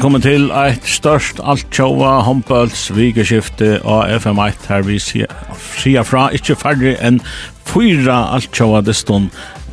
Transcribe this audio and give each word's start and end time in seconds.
velkommen 0.00 0.22
til 0.24 0.46
eit 0.56 0.86
størst 0.88 1.42
altsjåa 1.44 2.22
håndbølts 2.24 2.86
vikeskifte 2.96 3.82
av 3.84 4.08
FM1 4.14 4.62
her 4.70 4.84
vi 4.86 4.94
sier 4.96 6.06
fra 6.08 6.22
ikkje 6.32 6.54
færre 6.56 6.92
enn 7.04 7.18
fyra 7.68 8.14
altsjåa 8.32 8.78
tjóa 8.78 8.80
deston 8.86 9.26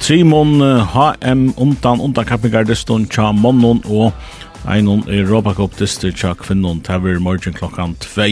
Trimon 0.03 0.59
HM 0.91 1.45
undan 1.55 2.03
undan 2.03 2.27
kappingar 2.27 2.67
deston 2.67 3.05
tja 3.07 3.29
monnon 3.31 3.79
og 3.87 4.67
einon 4.67 5.05
Europacup 5.07 5.77
deston 5.79 6.11
tja 6.11 6.33
kvinnon 6.35 6.81
tever 6.83 7.21
morgen 7.23 7.55
klokkan 7.55 7.95
2 8.03 8.27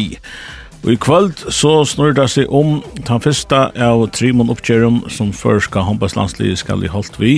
Og 0.83 0.89
i 0.91 0.97
kvöld 0.99 1.45
så 1.47 1.85
snurr 1.87 2.17
det 2.17 2.27
seg 2.33 2.51
om 2.51 2.81
den 2.97 3.23
første 3.23 3.61
av 3.71 4.03
Trimon 4.11 4.51
oppkjørum 4.51 5.05
som 5.07 5.31
før 5.31 5.63
skal 5.63 5.87
håndbøls 5.87 6.17
landslid 6.19 6.59
skal 6.59 6.83
i 6.83 6.91
holdt 6.91 7.15
vi 7.23 7.37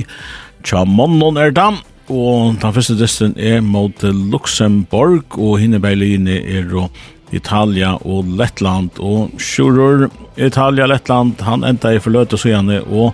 tja 0.65 0.81
monnon 0.81 1.37
er 1.37 1.53
damt 1.53 1.85
Og 2.07 2.55
den 2.61 2.73
første 2.73 2.95
dysten 2.95 3.33
er 3.35 3.59
mot 3.61 4.03
Luxemburg, 4.03 5.35
og 5.35 5.57
hinne 5.59 5.79
Berlin 5.83 6.27
er 6.31 6.69
og 6.71 6.89
Italia 7.35 7.97
og 8.07 8.29
Lettland. 8.39 8.99
Og 8.99 9.33
Sjurur, 9.39 10.07
Italia 10.37 10.87
og 10.87 10.93
Lettland, 10.93 11.41
han 11.43 11.67
enda 11.67 11.91
i 11.91 11.99
forløte 11.99 12.39
søgjene, 12.39 12.79
og 12.87 13.11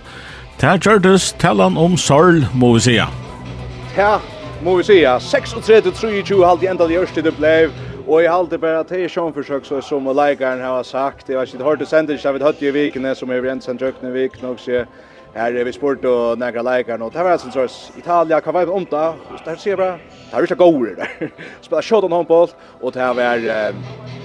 Ter 0.60 0.78
Gjørtes 0.78 1.32
han 1.42 1.60
om 1.76 1.96
Sørl, 1.98 2.44
må 2.54 2.74
vi 2.76 2.84
sija. 2.86 3.08
Ja, 3.96 4.20
må 4.62 4.76
vi 4.78 4.86
sija. 4.86 5.18
36-23 5.18 6.44
halvt 6.44 6.62
i 6.62 6.70
enda 6.70 6.86
det 6.86 6.94
gjørste 6.94 7.26
det 7.26 7.34
blei, 7.34 7.66
Og 8.06 8.20
jeg 8.20 8.30
halte 8.30 8.58
bare 8.60 8.82
at 8.82 8.90
det 8.92 8.98
er 9.00 9.08
sånn 9.08 9.32
forsøk 9.32 9.64
så 9.64 9.78
som 9.80 10.04
leikeren 10.12 10.60
har 10.60 10.82
sagt. 10.84 11.30
Jeg 11.30 11.38
vet 11.38 11.48
ikke, 11.48 11.58
det 11.58 11.66
har 11.66 11.78
du 11.80 11.84
sendt 11.88 12.10
ikke, 12.12 12.26
jeg 12.26 12.34
vet 12.36 12.44
høyt 12.44 12.62
i 12.62 12.72
vikene 12.74 13.14
som 13.16 13.30
er 13.32 13.40
rent 13.40 13.64
sendt 13.64 13.80
i 13.80 14.10
vikene 14.12 14.50
sier, 14.60 14.84
Här 15.36 15.54
är 15.54 15.64
vi 15.64 15.72
sport 15.72 16.04
och 16.04 16.38
några 16.38 16.76
likar 16.76 17.02
och 17.02 17.12
det 17.12 17.22
var 17.22 17.38
sån 17.38 17.52
sorts 17.52 17.92
Italia 17.98 18.40
kan 18.40 18.54
vara 18.54 18.70
omta. 18.70 19.14
Där 19.44 19.56
ser 19.56 19.76
bra. 19.76 19.98
Där 20.30 20.42
är 20.42 20.46
det 20.46 20.54
goda 20.54 20.94
där. 20.94 21.30
Spela 21.60 21.82
shot 21.82 22.04
on 22.04 22.12
handboll 22.12 22.48
och 22.80 22.92
det 22.92 23.00
här 23.00 23.14
var 23.14 23.64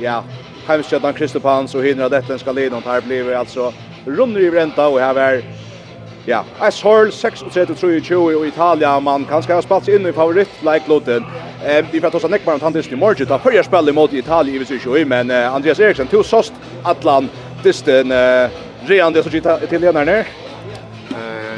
ja, 0.01 0.23
Heimstjötan 0.67 1.13
Kristopan 1.13 1.67
så 1.67 1.81
hinner 1.81 2.09
detta 2.09 2.37
ska 2.37 2.51
leda 2.51 2.77
och 2.77 2.83
här 2.83 3.01
blir 3.01 3.35
alltså 3.35 3.73
runder 4.05 4.41
i 4.41 4.51
ränta 4.51 4.87
och 4.87 4.99
här 4.99 5.15
är 5.15 5.43
Ja, 6.25 6.43
I 6.67 6.71
saw 6.71 7.09
6-3-3-2 7.09 8.45
i 8.45 8.47
Italia, 8.47 8.99
man 8.99 9.25
kan 9.25 9.43
ska 9.43 9.53
ha 9.53 9.61
spats 9.61 9.89
in 9.89 10.05
i 10.05 10.13
favoritlajkloten. 10.13 11.25
Eh, 11.65 11.85
vi 11.91 12.01
får 12.01 12.09
ta 12.09 12.19
sån 12.19 12.31
neckman 12.31 12.59
han 12.61 12.73
tills 12.73 12.91
i 12.91 12.95
morgon, 12.95 13.27
ta 13.27 13.39
förra 13.39 13.63
spel 13.63 13.93
mot 13.93 14.13
Italien 14.13 14.55
i 14.55 14.59
Visby, 14.59 15.05
men 15.05 15.31
Andreas 15.31 15.79
Eriksson 15.79 16.07
tog 16.07 16.25
sost 16.25 16.53
Atlant, 16.83 17.31
distan, 17.63 18.11
eh, 18.11 18.49
Rean 18.85 19.13
det 19.13 19.23
så 19.23 19.29
gitt 19.29 19.69
till 19.69 19.81
ledaren 19.81 20.23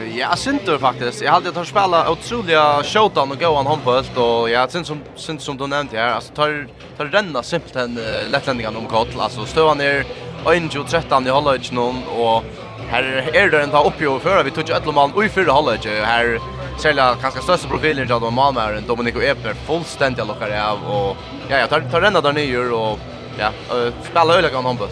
jag 0.06 0.32
ja, 0.32 0.36
Sinter 0.36 0.78
faktiskt. 0.78 1.22
Jag 1.22 1.32
hade 1.32 1.62
att 1.62 1.68
spela 1.68 2.12
otroliga 2.12 2.84
showdown 2.84 3.32
och 3.32 3.40
gå 3.40 3.52
gåan 3.52 3.68
handboll 3.68 4.04
och 4.16 4.50
jag 4.50 4.72
syns 4.72 4.88
som 4.88 5.00
syns 5.16 5.44
som 5.44 5.58
du 5.58 5.68
nämnde 5.68 5.98
här. 5.98 6.14
Alltså 6.14 6.34
tar 6.34 6.68
tar 6.98 7.06
renna 7.06 7.44
simpelt 7.44 7.76
en 7.76 7.98
uh, 7.98 8.04
lättländingarna 8.32 8.78
om 8.78 8.86
kort. 8.86 9.08
Alltså 9.20 9.68
han 9.68 9.78
ner 9.78 10.06
1-13 10.46 11.28
i 11.28 11.30
halvlek 11.30 11.72
någon 11.72 12.04
och 12.04 12.44
här 12.90 13.04
är 13.34 13.50
det 13.50 13.64
inte 13.64 13.78
upp 13.78 14.16
och 14.16 14.22
för 14.22 14.44
vi 14.44 14.52
tog 14.52 14.70
ju 14.70 14.76
ett 14.76 14.86
mål 14.86 15.26
i 15.26 15.30
förra 15.30 15.54
halvlek. 15.54 15.86
Här 15.86 16.40
sälja 16.80 17.16
ganska 17.22 17.42
största 17.42 17.68
profiler 17.68 18.06
då 18.06 18.32
Malmö 18.32 18.62
är 18.62 18.82
Dominico 18.88 19.22
Eper 19.22 19.54
fullständigt 19.54 20.28
lockar 20.28 20.70
av 20.72 20.80
och 20.92 21.18
ja, 21.50 21.58
jag 21.58 21.70
tar 21.70 21.82
tar 21.82 22.02
renna 22.02 22.22
där 22.22 22.34
nyer 22.34 22.74
och 22.74 23.00
ja, 23.40 23.76
uh, 23.76 23.94
spela 24.04 24.38
öliga 24.38 24.62
handboll. 24.62 24.90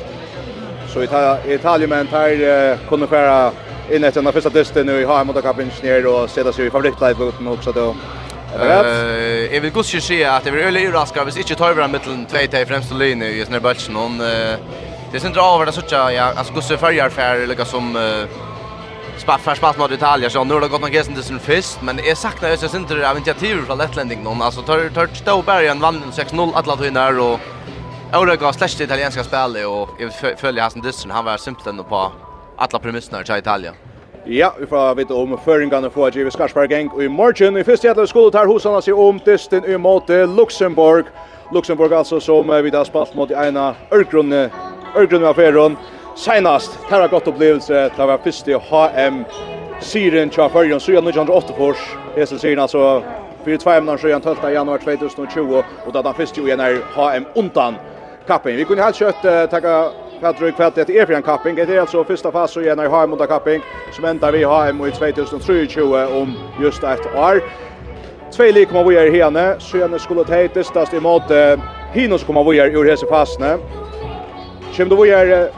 Så 0.88 1.04
Italien 1.04 1.52
Italien 1.52 1.90
men 1.90 2.08
tar 2.08 2.32
uh, 2.32 2.78
kunde 2.90 3.08
skära 3.08 3.52
in 3.92 4.04
efter 4.04 4.22
den 4.22 4.34
första 4.34 4.50
testen 4.50 4.86
nu 4.86 5.02
i 5.02 5.06
HM 5.06 5.28
mot 5.28 5.42
Kapinjner 5.42 6.06
och 6.06 6.30
sätta 6.30 6.54
sig 6.54 6.66
i 6.66 6.70
favoritklädboten 6.70 7.48
också 7.48 7.72
då. 7.72 7.96
Eh, 8.56 9.54
jag 9.54 9.62
vill 9.62 9.72
gott 9.72 9.86
se 9.86 10.24
att 10.24 10.44
det 10.44 10.52
blir 10.52 10.64
öle 10.64 10.80
överraskad 10.80 11.26
hvis 11.26 11.38
inte 11.38 11.56
tar 11.56 11.70
över 11.70 11.88
mellan 11.88 12.26
två 12.26 12.38
till 12.38 12.66
främsta 12.66 12.96
linje 12.96 13.28
i 13.28 13.46
såna 13.46 13.60
bulchen 13.60 13.96
hon 13.96 14.18
det 14.18 15.16
är 15.16 15.20
centralt 15.20 15.56
över 15.56 15.66
det 15.66 15.72
så 15.72 15.82
ja 15.92 16.34
alltså 16.36 16.54
gosse 16.54 16.78
färger 16.78 17.10
färger 17.10 17.48
lika 17.48 17.66
som 17.66 17.98
spatt 19.18 19.42
för 19.42 19.56
spatt 19.56 19.78
mot 19.78 19.90
detaljer 19.90 20.30
så 20.30 20.44
nu 20.44 20.54
har 20.54 20.62
det 20.62 20.68
gått 20.68 20.82
någon 20.82 20.92
gästen 20.92 21.16
till 21.16 21.24
sin 21.24 21.40
fest 21.40 21.80
men 21.82 22.00
är 22.00 22.16
sakna 22.16 22.50
jag 22.50 22.60
syns 22.60 22.76
inte 22.76 22.96
det 22.96 23.10
av 23.10 23.16
initiativ 23.18 23.66
från 23.66 23.78
Lettlanding 23.78 24.24
någon 24.24 24.42
alltså 24.42 24.62
tar 24.62 24.90
tar 24.90 25.08
Ståbergen 25.14 25.80
vann 25.80 26.04
6-0 26.12 26.52
alla 26.56 26.88
in 26.88 26.94
när 26.94 27.20
och 27.20 27.40
Aura 28.12 28.36
går 28.36 28.52
slash 28.52 28.84
italienska 28.84 29.24
spelet 29.24 29.68
och 29.68 29.90
jag 29.98 30.40
följer 30.40 30.64
Hassan 30.64 30.82
Dyssen 30.82 31.12
han 31.12 31.26
var 31.26 31.38
simpelt 31.38 31.68
ändå 31.68 31.84
på 31.84 32.12
alla 32.60 32.80
premisserna 32.80 33.22
i 33.22 33.40
Italien. 33.40 33.74
Ja, 34.26 34.54
vi 34.60 34.66
får 34.66 34.96
vite 34.96 35.14
om 35.14 35.38
føringene 35.46 35.90
for 35.90 36.12
Givis 36.12 36.36
Karsberg 36.36 36.70
Gang 36.70 36.92
i 37.02 37.08
morgen. 37.08 37.58
I 37.58 37.64
første 37.64 37.88
hjertelig 37.88 38.12
skole 38.12 38.32
tar 38.32 38.50
hosene 38.52 38.82
seg 38.84 38.98
om 39.00 39.20
testen 39.26 39.66
måte 39.82 40.26
Luxemburg. 40.28 41.08
Luxemburg 41.56 41.96
altså 41.98 42.20
som 42.20 42.52
vi 42.52 42.70
har 42.76 42.86
spalt 42.86 43.16
mot 43.16 43.32
i 43.32 43.38
ene 43.40 43.72
ørgrunne, 43.96 44.50
ørgrunne 44.96 45.32
affæren. 45.32 45.78
Senast, 46.16 46.76
her 46.90 47.02
har 47.02 47.08
gått 47.08 47.32
opplevelse 47.32 47.88
til 47.96 48.04
å 48.04 48.10
være 48.12 48.24
første 48.28 48.60
HM 48.70 49.24
Siren 49.80 50.30
tja 50.30 50.50
fyrjon, 50.52 50.80
så 50.80 50.92
jag 50.92 51.04
nu 51.04 51.12
känner 51.12 51.36
åtta 51.36 51.54
fors. 51.54 51.80
Hesel 52.16 52.40
siren 52.40 52.60
altså 52.60 53.04
för 53.46 53.58
två 53.58 53.72
ämnen 53.72 53.98
12 53.98 54.54
januar 54.54 54.78
2020 54.78 55.64
og 55.86 55.94
da 55.94 56.02
den 56.02 56.14
første 56.14 56.40
jo 56.40 56.48
igjen 56.48 56.60
er 56.60 56.82
HM 56.96 57.26
undan 57.36 57.76
kappen. 58.28 58.58
Vi 58.58 58.66
kunne 58.66 58.84
helt 58.84 59.00
kjøtt 59.00 59.24
uh, 59.26 59.48
hva 60.20 60.32
drøy 60.32 60.52
kvart 60.52 60.76
det 60.76 60.90
er 60.90 61.06
for 61.06 61.16
en 61.16 61.24
kapping. 61.24 61.58
Det 61.58 61.70
er 61.70 61.82
altså 61.82 62.04
første 62.04 62.32
fas 62.32 62.58
og 62.58 62.64
igjen 62.64 62.80
i 62.80 62.88
HM 62.88 63.14
under 63.14 63.26
kapping 63.26 63.64
som 63.92 64.06
enda 64.06 64.32
vi 64.32 64.44
HM 64.44 64.86
i 64.86 64.92
2023 64.92 66.08
om 66.22 66.36
just 66.62 66.84
et 66.84 67.08
år. 67.16 67.40
Tvei 68.32 68.52
lik 68.52 68.70
kommer 68.70 68.90
vi 68.90 68.96
er 68.96 69.12
henne, 69.12 69.56
så 69.60 69.78
gjerne 69.78 70.00
skulle 70.00 70.24
ta 70.24 70.42
i 70.44 70.98
imot 70.98 71.32
Hinos 71.94 72.24
kommer 72.24 72.44
vi 72.52 72.60
er 72.60 72.76
ur 72.76 72.86
hese 72.86 73.08
fastene. 73.10 73.58
Kjem 74.74 74.90
du 74.90 74.96
vi 75.02 75.10
er 75.10 75.50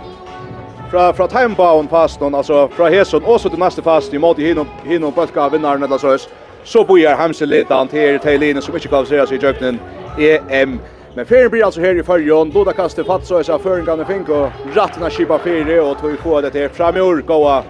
fra 0.92 1.12
fra 1.14 1.28
timebauen 1.28 1.88
fasten 1.88 2.36
alltså 2.36 2.68
fra 2.68 2.90
Heson 2.90 3.24
och 3.24 3.42
så 3.42 3.50
till 3.50 3.60
nästa 3.60 3.82
fast 3.82 4.14
i 4.14 4.20
mot 4.20 4.38
Hino 4.38 4.48
hinom 4.48 4.68
hinom 4.84 5.14
bulka 5.14 5.50
vinnaren 5.50 5.84
eller 5.84 5.98
så 5.98 6.18
så 6.64 6.84
bojar 6.84 7.16
hamse 7.16 7.46
lite 7.46 7.74
han 7.74 7.88
till 7.88 8.20
Tejlin 8.20 8.62
som 8.62 8.76
inte 8.76 8.88
kvalificerar 8.88 9.26
sig 9.26 9.38
i 9.38 9.42
jöknen 9.42 9.80
EM 10.18 10.80
Men 11.16 11.26
ferien 11.26 11.52
blir 11.52 11.66
altså 11.66 11.82
här 11.82 12.00
i 12.00 12.04
förjon, 12.04 12.52
då 12.52 12.66
kaster 12.66 13.04
fatt 13.04 13.26
så 13.26 13.38
är 13.38 13.44
så 13.44 13.60
föringarna 13.60 14.06
fink 14.06 14.30
og 14.30 14.52
rattna 14.76 15.10
skipa 15.10 15.40
fyra 15.40 15.84
og 15.84 15.98
tog 16.00 16.20
få 16.24 16.42
det 16.42 16.52
til 16.52 16.70
framur 16.70 17.22
gåa 17.22 17.64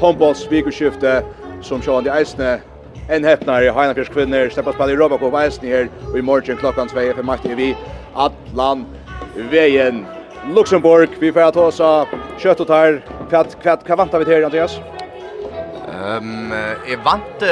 Hombols 0.00 0.46
vikuskifte 0.50 1.22
som 1.62 1.82
sjåan 1.82 2.04
de 2.04 2.10
Eisne 2.10 2.58
en 3.08 3.24
häpnar 3.24 3.62
i 3.62 3.70
Heinefjärs 3.70 4.08
kvinnor 4.08 4.48
släppas 4.48 4.76
på 4.76 4.90
i 4.90 4.96
Robocop 4.96 5.34
Eisne 5.34 5.68
här 5.68 5.88
og 6.10 6.18
i 6.18 6.22
morgon 6.22 6.56
klockan 6.56 6.88
2 6.88 6.94
för 7.14 7.22
matchen 7.22 7.56
vi 7.56 7.76
Atlan 8.14 8.86
Veien, 9.50 10.06
Luxemburg 10.54 11.08
vi 11.20 11.32
får 11.32 11.50
ta 11.52 11.70
ta 11.70 11.84
av 11.84 12.06
kött 12.38 12.60
och 12.60 12.66
tar 12.66 13.02
hva 13.30 13.44
kvatt 13.44 14.10
kan 14.10 14.18
vi 14.18 14.24
till 14.24 14.44
Andreas. 14.44 14.80
Ehm 15.88 16.52
um, 16.52 16.52
är 16.52 17.04
vant 17.04 17.42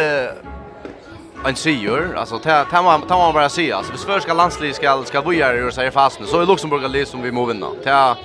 en 1.48 1.56
sigur, 1.56 2.16
alltså 2.16 2.38
ta 2.38 2.64
ta 2.64 2.82
man 2.82 3.02
ta 3.02 3.18
man 3.18 3.34
bara 3.34 3.48
se 3.48 3.72
alltså 3.72 3.92
det 3.92 4.20
ska 4.20 4.34
landslaget 4.34 4.76
ska 4.76 5.02
ska 5.04 5.22
börja 5.22 5.56
göra 5.56 5.70
sig 5.70 5.90
fast 5.90 6.20
nu 6.20 6.26
så 6.26 6.42
i 6.42 6.46
Luxemburg 6.46 6.84
är 6.84 6.88
det 6.88 7.06
som 7.06 7.22
vi 7.22 7.32
måste 7.32 7.52
vinna 7.52 7.66
ta 7.84 8.16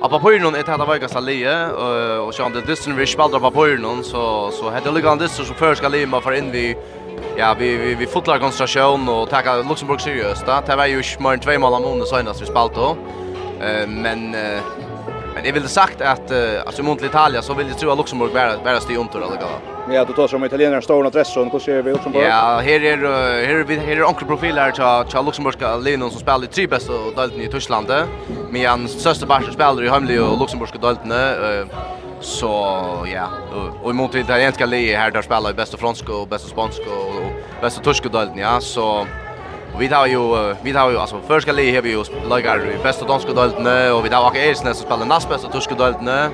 Ja, 0.00 0.08
på 0.08 0.20
pojren 0.20 0.54
är 0.54 0.62
det 0.62 0.70
här 0.70 0.86
vägast 0.86 1.16
allie 1.16 1.66
och 2.18 2.34
så 2.34 2.42
han 2.42 2.52
det 2.52 2.60
dysten 2.60 2.96
vi 2.96 3.06
spelar 3.06 3.40
på 3.40 3.50
pojren 3.50 4.04
så 4.04 4.50
så 4.50 4.70
hade 4.70 4.90
Lugan 4.90 5.18
dyster 5.18 5.44
som 5.44 5.56
först 5.56 5.78
ska 5.78 5.88
lima 5.88 6.20
för 6.20 6.32
in 6.32 6.50
vi 6.52 6.76
ja 7.36 7.54
vi 7.58 7.76
vi 7.76 7.94
vi 7.94 8.06
fotlar 8.06 8.38
koncentration 8.38 9.08
och 9.08 9.30
ta 9.30 9.62
Luxemburg 9.68 10.00
seriöst. 10.00 10.46
Det 10.66 10.76
var 10.76 10.86
ju 10.86 11.02
mer 11.18 11.32
än 11.32 11.40
2 11.40 11.58
mål 11.58 11.74
om 11.74 11.82
månaden 11.82 12.06
senast 12.06 12.42
vi 12.42 12.46
spelade 12.46 12.74
då. 12.74 12.96
Eh 13.60 13.86
men 13.86 14.36
Men 15.34 15.44
jag 15.44 15.52
vill 15.52 15.68
sagt 15.68 16.00
att 16.00 16.32
uh, 16.32 16.38
alltså 16.66 16.82
mot 16.82 17.02
Italia 17.02 17.42
så 17.42 17.54
vill 17.54 17.68
jag 17.68 17.78
tro 17.78 17.90
att 17.90 17.98
Luxemburg 17.98 18.32
bara 18.32 18.58
bara 18.64 18.80
styr 18.80 18.96
under 18.96 19.16
alla 19.16 19.26
gånger. 19.26 19.58
Ja, 19.90 20.04
du 20.04 20.12
tar 20.12 20.28
som 20.28 20.44
italienare 20.44 20.94
och 20.94 21.06
adress 21.06 21.36
och 21.36 21.52
hur 21.52 21.58
ser 21.58 21.82
vi 21.82 21.92
Luxemburg? 21.92 22.24
Ja, 22.24 22.60
här 22.64 22.84
är 22.84 22.96
här 23.46 23.54
är 23.54 23.64
vi 23.64 23.76
här 23.76 23.96
är 23.96 24.08
onkel 24.08 24.28
profil 24.28 24.58
här 24.58 24.70
till 24.70 25.12
till 25.12 25.24
Luxemburgska 25.24 25.76
linan 25.76 26.10
som 26.10 26.20
spelar 26.20 26.44
i 26.44 26.46
tre 26.46 26.66
bästa 26.66 26.92
och 26.92 27.14
dalten 27.16 27.40
i 27.40 27.48
Tyskland. 27.48 27.92
Men 28.50 28.66
han 28.66 28.88
största 28.88 29.26
bästa 29.26 29.52
spelare 29.52 29.86
i 29.86 29.88
hemlig 29.88 30.22
och 30.22 30.38
Luxemburgska 30.38 30.78
dalten 30.78 31.10
eh 31.12 31.66
så 32.24 32.48
ja 33.12 33.28
och 33.82 33.90
emot 33.90 34.14
italienska 34.14 34.66
ligan 34.66 35.00
här 35.00 35.10
där 35.10 35.22
spelar 35.22 35.50
i 35.50 35.54
bästa 35.54 35.76
franska 35.76 36.12
och 36.12 36.28
bästa 36.28 36.48
spanska 36.48 36.90
och 36.90 37.60
bästa 37.60 37.82
tyska 37.82 38.08
dalten 38.08 38.38
ja 38.38 38.60
så 38.60 39.06
Och 39.74 39.82
vi 39.82 39.88
tar 39.88 40.06
ju 40.06 40.54
vi 40.62 40.72
tar 40.72 40.90
ju 40.90 40.98
alltså 40.98 41.20
första 41.26 41.52
le 41.52 41.74
har 41.74 41.82
vi 41.82 41.90
ju 41.90 42.04
lagar 42.28 42.70
i 42.70 42.82
bästa 42.82 43.06
danska 43.06 43.32
döltne 43.32 43.90
och 43.90 44.04
vi 44.04 44.08
tar 44.08 44.26
också 44.26 44.40
Ersnes 44.40 44.78
som 44.78 44.86
spelar 44.86 45.06
näst 45.06 45.28
bästa 45.28 45.48
tyska 45.48 45.74
döltne. 45.74 46.30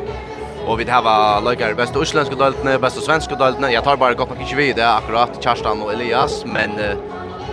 Och 0.67 0.81
vi 0.81 0.85
tar 0.85 1.41
lagar 1.41 1.71
i 1.71 1.75
bästa 1.75 1.99
utländska 1.99 2.37
döltne, 2.37 2.79
bästa 2.79 3.01
svenska 3.01 3.35
döltne. 3.35 3.73
Jag 3.73 3.85
tar 3.85 3.97
bara 3.97 4.15
gott 4.15 4.41
ikke 4.41 4.57
vid 4.57 4.77
det 4.77 4.93
akkurat 4.93 5.45
Kerstan 5.45 5.83
och 5.83 5.93
Elias 5.93 6.45
men 6.45 6.71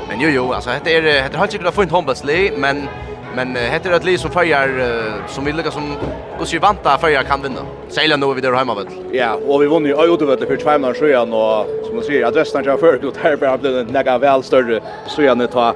men 0.08 0.20
jo 0.20 0.30
jo 0.30 0.54
alltså 0.54 0.70
heter 0.70 0.92
er 0.92 1.22
helt 1.22 1.52
säkert 1.52 1.76
fint 1.76 1.92
handbollslig 1.92 2.54
men 2.58 2.88
Men 3.38 3.56
uh, 3.56 3.62
heter 3.62 3.90
det 3.90 4.04
liv 4.04 4.18
som 4.18 4.32
följer 4.32 4.70
uh, 4.80 5.28
som 5.28 5.46
vill 5.46 5.56
lyckas 5.56 5.74
som 5.74 5.96
går 6.40 6.46
sig 6.46 6.60
vanta 6.60 6.98
följer 6.98 7.24
kan 7.24 7.42
vinna. 7.42 7.62
Sälja 7.90 8.18
nu 8.18 8.34
vi 8.34 8.42
där 8.42 8.54
hemma 8.54 8.76
väl. 8.76 8.88
Ja, 9.12 9.40
och 9.48 9.62
vi 9.62 9.68
vann 9.68 9.86
ju 9.86 9.94
Ödevölle 9.94 10.46
för 10.46 10.58
två 10.58 10.72
månader 10.72 10.94
sedan 10.94 11.34
och 11.34 11.86
som 11.86 11.96
man 11.96 12.04
säger 12.04 12.26
adressen 12.26 12.64
jag 12.66 12.80
för 12.80 13.06
ut 13.08 13.18
här 13.18 13.36
bara 13.36 13.58
blev 13.58 13.78
en 13.78 13.88
lägga 13.88 14.18
väl 14.18 14.44
större 14.44 14.82
så 15.08 15.22
jag 15.22 15.52
ta 15.52 15.76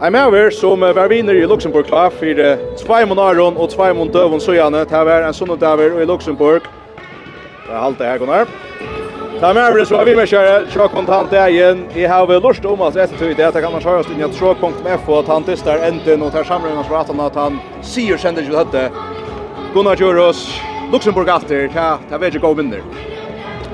I'm 0.00 0.28
over 0.28 0.50
som 0.50 0.80
var 0.80 1.08
vinner 1.08 1.34
i 1.34 1.46
Luxemburg 1.46 1.86
klar 1.86 2.10
för 2.10 2.56
två 2.76 3.06
månader 3.06 3.58
och 3.60 3.70
två 3.70 3.94
månader 3.94 4.12
dövon 4.12 4.40
så 4.40 4.54
gärna. 4.54 4.84
Det 4.84 4.90
här 4.90 5.04
var 5.04 5.22
en 5.22 5.34
sån 5.34 5.58
där 5.58 6.02
i 6.02 6.06
Luxemburg. 6.06 6.62
Det 7.66 7.72
har 7.72 7.82
hållit 7.82 7.98
det 7.98 8.04
här 8.04 8.18
går 8.18 8.46
Ta 9.40 9.54
med 9.54 9.76
det 9.76 9.86
så 9.86 10.04
vi 10.04 10.16
med 10.16 10.28
köra 10.28 10.66
så 10.70 10.88
kontant 10.88 11.30
där 11.30 11.48
igen. 11.48 11.86
Vi 11.94 12.06
har 12.06 12.26
väl 12.26 12.42
lust 12.42 12.64
om 12.64 12.80
att 12.80 12.96
efter 12.96 13.18
tid 13.18 13.36
Det 13.36 13.52
kan 13.62 13.72
man 13.72 13.80
köra 13.80 13.98
oss 13.98 14.10
in 14.10 14.20
i 14.20 14.22
ett 14.22 14.38
tråkpunkt 14.38 14.84
med 14.84 15.00
för 15.00 15.20
att 15.20 15.28
han 15.28 15.44
testar 15.46 15.78
enten 15.78 16.22
och 16.22 16.32
tar 16.32 16.44
samlingen 16.44 16.78
och 16.78 17.00
att 17.00 17.08
han 17.08 17.20
att 17.20 17.34
han 17.34 17.58
ser 17.82 18.16
sänder 18.16 18.42
ju 18.42 18.56
hade 18.56 18.90
Gunnar 19.74 19.96
Juros 19.96 20.60
Luxemburg 20.92 21.28
efter 21.28 21.68
ta 21.68 21.98
ta 22.10 22.18
vet 22.18 22.34
ju 22.34 22.38
gå 22.38 22.54
vinner. 22.54 22.82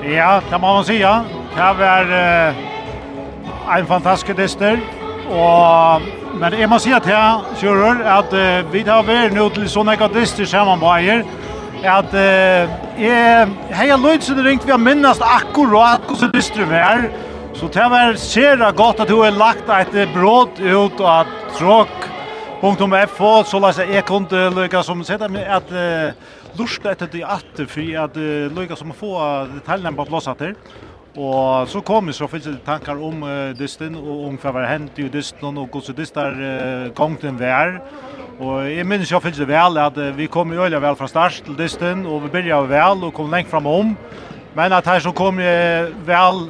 Ja, 0.02 0.40
det 0.50 0.58
må 0.58 0.75
man 0.75 0.84
säga. 0.84 1.25
Det 1.56 1.75
var 1.78 2.02
uh, 2.02 3.78
en 3.78 3.87
fantastisk 3.87 4.37
dyster. 4.37 4.81
Och, 5.28 6.02
men 6.40 6.60
jag 6.60 6.70
måste 6.70 6.88
säga 6.88 7.00
till 7.00 7.60
Kjörur 7.60 8.02
att 8.06 8.32
uh, 8.32 8.70
vi 8.72 8.84
tar 8.84 9.02
väl 9.02 9.32
nu 9.32 9.50
till 9.50 9.69
sådana 9.69 9.96
på 9.96 10.46
sammanbajer 10.46 11.25
at 11.88 12.14
uh, 12.16 12.72
jeg 13.00 13.48
heier 13.76 14.00
det 14.00 14.44
ringt 14.46 14.64
vi 14.64 14.72
har 14.72 14.81
minnast 14.81 15.22
akkurat 15.25 16.04
hvordan 16.08 16.32
vi 16.70 16.78
er. 16.81 17.06
Så 17.54 17.69
det 17.70 17.84
var 17.90 18.16
sera 18.19 18.70
godt 18.75 19.00
at 19.04 19.08
du 19.08 19.20
har 19.22 19.31
lagt 19.31 19.69
et 19.70 20.08
bråd 20.14 20.58
ut 20.58 21.00
og 21.00 21.10
at 21.20 21.31
tråk 21.58 21.92
av 22.64 22.76
tråk.fo, 22.78 23.44
så 23.44 23.60
la 23.60 23.70
seg 23.76 23.92
jeg 23.92 24.06
kunne 24.08 24.48
lykke 24.56 24.81
som 24.82 25.04
sett 25.04 25.22
at 25.22 25.70
uh, 25.70 26.12
lurste 26.58 26.90
etter 26.90 27.10
det 27.12 27.22
atter 27.22 27.69
for 27.69 28.00
at 28.06 28.16
uh, 28.16 28.48
lykke 28.56 28.76
som 28.78 28.94
få 28.96 29.14
detaljene 29.54 29.96
på 29.96 30.08
plass 30.08 30.31
etter. 30.32 30.56
Og 31.14 31.69
så 31.70 31.78
kom 31.87 32.11
så 32.11 32.26
finnes 32.26 32.58
tankar 32.66 32.99
om 32.99 33.22
uh, 33.22 33.52
dysten, 33.55 33.94
og 33.94 34.25
om 34.28 34.38
hva 34.43 34.50
var 34.56 34.66
hent 34.66 34.99
i 34.99 35.06
dysten, 35.12 35.61
og 35.61 35.69
hvordan 35.70 35.99
dystar 36.00 36.34
uh, 36.34 36.88
gongten 36.96 37.38
vær. 37.38 37.78
Og 38.43 38.66
jeg 38.66 38.87
minns 38.87 39.12
jo 39.12 39.20
finnes 39.22 39.38
det 39.38 39.46
vel 39.46 39.78
at 39.78 39.94
uh, 40.00 40.11
vi 40.16 40.26
kom 40.26 40.50
i 40.50 40.58
øyla 40.58 40.82
vel 40.82 40.99
fra 40.99 41.06
start 41.06 41.44
til 41.46 41.55
dysten, 41.58 42.02
og 42.06 42.25
vi 42.25 42.32
byrja 42.34 42.64
vel 42.66 43.06
og 43.06 43.14
kom 43.14 43.31
lengt 43.31 43.52
fram 43.52 43.70
om. 43.70 43.94
Men 44.58 44.75
at 44.75 44.87
her 44.90 44.99
så 45.06 45.14
kom 45.14 45.38
jeg 45.38 45.93
uh, 45.93 46.06
vel... 46.08 46.49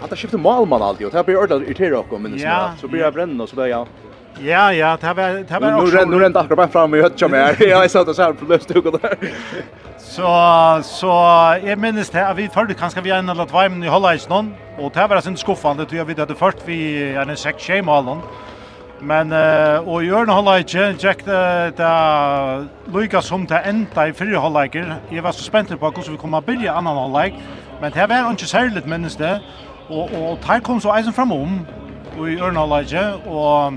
At 0.00 0.08
det 0.08 0.16
skifter 0.16 0.40
malmann 0.40 0.80
alltid, 0.80 1.10
og 1.10 1.12
det 1.12 1.20
her 1.20 1.28
blir 1.28 1.42
ordentlig 1.42 1.68
irriterer 1.68 1.98
okkur, 2.00 2.22
minnes 2.24 2.40
ja, 2.40 2.70
så 2.80 2.88
blir 2.88 3.04
jeg 3.04 3.12
brennende, 3.12 3.44
og 3.44 3.52
så 3.52 3.60
blir 3.60 3.68
jeg... 3.74 4.09
Ja, 4.42 4.72
ja, 4.72 4.96
det 5.00 5.14
var 5.14 5.44
det 5.48 5.60
var 5.60 6.06
Nu 6.06 6.16
nu 6.16 6.24
rent 6.24 6.36
akkurat 6.36 6.56
bara 6.56 6.68
fram 6.68 6.94
i 6.94 7.02
hötcha 7.02 7.28
med. 7.28 7.56
Ja, 7.60 7.66
jag 7.66 7.90
satt 7.90 8.08
och 8.08 8.16
så 8.16 8.22
här 8.22 8.32
på 8.32 8.44
löstugan 8.44 8.98
där. 9.02 9.18
Så 9.98 10.80
så 10.82 11.06
jag 11.64 11.78
minns 11.78 12.10
det 12.10 12.32
vi 12.36 12.48
förde 12.48 12.74
kanske 12.74 13.00
vi 13.00 13.10
en 13.10 13.28
eller 13.28 13.46
två 13.46 13.58
men 13.58 13.82
i 13.82 13.88
hålla 13.88 14.14
i 14.14 14.18
snön 14.18 14.54
och 14.78 14.92
det 14.94 15.06
var 15.06 15.20
sen 15.20 15.36
skuffande 15.36 15.84
tror 15.84 15.98
jag 15.98 16.04
vi 16.04 16.20
hade 16.20 16.34
först 16.34 16.58
vi 16.64 17.12
en 17.16 17.36
sex 17.36 17.64
shame 17.64 17.82
malen. 17.82 18.18
Men 19.00 19.32
eh 19.32 19.78
och 19.88 20.04
gör 20.04 20.22
en 20.22 20.28
hålla 20.28 20.58
i 20.58 20.64
check 20.98 21.24
det 21.24 21.72
där 21.76 22.66
Lucas 22.92 23.26
som 23.26 23.46
det 23.46 23.58
ända 23.58 24.08
i 24.08 24.12
fyra 24.12 24.38
hålläger. 24.38 24.94
Jag 25.08 25.22
var 25.22 25.32
så 25.32 25.42
spänd 25.42 25.80
på 25.80 25.86
hur 25.86 26.12
vi 26.12 26.16
kommer 26.18 26.40
börja 26.40 26.72
annan 26.72 26.96
hålläg. 26.96 27.34
Men 27.80 27.92
det 27.92 28.06
var 28.06 28.30
inte 28.30 28.46
särskilt 28.46 28.86
minns 28.86 29.16
det. 29.16 29.40
Och 29.88 30.04
och 30.04 30.40
tar 30.40 30.60
kom 30.60 30.80
så 30.80 30.98
isen 30.98 31.12
fram 31.12 31.32
om 31.32 31.66
och 32.18 32.30
i 32.30 32.40
örnalage 32.40 33.14
och 33.26 33.72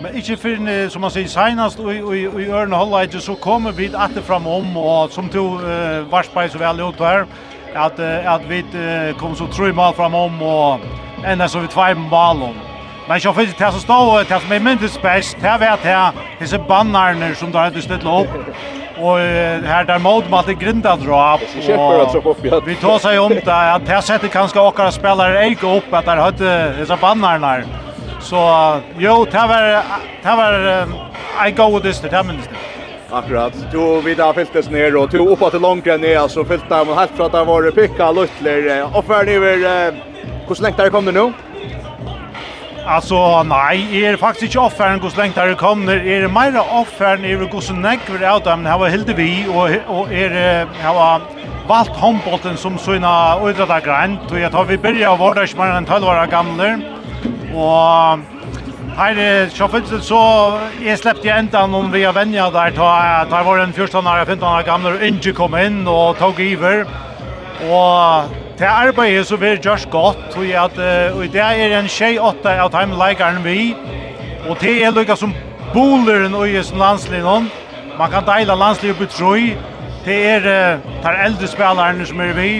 Men 0.00 0.14
ikke 0.16 0.36
for, 0.36 0.88
som 0.88 1.02
man 1.04 1.10
sier, 1.12 1.28
senast 1.28 1.78
och 1.78 1.92
i, 1.94 2.20
i 2.24 2.50
örna 2.50 2.76
hålla 2.76 3.02
inte 3.04 3.20
så 3.20 3.34
kommer 3.34 3.72
vi 3.72 3.90
att 3.94 4.14
det 4.14 4.22
fram 4.22 4.46
om 4.46 4.76
och 4.76 5.12
som 5.12 5.28
to 5.28 5.38
uh, 5.38 6.00
varspaj 6.10 6.48
så 6.48 6.58
väl 6.58 6.80
ut 6.80 7.00
här 7.00 7.26
att 7.74 8.00
att 8.26 8.42
vi 8.48 8.64
kom 9.18 9.36
så 9.36 9.46
tre 9.46 9.72
mål 9.72 9.94
fram 9.94 10.14
om 10.14 10.42
och 10.42 10.80
ända 11.24 11.48
så 11.48 11.58
vi 11.58 11.68
två 11.68 11.94
mål 11.94 12.42
om. 12.42 12.54
Men 13.08 13.20
jag 13.22 13.34
finns 13.36 13.54
det 13.54 13.72
som 13.72 13.80
står 13.80 14.18
det 14.28 14.40
som 14.40 14.52
är 14.52 14.60
minst 14.60 15.02
det 15.02 15.48
Här 15.48 15.58
vet 15.58 15.80
här 15.80 16.12
disse 16.38 16.58
bannerne 16.58 17.34
som 17.34 17.52
där 17.52 17.72
og 18.06 19.18
uh, 19.18 19.24
her 19.24 19.58
Och 19.58 19.68
här 19.68 19.84
där 19.84 19.98
mot 19.98 20.30
Matte 20.30 20.54
Grinda 20.54 20.96
drar 20.96 21.34
upp. 21.34 22.66
Vi 22.66 22.74
tar 22.74 22.98
sig 22.98 23.18
om 23.18 23.32
det 23.44 23.72
att 23.74 23.88
här 23.88 24.00
sätter 24.00 24.28
kanske 24.28 24.60
åkara 24.60 24.92
spelare 24.92 25.44
Eik 25.44 25.62
upp 25.62 25.92
att 25.92 26.04
där 26.04 26.16
hade 26.16 26.72
dessa 26.78 26.96
bannarna. 26.96 27.62
Så 28.20 28.80
jo, 28.98 29.24
det 29.24 29.38
var, 29.38 29.62
det 30.22 30.36
var 30.36 30.86
en 31.46 31.54
god 31.54 31.82
dyster, 31.82 32.08
det 32.10 32.22
minns 32.24 32.46
det. 32.48 32.56
Akkurat. 33.12 33.52
Du 33.72 34.00
vi 34.00 34.14
har 34.14 34.32
fyllt 34.32 34.70
ner 34.70 34.96
och 34.96 35.10
tog 35.10 35.28
uppåt 35.28 35.50
till 35.50 35.60
långt 35.60 35.84
ner 35.84 36.18
alltså 36.18 36.44
fyllt 36.44 36.68
där 36.68 36.84
men 36.84 36.98
helt 36.98 37.16
pratar 37.16 37.44
var 37.44 37.70
picka 37.70 38.12
luttler. 38.12 38.96
Och 38.96 39.04
för 39.04 39.24
ni 39.24 39.32
över 39.32 39.92
hur 40.48 40.62
länge 40.62 40.76
där 40.76 40.90
kom 40.90 41.04
det 41.04 41.12
nu? 41.12 41.32
Alltså 42.86 43.42
nej, 43.42 44.04
är 44.04 44.16
faktiskt 44.16 44.42
inte 44.42 44.58
offern 44.58 45.00
hur 45.00 45.16
länge 45.16 45.32
där 45.34 45.54
kom 45.54 45.86
det. 45.86 45.92
Är 45.94 46.20
det 46.20 46.28
mer 46.28 46.62
offern 46.80 47.24
är 47.24 47.36
hur 47.36 47.60
så 47.60 47.72
näck 47.72 48.00
vi 48.06 48.14
ut 48.14 48.44
men 48.44 48.66
här 48.66 48.78
var 48.78 48.88
helt 48.88 49.08
vi 49.08 49.46
och 49.48 49.96
och 49.98 50.12
är 50.12 50.30
här 50.82 50.94
var 50.94 51.20
valt 51.68 51.96
handbollen 51.96 52.56
som 52.56 52.78
såna 52.78 53.38
ödra 53.42 53.66
där 53.66 53.80
och 54.30 54.40
jag 54.40 54.52
tar 54.52 54.64
vi 54.64 54.78
börjar 54.78 55.16
vara 55.16 55.34
där 55.34 55.46
som 55.46 55.60
en 55.60 55.84
12 55.84 56.04
år 56.04 56.26
gamla. 56.26 56.99
Og 57.54 58.20
Her 58.96 59.18
er 59.22 59.48
Sjoffitzel, 59.54 60.02
så 60.02 60.18
jeg 60.82 60.98
sleppte 60.98 61.28
jeg 61.28 61.44
enda 61.44 61.62
noen 61.70 61.92
vi 61.92 62.02
har 62.04 62.12
Venja 62.12 62.48
der, 62.52 62.74
da 62.76 62.88
jeg 63.22 63.46
var 63.46 63.62
en 63.62 63.72
14 63.72 64.06
år, 64.06 64.24
15 64.24 64.44
år 64.44 64.66
gamle, 64.66 64.92
og 64.98 65.04
ikke 65.06 65.32
kom 65.38 65.54
inn 65.56 65.86
og 65.88 66.18
tog 66.18 66.40
iver. 66.42 66.82
Og 67.70 68.34
til 68.58 68.68
arbeidet 68.68 69.26
så 69.26 69.38
vil 69.40 69.56
det 69.56 69.64
gjørs 69.64 69.86
godt, 69.90 70.36
og, 70.36 70.44
at, 70.44 70.80
og 71.14 71.22
det 71.32 71.40
er 71.40 71.78
en 71.78 71.88
tjej 71.88 72.18
åtta 72.18 72.58
av 72.60 72.72
time 72.74 72.98
leikeren 72.98 73.40
vi, 73.44 73.72
og 74.48 74.60
det 74.60 74.76
er 74.84 74.92
lykka 74.92 75.16
som 75.16 75.32
boleren 75.72 76.34
og 76.34 76.48
i 76.50 76.62
sin 76.62 76.80
landslinjen. 76.82 77.48
Man 77.98 78.12
kan 78.12 78.26
deila 78.26 78.58
landslinjen 78.58 78.98
på 78.98 79.08
trøy, 79.14 79.54
det 80.04 80.18
er 80.34 80.46
uh, 80.50 80.92
tar 81.04 81.22
eldre 81.24 81.48
spillerne 81.48 82.06
som 82.08 82.20
er 82.20 82.36
vi, 82.36 82.52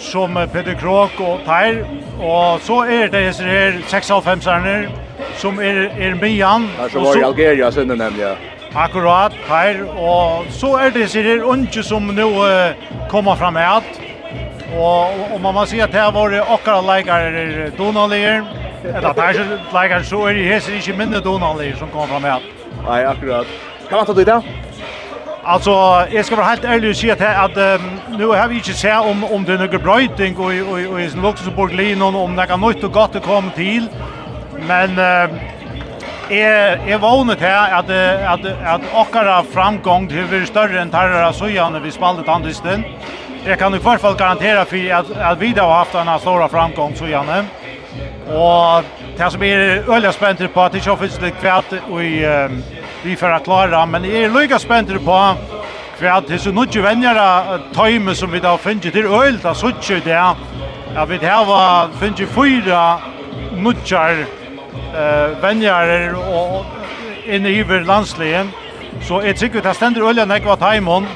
som 0.00 0.38
Peter 0.52 0.74
Krok 0.74 1.20
og 1.20 1.40
Teir, 1.46 1.82
og 2.20 2.60
så 2.60 2.82
er 2.84 3.08
det 3.12 3.26
disse 3.28 3.44
her 3.44 3.78
96-erne 3.88 4.76
som 5.36 5.60
er, 5.60 5.86
er 5.98 6.14
Mian. 6.20 6.68
så 6.82 6.88
som 6.92 7.04
var 7.04 7.16
i 7.16 7.24
Algeria 7.26 7.70
sinne 7.70 7.96
nemlig, 7.96 8.24
ja. 8.24 8.34
Akkurat, 8.76 9.32
Teir, 9.48 9.84
og 9.96 10.44
så 10.50 10.74
er 10.80 10.90
det 10.90 11.06
disse 11.06 11.22
her 11.22 11.44
unge 11.44 11.82
som 11.82 12.10
nå 12.12 12.28
uh, 12.28 12.76
kommer 13.08 13.36
fram 13.36 13.56
med 13.56 13.82
og, 14.76 15.08
og 15.32 15.40
man 15.40 15.54
må 15.54 15.64
si 15.66 15.80
at 15.80 15.94
her 15.94 16.10
var 16.12 16.34
akkurat 16.42 16.84
leikere 16.84 17.70
donalier, 17.78 18.44
eller 18.84 19.12
Teir 19.12 19.42
leikere, 19.72 20.04
så 20.04 20.26
er 20.28 20.36
det 20.36 20.44
hese 20.50 20.76
ikke 20.76 20.98
mindre 20.98 21.20
donalier 21.20 21.76
som 21.76 21.88
kommer 21.88 22.06
fram 22.06 22.22
med 22.22 22.52
Nei, 22.86 23.02
akkurat. 23.02 23.46
Kan 23.88 23.98
man 23.98 24.06
ta 24.06 24.12
det 24.12 24.26
i 24.26 24.28
dag? 24.28 24.65
Alltså 25.48 25.70
jag 26.10 26.24
ska 26.24 26.36
vara 26.36 26.46
helt 26.46 26.64
ärlig 26.64 26.90
och 26.90 26.96
säga 26.96 27.14
att, 27.14 27.50
att 27.50 27.80
um, 27.80 27.90
nu 28.18 28.26
har 28.26 28.48
vi 28.48 28.54
inte 28.54 28.72
sett 28.72 29.00
om 29.00 29.24
om 29.24 29.44
det 29.44 29.52
är 29.52 29.58
några 29.58 29.78
bröjting 29.78 30.36
och 30.36 30.44
och 30.44 30.92
och 30.92 31.00
i 31.00 31.08
Luxemburg 31.22 31.72
linon 31.72 32.14
om 32.14 32.36
det 32.36 32.46
kan 32.46 32.60
något 32.60 32.84
och 32.84 32.92
gott 32.92 33.16
att 33.16 33.22
komma 33.22 33.50
till. 33.50 33.88
Men 34.68 34.98
är 36.28 36.88
är 36.88 36.98
vånat 36.98 37.40
här 37.40 37.72
att 37.78 37.90
att 38.34 38.44
att 38.64 38.80
åkara 38.94 39.42
framgång 39.42 40.08
det 40.08 40.28
blir 40.28 40.44
större 40.44 40.80
än 40.80 40.90
tarra 40.90 41.32
så 41.32 41.48
gärna 41.48 41.78
vi 41.78 41.90
spaldet 41.90 42.28
andisten. 42.28 42.84
Jag 43.44 43.58
kan 43.58 43.74
i 43.74 43.78
alla 43.84 43.98
fall 43.98 44.16
garantera 44.16 44.64
för 44.64 44.92
att 44.92 45.10
att 45.10 45.38
vi 45.38 45.52
har 45.58 45.74
haft 45.74 45.94
en 45.94 46.18
stor 46.18 46.48
framgång 46.48 46.94
så 46.94 47.06
gärna. 47.06 47.44
Och 48.26 48.84
det 49.16 49.30
som 49.30 49.42
är 49.42 49.90
öliga 49.94 50.12
spänt 50.12 50.54
på 50.54 50.60
att 50.60 50.72
det 50.72 50.80
kör 50.80 50.96
finns 50.96 51.18
det 51.18 51.30
kvärt 51.30 51.72
och 51.90 52.04
i 52.04 52.26
um, 52.26 52.62
vi 53.02 53.16
för 53.16 53.30
att 53.30 53.44
klara 53.44 53.86
men 53.86 54.04
är 54.04 54.08
er 54.08 54.40
lika 54.40 54.58
spänd 54.58 55.04
på 55.04 55.36
att 56.00 56.28
det 56.28 56.38
så 56.38 56.52
nudge 56.52 56.76
vänner 56.76 57.58
tajme 57.74 58.14
som 58.14 58.30
vi 58.30 58.40
då 58.40 58.58
finner 58.58 58.90
till 58.90 59.06
öl 59.06 59.38
där 59.42 59.54
så 59.54 59.70
tjut 59.80 60.04
där 60.04 60.34
ja 60.94 61.04
vi 61.04 61.18
det 61.18 61.44
var 61.46 61.88
finner 62.00 62.26
fyra 62.26 62.98
nudgar 63.52 64.26
eh 64.94 65.40
vänner 65.42 66.14
och 66.14 66.64
inne 67.26 67.48
i 67.48 67.64
landsligen 67.84 68.52
så 69.02 69.20
är 69.20 69.32
tycker 69.32 69.62
det 69.62 69.74
ständer 69.74 70.08
öl 70.08 70.28
när 70.28 70.38
kvar 70.38 70.56
tajmon 70.56 71.06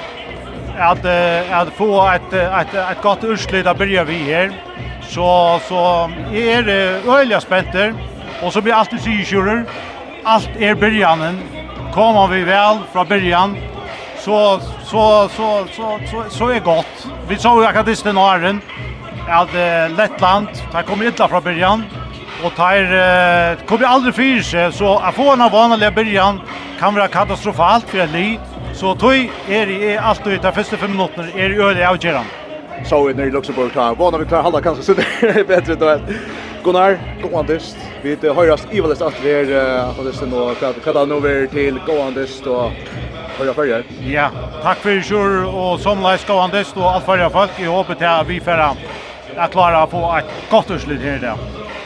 att 0.78 1.04
att 1.50 1.74
få 1.74 2.08
ett 2.08 2.32
ett 2.32 2.74
ett 2.74 3.02
gott 3.02 3.24
urslit 3.24 3.64
där 3.64 3.74
börjar 3.74 4.04
vi 4.04 4.18
här 4.32 4.52
så 5.02 5.60
så 5.68 6.10
är 6.32 6.62
det 6.62 7.10
öliga 7.10 7.40
spänter 7.40 7.94
och 8.42 8.52
så 8.52 8.60
blir 8.60 8.74
allt 8.74 9.02
syrsjurer 9.02 9.64
allt 10.24 10.50
är 10.58 10.74
börjanen 10.74 11.42
kommer 11.94 12.26
vi 12.26 12.44
väl 12.44 12.78
från 12.92 13.08
början 13.08 13.56
så 14.18 14.60
så 14.84 15.28
så 15.28 15.66
så 15.76 15.98
så 16.10 16.24
så 16.30 16.48
är 16.48 16.60
gott. 16.60 17.06
Vi 17.28 17.36
såg 17.36 17.60
ju 17.60 17.66
akadisten 17.66 18.18
Arren 18.18 18.60
att 19.28 19.54
uh, 19.54 19.96
Lettland 19.96 20.48
där 20.72 20.82
kommer 20.82 21.06
inte 21.06 21.28
från 21.28 21.42
början 21.42 21.84
och 22.44 22.54
tar 22.54 22.82
uh, 22.82 23.66
kommer 23.66 23.84
aldrig 23.86 24.14
för 24.14 24.42
sig 24.42 24.72
så 24.72 24.98
att 24.98 25.14
få 25.14 25.32
en 25.32 25.50
vanlig 25.52 25.94
början 25.94 26.40
kan 26.78 26.94
vara 26.94 27.08
katastrofalt 27.08 27.88
för 27.88 28.06
Li. 28.06 28.38
Så 28.74 28.94
tog 28.94 29.30
är 29.48 29.66
det 29.66 29.98
alltid 29.98 30.40
de 30.40 30.52
första 30.52 30.76
5 30.76 30.90
minuterna 30.90 31.28
är 31.34 31.48
det 31.48 31.56
öde 31.56 31.88
avgörande 31.88 32.39
så 32.84 33.02
vi 33.02 33.14
nere 33.14 33.26
i 33.26 33.30
Luxemburg 33.30 33.72
tar. 33.72 33.94
Vana 33.94 34.18
vi 34.18 34.24
klarar 34.24 34.42
halda 34.42 34.60
kanske 34.60 34.82
så 34.82 34.94
det 34.94 35.04
är 35.22 35.44
bättre 35.44 35.74
då 35.74 35.88
än 35.88 36.00
Gunnar, 36.64 36.98
Goandist, 37.22 37.76
vi 38.02 38.16
det 38.20 38.32
höjrast 38.32 38.68
ivalest 38.72 39.02
at 39.02 39.14
vi 39.24 39.30
er 39.30 39.92
på 39.96 40.02
det 40.02 40.12
sen 40.12 40.32
och 40.32 40.56
kallar 40.84 41.06
nu 41.06 41.16
er 41.28 41.46
til 41.46 41.80
Goandist 41.86 42.46
och 42.46 42.70
Høyra 43.38 43.54
förra. 43.54 43.82
Ja, 44.00 44.30
tack 44.62 44.78
för 44.78 45.00
sjur 45.00 45.54
och 45.54 45.80
som 45.80 46.02
lais 46.02 46.26
Goandist 46.26 46.76
och 46.76 46.90
allt 46.90 47.04
förra 47.04 47.30
folk. 47.30 47.50
Jag 47.58 47.70
hoppas 47.70 47.96
att 48.00 48.26
vi 48.26 48.40
får 48.40 48.60
att 49.36 49.50
klara 49.50 49.84
å 49.84 49.86
få 49.86 50.16
ett 50.18 50.50
gott 50.50 50.70
utslut 50.70 51.00
här 51.00 51.16
idag. 51.16 51.38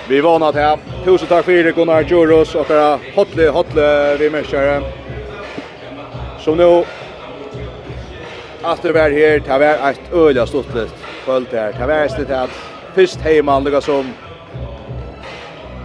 Vi 0.08 0.20
vana 0.20 0.52
til, 0.52 0.60
här. 0.60 0.78
Tusen 1.04 1.28
tack 1.28 1.44
för 1.44 1.72
Gunnar 1.72 2.02
Djuros 2.02 2.54
och 2.54 2.70
era 2.70 2.98
hotle, 3.14 3.48
hotle 3.50 4.16
vi 4.16 4.30
människor. 4.30 4.82
Så 6.38 6.54
nu 6.54 6.84
Att 8.64 8.82
det 8.82 8.92
var 8.92 9.00
här, 9.00 9.40
det 9.40 9.58
var 9.58 9.90
ett 9.90 10.12
öliga 10.12 10.46
stort 10.46 10.74
list. 10.74 10.94
Följt 11.24 11.52
här. 11.52 11.72
Det 11.78 11.86
var 11.86 11.94
ett 11.94 12.30
att 12.30 12.50
först 12.94 13.20
hejman, 13.20 13.64
det 13.64 13.80
som 13.80 14.12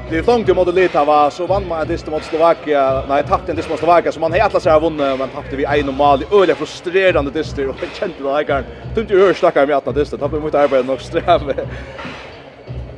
Det 0.10 0.18
är 0.18 0.24
långt 0.24 0.50
emot 0.50 0.74
Litava, 0.74 1.32
så 1.32 1.46
vann 1.46 1.68
man 1.68 1.82
en 1.82 1.88
dist 1.88 2.08
mot 2.08 2.24
Slovakia, 2.24 3.04
nej, 3.10 3.24
tappte 3.24 3.52
en 3.52 3.56
dist 3.56 3.70
mot 3.70 3.80
Slovakia, 3.80 4.12
så 4.12 4.20
man 4.20 4.32
har 4.32 4.40
alla 4.40 4.60
sig 4.60 4.72
av 4.72 4.82
vunnit, 4.82 5.20
men 5.20 5.30
tappte 5.30 5.56
vi 5.56 5.66
en 5.66 5.86
normal. 5.86 6.20
mal, 6.20 6.42
öliga 6.42 6.56
frustrerande 6.56 7.32
dister, 7.32 7.70
och 7.70 7.76
jag 7.82 7.90
kände 8.00 8.16
den 8.18 8.36
ägaren, 8.36 8.64
tumt 8.96 9.10
ju 9.10 9.20
hör 9.20 9.34
snackar 9.34 9.68
med 9.68 9.76
att 9.76 9.96
dister, 9.96 10.18
tappte 10.18 10.40
mot 10.40 10.56
arbetet 10.56 10.90
och 10.90 11.02
sträv. 11.02 11.68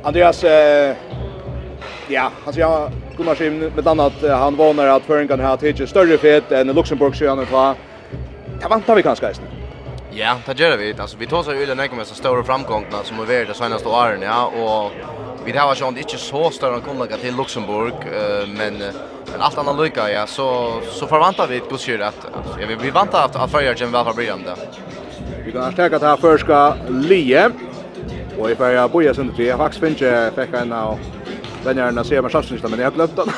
Andreas, 0.02 0.44
eh, 0.44 0.96
ja, 2.08 2.30
han 2.44 2.52
säger, 2.52 2.90
Gunnar 3.16 3.34
Schim, 3.34 3.58
med 3.58 3.86
annat, 3.86 4.12
han 4.22 4.56
vånar 4.56 4.86
att 4.86 5.02
Föringan 5.02 5.40
har 5.40 5.56
tidigt 5.56 5.88
större 5.88 6.18
fet 6.18 6.52
än 6.52 6.66
Luxemburg, 6.66 7.16
så 7.16 7.28
han 7.28 7.38
är. 7.38 7.74
Det 8.60 8.68
vantar 8.68 8.94
vi 8.94 9.02
kanske, 9.02 9.26
eisne. 9.26 9.61
Ja, 10.14 10.38
det 10.46 10.60
gör 10.60 10.76
vi. 10.76 10.94
Alltså 10.98 11.16
vi 11.16 11.26
tar 11.26 11.42
så 11.42 11.52
ju 11.52 11.66
den 11.66 11.76
med 11.76 12.06
så 12.06 12.14
stora 12.14 12.44
framgångarna 12.44 13.04
som 13.04 13.18
har 13.18 13.26
varit 13.26 13.48
de 13.48 13.54
senaste 13.54 13.88
åren, 13.88 14.22
ja, 14.22 14.46
och 14.46 14.92
vi 15.44 15.52
har 15.52 15.74
ju 15.74 15.88
inte 15.88 16.18
så 16.18 16.50
stora 16.50 16.80
kommer 16.80 17.06
till 17.06 17.36
Luxemburg, 17.36 17.92
uh, 17.92 18.48
men 18.48 18.78
men 19.32 19.40
allt 19.40 19.58
annat 19.58 19.80
lycka 19.80 20.10
ja, 20.10 20.26
så 20.26 20.72
så 20.90 21.06
förväntar 21.06 21.46
vi 21.46 21.56
ett 21.56 21.70
gott 21.70 21.80
skör 21.80 21.98
att 21.98 22.26
ja, 22.60 22.66
vi 22.68 22.74
vi 22.74 22.90
väntar 22.90 23.24
att 23.24 23.36
att 23.36 23.50
följa 23.50 23.74
Jim 23.74 23.92
väl 23.92 24.04
förbrytande. 24.04 24.56
Vi 25.44 25.52
kan 25.52 25.72
stärka 25.72 25.98
det 25.98 26.06
här 26.06 26.16
förska 26.16 26.74
Lie. 26.88 27.50
Och 28.38 28.50
i 28.50 28.54
färja 28.54 28.88
boja 28.88 29.14
sen 29.14 29.32
det 29.36 29.44
jag 29.44 29.58
faktiskt 29.58 29.84
finns 29.84 30.00
jag 30.00 30.32
fick 30.34 30.54
en 30.54 30.72
av 30.72 30.98
den 31.64 31.78
här 31.78 31.92
när 31.92 32.02
ser 32.02 32.22
man 32.22 32.30
chansen 32.30 32.58
men 32.70 32.80
jag 32.80 32.94
glömde 32.94 33.14
den 33.24 33.32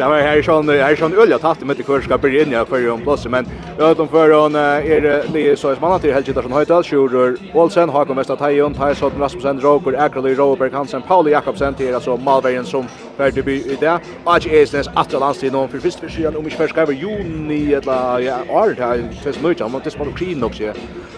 det 0.00 0.08
var 0.08 0.18
här 0.18 0.42
sån 0.42 0.68
här 0.68 0.96
sån 0.96 1.14
ölja 1.18 1.38
tatt 1.38 1.60
med 1.60 1.76
det 1.76 1.82
kurs 1.82 2.04
ska 2.04 2.18
bli 2.18 2.42
in 2.42 2.66
för 2.66 2.90
om 2.90 3.00
plats 3.00 3.26
men 3.26 3.46
jag 3.78 3.96
de 3.96 4.08
för 4.08 4.30
hon 4.30 4.54
är 4.54 5.24
det 5.32 5.58
så 5.58 5.68
är 5.68 5.76
man 5.80 6.00
till 6.00 6.12
Helgita 6.12 6.42
som 6.42 6.52
Höjdal 6.52 6.84
Schurer 6.84 7.36
Olsen 7.54 7.88
har 7.88 8.04
kommit 8.04 8.28
Hakon 8.28 8.38
Westertajon 8.38 8.74
Tyson 8.74 9.12
Rasmussen 9.18 9.60
Roker 9.60 9.92
Ackerley 10.00 10.34
Roberg 10.34 10.72
Hansen 10.72 11.02
Paul 11.02 11.30
Jakobsen 11.30 11.74
till 11.74 11.94
alltså 11.94 12.16
Malbergen 12.16 12.64
som 12.64 12.86
för 13.16 13.42
by 13.42 13.52
i 13.52 13.76
det. 13.80 14.00
Och 14.24 14.46
är 14.46 14.72
det 14.72 14.90
att 14.94 15.12
landstid 15.12 15.52
någon 15.52 15.68
för 15.68 15.78
första 15.78 16.08
sidan 16.08 16.36
om 16.36 16.44
vi 16.44 16.50
ska 16.50 16.58
förskriver 16.58 16.92
juni 16.92 17.74
eller 17.74 18.18
ja 18.18 18.36
art 18.48 18.78
här 18.78 19.08
fast 19.24 19.42
mycket 19.42 19.62
om 19.62 19.80
det 19.84 19.90
smakar 19.90 20.44
också. 20.44 20.72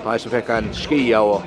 Tyson 0.05 0.31
fick 0.31 0.49
en 0.49 0.73
skia 0.73 1.21
och 1.21 1.43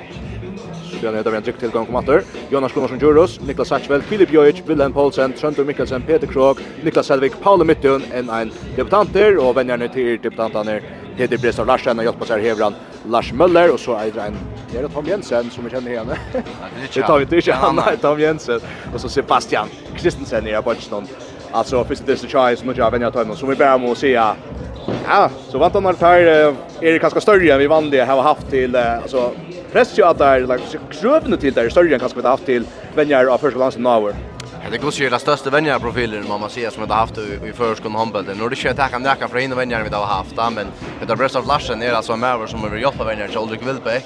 Så 0.96 1.12
blir 1.12 1.22
det 1.22 1.36
en 1.36 1.42
trygg 1.42 1.58
tilgang 1.60 1.86
kom 1.86 1.96
atter. 1.96 2.22
Jonas 2.50 2.72
Gunnarsson 2.72 2.98
Jurus, 2.98 3.40
Niklas 3.40 3.68
Sachvel, 3.68 4.02
Filip 4.02 4.32
Jojic, 4.32 4.62
Wilhelm 4.66 4.92
Paulsen, 4.92 5.32
Trøndur 5.32 5.64
Mikkelsen, 5.64 6.02
Peter 6.02 6.26
Krog, 6.26 6.60
Niklas 6.82 7.06
Selvik, 7.06 7.36
Paul 7.42 7.64
Mittun 7.64 8.04
en 8.12 8.30
en 8.30 8.52
debutanter, 8.76 9.38
og 9.38 9.56
vennerne 9.56 9.88
til 9.92 10.16
debutantene 10.22 10.80
Peter 11.16 11.38
Brestav 11.38 11.66
Larsen, 11.66 11.98
og 11.98 12.08
hjelper 12.08 12.32
seg 12.32 12.42
Hevran 12.48 12.74
Lars 13.06 13.32
Møller, 13.32 13.72
og 13.72 13.78
så 13.80 14.00
er 14.00 14.10
det 14.16 14.26
en, 14.30 14.40
det 14.72 14.82
er 14.82 14.88
Tom 14.88 15.06
Jensen 15.06 15.50
som 15.50 15.64
vi 15.64 15.70
kjenner 15.70 15.98
hjemme. 15.98 16.18
Det 16.94 17.04
tar 17.04 17.18
vi 17.18 17.36
ikke, 17.36 17.52
han 17.52 17.78
er 17.78 17.96
Tom 18.00 18.20
Jensen, 18.20 18.60
og 18.92 19.00
så 19.00 19.08
Sebastian 19.08 19.68
Kristensen 19.96 20.48
i 20.48 20.56
Abonsen. 20.56 21.08
Alltså 21.52 21.84
först 21.84 22.06
det 22.06 22.16
så 22.16 22.26
tjej 22.26 22.56
som 22.56 22.68
nu 22.68 22.74
jag 22.76 22.90
vänjer 22.90 23.10
tajmen 23.10 23.36
som 23.36 23.48
vi 23.48 23.56
bär 23.56 23.78
med 23.78 23.90
att 23.90 24.36
Ja, 25.08 25.30
så 25.48 25.58
vant 25.58 25.74
han 25.74 25.84
har 25.84 25.92
tar 25.92 26.16
är 26.16 26.92
det 26.92 26.98
ganska 26.98 27.20
större 27.20 27.52
än 27.52 27.58
vi 27.58 27.66
vann 27.66 27.90
det 27.90 28.00
har 28.00 28.22
haft 28.22 28.50
till 28.50 28.76
alltså 28.76 29.30
press 29.72 29.98
ju 29.98 30.02
att 30.02 30.18
där 30.18 30.40
liksom 30.40 30.80
krövna 30.90 31.36
till 31.36 31.54
där 31.54 31.68
större 31.68 31.94
än 31.94 32.00
kanske 32.00 32.18
vi 32.18 32.22
har 32.22 32.30
haft 32.30 32.46
till 32.46 32.64
vänjar 32.94 33.26
av 33.26 33.38
första 33.38 33.58
landsen 33.58 33.82
nu. 33.82 34.14
Ja, 34.64 34.70
det 34.70 34.78
går 34.78 34.92
ju 34.92 35.10
det 35.10 35.18
största 35.18 35.50
vänjarprofilen 35.50 36.28
man 36.28 36.40
man 36.40 36.50
ser 36.50 36.70
som 36.70 36.82
vi 36.82 36.88
har 36.88 36.96
haft 36.96 37.18
i 37.18 37.52
förskon 37.54 37.94
handboll. 37.94 38.24
Nu 38.38 38.48
det 38.48 38.56
kör 38.56 38.70
att 38.70 39.02
näka 39.02 39.28
för 39.28 39.38
inne 39.38 39.54
vänjar 39.54 39.82
vi 39.82 39.94
har 39.94 40.06
haft, 40.06 40.36
men 40.36 40.66
det 41.00 41.06
där 41.06 41.16
Brest 41.16 41.36
of 41.36 41.46
Larsen 41.46 41.82
är 41.82 41.92
alltså 41.92 42.12
en 42.12 42.20
mäver 42.20 42.46
som 42.46 42.70
vill 42.70 42.82
jobba 42.82 43.04
vänjar 43.04 43.28
till 43.28 43.38
Ulrik 43.38 43.62
Wilbeck. 43.62 44.04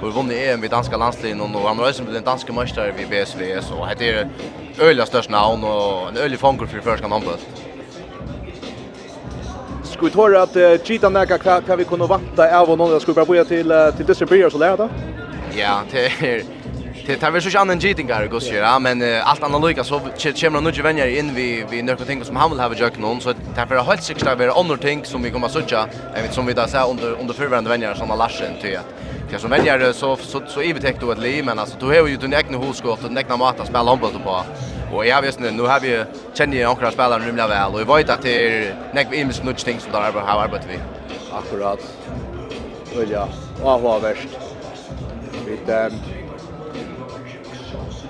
Och 0.00 0.08
vi 0.08 0.12
vunnit 0.12 0.38
EM 0.38 0.60
vid 0.60 0.70
danska 0.70 0.96
landslin 0.96 1.40
och 1.40 1.68
han 1.68 1.78
har 1.78 1.88
också 1.88 2.02
blivit 2.02 2.18
en 2.18 2.24
dansk 2.24 2.50
mästare 2.50 2.92
vid 2.98 3.08
BSV 3.08 3.60
så 3.60 3.88
det 3.98 4.10
är 4.10 4.28
öliga 4.78 5.06
största 5.06 5.32
namn 5.32 5.64
och 5.64 6.08
en 6.08 6.16
ölig 6.16 6.38
fångel 6.38 6.66
för 6.66 6.80
förskon 6.80 7.12
handboll. 7.12 7.34
Ska 10.02 10.06
vi 10.08 10.14
tåra 10.14 10.42
att 10.42 10.56
uh, 10.56 10.78
cheata 10.84 11.08
näka 11.08 11.38
kva, 11.38 11.60
kva 11.60 11.76
vi 11.76 11.84
kunde 11.84 12.06
vanta 12.06 12.58
av 12.58 12.70
och 12.70 12.78
någon 12.78 13.00
ska 13.00 13.12
bara 13.12 13.24
börja 13.24 13.44
till 13.44 13.72
uh, 13.72 13.90
till 13.96 14.06
distribuera 14.06 14.50
så 14.50 14.58
lära 14.58 14.76
då? 14.76 14.88
Ja, 15.56 15.82
det 15.92 16.06
är 16.06 16.42
Det 17.06 17.16
tar 17.16 17.30
väl 17.30 17.42
så 17.42 17.58
annan 17.58 17.80
cheating 17.80 18.12
här 18.12 18.26
går 18.26 18.42
ju, 18.42 18.56
ja, 18.56 18.78
men 18.78 19.02
uh, 19.02 19.30
allt 19.30 19.42
annat 19.42 19.68
lika 19.68 19.84
så 19.84 20.00
kommer 20.40 20.60
nog 20.60 20.74
ju 20.74 20.82
vänner 20.82 21.06
in 21.06 21.34
vi 21.34 21.64
vi 21.70 21.82
några 21.82 22.04
ting 22.04 22.24
som 22.24 22.36
han 22.36 22.50
vill 22.50 22.60
ha 22.60 22.74
jag 22.74 22.98
någon. 22.98 23.20
Så 23.20 23.32
det 23.32 23.60
är 23.60 23.82
helt 23.82 24.02
säkert 24.02 24.26
att 24.26 24.38
vara 24.38 24.52
andra 24.52 24.76
ting 24.76 25.04
som 25.04 25.22
vi 25.22 25.30
kommer 25.30 25.46
att 25.46 25.52
söka, 25.52 25.86
som 26.30 26.46
vi 26.46 26.52
där 26.52 26.66
så 26.66 26.90
under 26.90 27.20
under 27.20 27.34
förvärande 27.34 27.70
vänner 27.70 27.94
som 27.94 28.08
Larsen 28.08 28.52
till 28.60 28.76
att 28.76 29.11
Ja, 29.32 29.38
som 29.38 29.50
väljare 29.50 29.92
så 29.92 30.16
så 30.16 30.42
så 30.46 30.62
är 30.62 30.74
vi 30.74 30.80
täckt 30.80 31.02
att 31.02 31.18
le 31.18 31.42
men 31.42 31.58
alltså 31.58 31.76
då 31.80 31.86
har 31.86 32.08
ju 32.08 32.16
den 32.16 32.34
egna 32.34 32.58
hoskott 32.58 33.02
och 33.02 33.08
den 33.08 33.18
egna 33.18 33.36
maten 33.36 33.66
spela 33.66 33.84
handboll 33.84 34.10
på. 34.24 34.42
Och 34.96 35.06
jag 35.06 35.22
vet 35.22 35.38
inte, 35.38 35.50
nu 35.50 35.62
har 35.62 35.80
vi 35.80 36.04
känner 36.34 36.56
ju 36.56 36.64
några 36.64 36.90
spelare 36.90 37.22
rumla 37.28 37.48
väl 37.48 37.72
och 37.74 37.80
vi 37.80 37.84
vet 37.84 38.10
att 38.10 38.22
det 38.22 38.46
är 38.46 38.74
näck 38.94 39.12
ims 39.12 39.36
snutch 39.36 39.64
things 39.64 39.82
som 39.82 39.92
där 39.92 40.12
har 40.12 40.42
arbetat 40.42 40.68
vi. 40.70 40.78
Akkurat. 41.32 41.78
Och 42.96 43.04
ja, 43.10 43.28
och 43.62 43.80
var 43.80 44.00
värst. 44.00 44.28
Vi 45.46 45.72
ehm 45.72 45.92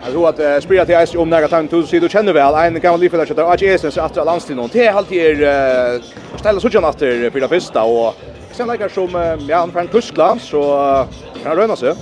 Alltså 0.05 0.27
att 0.27 0.41
uh, 0.41 0.61
spela 0.61 0.85
till 0.85 1.07
Ice 1.07 1.15
om 1.15 1.31
några 1.31 1.49
tank 1.49 1.71
tusen 1.71 1.89
sidor 1.89 2.09
känner 2.09 2.33
väl 2.33 2.55
en 2.55 2.81
gammal 2.81 3.01
livfälla 3.01 3.23
att 3.23 3.63
AGS 3.63 3.95
så 3.95 4.01
att 4.01 4.17
landstid 4.17 4.57
någon. 4.57 4.71
Det 4.73 4.87
är 4.87 4.93
alltid 4.93 5.43
är 5.43 6.03
ställa 6.39 6.61
så 6.61 6.69
jag 6.73 6.89
efter 6.89 7.31
för 7.31 7.41
det 7.41 7.49
första 7.49 7.83
och 7.83 8.15
sen 8.53 8.69
lägger 8.69 8.89
som 8.89 9.37
ja 9.49 9.59
han 9.59 9.73
från 9.73 9.89
Tyskland 9.89 10.41
så 10.41 10.61
kan 11.35 11.47
han 11.47 11.57
röna 11.57 11.77
sig. 11.77 11.95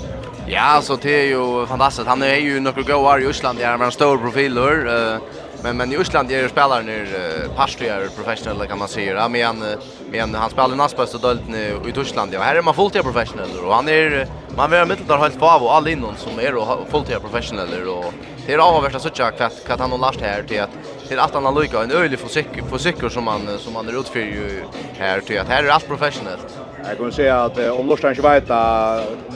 Ja, 0.47 0.81
så 0.83 0.97
det 0.97 1.23
är 1.23 1.27
ju 1.27 1.67
fantastiskt. 1.67 2.09
Han 2.09 2.23
är 2.23 2.37
ju 2.37 2.61
några 2.61 2.83
goar 2.83 3.19
i 3.19 3.29
Island 3.31 3.59
där 3.59 3.77
med 3.77 3.93
profil 3.93 4.19
profiler. 4.19 5.21
Men 5.63 5.77
men 5.77 5.93
i 5.93 6.01
Island 6.01 6.33
är 6.33 6.49
spelaren 6.49 6.89
är 6.89 7.49
pastor 7.57 8.17
professionella 8.17 8.67
kan 8.67 8.79
man 8.79 8.89
säga. 8.89 9.15
Ja, 9.15 9.29
men 9.29 9.65
men 10.11 10.35
han 10.35 10.51
spelar 10.51 10.77
näst 10.77 10.97
bästa 10.97 11.37
nu 11.49 11.81
i 11.89 11.93
Tyskland. 11.93 12.35
Ja, 12.35 12.41
här 12.41 12.57
är 12.57 12.63
man 12.63 12.75
fulltid 12.75 13.03
professionell 13.03 13.59
och 13.65 13.75
han 13.75 13.89
är 13.89 14.27
man 14.57 14.71
vill 14.71 14.85
mitt 14.85 15.09
där 15.09 15.17
helt 15.17 15.39
på 15.39 15.47
och 15.47 15.75
all 15.75 15.89
innan 15.89 16.17
som 16.17 16.39
är 16.39 16.91
fulltid 16.91 17.21
professionell 17.21 17.89
och 17.89 18.13
det 18.47 18.55
är 18.55 18.59
avvärt 18.59 18.95
att 18.95 19.03
söka 19.03 19.31
kvart 19.31 19.53
kan 19.67 19.81
han 19.81 19.91
har 19.91 19.99
last 19.99 20.21
här 20.21 20.43
till 20.43 20.61
att 20.61 20.71
till 21.11 21.19
att 21.19 21.35
han 21.35 21.45
har 21.45 21.63
lyckats 21.63 21.85
en 21.85 21.91
ölig 21.91 22.19
försiktig 22.19 22.65
försiktig 22.71 23.11
som 23.13 23.25
man 23.25 23.41
som 23.59 23.73
man 23.73 23.89
är 23.89 24.01
utför 24.01 24.21
ju 24.21 24.63
här 24.99 25.21
till 25.21 25.41
att 25.41 25.49
här 25.49 25.65
är 25.65 25.69
allt 25.69 25.87
professionellt. 25.89 26.59
Jag 26.89 26.99
kan 26.99 27.13
säga 27.13 27.43
att 27.43 27.59
om 27.59 27.87
Norstein 27.87 28.15
Schweiz 28.15 28.45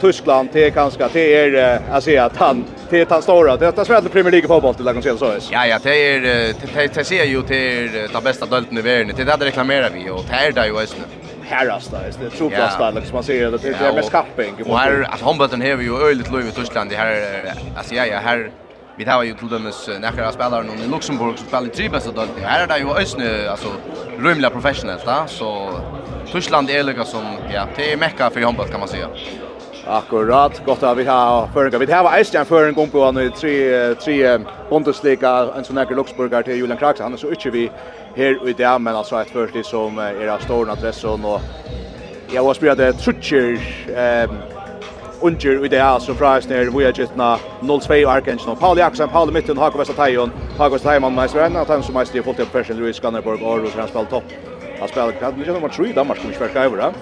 Tyskland 0.00 0.48
det 0.52 0.64
är 0.64 0.70
ganska 0.70 1.08
det 1.12 1.34
är 1.34 1.80
jag 1.92 2.02
ser 2.02 2.22
att 2.22 2.36
han 2.36 2.64
det 2.90 3.00
är 3.00 3.06
han 3.10 3.22
stora 3.22 3.56
det 3.56 3.78
är 3.78 3.84
svärt 3.84 4.12
Premier 4.12 4.32
League 4.32 4.48
fotboll 4.48 4.74
till 4.74 4.84
kan 4.84 5.02
se 5.02 5.18
så. 5.18 5.34
Ja 5.50 5.66
ja 5.66 5.78
det 5.82 6.14
är 6.14 6.20
det 6.20 6.94
det 6.94 7.04
ser 7.04 7.24
ju 7.24 7.42
till 7.42 7.92
det 8.12 8.24
bästa 8.24 8.46
dölten 8.46 8.78
i 8.78 8.80
världen 8.80 9.16
det 9.16 9.24
där 9.24 9.36
reklamerar 9.36 9.90
vi 9.94 10.10
och 10.10 10.24
det 10.28 10.34
är 10.34 10.52
där 10.52 10.66
ju 10.66 10.78
ösnen 10.78 11.06
härrasta, 11.46 11.98
det 12.20 12.30
tror 12.30 12.52
jag 12.52 12.72
stannar 12.72 13.00
liksom 13.00 13.14
man 13.14 13.24
ser 13.24 13.50
det 13.50 13.58
det 13.58 13.68
är 13.68 13.94
mest 13.94 14.10
kapping. 14.10 14.54
Och 14.66 14.78
här 14.78 15.06
att 15.10 15.20
handbollen 15.20 15.60
har 15.60 15.68
ju 15.68 16.08
öligt 16.08 16.30
lov 16.30 16.40
i 16.40 16.50
Tyskland 16.50 16.90
det 16.90 16.96
här 16.96 17.54
alltså 17.76 17.94
ja 17.94 18.06
ja 18.06 18.18
här 18.18 18.50
Vi 18.96 19.04
tar 19.04 19.22
ju 19.22 19.34
till 19.34 19.48
dömes 19.48 19.88
några 20.00 20.32
spelare 20.32 20.62
någon 20.62 20.78
i 20.78 20.86
Luxemburg 20.86 21.38
som 21.38 21.46
spelar 21.48 21.66
i 21.66 21.70
tre 21.70 21.88
bästa 21.88 22.10
dalt. 22.12 22.30
Här 22.42 22.62
är 22.62 22.66
det 22.66 22.78
ju 22.78 22.90
ösnö 22.90 23.48
alltså 23.48 23.68
rymliga 24.18 24.50
professionellt 24.50 25.06
va 25.06 25.26
så 25.26 25.80
Tyskland 26.32 26.70
är 26.70 26.82
lika 26.82 27.04
som 27.04 27.24
ja 27.52 27.66
det 27.76 27.92
är 27.92 27.96
mecka 27.96 28.30
för 28.30 28.40
handboll 28.40 28.68
kan 28.68 28.80
man 28.80 28.88
säga. 28.88 29.08
Akkurat, 29.86 30.62
gott 30.66 30.82
att 30.82 30.98
vi 30.98 31.04
har 31.04 31.46
förringar. 31.46 31.78
Vi 31.78 31.92
har 31.92 32.16
Eistjan 32.16 32.74
gång 32.74 32.90
på 32.90 33.12
nu 33.12 33.24
i 33.24 33.30
tre, 33.30 33.94
tre 33.94 34.38
Bundesliga, 34.70 35.48
en 35.56 35.64
sån 35.64 35.76
här 35.76 35.94
Luxburgar 35.94 36.42
till 36.42 36.56
Julian 36.56 36.78
Krax. 36.78 37.00
Han 37.00 37.12
är 37.12 37.16
så 37.16 37.30
inte 37.30 37.50
vi 37.50 37.70
här 38.16 38.48
i 38.48 38.52
det, 38.52 38.78
men 38.78 38.96
alltså 38.96 39.20
ett 39.20 39.30
förstid 39.30 39.66
som 39.66 39.98
är 39.98 40.28
av 40.28 40.38
stor 40.38 40.70
adressen. 40.70 41.24
Och 41.24 41.40
jag 42.32 42.44
har 42.44 42.54
spelat 42.54 42.78
det 42.78 42.92
trutcher, 42.92 43.60
under 45.24 45.64
i 45.64 45.68
det 45.68 45.78
här 45.78 45.98
som 45.98 46.14
fräs 46.14 46.48
ner 46.48 46.78
vi 46.78 46.84
har 46.84 46.92
gittna 46.92 47.38
0-2 47.60 48.08
Arkensen. 48.08 48.56
Paul 48.56 48.78
Jakobsen, 48.78 49.08
Paul 49.08 49.32
mitten, 49.32 49.58
Hako 49.58 49.78
Vestatajon 49.78 50.30
Hako 50.58 50.72
Vestatajon, 50.72 51.14
mest 51.14 51.34
vänner 51.34 51.60
att 51.60 51.68
han 51.68 51.82
som 51.82 51.94
mest 51.94 52.14
i 52.14 52.22
fullt 52.22 52.40
upp 52.40 52.52
Persen 52.52 52.76
Louis 52.76 52.96
Skanderborg 52.96 53.38
och 53.44 53.54
Aros 53.54 53.74
han 53.74 53.88
spelar 53.88 54.04
topp. 54.04 54.24
Han 54.78 54.88
spelar 54.88 55.12
kan 55.12 55.40
det 55.40 55.52
nummer 55.52 55.68
3 55.68 55.92
Danmark 55.92 56.18
som 56.18 56.32
spelar 56.32 56.64
över. 56.64 56.92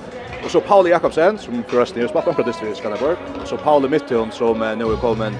Och 0.44 0.50
så 0.50 0.60
Paul 0.60 0.88
Jakobsen 0.88 1.38
som 1.38 1.64
förresten 1.70 2.02
är 2.02 2.08
spelat 2.08 2.36
på 2.36 2.42
distrikt 2.42 2.76
Skanderborg. 2.76 3.16
Så 3.44 3.56
Paul 3.56 3.88
mitten 3.88 4.30
som 4.30 4.58
nu 4.58 4.84
är 4.92 4.96
kommen 4.96 5.32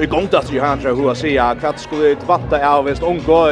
i 0.00 0.06
gång 0.06 0.28
där 0.30 0.42
ju 0.52 0.60
han 0.60 0.78
tror 0.78 0.96
hur 0.96 1.14
säga 1.14 1.54
kvart 1.60 1.78
skulle 1.78 2.14
kvatta 2.14 2.68
av 2.68 2.84
visst 2.84 3.02
onko 3.02 3.48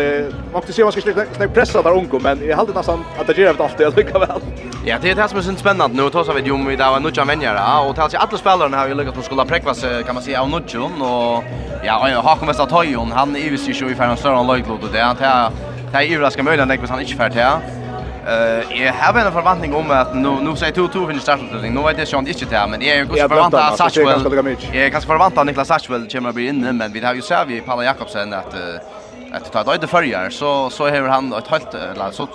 måste 0.52 0.72
se 0.72 0.82
vad 0.82 0.92
ska 0.92 1.02
snäpp 1.36 1.54
pressa 1.54 1.82
där 1.82 1.92
onko 1.92 2.18
men 2.18 2.48
jag 2.48 2.56
hade 2.56 2.72
nästan 2.72 3.04
att 3.18 3.26
det 3.26 3.38
gör 3.38 3.62
allt 3.62 3.78
det 3.78 3.96
lika 3.96 4.18
väl. 4.18 4.40
Ja, 4.84 4.96
det 5.02 5.10
är 5.10 5.14
det 5.14 5.28
som 5.28 5.38
är 5.38 5.42
så 5.42 5.54
spännande 5.54 6.02
nu 6.02 6.10
tar 6.10 6.24
så 6.24 6.32
vid 6.32 6.46
ju 6.46 6.56
med 6.58 6.78
där 6.78 7.00
nutcha 7.00 7.24
vänjare 7.24 7.88
och 7.88 7.96
tar 7.96 8.10
alla 8.18 8.38
spelarna 8.38 8.76
har 8.76 8.88
ju 8.88 8.94
lyckats 8.94 9.18
att 9.18 9.24
skulle 9.24 9.44
präkva 9.44 9.74
sig 9.74 10.04
kan 10.04 10.14
man 10.14 10.24
säga 10.24 10.42
av 10.42 10.50
Nutjon 10.50 11.02
och 11.02 11.44
ja, 11.84 12.18
och 12.18 12.24
har 12.24 12.36
kommit 12.36 12.60
att 12.60 12.70
ta 12.70 12.84
ju 12.84 12.96
han 12.96 13.36
är 13.36 13.40
ju 13.40 13.58
ju 13.58 13.90
i 13.90 13.94
färden 13.94 14.16
större 14.16 14.38
än 14.38 14.46
Lloyd 14.46 14.64
och 14.70 14.88
det 14.92 15.00
han 15.00 15.16
tar 15.16 15.50
Det 15.92 15.98
är 15.98 16.02
ju 16.02 16.20
raska 16.20 16.42
möjligen, 16.42 16.68
men 16.68 16.88
han 16.88 17.00
inte 17.00 17.14
färdig 17.14 17.40
här. 17.40 17.81
Eh, 18.26 18.82
jag 18.82 18.92
har 18.92 19.20
en 19.20 19.32
förväntning 19.32 19.74
om 19.74 19.90
att 19.90 20.14
nu 20.14 20.30
nu 20.30 20.56
säger 20.56 20.72
2-2 20.72 21.06
vinner 21.06 21.20
startutdelning. 21.20 21.74
Nu 21.74 21.82
vet 21.82 21.98
jag 21.98 22.08
sånt 22.08 22.28
inte 22.28 22.44
där, 22.44 22.66
men 22.66 22.80
jag 22.80 22.96
är 22.96 23.04
ganska 23.04 23.28
förväntad 23.28 23.60
att 23.60 23.78
Satchwell. 23.78 24.46
Jag 24.72 24.84
är 24.84 24.88
ganska 24.88 25.08
förväntad 25.08 25.38
att 25.38 25.46
Niklas 25.46 25.68
Satchwell 25.68 26.08
kommer 26.08 26.28
att 26.28 26.34
bli 26.34 26.48
inne, 26.48 26.72
men 26.72 26.92
vi 26.92 27.00
har 27.00 27.14
ju 27.14 27.22
sett 27.22 27.48
vi 27.48 27.60
Paula 27.60 27.84
Jakobsen 27.84 28.32
att 28.32 28.54
att 29.32 29.52
ta 29.52 29.76
det 29.76 29.86
förjar 29.86 30.30
så 30.30 30.70
så 30.70 30.88
har 30.88 31.08
han 31.08 31.32
ett 31.32 31.48
helt 31.48 31.74
eller 31.74 32.10
så 32.10 32.28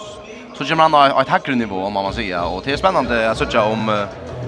så 0.54 0.66
kommer 0.66 0.84
han 0.84 0.94
ha 0.94 1.22
ett 1.22 1.28
högre 1.28 1.56
nivå 1.56 1.84
om 1.84 1.94
man 1.94 2.14
säger 2.14 2.54
och 2.54 2.62
det 2.66 2.74
är 2.74 2.78
spännande 2.78 3.32
att 3.32 3.38
söka 3.38 3.64
om 3.64 4.06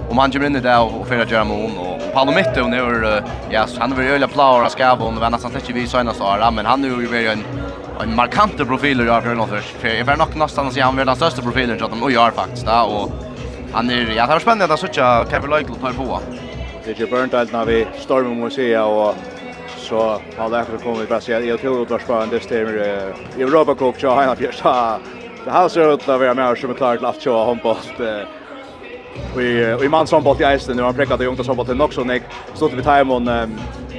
om 0.10 0.18
han 0.18 0.32
kommer 0.32 0.46
in 0.46 0.56
i 0.56 0.60
det 0.60 0.78
och 0.78 1.08
för 1.08 1.20
att 1.20 1.32
göra 1.32 1.44
mål 1.44 1.72
och 1.80 2.14
Paolo 2.14 2.32
Mitto 2.32 2.68
nu 2.68 3.22
ja 3.50 3.66
han 3.80 3.96
vill 3.96 4.08
öla 4.08 4.28
plaura 4.28 4.70
ska 4.70 4.96
vara 4.96 5.26
och 5.26 5.32
nästan 5.32 5.52
släcker 5.52 5.74
vi 5.74 5.88
så 5.88 5.98
år 5.98 6.52
men 6.52 6.66
han 6.66 6.82
nu 6.82 7.18
är 7.18 7.22
ju 7.22 7.28
en 7.28 7.44
en 8.04 8.16
markant 8.16 8.58
profil 8.58 9.02
i 9.02 9.10
Arthur 9.10 9.36
Northers. 9.36 9.66
För 9.66 9.88
jag 9.88 10.06
var 10.06 10.18
nog 10.18 10.36
nästan 10.36 10.68
att 10.68 10.74
säga 10.74 10.86
han 10.86 10.96
var 10.96 11.06
den 11.06 11.16
största 11.16 11.42
profilen 11.42 11.80
i 11.80 11.84
Arthur 11.84 11.96
Northers 11.96 12.34
faktiskt. 12.34 12.66
Ja, 12.68 12.84
och 12.84 13.10
han 13.72 13.90
är, 13.90 14.12
ja, 14.16 14.28
det 14.28 14.34
var 14.34 14.40
spännande 14.40 14.74
att 14.74 14.80
söka 14.80 15.26
Kevin 15.30 15.50
Leikl 15.50 15.74
på 15.74 15.88
Det 15.88 15.94
tvåa. 15.94 16.20
Det 16.86 17.00
är 17.00 17.08
Burntild 17.08 17.52
när 17.54 17.66
vi 17.66 17.88
stormar 17.96 18.36
mot 18.36 18.54
Sia 18.54 18.86
och 18.86 19.16
så 19.78 20.22
har 20.36 20.50
det 20.50 20.66
kommit 20.66 20.82
kommer 20.84 21.00
vi 21.00 21.08
bara 21.08 21.22
säga 21.22 21.40
jag 21.42 21.62
tror 21.62 21.82
att 21.82 21.88
det 21.88 22.08
var 22.08 22.28
det 22.28 22.40
stämmer 22.40 22.74
Europa 23.38 23.76
Cup 23.76 24.00
så 24.00 24.10
har 24.10 24.24
han 24.24 24.38
fjärsta. 24.38 25.00
Det 25.44 25.52
här 25.52 25.70
ser 25.70 25.94
ut 25.94 26.00
att 26.10 26.20
vara 26.20 26.34
mer 26.34 26.56
som 26.56 26.70
är 26.70 26.74
klart 26.74 27.04
att 27.04 27.22
köra 27.22 27.46
handboll 27.46 27.78
vi 29.36 29.78
vi 29.82 29.90
man 29.90 30.08
som 30.08 30.24
bort 30.24 30.42
i 30.42 30.44
isen 30.44 30.76
när 30.76 30.84
man 30.84 30.94
präckade 30.94 31.26
ungt 31.26 31.46
som 31.46 31.58
bort 31.58 31.68
nog 31.68 31.94
så 31.94 32.04
nick 32.04 32.24
stod 32.54 32.72
vi 32.72 32.84
time 32.84 33.14
on 33.14 33.30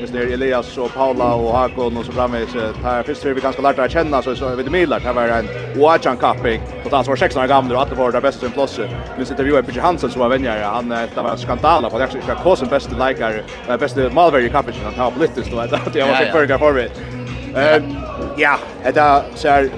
just 0.00 0.12
där 0.12 0.32
Elias 0.32 0.78
och 0.78 0.94
Paula 0.94 1.34
och 1.34 1.52
Hakon 1.52 1.96
och 1.96 2.04
så 2.04 2.12
framme 2.12 2.46
så 2.52 2.58
här 2.82 3.02
först 3.02 3.24
vi 3.24 3.40
ganska 3.40 3.62
lärt 3.62 3.78
att 3.78 3.90
känna 3.90 4.22
så 4.22 4.36
så 4.36 4.54
vid 4.54 4.66
det 4.66 4.70
millar 4.70 5.00
här 5.00 5.12
var 5.12 5.28
en 5.28 5.48
Oachan 5.80 6.16
Cupping 6.16 6.60
och 6.84 6.90
tas 6.90 7.08
var 7.08 7.16
16 7.16 7.42
år 7.42 7.46
gammal 7.46 7.76
och 7.76 7.82
att 7.82 7.90
det 7.90 7.94
var 7.94 8.12
det 8.12 8.20
bästa 8.20 8.46
i 8.46 8.50
plus. 8.50 8.80
nu 9.18 9.24
sitter 9.24 9.44
vi 9.44 9.50
uppe 9.50 9.72
på 9.72 9.80
Hansen 9.80 10.10
som 10.10 10.20
var 10.20 10.28
vänjare 10.28 10.64
han 10.64 10.88
det 10.88 11.08
var 11.16 11.36
skandal 11.36 11.90
på 11.90 11.98
det 11.98 12.08
ska 12.22 12.34
kosten 12.34 12.68
bästa 12.68 13.08
likar 13.08 13.42
bästa 13.78 14.10
Malveri 14.10 14.48
Cupping 14.48 14.74
han 14.84 14.94
tar 14.94 15.10
på 15.10 15.20
lite 15.20 15.50
så 15.50 15.58
att 15.58 15.94
jag 15.94 16.06
var 16.06 16.14
så 16.14 16.32
förga 16.32 16.58
för 16.58 16.72
mig 16.72 16.90
ja, 18.36 18.58
det 18.82 19.22
så 19.34 19.48
här 19.48 19.70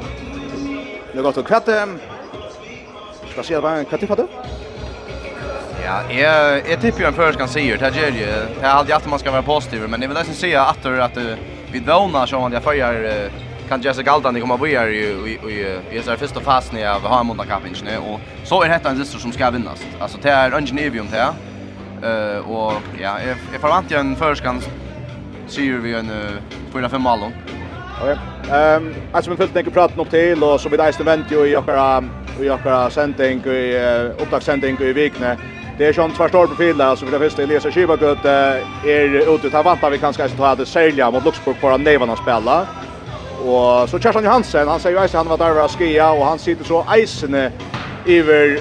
Nu 1.14 1.22
går 1.22 1.32
det 1.32 1.42
kvatte. 1.42 1.88
Ska 3.32 3.42
se 3.42 3.58
vad 3.58 3.88
kan 3.88 3.98
du 3.98 4.06
fatta? 4.06 4.26
Ja, 5.84 6.12
jag 6.12 6.70
jag 6.70 6.80
tycker 6.80 7.00
ju 7.00 7.06
en 7.06 7.12
först 7.12 7.38
kan 7.38 7.48
ju 7.48 7.76
det 7.76 7.94
här 7.94 8.10
ju. 8.10 8.26
Det 8.60 8.66
har 8.66 8.70
alltid 8.70 8.94
att 8.94 9.06
man 9.06 9.18
ska 9.18 9.30
vara 9.30 9.42
positiv, 9.42 9.88
men 9.88 10.00
det 10.00 10.06
vill 10.06 10.16
nästan 10.16 10.34
säga 10.34 10.62
att 10.62 10.86
att 10.86 11.18
vi 11.72 11.80
vånar 11.80 12.26
så 12.26 12.46
att 12.46 12.52
jag 12.52 12.62
förjar 12.62 13.28
kan 13.68 13.82
Jessica 13.82 14.10
Galdan 14.10 14.40
komma 14.40 14.58
på 14.58 14.66
här 14.66 14.88
i 14.88 15.02
i 15.02 15.96
i 15.98 16.02
så 16.02 16.16
första 16.16 16.40
fasen 16.40 16.78
jag 16.78 17.00
har 17.00 17.24
mot 17.24 17.48
kapen 17.48 17.74
nu 17.84 17.96
och 17.98 18.20
så 18.44 18.62
är 18.62 18.68
detta 18.68 18.90
en 18.90 18.96
sister 18.96 19.18
som 19.18 19.32
ska 19.32 19.50
vinnas. 19.50 19.86
Alltså 20.00 20.18
det 20.22 20.30
är 20.30 20.52
Engineerium 20.52 21.08
det. 21.10 21.28
Eh 22.08 22.50
och 22.50 22.72
ja, 23.00 23.16
jag 23.52 23.60
förväntar 23.60 23.96
en 23.96 24.16
förskan 24.16 24.60
ser 25.46 25.78
vi 25.78 25.94
en 25.94 26.10
fyra 26.72 26.88
fem 26.88 27.02
mål. 27.02 27.20
Okej. 28.02 28.18
Ehm 28.50 28.94
alltså 29.12 29.30
vi 29.30 29.36
fullt 29.36 29.52
tänker 29.52 29.70
prata 29.70 30.00
upp 30.00 30.10
till 30.10 30.42
och 30.44 30.60
så 30.60 30.68
vi 30.68 30.76
där 30.76 30.92
stämt 30.92 31.32
ju 31.32 31.46
i 31.46 31.56
och 31.56 31.64
i 32.40 32.50
och 32.50 32.92
sändning 32.92 33.44
i 33.44 33.78
upptagssändning 34.18 34.76
i 34.80 34.92
veckan. 34.92 35.36
Det 35.82 35.88
är 35.88 35.92
sånt 35.92 36.16
förstår 36.16 36.46
på 36.46 36.54
filen 36.54 36.96
så 36.96 37.06
för 37.06 37.12
det 37.12 37.18
första 37.18 37.42
Elisa 37.42 37.70
Schibagöt 37.70 38.24
är 38.24 39.34
ute. 39.34 39.50
Ta 39.50 39.62
vanta 39.62 39.90
vi 39.90 39.98
kanske 39.98 40.28
ska 40.28 40.36
ta 40.36 40.54
det 40.54 40.66
sälja 40.66 41.10
mot 41.10 41.24
Luxemburg 41.24 41.60
på 41.60 41.68
att 41.68 41.80
nevarna 41.80 42.12
att 42.12 42.18
spela. 42.18 42.66
Och 43.46 43.88
så 43.88 43.98
Kerstin 43.98 44.24
Johansen, 44.24 44.68
han 44.68 44.80
säger 44.80 44.98
ju 44.98 45.04
att 45.04 45.12
han 45.12 45.28
var 45.28 45.38
där 45.38 45.64
och 45.64 45.70
skia 45.70 46.12
och 46.12 46.24
han 46.26 46.38
sitter 46.38 46.64
så 46.64 46.86
isen 46.96 47.34
över 48.06 48.60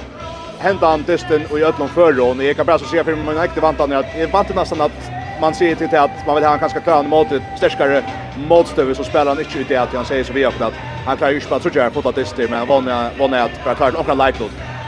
hendan 0.59 1.03
testen 1.03 1.45
och 1.51 1.59
i 1.59 1.63
öllom 1.63 1.89
förra 1.89 2.23
och 2.23 2.43
jag 2.43 2.55
kan 2.55 2.65
bara 2.65 2.79
så 2.79 2.85
se 2.85 3.03
för 3.03 3.15
man 3.15 3.37
äkte 3.37 3.61
när 3.61 3.95
att 3.95 4.05
jag 4.15 4.27
vant 4.27 4.55
nästan 4.55 4.81
att 4.81 5.11
man 5.41 5.53
ser 5.53 5.75
till 5.75 5.97
att 5.97 6.25
man 6.25 6.35
vill 6.35 6.43
ha 6.43 6.53
en 6.53 6.59
ganska 6.59 6.79
klar 6.79 7.03
mot 7.03 7.31
ett 7.31 7.43
starkare 7.55 8.01
motstånd 8.35 8.97
så 8.97 9.03
spelar 9.03 9.25
han 9.25 9.39
inte 9.39 9.59
ut 9.59 9.67
det 9.67 9.77
att 9.77 9.93
han 9.93 10.05
säger 10.05 10.23
så 10.23 10.33
vi 10.33 10.45
att 10.45 10.73
Han 11.05 11.17
klarar 11.17 11.31
ju 11.31 11.41
spela 11.41 11.59
så 11.59 11.69
jag 11.73 11.93
fått 11.93 12.05
att 12.05 12.15
det 12.15 12.49
men 12.49 12.67
vann 12.67 12.85
vann 13.17 13.33
att 13.33 13.77
klara 13.77 13.91
några 13.91 14.13
light 14.13 14.41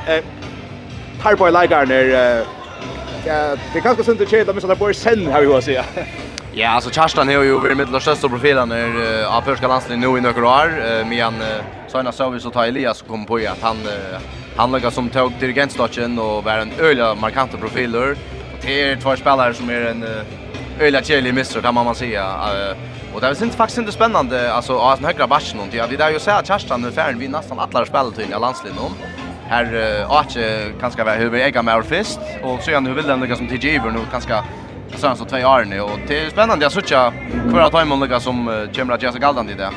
Eh 0.05 0.42
Harboy 1.23 1.51
Ligarner 1.51 2.45
Ja, 3.25 3.55
det 3.73 3.81
kan 3.81 3.91
också 3.91 4.11
inte 4.11 4.25
tjäna 4.25 4.53
men 4.53 4.61
så 4.61 4.67
där 4.67 4.75
boys 4.75 4.97
sen 4.97 5.31
har 5.31 5.41
vi 5.41 5.47
hur 5.47 5.61
säga. 5.61 5.85
Ja, 6.55 6.69
alltså 6.69 6.89
Charstan 6.89 7.29
är 7.29 7.33
ju 7.33 7.55
över 7.55 7.75
mitten 7.75 7.95
av 7.95 7.99
största 7.99 8.29
profilen 8.29 8.69
när 8.69 9.25
av 9.25 9.41
första 9.41 9.67
landslaget 9.67 9.99
nu 9.99 10.17
i 10.17 10.21
några 10.21 10.47
år, 10.47 11.03
men 11.05 11.33
såna 11.87 12.11
så 12.11 12.29
vi 12.29 12.39
så 12.39 12.49
tar 12.49 12.65
Elias 12.65 13.01
kom 13.01 13.25
på 13.25 13.35
att 13.35 13.61
han 13.61 13.77
han 14.55 14.71
lägger 14.71 14.89
som 14.89 15.09
tog 15.09 15.31
dirigentstatchen 15.39 16.19
och 16.19 16.43
var 16.43 16.57
en 16.57 16.71
öliga 16.79 17.15
markanta 17.15 17.57
profiler. 17.57 18.11
Och 18.11 18.59
det 18.61 18.81
är 18.81 18.95
två 18.95 19.15
spelare 19.15 19.53
som 19.53 19.69
är 19.69 19.81
en 19.81 20.05
öliga 20.79 21.01
chili 21.03 21.31
mister 21.31 21.61
kan 21.61 21.73
man 21.73 21.95
säga. 21.95 22.35
Och 23.13 23.21
det 23.21 23.27
är 23.27 23.43
inte 23.43 23.57
faktiskt 23.57 23.77
inte 23.77 23.91
spännande 23.91 24.53
alltså 24.53 24.79
att 24.79 24.99
högra 24.99 25.27
backen 25.27 25.57
någonting. 25.57 25.79
det 25.79 25.87
vi 25.87 25.95
där 25.95 26.11
ju 26.11 26.19
så 26.19 26.31
att 26.31 26.47
Charlton 26.47 26.81
nu 26.81 26.91
färdig 26.91 27.17
vi 27.17 27.27
nästan 27.27 27.59
alla 27.59 27.85
spelar 27.85 28.11
till 28.11 28.23
i 28.23 28.39
landslaget 28.39 28.75
nu 28.75 29.22
här 29.47 29.65
åter 30.09 30.79
kanske 30.79 31.03
vara 31.03 31.15
hur 31.15 31.37
jag 31.37 31.65
med 31.65 31.85
först 31.85 32.19
och 32.43 32.61
så 32.61 32.73
han 32.73 32.85
hur 32.85 32.93
vill 32.93 33.07
den 33.07 33.19
några 33.19 33.35
som 33.35 33.47
TGV 33.47 33.91
nu 33.91 33.99
kanske 34.11 34.43
sen 34.95 35.15
så 35.15 35.25
två 35.25 35.37
år 35.37 35.65
nu 35.65 35.81
och 35.81 35.99
det 36.07 36.19
är 36.19 36.29
spännande 36.29 36.65
att 36.65 36.73
söka 36.73 37.13
kvar 37.49 37.61
att 37.61 37.73
hemma 37.73 37.95
några 37.95 38.19
som 38.19 38.67
kommer 38.75 38.93
att 38.93 39.03
Jesse 39.03 39.19
galdan 39.19 39.49
i 39.49 39.53
det. 39.53 39.69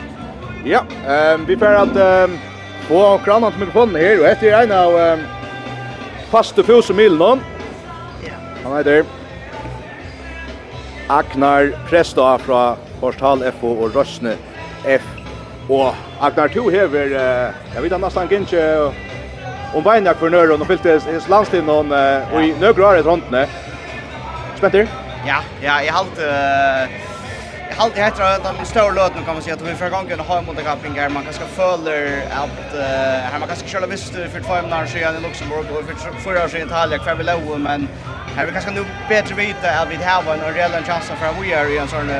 Ja, 0.64 0.83
ehm 1.09 1.44
vi 1.44 1.57
får 1.57 1.74
att 1.74 2.31
få 2.88 3.18
kranen 3.24 3.50
till 3.50 3.61
mikrofonen 3.61 3.96
här 3.96 4.20
och 4.20 4.26
efter 4.26 4.62
en 4.62 4.72
av 4.72 5.18
faste 6.31 6.62
fos 6.62 6.90
och 6.90 6.96
Milnon. 6.96 7.40
Han 8.64 8.76
heter 8.76 8.90
där. 8.90 9.05
Aknar 11.09 11.72
Presta 11.88 12.38
fra 12.38 12.76
Forstal 13.00 13.44
FO 13.61 13.68
og 13.85 13.94
Røsne 13.94 14.33
F. 14.85 15.02
Og 15.68 15.94
Aknar 16.20 16.48
2 16.48 16.68
hever, 16.70 17.12
jeg 17.74 17.83
vet 17.83 17.92
han 17.92 18.00
nesten 18.00 18.26
ikke 18.26 18.62
om 19.77 19.85
beina 19.85 20.15
for 20.17 20.33
nøren 20.33 20.62
og 20.62 20.71
fylte 20.71 20.97
landstiden 21.29 21.69
hon 21.69 21.93
og 21.93 22.39
i 22.41 22.55
nøyre 22.61 22.87
år 22.87 23.03
i 23.03 23.05
håndene. 23.05 23.45
Spenter? 24.57 24.89
Ja, 25.27 25.43
ja, 25.62 25.83
jeg 25.85 25.93
halte... 25.93 26.31
Jeg 27.67 27.83
halt 27.83 27.99
heter 27.99 28.39
det 28.45 28.53
de 28.59 28.65
stora 28.65 28.93
løt 28.97 29.12
kan 29.12 29.35
man 29.35 29.43
säga 29.43 29.55
att 29.55 29.62
vi 29.62 29.75
för 29.75 29.91
gången 29.91 30.21
har 30.21 30.43
mot 30.43 30.65
Gapping 30.65 30.95
här 30.99 31.09
man 31.09 31.23
kanske 31.25 31.45
följer 31.45 32.23
att 32.43 32.79
här 33.31 33.39
man 33.39 33.49
kanske 33.49 33.69
köra 33.69 33.87
visst 33.87 34.12
för 34.12 34.41
två 34.41 34.55
månader 34.62 34.87
sedan 34.87 35.17
i 35.17 35.21
Luxemburg 35.21 35.67
och 35.71 35.85
för 35.85 36.21
förra 36.21 36.45
året 36.45 36.55
i 36.55 36.59
Italien 36.59 37.01
kvar 37.01 37.15
vi 37.15 37.25
låg 37.25 37.61
men 37.61 37.89
här 38.37 38.47
vi 38.47 38.53
kanske 38.53 38.71
nu 38.71 38.85
bättre 39.09 39.35
vita 39.35 39.71
att 39.81 39.89
vi 39.91 39.97
har 39.97 40.35
en 40.35 40.55
reell 40.55 40.85
chans 40.85 41.05
för 41.21 41.27
att 41.27 41.37
vi 41.43 41.53
är 41.53 41.75
i 41.75 41.79
en 41.79 41.89
sån 41.89 42.11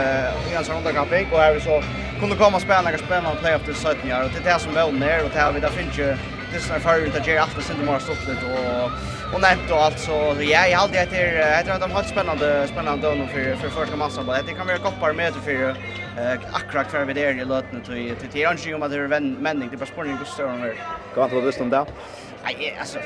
i 0.51 0.55
en 0.59 0.65
sån 0.65 0.95
Gapping 0.95 1.27
och 1.33 1.39
här 1.39 1.55
vi 1.55 1.61
så 1.61 1.83
kunde 2.21 2.37
komma 2.37 2.61
spännande 2.61 2.99
spännande 2.99 3.41
playoff 3.41 3.65
till 3.65 3.75
17 3.75 4.13
år 4.13 4.25
och 4.25 4.31
det 4.35 4.51
är 4.51 4.55
det 4.55 4.61
som 4.61 4.75
väl 4.75 4.93
ner 4.93 5.25
och 5.25 5.31
det 5.33 5.39
här 5.39 5.53
vi 5.53 5.61
där 5.61 5.69
finns 5.69 5.99
ju 5.99 6.17
dysnar 6.53 6.79
farger 6.79 7.07
ut 7.07 7.17
att 7.17 7.27
Jerry 7.27 7.39
Afton 7.39 7.63
sin 7.63 7.87
mer 7.87 7.99
stoppet 7.99 8.39
och 8.43 8.91
och 9.35 9.41
nämnt 9.41 9.71
och 9.71 9.77
allt 9.77 9.99
så 9.99 10.37
ja 10.41 10.67
jag 10.67 10.79
hade 10.79 10.93
det 10.93 11.17
är 11.17 11.57
jag 11.57 11.65
tror 11.65 11.75
att 11.75 11.81
de 11.81 11.91
har 11.91 12.01
ett 12.01 12.09
spännande 12.09 12.69
spännande 12.69 13.09
då 13.09 13.27
för 13.27 13.57
för 13.57 13.69
första 13.69 13.97
matchen 13.97 14.27
bara 14.27 14.43
det 14.43 14.53
kan 14.53 14.67
vara 14.67 14.79
koppar 14.79 15.13
med 15.13 15.35
för 15.35 15.69
eh 16.19 16.39
akkurat 16.53 16.91
för 16.91 17.05
vi 17.05 17.13
där 17.13 17.41
i 17.41 17.45
löten 17.45 17.81
till 17.81 18.17
till 18.17 18.29
till 18.29 18.47
Angie 18.47 18.75
om 18.75 18.83
att 18.83 18.91
det 18.91 18.97
är 18.97 19.21
männing 19.21 19.69
det 19.71 19.77
bara 19.77 19.87
spårning 19.87 20.17
går 20.17 20.25
större 20.25 20.57
mer. 20.57 20.75
Kan 21.15 21.25
inte 21.25 21.35
vara 21.35 21.47
visst 21.47 21.59
där. 21.59 21.87
Nej 22.45 22.77
alltså 22.81 22.99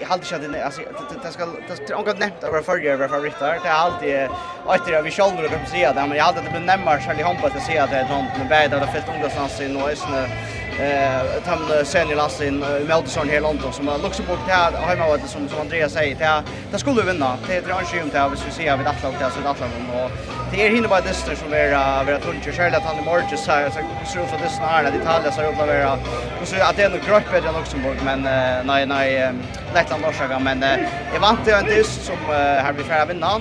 jag 0.00 0.08
hade 0.08 0.34
inte 0.34 0.48
det 0.48 0.64
alltså 0.64 0.80
det 1.22 1.30
ska 1.32 1.46
det 1.68 1.86
ska 1.86 2.02
gått 2.02 2.18
nämnt 2.18 2.44
att 2.44 2.50
vara 2.50 2.62
förra 2.62 2.92
över 2.92 3.08
favoriter 3.08 3.58
det 3.62 3.68
är 3.68 3.72
alltid 3.72 4.28
åter 4.66 5.02
vi 5.02 5.10
själva 5.10 5.42
det 5.42 5.48
kan 5.48 5.66
säga 5.66 5.92
det 5.92 6.06
men 6.06 6.16
jag 6.16 6.24
hade 6.24 6.40
det 6.40 6.50
blir 6.50 6.60
närmare 6.60 7.00
Charlie 7.00 7.22
Hampel 7.22 7.52
att 7.56 7.62
se 7.62 7.78
att 7.78 7.90
det 7.90 7.96
är 7.96 8.06
sånt 8.06 8.38
med 8.38 8.48
bättre 8.48 8.80
det 8.80 8.86
fett 8.86 9.08
ungdomslansen 9.14 9.66
i 9.66 9.74
är 9.74 10.28
eh 10.78 11.42
tam 11.44 11.58
sen 11.84 12.10
i 12.10 12.14
lasten 12.14 12.46
i 12.82 12.84
Melderson 12.84 13.30
här 13.30 13.40
London 13.40 13.72
som 13.72 13.90
Luxemburg 14.02 14.38
där 14.46 14.72
har 14.72 14.96
vad 14.96 15.20
det 15.20 15.28
som 15.28 15.48
som 15.48 15.60
Andreas 15.60 15.92
säger 15.92 16.14
det 16.14 16.42
det 16.72 16.78
skulle 16.78 17.02
vinna 17.02 17.38
det 17.46 17.56
är 17.56 17.62
det 17.62 18.04
inte 18.04 18.30
vi 18.46 18.52
ser 18.52 18.76
vi 18.76 18.84
att 18.86 19.02
lag 19.02 19.14
så 19.18 19.48
att 19.48 19.60
och 19.60 20.10
det. 20.50 20.66
Är 20.66 20.70
hinner 20.70 20.88
bara 20.88 21.00
dyster 21.00 21.34
som 21.34 21.52
är 21.52 22.04
vara 22.04 22.18
tungt. 22.18 22.46
Och 22.46 22.54
själva 22.54 22.76
att 22.76 22.84
han 22.84 22.98
i 22.98 23.04
morgon 23.04 23.38
så 23.38 23.50
här 23.50 23.70
så 23.70 23.80
så 24.12 24.26
för 24.26 24.38
det 24.38 24.48
snart 24.48 24.84
det 24.92 24.98
Italien 24.98 25.32
så 25.32 25.40
att 25.40 25.58
vara 25.58 25.98
och 26.40 26.48
så 26.48 26.56
att 26.56 26.76
det 26.76 26.82
är 26.82 26.90
nog 26.90 27.00
grupp 27.00 27.32
bättre 27.32 27.48
än 27.48 27.54
Luxemburg 27.54 27.98
men 28.04 28.22
nej 28.66 28.86
nej 28.86 29.32
Lettland 29.74 30.02
jag 30.30 30.42
men 30.42 30.60
jag 31.14 31.20
vant 31.20 31.48
ju 31.48 31.52
en 31.52 31.64
dyst 31.64 32.04
som 32.04 32.16
här 32.28 32.72
blir 32.72 32.84
färd 32.84 33.08
vinna 33.08 33.40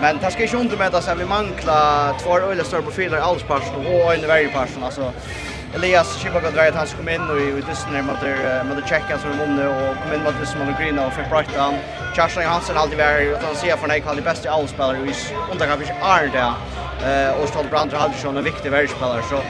Men 0.00 0.18
det 0.18 0.30
ska 0.30 0.44
ju 0.44 0.60
inte 0.60 0.76
med 0.76 0.94
att 0.94 1.18
vi 1.18 1.24
manglar 1.24 2.18
två 2.22 2.38
öle 2.38 2.64
stora 2.64 2.82
profiler 2.82 3.18
alls 3.18 3.42
parsen 3.42 3.86
och 3.86 4.14
en 4.14 4.28
varje 4.28 4.48
parsen 4.48 4.84
alltså 4.84 5.12
Elias 5.74 6.18
Chipa 6.18 6.40
kan 6.40 6.52
dra 6.52 6.68
att 6.68 6.74
han 6.74 6.86
ska 6.86 6.96
komma 6.96 7.12
in 7.12 7.30
och 7.30 7.40
i 7.40 7.62
dysten 7.68 7.92
där 7.92 8.02
mot 8.02 8.20
där 8.20 8.64
mot 8.64 8.88
checka 8.88 9.18
som 9.18 9.38
vann 9.38 9.58
och 9.58 9.96
kom 10.02 10.12
in 10.14 10.22
mot 10.22 10.48
som 10.48 10.66
mot 10.66 10.78
Green 10.78 10.98
och 10.98 11.12
fick 11.12 11.30
bort 11.30 11.56
han. 11.56 11.74
Charles 12.16 12.46
Hansen 12.46 12.76
alltid 12.76 12.98
var 12.98 13.20
utan 13.20 13.54
se 13.54 13.76
för 13.76 13.88
nej 13.88 14.00
kallar 14.00 14.22
bästa 14.22 14.50
allspelare 14.50 14.96
i 14.96 15.14
under 15.52 15.76
vi 15.76 15.84
är 16.02 16.26
där. 16.26 16.52
Eh 17.04 17.42
och 17.42 17.48
Stolt 17.48 17.70
Brandt 17.70 17.92
har 17.94 18.00
alltid 18.00 18.24
en 18.24 18.44
viktig 18.44 18.70
världsspelare 18.70 19.22
så 19.22 19.40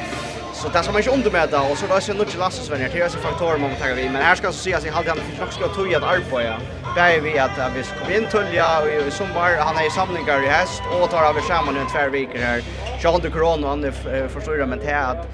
Så 0.54 0.68
det 0.68 0.83
som 0.83 0.92
man 0.92 1.02
inte 1.02 1.14
undermäta 1.16 1.61
och 1.62 1.78
så 1.78 1.87
det 1.87 1.94
är 1.94 2.09
ju 2.09 2.14
något 2.14 2.31
Det 2.68 2.88
till 2.88 3.02
ösa 3.02 3.18
faktorer 3.18 3.59
man 3.59 3.70
tar 3.81 3.94
vi 3.94 4.09
men 4.09 4.22
här 4.22 4.35
ska 4.35 4.52
så 4.52 4.59
se 4.59 4.74
att 4.74 4.87
i 4.87 4.88
halvdan 4.88 5.16
för 5.16 5.44
också 5.44 5.61
ska 5.61 5.68
toja 5.68 5.98
att 5.98 6.04
arbeta. 6.04 6.57
Där 6.94 7.20
vi 7.20 7.38
att 7.38 7.72
vi 7.76 7.83
ska 7.83 8.16
in 8.16 8.26
tulja 8.26 8.81
och 8.81 8.88
i 8.88 9.11
sommar 9.11 9.57
han 9.59 9.76
är 9.76 9.87
i 9.87 9.90
samlingar 9.90 10.42
i 10.44 10.46
häst 10.46 10.83
och 10.92 11.11
tar 11.11 11.22
av 11.22 11.40
samman 11.40 11.76
en 11.76 11.87
tvär 11.87 12.09
veckor 12.09 12.38
här. 12.38 12.62
Jag 13.02 13.12
de 13.22 13.31
corona 13.31 13.68
han 13.68 13.92
förstår 14.28 14.66
men 14.66 14.78
det 14.78 14.90
är 14.90 15.11
att 15.11 15.26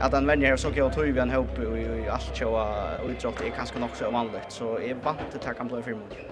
att 0.00 0.12
han 0.12 0.26
vänjer 0.26 0.56
så 0.56 0.72
kan 0.72 0.82
jag 0.82 0.92
tro 0.92 1.02
vi 1.02 1.20
en 1.20 1.30
hopp 1.30 1.58
i 1.58 2.08
allt 2.08 2.30
så 2.36 2.48
och 3.00 3.08
utdrag 3.08 3.40
är 3.40 3.50
kanske 3.50 3.78
nog 3.78 3.96
så 3.96 4.10
vanligt 4.10 4.44
så 4.48 4.78
är 4.80 4.94
vant 4.94 5.34
att 5.34 5.42
ta 5.42 5.54
kan 5.54 5.68
bli 5.68 5.82
för 5.82 5.94
mycket. 5.94 6.24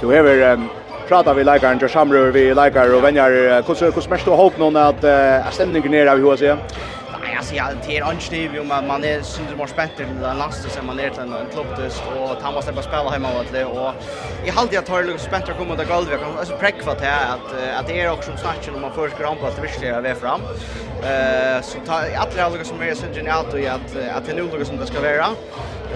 Du 0.00 0.14
är 0.14 0.22
väl 0.22 0.68
prata 1.04 1.34
vi 1.34 1.44
likar 1.44 1.84
och 1.84 1.90
samrör 1.90 2.30
vi 2.32 2.54
likar 2.54 2.94
och 2.94 3.04
vänjer 3.04 3.62
hur 3.62 3.92
hur 3.94 4.00
smärs 4.00 4.24
du 4.24 4.30
hopp 4.30 4.56
någon 4.56 4.76
att 4.76 5.54
stämningen 5.54 5.90
ner 5.90 6.06
av 6.06 6.18
hur 6.18 6.36
så 6.36 6.58
alltså 7.42 7.54
jag 7.54 7.66
det 7.86 7.98
är 7.98 8.02
anstiv 8.02 8.60
om 8.60 8.68
man 8.68 8.86
man 8.86 9.04
är 9.04 9.22
syns 9.22 9.56
mer 9.58 9.66
spänt 9.66 9.96
till 9.96 10.06
den 10.20 10.38
nästa 10.38 10.68
som 10.68 10.86
man 10.86 11.00
är 11.00 11.10
till 11.10 11.22
en 11.22 11.34
klubbtest 11.52 12.02
och 12.16 12.40
ta 12.40 12.50
måste 12.52 12.72
bara 12.72 12.82
spela 12.82 13.10
hemma 13.10 13.28
och 13.38 13.46
det 13.52 13.64
och 13.64 13.92
i 14.46 14.50
halvtid 14.50 14.76
jag 14.76 14.86
tar 14.86 15.02
lite 15.02 15.18
spänt 15.18 15.48
att 15.48 15.58
komma 15.58 15.76
till 15.76 15.86
golvet 15.86 16.20
kan 16.20 16.38
alltså 16.38 16.56
präckfat 16.56 17.00
här 17.00 17.34
att 17.34 17.78
att 17.78 17.86
det 17.88 18.00
är 18.00 18.10
också 18.12 18.30
snacken 18.36 18.74
om 18.74 18.80
man 18.80 18.92
först 18.94 19.18
går 19.18 19.26
an 19.26 19.36
på 19.40 19.46
att 19.46 19.64
visliga 19.64 20.00
vi 20.00 20.14
fram. 20.14 20.40
Eh 21.10 21.62
så 21.62 21.78
ta 21.86 21.94
alla 22.16 22.42
alla 22.44 22.64
som 22.64 22.82
är 22.82 22.94
syns 22.94 23.16
genialt 23.16 23.52
och 23.54 23.60
att 23.60 23.96
att 24.16 24.24
det 24.26 24.32
är 24.32 24.42
något 24.42 24.66
som 24.66 24.76
det 24.76 24.86
ska 24.86 25.00
vara. 25.00 25.28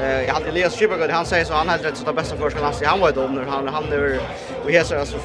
Eh 0.00 0.22
jag 0.26 0.34
hade 0.34 0.48
Elias 0.48 0.78
Schipper 0.78 1.08
han 1.08 1.26
säger 1.26 1.44
så 1.44 1.54
han 1.54 1.68
hade 1.68 1.88
rätt 1.88 1.96
så 1.96 2.04
det 2.04 2.12
bästa 2.12 2.36
första 2.36 2.60
lass 2.60 2.82
han 2.82 3.00
var 3.00 3.12
då 3.12 3.20
när 3.20 3.44
han 3.44 3.68
han 3.68 3.84
över 3.92 4.20
och 4.64 4.70
här 4.70 4.84
så 4.84 4.98
alltså 4.98 5.18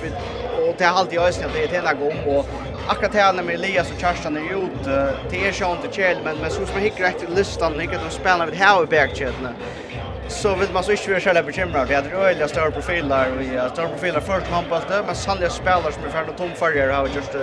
och 0.72 0.78
det 0.78 0.86
har 0.86 1.00
alltid 1.00 1.18
jag 1.20 1.28
önskat 1.28 1.50
det 1.54 1.64
är 1.64 1.68
hela 1.68 1.94
gång 1.94 2.18
och 2.28 2.46
akkurat 2.88 3.14
här 3.14 3.34
med 3.34 3.56
Elias 3.56 3.92
och 3.92 4.00
Kerstin 4.00 4.38
är 4.38 4.66
ut 4.66 4.84
till 5.30 5.40
er 5.44 5.52
sjön 5.52 5.72
inte 5.72 5.96
Kjell 5.96 6.18
men 6.24 6.38
men 6.38 6.52
så 6.52 6.66
som 6.66 6.80
hickar 6.80 7.04
rätt 7.04 7.30
listan 7.30 7.80
hickar 7.80 8.00
de 8.04 8.10
spelar 8.12 8.46
med 8.48 8.58
Howie 8.58 8.88
Bergkjätna 8.88 9.54
så 10.28 10.56
vill 10.56 10.72
man 10.74 10.84
så 10.84 10.92
inte 10.92 11.10
vara 11.10 11.20
själva 11.20 11.44
bekymrad 11.44 11.88
vi 11.88 11.96
hade 11.96 12.10
öliga 12.10 12.48
större 12.48 12.72
profiler 12.72 13.32
vi 13.40 13.58
har 13.58 13.70
större 13.70 13.88
profiler 13.88 14.20
först 14.20 14.52
man 14.52 14.64
på 14.66 14.80
det 14.90 15.04
men 15.06 15.16
sannliga 15.16 15.50
spelare 15.50 15.92
som 15.92 16.04
är 16.04 16.10
färdiga 16.10 16.34
tomfärgare 16.38 16.92
har 16.92 17.08
just 17.08 17.36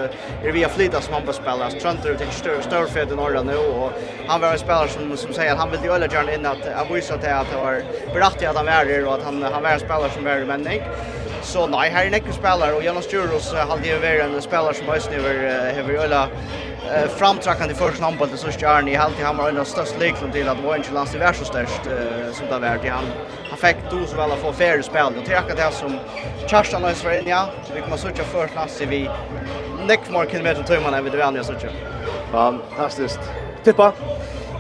är 0.44 0.52
via 0.52 0.68
flita 0.68 1.00
som 1.00 1.14
handbollsspelare 1.14 1.70
så 1.70 1.78
Trönter 1.78 2.10
ut 2.10 2.18
till 2.18 2.32
större 2.32 2.62
större 2.62 2.86
fed 2.86 3.12
i 3.12 3.14
norra 3.14 3.42
nu 3.42 3.56
och 3.56 3.92
han 4.26 4.40
var 4.40 4.52
en 4.52 4.58
spelare 4.58 4.88
som, 4.88 5.16
som 5.16 5.32
säger 5.32 5.52
att 5.52 5.58
han 5.58 5.70
vill 5.70 5.90
öliga 5.90 6.12
gärna 6.12 6.34
in 6.34 6.46
att 6.46 6.66
jag 6.66 6.94
visar 6.94 7.14
att 7.14 7.50
det 7.50 7.56
var 7.56 7.82
berättigat 8.14 8.50
att 8.50 8.56
han 8.56 8.66
var 8.66 8.84
där 8.84 9.06
och 9.06 9.14
att 9.14 9.22
han, 9.22 9.42
han 9.42 9.62
var 9.62 9.70
en 9.70 9.80
spelare 9.80 10.10
som 10.10 10.24
var 10.24 10.36
i 10.36 10.44
männing 10.44 10.82
Så 11.42 11.66
nei, 11.66 11.88
her 11.88 12.06
er 12.06 12.10
nekker 12.10 12.32
spelare 12.32 12.74
och 12.74 12.82
Jonas 12.84 13.12
Juros 13.12 13.52
hade 13.54 13.88
ju 13.88 13.98
varit 13.98 14.22
en 14.22 14.42
spelare 14.42 14.74
som 14.74 14.86
hösten 14.86 15.14
över 15.14 15.34
över 15.78 15.94
öla 15.94 16.28
framtrackande 17.16 17.74
första 17.74 18.02
namnet 18.02 18.38
så 18.38 18.50
stjärn 18.50 18.88
i 18.88 18.94
halt 18.94 19.20
i 19.20 19.22
han 19.22 19.36
var 19.36 19.48
en 19.48 19.58
av 19.58 19.64
störst 19.64 19.98
likheten 20.00 20.32
till 20.32 20.48
att 20.48 20.60
Wayne 20.64 20.84
Lance 20.94 21.16
i 21.16 21.20
värsta 21.20 21.44
störst 21.44 21.82
som 22.32 22.46
där 22.50 22.60
vart 22.60 22.88
han 22.88 23.04
han 23.50 23.58
fick 23.58 23.76
då 23.90 24.06
så 24.06 24.16
väl 24.16 24.30
få 24.30 24.52
fair 24.52 24.82
spel 24.82 25.12
och 25.18 25.26
tacka 25.26 25.54
det 25.54 25.72
som 25.72 25.98
Charlton 26.46 26.82
Lewis 26.82 27.04
var 27.04 27.12
ja 27.26 27.48
vi 27.74 27.80
kommer 27.80 27.96
söka 27.96 28.24
först 28.24 28.52
klass 28.52 28.80
vi 28.88 29.10
neck 29.86 30.00
mark 30.10 30.30
kilometer 30.30 30.62
timmarna 30.62 31.02
vid 31.02 31.12
det 31.12 31.26
andra 31.26 31.44
söka 31.44 31.68
fantastiskt. 32.32 33.20
Tippa. 33.64 33.92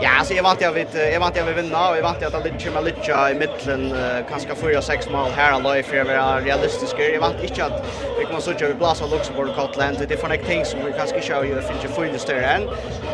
Ja, 0.00 0.24
så 0.24 0.34
jag 0.34 0.42
vant 0.42 0.60
jag 0.60 0.72
vet 0.72 0.94
jag 1.12 1.20
vant 1.20 1.36
jag 1.36 1.44
vill 1.44 1.54
vinna 1.54 1.90
och 1.90 1.96
jag 1.96 2.02
vant 2.02 2.16
jag 2.20 2.34
att 2.34 2.44
lite 2.44 2.64
kommer 2.64 2.82
lite 2.82 3.12
i 3.30 3.34
mitten 3.34 3.94
kanske 4.30 4.54
4 4.54 4.82
6 4.82 5.10
mål 5.10 5.30
här 5.36 5.54
och 5.54 5.62
life 5.62 5.88
för 5.90 6.04
vara 6.04 6.40
realistiska. 6.40 7.02
Jag 7.02 7.20
vant 7.20 7.42
inte 7.42 7.64
att 7.64 7.86
vi 8.18 8.24
kommer 8.24 8.40
så 8.40 8.52
tjocka 8.52 8.74
blåsa 8.74 9.06
Luxemburg 9.06 9.48
och 9.48 9.54
Scotland. 9.54 9.96
Det 10.08 10.14
är 10.14 10.18
för 10.18 10.28
någonting 10.28 10.64
som 10.64 10.84
vi 10.84 10.92
kanske 10.92 11.20
kör 11.20 11.44
ju 11.44 11.62
finns 11.62 11.84
ju 11.84 11.88
full 11.88 12.18
större 12.18 12.46
än. 12.46 12.62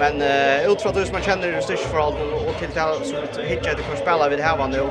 Men 0.01 0.14
utifrån 0.70 0.94
hur 0.94 1.12
man 1.12 1.23
känner 1.23 1.53
det 1.53 1.62
störst 1.62 1.83
för 1.83 1.99
allt 1.99 2.14
och 2.49 2.59
till 2.59 2.68
det 2.75 2.83
att 2.83 3.38
hitcha 3.38 3.70
det 3.75 3.83
kan 3.83 3.97
spela 3.97 4.29
vid 4.29 4.40
här 4.40 4.57
var 4.57 4.68
nu. 4.68 4.83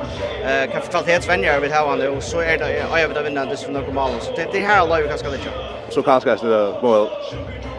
Eh 0.48 0.70
kan 0.72 0.80
kvalitetsvänner 0.82 1.60
vid 1.60 1.70
här 1.70 1.86
var 1.86 1.96
nu 1.96 2.16
så 2.20 2.40
är 2.40 2.58
det 2.58 2.98
jag 3.00 3.08
vill 3.08 3.22
vinna 3.24 3.44
det 3.44 3.56
som 3.56 3.72
några 3.72 3.92
mål. 3.92 4.10
Så 4.20 4.32
det 4.52 4.60
här 4.60 4.86
live 4.86 5.08
kanske 5.08 5.28
lite. 5.28 5.48
Så 5.90 6.02
kanske 6.02 6.46
det 6.46 6.74
mål 6.82 7.08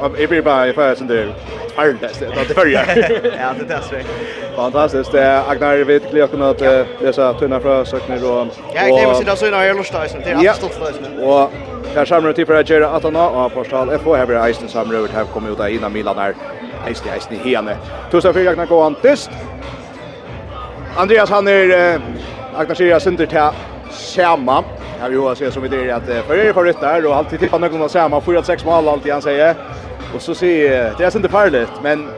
jag 0.02 0.30
blir 0.30 0.42
bara 0.42 0.74
för 0.74 0.96
sån 0.96 1.08
där 1.08 1.34
Ironfest 1.80 2.20
det 2.20 2.26
Det 2.26 2.40
är 2.40 2.46
förra. 2.46 2.70
Ja, 2.70 3.54
det 3.60 3.74
är 3.74 3.92
det. 3.92 4.04
Fantastiskt. 4.56 5.12
Det 5.12 5.22
är 5.22 5.52
Agnar 5.52 5.78
vet 5.78 6.10
klick 6.10 6.34
och 6.34 6.40
nåt 6.40 6.60
dessa 7.00 7.34
tunna 7.34 7.60
från 7.60 7.86
sökner 7.86 8.16
och 8.32 8.48
Ja, 8.74 8.88
jag 8.88 9.00
glömmer 9.00 9.14
sig 9.14 9.26
då 9.26 9.36
så 9.36 9.48
innan 9.48 9.66
jag 9.66 9.78
lustade 9.78 10.10
sen 10.10 10.24
till 10.24 10.50
att 10.50 10.56
stå 10.56 10.68
för 10.68 11.24
Och 11.24 11.52
där 11.94 12.06
samlar 12.06 12.34
till 12.34 12.46
för 12.46 12.56
att 12.56 12.70
göra 12.70 12.90
att 12.90 13.04
han 13.04 13.16
har 13.16 13.50
portal 13.50 14.00
FH 14.00 14.16
här 14.16 14.26
blir 14.26 14.46
Eisen 14.46 14.70
samlar 14.70 14.98
över 14.98 15.10
här 15.10 15.24
kommer 15.24 15.52
ut 15.52 15.58
där 15.58 15.68
innan 15.68 15.94
Milan 15.94 16.18
här. 16.18 16.36
Eisen 16.88 17.14
Eisen 17.14 17.34
i 17.34 17.50
hene. 17.50 17.78
Tusen 18.12 18.34
för 18.34 18.48
Agnar 18.48 18.66
går 18.66 18.86
antist. 18.86 19.30
Andreas 20.96 21.30
han 21.30 21.48
är 21.48 22.00
Agnar 22.56 22.76
Sira 22.76 23.00
till 23.00 23.28
samma. 23.96 24.64
Jag 25.00 25.10
vill 25.10 25.20
ju 25.20 25.36
säga 25.36 25.52
som 25.52 25.70
det 25.70 25.90
är 25.90 25.94
att 25.94 26.26
för 26.28 26.38
er 26.38 26.54
förrättar 26.54 27.06
och 27.06 27.16
alltid 27.16 27.40
tippa 27.40 27.58
någon 27.58 27.90
samma 27.90 28.20
4-6 28.20 28.66
mål 28.66 28.88
alltid 28.88 29.14
han 29.14 29.22
säger. 29.22 29.56
Och 30.16 30.22
så 30.22 30.36
ser 30.36 30.94
det 30.98 31.04
är 31.04 31.16
inte 31.16 31.30
farligt 31.30 31.70
men 31.84 32.10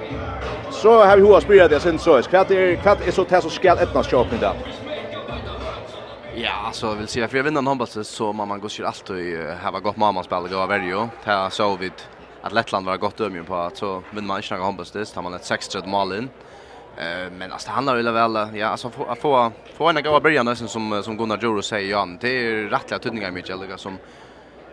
så 0.71 1.05
har 1.05 1.17
vi 1.17 1.27
hur 1.27 1.39
spelat 1.39 1.69
det 1.69 1.79
sen 1.79 1.99
så. 1.99 2.21
Kvart 2.21 2.51
är 2.51 2.75
kvart 2.75 3.07
är 3.07 3.11
så 3.11 3.23
tätt 3.23 3.43
så 3.43 3.49
skall 3.49 3.77
ettna 3.77 4.03
shopping 4.03 4.39
där. 4.39 4.53
Ja, 6.35 6.51
alltså 6.65 6.93
vill 6.93 7.07
säga 7.07 7.27
för 7.27 7.37
jag 7.37 7.43
vinner 7.43 7.59
en 7.59 7.67
handboll 7.67 7.87
så 7.87 8.33
man 8.33 8.59
går 8.59 8.71
ju 8.79 8.85
alltid 8.85 9.39
ha 9.63 9.79
gott 9.79 9.97
mamma 9.97 10.23
spelar 10.23 10.49
gå 10.49 10.65
varje. 10.65 11.09
Här 11.23 11.49
så 11.49 11.75
vid 11.75 11.91
att 12.41 12.53
Lettland 12.53 12.85
var 12.85 12.97
gott 12.97 13.17
dömjun 13.17 13.45
på 13.45 13.55
att 13.55 13.77
så 13.77 14.03
vinner 14.11 14.27
man 14.27 14.37
inte 14.37 14.53
några 14.53 14.65
handbollstest, 14.65 15.15
har 15.15 15.23
man 15.23 15.33
ett 15.33 15.41
6-3 15.41 15.87
mål 15.87 16.13
in. 16.13 16.29
Eh 16.97 17.31
men 17.31 17.51
alltså 17.51 17.67
det 17.67 17.73
handlar 17.73 17.95
väl 17.95 18.13
väl 18.13 18.57
ja 18.57 18.67
alltså 18.67 18.89
få 18.89 19.15
få 19.15 19.51
få 19.73 19.89
en 19.89 20.03
goda 20.03 20.19
början 20.19 20.45
nästan 20.45 20.67
som 20.67 21.03
som 21.03 21.17
Gunnar 21.17 21.37
Joro 21.37 21.61
säger 21.61 21.91
ja 21.91 22.07
det 22.21 22.29
är 22.29 22.69
rättliga 22.69 22.99
tydningar 22.99 23.31
mycket 23.31 23.49
eller 23.49 23.77
som 23.77 23.97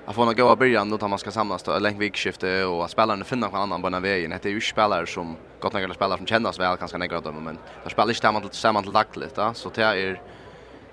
att 0.07 0.15
få 0.15 0.23
en 0.23 0.37
goda 0.37 0.57
början 0.57 0.91
då 0.91 0.99
tar 0.99 1.09
man 1.09 1.19
ska 1.19 1.31
samlas 1.31 1.63
då 1.63 1.79
länk 1.79 2.01
vikskifte 2.01 2.65
och 2.65 2.91
spelarna 2.91 3.25
finner 3.25 3.49
någon 3.49 3.61
annan 3.61 3.83
på 3.83 3.91
den 3.91 4.03
vägen. 4.03 4.31
Det 4.31 4.47
är 4.47 4.53
ju 4.53 4.61
spelare 4.61 5.07
som 5.07 5.37
gott 5.61 5.73
några 5.73 5.95
spelare 5.95 6.19
som 6.19 6.27
känner 6.27 6.59
väl 6.59 6.77
kanske 6.77 6.99
några 6.99 7.17
av 7.17 7.35
men 7.35 7.59
där 7.83 7.91
spelar 7.91 8.11
inte 8.11 8.33
man 8.33 8.43
tillsammans 8.43 8.87
lagligt 8.87 9.35
då 9.35 9.51
så 9.55 9.71
det 9.75 9.83
är 9.83 10.21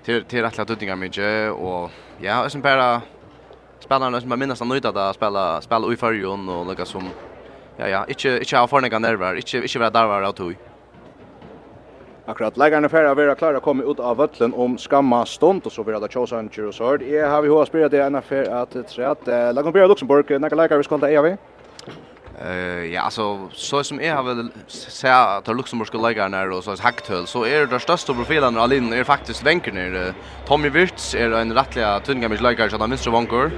till 0.04 0.24
till 0.24 0.42
rättliga 0.42 0.64
tydningar 0.64 0.96
mycket 0.96 1.52
och 1.52 1.90
ja 2.20 2.44
och 2.44 2.52
sen 2.52 2.60
bara 2.60 3.02
spelarna 3.80 4.20
som 4.20 4.38
minns 4.38 4.62
att 4.62 4.68
nöjda 4.68 4.92
där 4.92 5.12
spela 5.12 5.60
spela 5.60 5.92
i 5.92 5.96
förjon 5.96 6.48
och 6.48 6.66
några 6.66 6.84
som 6.84 7.08
ja 7.76 7.88
ja 7.88 8.04
inte 8.08 8.38
inte 8.38 8.56
ha 8.56 8.66
förniga 8.66 8.98
nerver 8.98 9.34
inte 9.34 9.56
inte 9.58 9.78
vara 9.78 9.90
där 9.90 10.06
var 10.06 10.22
att 10.22 10.36
tog 10.36 10.56
Akkurat, 12.26 12.56
lägarna 12.56 12.88
för 12.88 13.04
att 13.04 13.16
vara 13.16 13.34
klara 13.34 13.60
komma 13.60 13.82
ut 13.82 14.00
av 14.00 14.16
vötlen 14.16 14.54
om 14.54 14.78
skamma 14.78 15.26
stund, 15.26 15.66
och 15.66 15.72
så 15.72 15.82
vill 15.82 16.00
da 16.00 16.08
tjåsa 16.08 16.38
en 16.38 16.48
kjur 16.48 16.82
og 16.82 17.02
Jag 17.02 17.28
har 17.28 17.42
vi 17.42 17.48
hva 17.48 17.66
spelat 17.66 17.90
det 17.90 17.98
ena 17.98 18.22
för 18.22 18.44
att 18.44 18.88
tre 18.88 19.04
att 19.04 19.26
lägga 19.26 19.72
på 19.72 19.78
Luxemburg, 19.78 20.40
när 20.40 20.56
lägar 20.56 20.76
vi 20.76 20.84
ska 20.84 20.98
ta 20.98 21.08
EV. 21.08 21.36
Eh 22.44 22.94
ja, 22.94 23.02
alltså 23.02 23.48
så 23.52 23.84
som 23.84 24.00
är 24.00 24.14
har 24.14 24.22
väl 24.22 24.48
se 24.68 25.08
att 25.08 25.44
de 25.44 25.56
luxemburgske 25.56 25.98
lägga 25.98 26.26
er 26.26 26.50
och 26.50 26.64
så 26.64 26.76
hekthøl, 26.76 27.26
så 27.26 27.44
är 27.44 27.66
det 27.66 27.80
største 27.80 28.12
all 28.58 28.72
in 28.72 28.92
är 28.92 29.04
faktiskt 29.04 29.42
vänker 29.42 29.72
ner 29.72 30.14
Tommy 30.46 30.68
Wirtz 30.68 31.14
är 31.14 31.30
en 31.30 31.52
rättliga 31.52 32.00
tvinngammisk 32.00 32.42
leikar, 32.42 32.68
så 32.68 32.78
han 32.78 32.90
minst 32.90 33.06
vankor. 33.06 33.50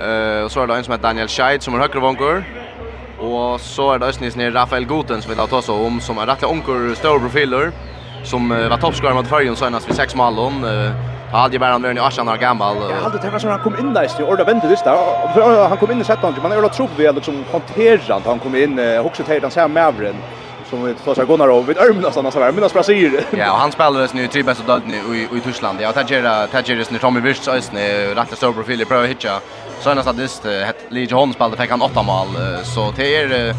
Eh 0.00 0.44
och 0.44 0.50
så 0.52 0.60
är 0.60 0.66
det 0.66 0.76
en 0.76 0.84
som 0.84 0.92
heter 0.92 1.02
Daniel 1.02 1.28
Scheid, 1.28 1.62
som 1.62 1.74
är 1.74 1.78
høyre 1.78 2.00
vanker. 2.00 2.44
Og 3.20 3.60
så 3.60 3.90
er 3.94 4.00
det 4.00 4.08
Østnis 4.12 4.36
i 4.36 4.50
Rafael 4.52 4.86
Goten 4.86 5.22
som 5.22 5.30
vi 5.32 5.36
tar 5.36 5.52
oss 5.56 5.68
om, 5.72 6.00
som 6.00 6.18
er 6.18 6.28
rettelig 6.28 6.50
onker 6.52 6.94
stora 6.98 7.20
profiler, 7.22 7.70
som 8.24 8.50
uh, 8.52 8.66
var 8.70 8.80
toppskårer 8.82 9.16
mot 9.16 9.28
Førjen 9.28 9.56
senast 9.56 9.88
ved 9.88 9.96
seks 9.96 10.16
malen. 10.18 10.64
Uh, 10.64 10.92
han 11.30 11.40
aldrig 11.42 11.60
bara 11.60 11.78
varit 11.78 11.98
18 11.98 12.28
år 12.28 12.36
gammal. 12.36 12.76
Jag 12.90 13.02
hade 13.02 13.18
tänkt 13.18 13.34
att 13.34 13.42
han 13.42 13.58
kom 13.58 13.78
in 13.78 13.94
där 13.94 14.20
i 14.20 14.22
orda 14.22 14.44
vände 14.44 14.68
visst 14.68 14.84
där. 14.84 15.68
Han 15.68 15.76
kom 15.78 15.90
in 15.90 16.00
i 16.00 16.04
sättet 16.04 16.24
han, 16.24 16.34
man 16.42 16.52
är 16.52 16.68
tro 16.68 16.68
tror 16.68 16.88
vi 16.96 17.12
liksom 17.12 17.44
hanterar 17.52 18.20
han 18.24 18.38
kom 18.38 18.54
in 18.56 18.80
också 19.04 19.22
till 19.22 19.40
den 19.40 19.50
här 19.56 19.68
Mavren 19.68 20.16
som 20.70 20.84
vi 20.84 20.94
tar 20.94 21.14
sig 21.14 21.26
Gunnar 21.26 21.48
och 21.48 21.68
vid 21.68 21.78
örmna 21.78 22.10
sådana 22.10 22.30
så 22.30 22.38
där 22.38 22.52
minnas 22.52 22.72
Brasil. 22.72 23.20
Ja, 23.30 23.52
och 23.52 23.58
han 23.58 23.72
spelar 23.72 24.14
nu 24.14 24.26
tre 24.28 24.42
bästa 24.42 24.66
död 24.66 24.82
nu 24.86 25.16
i 25.16 25.28
i 25.36 25.40
Tyskland. 25.40 25.78
Ja, 25.80 25.92
Tajera 25.92 26.46
Tajera 26.46 26.80
är 26.80 26.98
Tommy 26.98 27.20
Wirtz 27.20 27.48
ösne 27.48 28.14
rätt 28.14 28.36
stor 28.36 28.52
profil 28.52 28.80
i 28.80 28.84
prova 28.84 29.06
hitcha 29.06 29.40
Så 29.80 29.90
en 29.90 30.02
statist 30.02 30.44
het 30.44 30.86
Lee 30.90 31.06
Jones 31.06 31.34
spelade 31.34 31.56
fick 31.56 31.70
han 31.70 31.82
åtta 31.82 32.02
mål 32.02 32.26
så 32.64 32.92
det 32.96 33.16
är 33.16 33.54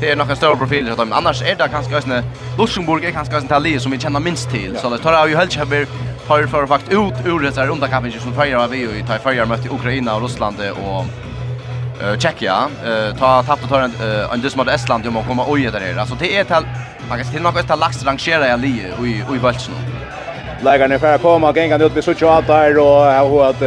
det 0.00 0.10
är 0.10 0.16
några 0.16 0.34
profil 0.34 0.58
profiler 0.58 0.92
att 0.92 1.12
annars 1.12 1.42
är 1.42 1.56
det 1.56 1.68
kanske 1.68 1.96
ösne 1.96 2.24
Luxemburg 2.58 3.04
är 3.04 3.10
kanske 3.10 3.36
ösne 3.36 3.48
Tali 3.48 3.80
som 3.80 3.92
vi 3.92 3.98
känner 3.98 4.20
minst 4.20 4.50
till 4.50 4.78
så 4.78 4.90
det 4.90 4.98
tar 4.98 5.26
ju 5.26 5.36
helt 5.36 5.56
över 5.58 5.86
har 6.28 6.46
för 6.46 6.66
fakt 6.66 6.88
ut 6.88 7.26
ur 7.26 7.40
det 7.40 7.56
här 7.56 7.66
runda 7.66 7.88
kampet 7.88 8.22
som 8.22 8.34
fejrar 8.34 8.68
vi 8.68 8.82
i 8.82 9.04
tar 9.06 9.18
fejrar 9.18 9.46
mötte 9.46 9.68
Ukraina 9.68 10.16
och 10.16 10.22
Ryssland 10.22 10.56
och 10.60 11.04
eh 12.02 12.18
Tjeckia. 12.18 12.68
Eh 12.84 13.16
ta 13.18 13.42
tappa 13.42 13.66
tar 13.66 13.80
en 13.80 13.92
en 14.32 14.40
dus 14.40 14.56
Estland 14.56 15.06
om 15.06 15.16
att 15.16 15.26
komma 15.26 15.44
oj 15.48 15.70
där 15.72 15.98
alltså 15.98 16.14
det 16.14 16.38
är 16.38 16.44
till 16.44 16.66
man 17.08 17.18
kan 17.18 17.32
till 17.32 17.42
något 17.42 17.70
att 17.70 17.78
lax 17.78 18.04
rangera 18.04 18.48
i 18.48 18.50
Ali 18.50 18.92
och 18.98 19.06
i 19.06 19.24
i 19.36 19.38
Balchen 19.38 19.74
Lägarna 20.64 20.98
för 20.98 21.14
att 21.14 21.22
komma 21.22 21.52
gänga 21.56 21.78
ut 21.78 21.94
med 21.94 22.04
så 22.04 22.14
tjat 22.14 22.46
där 22.46 22.78
och 22.78 22.86
jag 22.86 23.28
har 23.28 23.50
att 23.50 23.60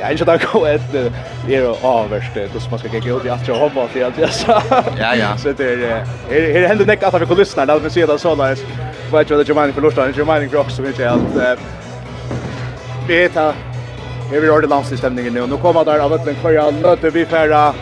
jag 0.00 0.12
inte 0.12 0.24
där 0.24 0.42
gå 0.52 0.66
ett 0.66 0.92
det 1.46 1.56
är 1.56 1.86
avvärst 1.86 2.34
det 2.34 2.60
som 2.60 2.70
man 2.70 2.78
ska 2.78 2.88
gå 2.88 3.18
ut 3.18 3.24
i 3.24 3.30
att 3.30 3.48
jag 3.48 3.54
hoppas 3.54 3.96
att 3.96 4.18
jag 4.18 4.30
sa. 4.30 4.62
Ja 4.98 5.14
ja. 5.14 5.36
Så 5.36 5.52
det 5.52 5.64
är 5.64 6.04
det 6.28 6.68
händer 6.68 6.86
näck 6.86 7.02
att 7.02 7.14
vi 7.14 7.26
kulisserna 7.26 7.38
lyssna 7.38 7.66
där 7.66 7.80
men 7.80 7.90
ser 7.90 8.06
det 8.06 8.18
så 8.18 8.34
där. 8.34 8.58
Vad 9.10 9.26
tror 9.26 9.36
du 9.36 9.42
att 9.42 9.48
Germain 9.48 9.72
förlorar, 9.72 10.12
Germany 10.16 10.46
Grox 10.46 10.74
så 10.74 10.82
vet 10.82 10.98
jag 10.98 11.12
att 11.12 11.34
det 13.08 13.24
är 13.24 13.30
Här 14.30 14.40
vi 14.40 14.48
har 14.48 14.60
det 14.60 14.66
landslagsstämningen 14.66 15.34
nu. 15.34 15.46
Nu 15.46 15.56
kommer 15.56 15.84
där 15.84 15.98
av 15.98 16.14
ett 16.14 16.26
länk 16.26 16.38
förra 16.38 16.70
möter 16.70 17.10
vi 17.10 17.26
färra 17.26 17.74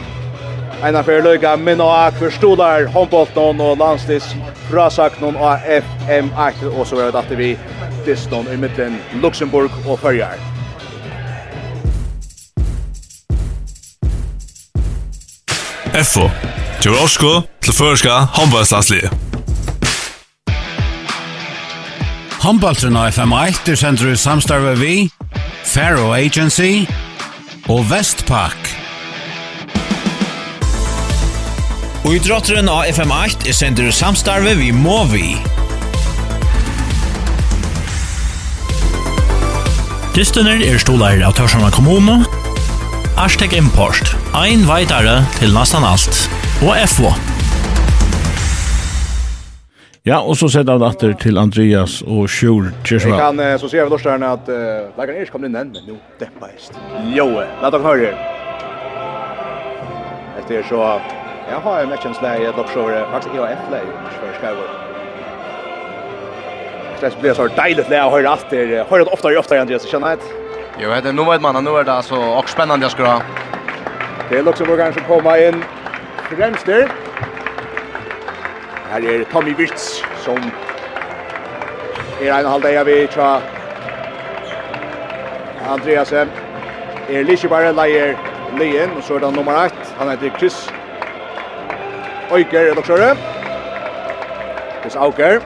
Einar 0.82 1.02
fyrir 1.02 1.22
løyga 1.22 1.56
minna 1.56 1.84
og 1.84 1.94
ak 1.96 2.16
for 2.18 2.32
stolar, 2.34 2.84
håndboltnån 2.92 3.60
og 3.60 3.78
landslis 3.80 4.26
frasaknån 4.68 5.36
av 5.36 5.62
FM8 5.78 6.72
og 6.74 6.86
så 6.86 6.98
er 7.00 7.14
det 7.14 7.22
at 7.22 7.32
vi 7.38 7.54
dyston 8.06 8.48
i 8.52 8.56
mitten 8.56 8.98
Luxemburg 9.22 9.72
og 9.86 9.98
Førjar. 10.02 10.40
FO. 15.94 16.28
Gjør 16.82 17.02
Orsko 17.04 17.32
til 17.62 17.72
førska 17.72 18.14
håndballslagslige. 18.34 19.10
Håndballtrinn 22.44 22.98
av 22.98 23.14
FM1 23.14 23.70
er 23.72 23.78
sender 23.80 24.10
i 24.12 24.16
samstarve 24.20 24.74
vi, 24.76 24.94
Faro 25.64 26.10
Agency 26.12 26.84
og 27.72 27.86
Vestpak. 27.88 28.74
Og 32.04 32.18
i 32.18 32.20
drotteren 32.20 32.68
av 32.68 32.84
FM8 32.90 33.48
er 33.48 33.56
sender 33.56 33.88
i 33.88 33.94
samstarve 33.96 34.58
vi 34.60 34.74
Movi. 34.76 35.30
Dystuner 40.14 40.60
er 40.62 40.76
stolar 40.78 41.18
av 41.26 41.32
Tørsjana 41.34 41.72
kommune, 41.74 42.20
Arstek 43.18 43.50
Import, 43.58 44.12
ein 44.38 44.62
veitare 44.62 45.16
til 45.40 45.50
nastan 45.50 45.82
alt, 45.82 46.20
og 46.62 46.70
FO. 46.92 47.10
Ja, 50.06 50.20
og 50.20 50.38
så 50.38 50.46
sett 50.54 50.70
av 50.70 50.78
datter 50.84 51.16
til 51.18 51.34
Andreas 51.42 51.96
og 52.06 52.30
Sjur 52.30 52.70
Kjersvall. 52.86 53.16
Jeg 53.16 53.24
kan, 53.24 53.42
eh, 53.42 53.56
så 53.58 53.72
sier 53.72 53.90
vi 53.90 53.96
dårst 53.96 54.06
herne 54.12 54.30
at 54.36 54.54
uh, 54.54 54.94
Lagan 54.94 55.18
Irs 55.18 55.34
kommer 55.34 55.50
inn 55.50 55.58
enn, 55.58 55.74
men 55.74 55.90
nå, 55.90 55.98
dempa 56.22 56.52
hest. 56.52 56.78
Jo, 57.10 57.26
la 57.34 57.74
dere 57.74 57.82
høre 57.88 58.14
her. 58.14 58.16
Etter 60.44 60.62
så, 60.70 60.86
jeg 61.50 61.62
har 61.66 61.82
jo 61.82 61.90
mest 61.90 62.06
en 62.06 62.18
slag 62.22 62.46
i 62.46 62.50
et 62.54 62.64
faktisk 63.18 63.34
EOF-lag, 63.34 63.94
for 64.20 64.38
skjøver 64.38 64.83
det 67.00 67.20
blir 67.20 67.34
så 67.34 67.46
dejligt 67.46 67.88
när 67.88 67.96
jag 67.96 68.10
hör 68.10 68.24
allt 68.24 68.50
det. 68.50 68.66
Det 68.66 68.82
ofta 68.82 69.28
och 69.28 69.36
ofta 69.36 69.60
Andreas, 69.60 69.84
känner 69.84 70.08
jag. 70.08 70.18
Jo, 70.78 70.90
det 71.02 71.08
är 71.08 71.12
nog 71.12 71.30
vet 71.30 71.40
man, 71.40 71.64
nu 71.64 71.70
är 71.70 71.84
det 71.84 71.92
alltså 71.92 72.14
och 72.14 72.48
spännande 72.48 72.84
jag 72.84 72.92
ska 72.92 73.04
ha. 73.04 73.22
Det 74.30 74.38
er 74.38 74.42
Luxemburg 74.42 74.94
som 74.94 75.02
komma 75.04 75.38
in 75.38 75.64
fremst 76.36 76.66
der. 76.66 76.88
Här 78.90 79.04
är 79.04 79.24
Tommy 79.24 79.54
Wirtz 79.54 80.04
som 80.24 80.50
er 82.20 82.32
en 82.32 82.46
halv 82.46 82.62
dag 82.62 82.84
vi 82.84 83.06
tja 83.06 83.40
Andreas 85.68 86.12
er 86.12 86.26
Lichibare 87.08 87.72
leier 87.72 88.16
Lien, 88.58 88.90
og 88.96 89.02
så 89.02 89.14
er 89.14 89.18
det 89.18 89.34
nummer 89.34 89.64
1, 89.64 89.72
han 89.98 90.10
heter 90.10 90.38
Chris 90.38 90.72
Øyker, 92.32 92.60
er 92.60 92.74
det 92.74 92.78
også 92.78 93.16
Chris 94.82 94.96
Auker 94.96 95.40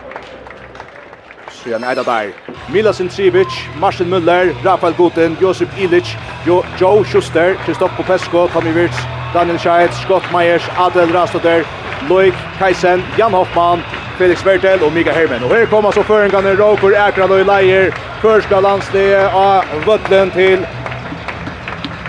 för 1.69 1.77
en 1.77 1.85
enda 1.85 2.03
där. 2.03 2.33
Mila 2.73 2.93
Sintrivic, 2.93 3.49
Marcin 3.81 4.09
Müller, 4.09 4.55
Rafael 4.65 4.95
Guten, 4.99 5.37
Josip 5.41 5.69
Ilic, 5.79 6.17
jo 6.47 6.65
Joe 6.79 7.05
Schuster, 7.05 7.55
Kristoff 7.65 7.97
Popesco, 7.97 8.49
Tommy 8.49 8.73
Wirtz, 8.73 8.97
Daniel 9.35 9.59
Scheidt, 9.59 9.95
Scott 9.95 10.23
Meyers, 10.33 10.63
Adel 10.77 11.13
Rastoder, 11.13 11.65
Loik 12.09 12.35
Kajsen, 12.59 13.03
Jan 13.19 13.33
Hoffmann, 13.33 13.83
Felix 14.19 14.43
Bertel 14.43 14.83
og 14.83 14.93
Mika 14.93 15.13
Hermen. 15.13 15.43
Og 15.43 15.57
her 15.57 15.67
kommer 15.67 15.91
så 15.91 16.03
føringene 16.03 16.57
Råkur, 16.63 16.91
Ekran 17.09 17.31
og 17.31 17.47
Leier. 17.47 17.93
Først 18.23 18.47
skal 18.47 18.63
landslige 18.63 19.29
av 19.29 19.65
Vøtlen 19.87 20.31
til 20.31 20.67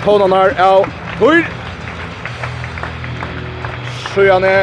Tonanar 0.04 0.56
av 0.60 0.88
Tur. 1.20 1.44
Sjøene 4.14 4.56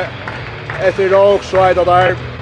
etter 0.83 1.13
Råk, 1.13 1.45
så 1.45 1.69
er 1.69 1.75
det 1.75 1.87
der 1.87 2.36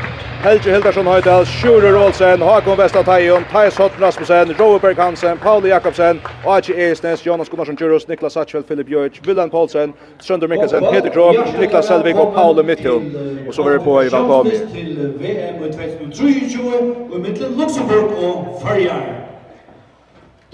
Helge 0.44 0.70
Hildarsson 0.70 1.06
Høydal, 1.08 1.46
Sjure 1.48 1.94
Olsen, 1.96 2.42
Hakon 2.44 2.76
Vestatajon, 2.76 3.46
Thais 3.48 3.78
Hotten 3.80 4.02
Rasmussen, 4.04 4.52
Roeberg 4.58 4.98
Hansen, 4.98 5.38
Pauli 5.38 5.68
Jakobsen, 5.68 6.20
Aji 6.44 6.74
Eisnes, 6.76 7.26
Jonas 7.26 7.48
Gunnarsson 7.48 7.76
Djurus, 7.76 8.08
Niklas 8.08 8.36
Satchfeldt, 8.36 8.68
Filip 8.68 8.86
Bjørk, 8.86 9.20
Willan 9.26 9.50
Paulsen, 9.50 9.94
Sønder 10.20 10.48
Mikkelsen, 10.48 10.84
Peter 10.92 11.10
Krom, 11.10 11.36
Niklas 11.60 11.86
Selvig 11.86 12.14
og 12.14 12.34
Paule 12.34 12.62
Mitthul. 12.62 13.02
Og 13.48 13.54
så 13.54 13.62
var 13.62 13.70
det 13.70 13.82
på 13.82 14.00
i 14.00 14.04
velkommen. 14.04 14.52
til 14.52 15.14
VM 15.18 15.64
i 15.64 15.72
2023 16.12 16.74
og 17.12 17.18
i 17.28 17.60
Luxemburg 17.60 18.24
og 18.24 18.60
Førjar. 18.62 19.23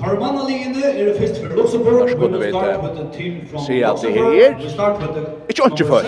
Tarmanaline 0.01 0.83
er 0.99 1.05
det 1.05 1.17
først 1.21 1.41
for 1.41 1.49
Luxemburg. 1.57 2.05
Vi 2.05 2.11
skal 2.11 2.53
starte 2.53 2.83
med 2.83 2.91
en 3.03 3.11
team 3.17 3.35
fra 3.51 3.59
Luxemburg. 3.89 4.57
Vi 4.63 4.71
starter 4.71 5.07
med 5.15 5.25
Ikke 5.49 5.63
ordentlig 5.63 5.87
folk. 5.87 6.07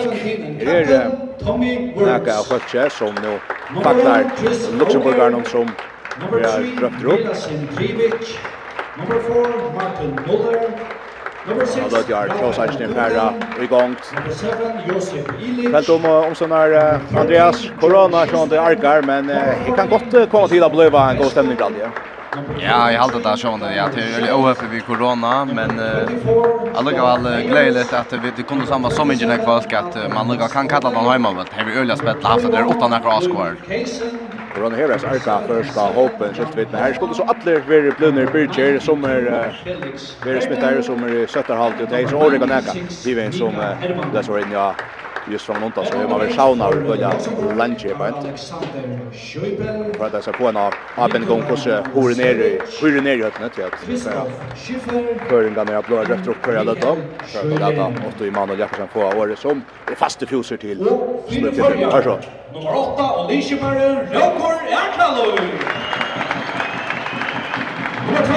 Her 0.67 0.81
er 0.97 1.09
nækka 2.11 2.31
av 2.39 2.45
folk 2.51 2.67
som 2.97 3.13
nå 3.25 3.33
faktar 3.85 4.23
Luxemburgerne 4.79 5.45
som 5.45 5.69
vi 6.31 6.41
har 6.43 6.65
drøpt 6.79 7.05
opp. 7.13 7.19
Nummer 8.97 9.19
4, 9.27 9.43
Martin 9.77 10.11
Muller. 10.27 10.57
Nummer 11.47 11.65
6, 11.65 11.91
Martin 11.91 12.15
Muller. 12.15 12.37
Klaus 12.37 12.57
Eichner 12.57 12.89
7, 14.39 14.53
Josef 14.93 15.27
gang. 15.27 15.71
Felt 15.75 15.89
om 15.89 16.05
omståndar 16.05 16.77
Andreas 17.15 17.67
Corona, 17.81 18.25
sånn 18.29 18.49
det 18.49 18.61
arkar, 18.61 19.05
men 19.05 19.29
det 19.29 19.77
kan 19.77 19.89
godt 19.89 20.17
komme 20.31 20.49
til 20.49 20.65
å 20.65 20.71
bli 20.73 20.89
en 20.89 21.21
god 21.21 21.31
stemning 21.33 21.57
blant 21.61 21.77
det. 21.77 22.12
Ja, 22.59 22.91
jag 22.91 23.01
håller 23.01 23.31
det 23.31 23.37
så 23.37 23.57
där. 23.57 23.71
Ja, 23.77 23.89
det 23.95 24.01
är 24.01 24.25
ju 24.25 24.33
OF 24.33 24.57
vi 24.71 24.81
corona, 24.81 25.45
men 25.45 25.79
eh 25.79 26.09
alla 26.75 26.91
går 26.91 27.07
all 27.07 27.41
glädjeligt 27.49 27.93
att 27.93 28.13
vi 28.13 28.31
det 28.37 28.43
kunde 28.43 28.65
samma 28.67 28.89
som 28.89 29.11
ingen 29.11 29.37
kvar 29.37 29.57
att 29.57 30.13
man 30.13 30.27
lugga 30.27 30.47
kan 30.47 30.67
kalla 30.67 30.89
dem 30.91 31.05
hemma 31.05 31.29
det 31.31 31.45
Här 31.51 31.65
vi 31.65 31.73
öliga 31.79 31.95
spelat 31.95 32.23
haft 32.23 32.51
där 32.51 32.67
åtta 32.67 32.87
några 32.87 33.09
avskår. 33.17 33.55
Corona 34.53 34.75
här 34.75 34.89
är 34.89 35.05
arka 35.05 35.41
första 35.47 35.81
håpen, 35.81 36.35
så 36.35 36.43
vet 36.55 36.71
ni 36.71 36.77
här 36.77 36.93
skulle 36.93 37.13
så 37.13 37.23
alla 37.23 37.59
vara 37.67 37.91
blunner 37.97 38.25
bridger 38.25 38.79
som 38.79 39.03
är 39.03 39.21
vara 40.25 40.41
smittar 40.41 40.81
som 40.81 41.03
är 41.03 41.27
sätter 41.27 41.55
halt 41.55 41.81
och 41.81 41.87
det 41.87 42.01
är 42.01 42.07
så 42.07 42.17
ordiga 42.17 42.45
näka. 42.45 42.73
Vi 43.05 43.13
vet 43.13 43.35
som 43.35 43.53
det 44.13 44.23
så 44.23 44.37
in 44.37 44.51
ja 44.51 44.75
just 45.31 45.45
från 45.45 45.55
någonstans 45.55 45.89
så 45.89 46.09
man 46.09 46.19
vill 46.19 46.35
sauna 46.35 46.67
och 46.67 46.75
börja 46.75 47.11
lunch 47.57 47.85
i 47.85 47.93
bänt. 47.93 48.53
För 49.97 50.05
att 50.05 50.11
det 50.11 50.21
ska 50.21 50.33
få 50.33 50.47
en 50.47 50.57
av 50.57 50.73
appen 50.95 51.25
gång 51.25 51.41
på 51.41 51.55
hur 51.55 52.15
ner 52.15 52.35
i 52.35 52.59
hur 52.81 53.01
ner 53.01 53.17
i 53.17 53.23
öppnet 53.23 53.53
till 53.53 53.63
att 53.63 55.29
Början 55.29 55.65
när 55.65 55.73
jag 55.73 55.83
blåa 55.83 56.03
rött 56.03 56.27
upp 56.27 56.45
för 56.45 56.55
alla 56.55 56.73
då. 56.73 56.97
Så 57.27 57.39
att 57.39 57.49
det 57.49 57.73
jag 57.75 57.91
måste 58.05 58.23
ju 58.23 58.31
man 58.31 58.49
och 58.49 58.57
Jakobsen 58.57 58.87
få 58.87 58.99
året 58.99 59.39
som 59.39 59.63
och 59.91 59.97
faste 59.97 60.25
fjoser 60.25 60.57
till. 60.57 60.79
Hör 60.79 62.01
så. 62.03 62.19
Nummer 62.53 62.75
8 62.75 63.11
och 63.11 63.31
Lisjeberg 63.31 63.95
Rokor 63.95 64.53
Erklalund. 64.69 65.39
Nummer 68.07 68.25
2 68.25 68.33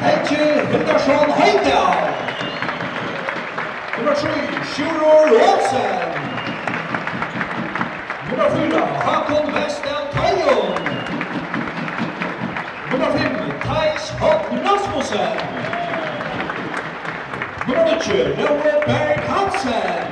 Helge 0.00 0.66
Hildarsson 0.72 1.30
Heidal. 1.30 1.94
Nummer 3.98 4.14
3 4.14 4.30
Sjuror 4.64 5.32
Olsen. 5.32 6.29
Nummer 8.40 8.70
4, 8.70 8.80
Hakon 9.04 9.52
Vestel 9.52 10.02
Tajon. 10.16 10.72
Nummer 12.90 13.10
5, 13.12 13.60
Thais 13.66 14.10
Hopp 14.16 14.40
Rasmussen. 14.64 15.36
Nummer 17.68 17.84
9, 17.84 18.36
Laura 18.40 18.76
Berg 18.86 19.20
Hansen. 19.28 20.06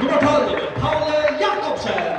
Nummer 0.00 0.18
12, 0.18 0.74
Paule 0.80 1.20
Jakobsen. 1.38 2.16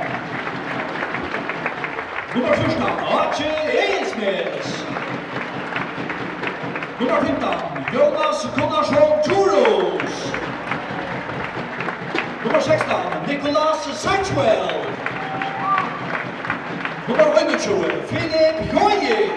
Nummer 2.35 2.53
14, 2.53 2.83
Archie 3.17 3.49
Eilsnes. 3.81 4.67
Nummer 6.99 7.19
15, 7.19 7.93
Jonas 7.93 8.45
Gunnarsson 8.55 9.23
Toros. 9.23 10.50
Nummer 12.43 12.59
16, 12.59 13.27
Nicolas 13.27 13.85
Searchwell. 14.01 14.67
Nummer 17.07 17.29
21, 17.33 18.01
Filip 18.07 18.55
Jojic. 18.73 19.31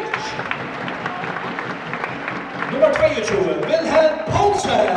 Nummer 2.73 2.91
22, 2.95 3.37
Wilhelm 3.69 4.19
Poulsen. 4.27 4.97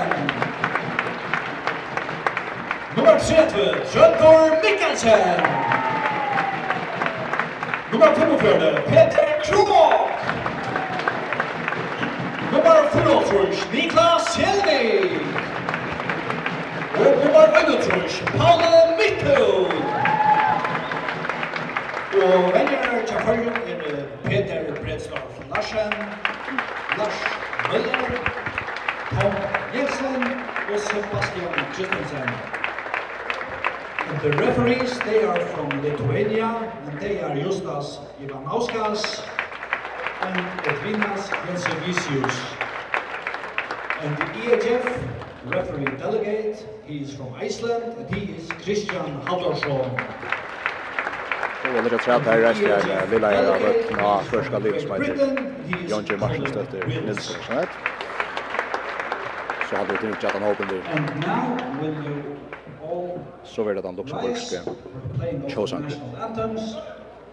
Nummer 2.95 3.19
30, 3.19 3.85
Trøntor 3.91 4.55
Mikkelsen. 4.63 5.43
Nummer 7.91 8.13
45, 8.15 8.83
Peter 8.87 9.27
Krumok. 9.43 10.09
Nummer 12.51 12.89
45, 12.93 13.73
Niklas 13.73 14.35
Hjelvig. 14.37 15.36
Og 16.97 17.13
nummer 17.23 17.45
21, 17.45 18.27
Palle 18.39 18.79
Mikkel. 18.99 19.43
Og 22.23 22.53
venner 22.53 23.05
til 23.07 23.17
følgen 23.25 23.53
er 23.67 24.03
Peter 24.25 24.81
Bredsdorf 24.83 25.33
Larsen, 25.55 25.93
Lars 26.97 27.19
Møller, 27.71 28.01
Tom 29.09 29.33
Jensen 29.75 30.23
og 30.73 30.79
Sebastian 30.79 31.53
Kristensen. 31.73 32.29
And 34.09 34.19
the 34.21 34.31
referees, 34.45 34.99
they 34.99 35.23
are 35.23 35.45
from 35.45 35.69
Lithuania, 35.83 36.51
and 36.87 36.99
they 36.99 37.19
are 37.19 37.35
Justas 37.35 37.99
Ivanauskas 38.23 39.23
and 40.21 40.37
Edvinas 40.69 41.23
Jensevisius. 41.45 42.37
And 44.01 44.17
the 44.17 44.25
EHF 44.41 45.26
referee 45.51 45.97
delegate. 45.97 46.57
He 46.85 46.95
is 47.03 47.15
from 47.15 47.33
Iceland 47.45 47.83
and 47.97 48.15
he 48.15 48.21
is 48.35 48.49
Christian 48.63 49.21
Haldorsson. 49.27 49.99
Og 51.77 51.83
det 51.83 51.93
er 51.93 51.97
træt 51.97 52.21
her 52.21 52.47
reist 52.47 52.61
jeg 52.61 53.07
vil 53.11 53.21
jeg 53.21 53.47
av 53.53 53.63
et 53.69 53.91
nå 53.97 54.11
første 54.31 54.59
liv 54.59 54.79
som 54.81 54.91
heter 55.01 55.27
Jon 55.89 56.05
J. 56.05 56.19
Marshall 56.19 56.47
støtter 56.47 56.87
Nilsen. 56.87 57.41
Så 59.69 59.75
hadde 59.75 59.91
vi 59.91 59.97
tenkt 60.01 60.23
at 60.23 60.31
han 60.31 60.43
åpen 60.43 60.65
dyr. 60.69 60.83
Så 63.43 63.63
var 63.63 63.73
det 63.73 63.83
den 63.83 63.95
luxemburgske 63.95 64.57
tjåsang. 65.49 65.85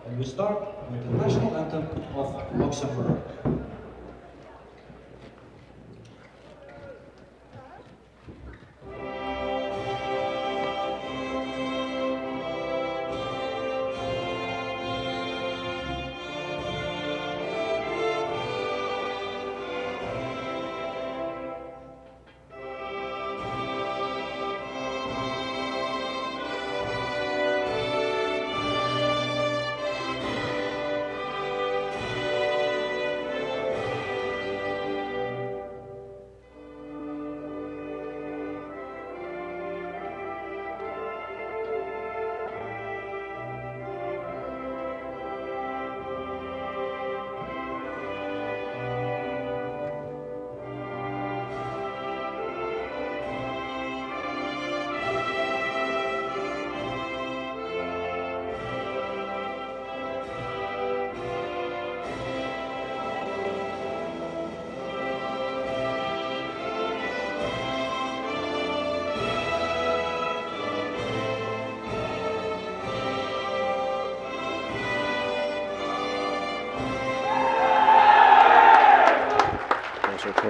And 0.06 0.18
we 0.18 0.24
start 0.24 0.56
with 0.90 1.02
the 1.02 1.16
national 1.16 1.56
anthem 1.56 1.84
of 2.16 2.26
Luxembourg. 2.58 3.63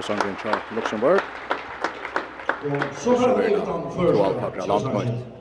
sangen 0.04 0.36
til 0.42 0.76
Luxemburg. 0.76 1.20
Så 2.92 3.16
har 3.16 3.36
vi 3.36 3.54
12 3.96 4.16
fra 4.16 4.66
landmål. 4.66 5.33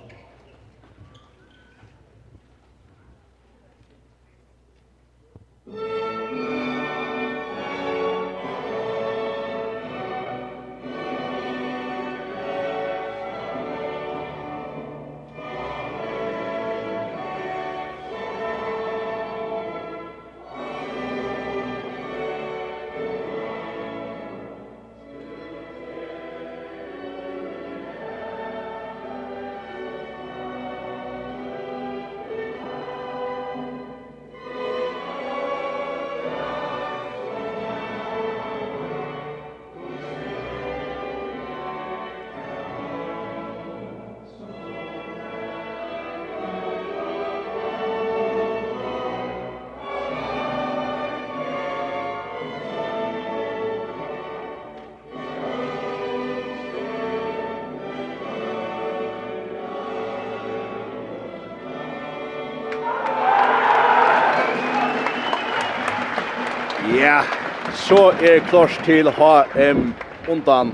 så 67.84 68.12
er 68.22 68.40
klart 68.50 68.82
til 68.86 69.10
HM 69.12 69.94
undan 70.28 70.72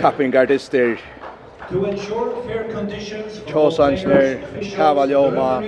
kappingartister. 0.00 0.96
To 1.72 1.84
ensure 1.84 2.42
fair 2.46 2.72
conditions 2.72 3.40
for 3.52 3.70
players, 3.70 4.74
Kavaljoma, 4.76 5.62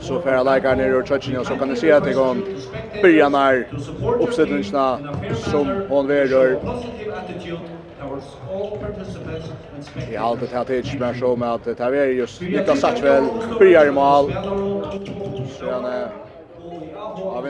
så 0.00 0.20
færa 0.22 0.42
leikar 0.42 0.74
nere 0.74 0.96
og 0.96 1.06
tjøtjen, 1.06 1.36
og 1.36 1.46
så 1.46 1.56
kan 1.56 1.68
du 1.68 1.76
se 1.76 1.92
at 1.92 2.04
det 2.04 2.14
går 2.14 2.36
byrjan 3.02 3.34
her, 3.34 3.62
oppsettingsna 4.20 4.86
som 5.34 5.70
hon 5.90 6.08
verur. 6.08 6.56
Jeg 10.10 10.20
har 10.20 10.28
alltid 10.28 10.48
tatt 10.48 10.70
hits, 10.70 10.94
men 11.00 11.18
så 11.18 11.34
med 11.36 11.48
at 11.48 11.64
det 11.64 11.80
er 11.80 12.12
just 12.18 12.40
Niklas 12.40 12.78
Satchvel, 12.78 13.26
byrjar 13.58 13.90
i 13.90 13.92
mal, 13.92 14.30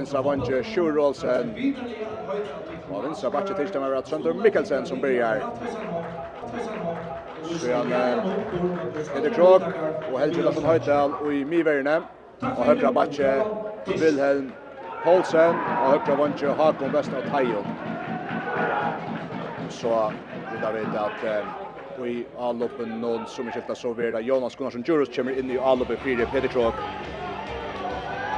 vänstra 0.07 0.23
vanje 0.23 0.63
Sjur 0.63 0.99
Olsen. 0.99 1.75
Och 2.91 3.05
vänstra 3.05 3.31
backe 3.31 3.55
tills 3.55 3.73
det 3.73 3.79
var 3.79 4.03
Sander 4.03 4.35
Mikkelsen 4.35 4.87
som 4.87 5.01
börjar. 5.01 5.43
Sjön 7.61 7.93
är 7.93 9.23
det 9.23 9.31
krok 9.31 9.63
och 10.13 10.19
Helge 10.21 10.43
Lassen 10.43 10.65
Høydal 10.65 11.13
och 11.13 11.33
i 11.33 11.45
Miverne 11.45 12.03
och 12.41 12.65
högra 12.65 12.93
backe 12.93 13.43
Wilhelm 13.87 14.53
Holsen 15.05 15.51
och 15.51 15.91
högra 15.91 16.15
vanje 16.17 16.49
Hakon 16.49 16.93
Vestad 16.93 17.23
Tajon. 17.31 17.67
Så 19.69 20.13
vi 20.53 20.59
där 20.61 20.73
vet 20.73 20.97
att 20.97 21.45
och 21.99 22.09
i 22.09 22.27
alloppen 22.39 23.01
någon 23.01 23.27
som 23.27 23.51
skiftar 23.51 23.75
så 23.75 23.93
vidare. 23.93 24.23
Jonas 24.23 24.57
Gunnarsson 24.57 24.85
Djurus 24.87 25.17
kommer 25.17 25.39
in 25.39 25.51
i 25.51 25.59
alloppen 25.59 25.97
4 25.97 26.27
Peter 26.33 26.49
Krog. 26.49 26.73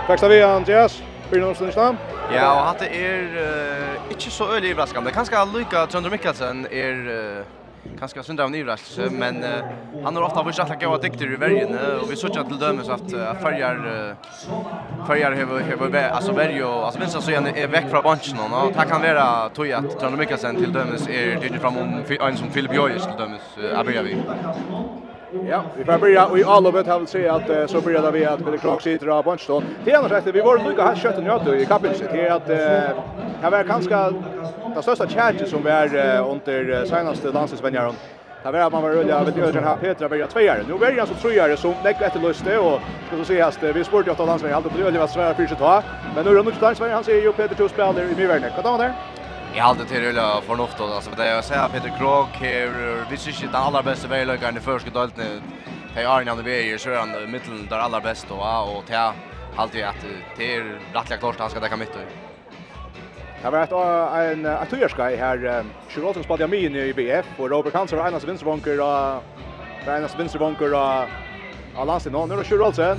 Tack 0.07 0.21
så 0.21 0.29
mycket 0.29 0.47
Andreas. 0.47 1.03
Blir 1.29 1.43
det 1.43 1.45
noen 1.45 1.57
stund 1.59 1.99
Ja, 2.33 2.47
og 2.55 2.63
hatt 2.71 2.81
det 2.81 2.89
er 2.97 3.27
uh, 3.37 4.11
ikke 4.15 4.31
så 4.33 4.49
øyelig 4.55 4.73
overraskende. 4.73 5.13
Kanskje 5.13 5.45
Luka 5.53 5.85
Trønder 5.89 6.13
Mikkelsen 6.13 6.63
er 6.73 7.03
uh, 7.05 7.59
kanskje 7.99 8.23
synder 8.25 8.45
av 8.45 8.55
en 8.55 9.13
men 9.13 9.43
uh, 9.45 9.67
han 10.05 10.17
har 10.17 10.25
ofta 10.25 10.45
vært 10.47 10.61
rettelig 10.63 10.89
gode 10.89 11.03
dikter 11.03 11.33
i 11.35 11.41
vergene, 11.41 11.83
og 12.03 12.09
vi 12.11 12.17
så 12.17 12.31
ikke 12.31 12.47
til 12.49 12.61
dømes 12.61 12.89
at 12.89 13.13
uh, 13.13 13.35
farger, 13.43 13.83
uh, 13.85 15.05
farger 15.07 15.37
hever, 15.37 15.61
hever, 15.69 15.99
altså 16.07 16.33
verge, 16.33 16.65
og 16.65 16.87
altså 16.87 17.01
minst 17.01 17.21
så 17.21 17.35
igjen 17.35 17.51
er 17.53 17.69
vekk 17.73 17.91
fra 17.93 18.03
bansjen, 18.05 18.41
og 18.41 18.73
det 18.77 18.89
kan 18.89 19.05
være 19.05 19.27
tog 19.57 19.75
at 19.81 19.91
Trønder 19.99 20.23
Mikkelsen 20.23 20.57
til 20.63 20.73
dømes 20.75 21.09
er 21.09 21.37
tydelig 21.43 21.61
fram 21.61 21.77
om 21.77 22.01
en 22.01 22.41
som 22.41 22.51
Filip 22.51 22.73
Jøyes 22.73 23.05
til 23.05 23.21
dømes, 23.21 23.53
uh, 23.61 23.77
er 23.77 24.03
vi. 24.09 25.08
Ja, 25.31 25.63
vi 25.77 25.85
får 25.85 25.99
börja 25.99 26.39
i 26.39 26.45
Allovet 26.45 26.87
har 26.87 27.01
vi 27.01 27.07
säga 27.07 27.35
att 27.35 27.71
så 27.71 27.81
börjar 27.81 28.13
vi 28.13 28.25
att 28.25 28.45
Billy 28.45 28.59
Clark 28.59 28.83
sitter 28.83 29.07
av 29.07 29.25
bunch 29.25 29.45
då. 29.49 29.63
Det 29.85 29.93
är 29.93 30.03
rätt 30.09 30.27
vi 30.27 30.41
var 30.41 30.59
mycket 30.69 30.85
här 30.85 30.95
köttet 30.95 31.25
nu 31.25 31.31
att 31.31 31.47
i 31.47 31.67
kapellet 31.67 32.13
det 32.13 32.27
är 32.27 32.33
att 32.33 32.47
kan 33.41 33.53
var 33.53 33.65
kanske 33.65 33.95
det 34.75 34.83
största 34.83 35.07
charge 35.07 35.47
som 35.47 35.63
var 35.63 36.31
under 36.31 36.85
senaste 36.85 37.33
landslagsvänjaren. 37.33 37.95
Det 38.43 38.51
var 38.51 38.71
man 38.71 38.83
var 38.83 38.91
rulliga 38.91 39.25
vid 39.25 39.37
Jörgen 39.37 39.65
här 39.65 39.77
Petra 39.77 40.09
var 40.09 40.27
tvåare. 40.27 40.65
Nu 40.69 40.79
börjar 40.79 40.93
jag 40.93 41.09
så 41.09 41.15
treare 41.15 41.57
som 41.57 41.75
näck 41.83 42.01
efter 42.01 42.21
det 42.45 42.59
och 42.59 42.81
ska 43.07 43.17
så 43.17 43.25
se 43.25 43.41
att 43.41 43.63
vi 43.63 43.85
sport 43.85 44.09
åt 44.09 44.19
landsvägen 44.19 44.57
alltid 44.57 44.73
på 44.73 44.91
det 44.91 44.99
var 44.99 45.07
svårt 45.07 45.37
för 45.37 45.47
sig 45.47 45.57
ta. 45.57 45.83
Men 46.15 46.25
nu 46.25 46.31
är 46.31 46.35
det 46.35 46.43
nog 46.43 46.63
landsvägen 46.63 46.95
han 46.95 47.05
säger 47.05 47.23
ju 47.23 47.33
Peter 47.33 47.55
Tus 47.55 47.73
spelar 47.73 48.13
i 48.13 48.15
Myrvärnet. 48.15 48.55
Kan 48.55 48.65
ta 48.65 48.77
där? 48.77 48.95
Jag 49.55 49.65
hade 49.65 49.85
till 49.85 50.01
rulla 50.01 50.41
förnuft 50.43 50.81
och 50.81 50.89
alltså 50.89 51.11
det 51.11 51.27
jag 51.27 51.45
säger 51.45 51.69
Peter 51.69 51.89
Krog 51.99 52.43
är 52.43 53.11
vi 53.11 53.17
syns 53.17 53.43
inte 53.43 53.59
allra 53.59 53.83
bästa 53.83 54.09
väglökaren 54.09 54.57
i 54.57 54.61
första 54.61 54.91
dalten. 54.91 55.43
Det 55.95 56.01
Arne 56.01 56.09
Arne 56.09 56.31
Anderberg 56.31 56.79
så 56.79 56.91
är 56.91 56.97
han 56.97 57.31
mitten 57.31 57.67
där 57.71 57.79
allra 57.79 58.01
bäst 58.01 58.31
och 58.31 58.77
och 58.77 58.85
det 58.87 59.13
alltid 59.57 59.85
att 59.85 60.05
det 60.37 60.57
är 60.57 60.81
rättliga 60.95 61.19
klart 61.19 61.39
han 61.39 61.51
ska 61.51 61.61
täcka 61.61 61.77
mitt. 61.77 61.93
Det 63.43 63.51
var 63.51 63.63
ett 63.63 63.73
en 64.33 64.47
attorska 64.47 65.03
här 65.05 65.65
Charlotte 65.89 66.25
spelade 66.25 66.43
jag 66.43 66.51
med 66.51 66.77
i 66.89 66.95
BF 66.95 67.27
och 67.37 67.51
Robert 67.51 67.75
Hansen 67.75 67.99
var 67.99 68.07
en 68.09 68.15
av 68.15 68.27
vinstervånker 68.27 68.81
och 68.81 69.23
en 69.87 70.05
av 70.05 70.17
vinstervånker 70.17 70.75
och 70.75 71.09
Alasen 71.77 72.13
nu 72.13 72.19
är 72.19 72.45
Charlotte. 72.45 72.99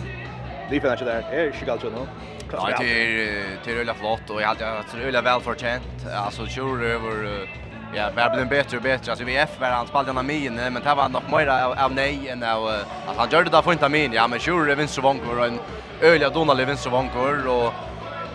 Det 0.70 0.82
finns 0.82 1.02
inte 1.02 1.06
där. 1.06 1.24
Det 1.30 1.36
är 1.36 1.54
ju 1.60 1.66
galt 1.66 1.84
nu. 1.84 2.08
Ja, 2.52 2.76
det 2.80 3.04
är 3.04 3.44
det 3.66 3.72
är 3.72 3.76
rulla 3.76 3.94
flott 3.94 4.30
och 4.30 4.42
jag 4.42 4.48
hade 4.48 4.80
att 4.80 4.96
rulla 4.96 5.22
väl 5.22 5.42
förtjänt. 5.42 6.06
Alltså 6.26 6.46
sure 6.46 6.88
över 6.88 7.48
ja, 7.96 8.10
men 8.16 8.32
blev 8.32 8.50
bättre 8.50 8.78
och 8.78 8.84
bättre. 8.84 9.12
Alltså 9.12 9.26
vi 9.26 9.38
F 9.38 9.50
var 9.60 9.68
han 9.68 9.88
spelade 9.88 10.14
med 10.14 10.26
mig 10.26 10.50
men 10.50 10.74
det 10.74 10.96
var 10.96 11.10
nog 11.10 11.22
mer 11.32 11.48
av, 11.48 11.80
av 11.80 11.94
nej 11.94 12.30
än 12.30 12.44
av 12.44 12.68
att 13.08 13.18
han 13.18 13.30
gjorde 13.30 13.50
det 13.50 13.62
för 13.64 13.72
inte 13.72 13.90
min. 13.90 14.14
Ja, 14.14 14.28
men 14.28 14.40
sure 14.40 14.76
vinst 14.76 14.98
vankor 14.98 15.40
och 15.40 15.46
en 15.46 15.60
öliga 16.02 16.30
Donald 16.30 16.62
vinst 16.62 16.86
vankor 16.86 17.48
och 17.48 17.74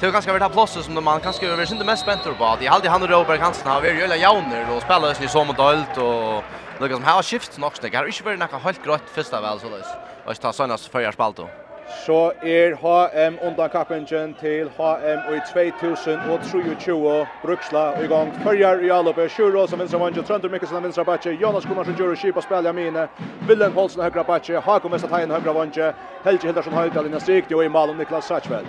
Det 0.00 0.06
är 0.06 0.12
ganska 0.12 0.32
värt 0.32 0.42
applåser 0.42 0.80
som 0.80 1.04
man 1.04 1.20
kanske 1.20 1.46
över 1.46 1.72
inte 1.72 1.84
mest 1.84 2.02
spänt 2.02 2.22
på. 2.22 2.56
Det 2.60 2.66
är 2.66 2.70
alltid 2.70 2.90
han 2.90 3.02
och 3.02 3.08
Robert 3.08 3.40
Hansen 3.40 3.70
har 3.70 3.80
varit 3.80 3.98
jävla 3.98 4.16
jauner 4.16 4.76
och 4.76 4.82
spelar 4.82 5.16
ju 5.22 5.28
så 5.28 5.44
mot 5.44 5.58
allt 5.58 5.96
och 5.96 6.44
det 6.78 6.94
som 6.94 7.04
har 7.04 7.22
skift 7.22 7.58
nog 7.58 7.76
snäggar. 7.76 8.06
Inte 8.06 8.24
varit 8.24 8.38
något 8.38 8.62
helt 8.62 8.84
grått 8.84 9.02
första 9.14 9.40
väl 9.40 9.60
så 9.60 9.68
där. 9.68 9.84
Och 10.26 10.40
ta 10.40 10.52
såna 10.52 10.78
så 10.78 10.90
förra 10.90 11.12
spalt 11.12 11.36
då 11.36 11.48
så 11.88 12.32
er 12.42 12.74
HM 12.82 13.38
undankappingen 13.46 14.34
til 14.40 14.70
HM 14.76 15.34
i 15.34 15.40
2023 15.52 17.26
Bruksla 17.42 17.84
i 18.04 18.06
gang. 18.06 18.32
Førjar 18.44 18.80
i 18.84 18.88
Alupe, 18.88 19.28
Sjuro 19.28 19.66
som 19.66 19.80
vinstra 19.80 19.98
vange, 19.98 20.22
Trønder 20.22 20.48
Mikkelsen 20.48 20.82
vinstra 20.82 21.04
batje, 21.04 21.38
Jonas 21.42 21.66
Gunnarsson 21.66 21.94
Djuro, 21.94 22.14
Kipa 22.14 22.40
spelja 22.40 22.72
mine, 22.72 23.08
Willem 23.48 23.72
Holsen 23.72 24.02
høyra 24.02 24.22
batje, 24.22 24.60
Hakon 24.60 24.92
Vestatein 24.92 25.30
høyra 25.30 25.52
vange, 25.52 25.92
Helge 26.24 26.46
Hildarsson 26.46 26.72
Høyga, 26.72 27.02
Lina 27.02 27.20
Strikti 27.20 27.54
og 27.54 27.64
i 27.64 27.68
malen 27.68 27.98
Niklas 27.98 28.24
Satchveld. 28.24 28.66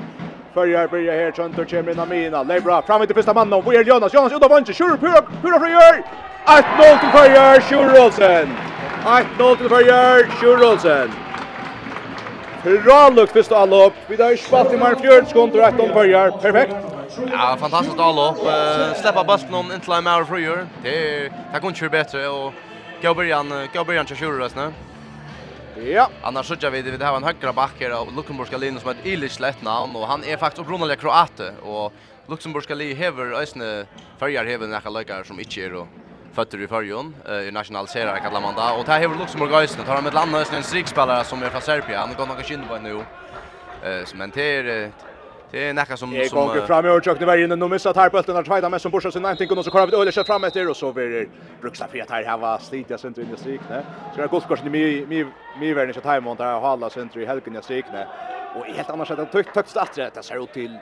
Førjar 0.53 0.88
byrja 0.88 1.13
her, 1.20 1.32
Trønder 1.32 1.66
kommer 1.66 1.91
inn 1.91 1.99
av 1.99 2.09
mina, 2.09 2.43
Leibra, 2.43 2.82
fram 2.82 3.03
i 3.03 3.07
til 3.07 3.16
fyrsta 3.16 3.34
mannen, 3.34 3.61
hvor 3.61 3.76
er 3.76 3.84
Jonas, 3.84 4.13
Jonas 4.13 4.34
ut 4.34 4.43
av 4.43 4.51
vange, 4.51 4.74
Sjuro, 4.74 4.97
pura, 4.97 5.22
pura 5.41 5.59
frøyar, 5.59 6.01
1-0 6.45 6.99
til 7.01 7.11
Førjar, 7.18 7.61
Sjuro 7.70 8.01
Olsen. 8.05 8.57
1-0 9.05 9.57
til 9.57 9.70
Førjar, 9.70 10.28
Sjuro 10.39 10.72
Olsen. 10.72 11.24
Bra 12.66 13.09
lukk 13.09 13.30
fyrst 13.30 13.51
allop. 13.51 13.93
Vi 14.07 14.16
har 14.18 14.36
spalt 14.36 14.74
i 14.74 14.78
mark 14.78 15.01
4 15.01 15.26
kontor 15.34 15.59
rätt 15.59 15.80
om 15.80 15.93
börjar. 15.93 16.32
Perfekt. 16.32 16.76
Ja, 17.32 17.57
fantastiskt 17.59 17.99
allop. 17.99 18.38
Uh, 18.38 18.93
släppa 19.01 19.24
bulten 19.24 19.53
om 19.53 19.72
inte 19.72 19.95
lime 19.95 20.09
hour 20.09 20.26
fryer. 20.26 20.68
Det 20.84 21.30
det 21.53 21.59
går 21.61 21.70
inte 21.70 21.89
bättre 21.89 22.28
och 22.28 22.53
gå 23.01 23.13
början 23.13 23.53
gå 23.74 23.84
början 23.84 24.05
till 24.05 24.16
sjura 24.16 24.49
nu. 24.55 24.74
Ja. 25.91 26.09
Annars 26.22 26.45
så 26.45 26.70
vi 26.70 26.82
det 26.82 27.05
har 27.05 27.18
en 27.18 27.24
högra 27.24 27.53
backer 27.53 28.01
och 28.01 28.13
Luxemburgska 28.16 28.57
ska 28.57 28.66
linje 28.66 28.80
som 28.80 28.89
ett 28.89 29.05
Ilish 29.05 29.63
namn 29.63 29.95
och 29.95 30.07
han 30.07 30.24
är 30.24 30.38
faktiskt 30.38 30.61
upprunnelig 30.61 30.99
kroate 30.99 31.53
och 31.63 31.93
Luxemburgska 32.28 32.76
li 32.76 32.93
hever 32.93 33.41
ösne 33.41 33.86
färjar 34.20 34.45
hever 34.45 34.68
några 34.68 34.89
lekar 34.89 35.24
som 35.24 35.39
inte 35.39 35.61
är 35.61 35.74
och 35.74 35.88
fötter 36.36 36.62
i 36.62 36.68
förjon 36.68 37.16
i 37.48 37.52
nationaliserar 37.52 38.18
kallar 38.18 38.42
man 38.42 38.56
det 38.56 38.72
och 38.80 38.86
det 38.86 38.92
här 38.92 39.08
har 39.08 39.20
Luxemburg 39.20 39.54
ösnen 39.54 39.86
tar 39.86 40.02
med 40.02 40.42
ett 40.42 40.54
en 40.54 40.64
strikspelare 40.64 41.24
som 41.24 41.44
är 41.44 41.50
från 41.50 41.62
Serbien 41.62 42.00
han 42.00 42.14
går 42.18 42.26
några 42.26 42.44
kind 42.44 42.68
på 42.70 42.78
nu 42.78 42.96
eh 43.84 44.06
som 44.06 44.20
det 44.20 44.28
ter 44.28 44.92
Det 45.52 45.70
är 45.70 45.74
näka 45.74 45.98
som 45.98 46.10
som 46.10 46.18
Jag 46.18 46.30
går 46.30 46.66
fram 46.66 46.86
i 46.86 46.90
urchok 46.90 47.20
det 47.20 47.26
var 47.26 47.38
inne 47.38 47.56
nu 47.56 47.68
missat 47.68 47.96
här 47.96 48.10
bulten 48.10 48.38
att 48.38 48.46
tvätta 48.46 48.70
med 48.70 48.82
som 48.82 48.92
borsar 48.92 49.12
sin 49.12 49.22
någonting 49.22 49.58
och 49.58 49.66
så 49.66 49.72
kör 49.72 49.88
vi 49.88 49.96
öle 49.98 50.12
kör 50.12 50.24
fram 50.24 50.44
efter 50.44 50.70
och 50.70 50.78
så 50.78 50.94
blir 50.94 51.28
bruksa 51.62 51.86
att 51.86 52.10
här 52.10 52.24
har 52.26 52.38
var 52.38 52.58
stiga 52.58 52.98
sent 52.98 53.18
in 53.18 53.34
i 53.34 53.38
strik 53.38 53.62
ne. 53.70 53.82
Så 54.16 54.22
det 54.22 54.28
går 54.28 54.40
skorsen 54.40 54.72
mi 54.72 55.06
mi 55.12 55.26
mi 55.60 55.74
värn 55.74 55.88
inte 55.90 56.02
time 56.02 56.30
och 56.30 56.38
där 56.38 56.60
hålla 56.60 56.90
centrum 56.90 57.24
i 57.24 57.26
helgen 57.26 57.56
i 57.56 57.62
strik. 57.62 57.86
Och 58.56 58.66
helt 58.66 58.90
annars 58.90 59.12
att 59.12 59.32
tukt 59.32 59.54
tukt 59.54 59.70
starta 59.70 60.10
det 60.16 60.24
ser 60.24 60.44
ut 60.44 60.54
till 60.54 60.78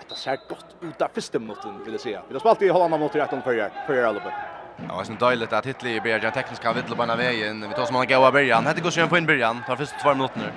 att 0.00 0.08
det 0.08 0.14
ser 0.14 0.38
gott 0.48 0.66
ut 0.80 0.98
där 0.98 1.08
första 1.14 1.38
minuten 1.38 1.84
vill 1.84 1.94
jag 1.94 2.00
säga. 2.00 2.22
Vi 2.28 2.32
har 2.34 2.40
spalt 2.40 2.62
i 2.62 2.68
halva 2.68 2.98
mot 2.98 3.14
rätt 3.16 3.32
om 3.32 3.42
förra 3.42 3.70
för 3.86 4.02
albumet. 4.02 4.51
Ja, 4.88 5.02
det 5.06 5.12
är 5.12 5.30
dåligt 5.30 5.52
att 5.52 5.66
Hitler 5.66 6.00
blir 6.00 6.18
den 6.18 6.32
tekniska 6.32 6.72
vittlebana 6.72 7.16
vägen. 7.16 7.64
Vi 7.68 7.74
tar 7.74 7.84
som 7.84 7.96
han 7.96 8.06
går 8.06 8.26
av 8.26 8.32
början. 8.32 8.66
Hette 8.66 8.80
går 8.80 8.90
sig 8.90 9.08
på 9.08 9.18
in 9.18 9.26
början. 9.26 9.62
Tar 9.66 9.76
först 9.76 9.94
två 10.02 10.14
minuter 10.14 10.38
nu. 10.38 10.52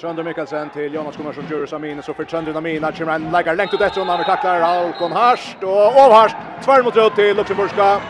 Trönder 0.00 0.22
Mikkelsen 0.22 0.70
till 0.70 0.94
Jonas 0.94 1.16
Gunnarsson 1.16 1.44
Jurus 1.50 1.72
Amin 1.72 2.02
så 2.02 2.14
för 2.14 2.24
Trönder 2.24 2.54
Amin 2.54 2.84
att 2.84 2.96
Chimran 2.96 3.30
lägger 3.30 3.54
längt 3.56 3.74
ut 3.74 3.80
efter 3.80 4.00
honom 4.00 4.24
tacklar 4.24 4.60
Alkon 4.60 5.12
Harst 5.12 5.56
och 5.62 5.86
Ovharst 6.06 6.36
tvär 6.64 6.82
mot 6.82 6.96
rött 6.96 7.14
till 7.14 7.36
Luxemburgska 7.36 8.00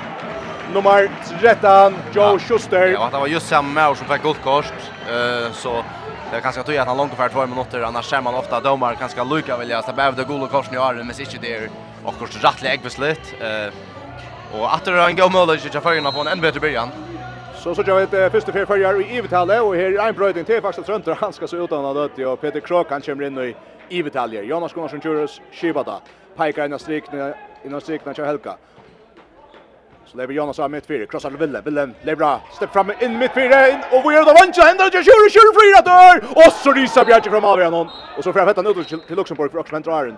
nummer 0.75 1.11
13 1.41 1.95
Joe 2.13 2.23
ja. 2.23 2.39
Schuster. 2.39 2.87
Ja, 2.87 3.09
det 3.13 3.19
var 3.19 3.27
just 3.27 3.49
samma 3.49 3.91
år 3.91 3.95
som 3.95 4.07
fick 4.07 4.23
gult 4.23 4.43
kort 4.43 4.73
eh 5.11 5.53
så 5.53 5.73
det 5.73 5.85
kanske 6.31 6.41
ganska 6.41 6.63
tydligt 6.63 6.81
att 6.81 6.89
han 6.89 6.97
långt 6.97 7.15
för 7.15 7.29
2 7.29 7.47
minuter 7.47 7.83
annars 7.83 8.05
ser 8.11 8.21
man 8.21 8.35
ofta 8.35 8.61
domar 8.61 8.95
ganska 9.01 9.25
Luka 9.25 9.57
vill 9.57 9.71
jag 9.71 9.85
så 9.85 9.93
behöver 9.93 10.17
det 10.17 10.25
gula 10.25 10.47
kortet 10.47 10.73
i 10.73 10.79
år 10.79 10.95
men 10.95 11.09
det 11.09 11.21
inte 11.21 11.39
det 11.41 11.71
och 12.05 12.19
kort 12.19 12.45
rättligt 12.45 12.73
ägbeslut 12.73 13.35
eh 13.41 13.73
Och 14.53 14.75
att 14.75 14.85
det 14.85 14.91
är 14.91 15.09
en 15.09 15.17
god 15.17 15.33
möjlighet 15.33 15.77
att 15.77 15.83
följa 15.83 16.13
på 16.13 16.21
en 16.21 16.27
ännu 16.27 16.43
bättre 16.43 16.61
början. 16.61 16.89
Så 17.55 17.75
så 17.75 17.83
jag 17.87 18.07
vet 18.07 18.33
första 18.33 18.53
fyr 18.53 18.65
förjar 18.65 19.01
i 19.01 19.17
Ivitalle 19.17 19.61
och 19.61 19.77
här 19.77 19.83
är 19.83 20.09
en 20.09 20.15
brödning 20.15 20.45
till 20.45 20.63
faktiskt 20.63 20.87
Trönter 20.87 21.15
han 21.21 21.33
ska 21.33 21.47
se 21.49 21.57
ut 21.57 21.71
han 21.71 21.95
dött 21.95 22.19
och 22.19 22.41
Peter 22.41 22.61
Krok 22.61 22.91
han 22.91 23.01
kommer 23.01 23.25
in 23.25 23.39
i 23.39 23.57
Ivetalje. 23.89 24.43
Jonas 24.43 24.73
Gunnarsson 24.73 25.01
Tjurus 25.01 25.41
Shibata. 25.53 26.01
Pajka 26.37 26.67
i 26.67 26.79
strikna 26.79 27.29
i 27.65 27.69
några 27.69 27.81
strikna 27.81 28.15
kör 28.15 28.27
Helka. 28.27 28.55
Så 30.07 30.17
lever 30.17 30.35
Jonas 30.35 30.59
av 30.59 30.71
mittfyr, 30.71 31.07
krossar 31.07 31.31
til 31.31 31.39
Ville, 31.39 31.61
Ville 31.61 31.83
lever 32.03 32.39
stepp 32.57 32.73
fram 32.73 32.95
inn 33.05 33.19
mittfyr, 33.21 33.53
inn, 33.53 33.83
og 33.93 34.07
vi 34.07 34.15
gjør 34.15 34.25
det 34.25 34.35
vantja, 34.39 34.69
hender 34.71 34.89
det, 34.95 35.03
kjører, 35.05 35.29
kjører, 35.35 35.53
fyra 35.59 35.83
dør, 35.85 36.23
og 36.33 36.49
så 36.63 36.73
ryser 36.73 37.05
Bjerke 37.05 37.29
fra 37.35 37.41
Malvian, 37.45 37.77
og 37.77 38.25
så 38.25 38.33
får 38.33 38.41
jeg 38.41 38.49
fettan 38.49 38.71
ut 38.71 38.81
til 38.89 39.21
Luxemburg 39.21 39.53
for 39.53 39.61
Oxman 39.61 39.85
Draren 39.85 40.17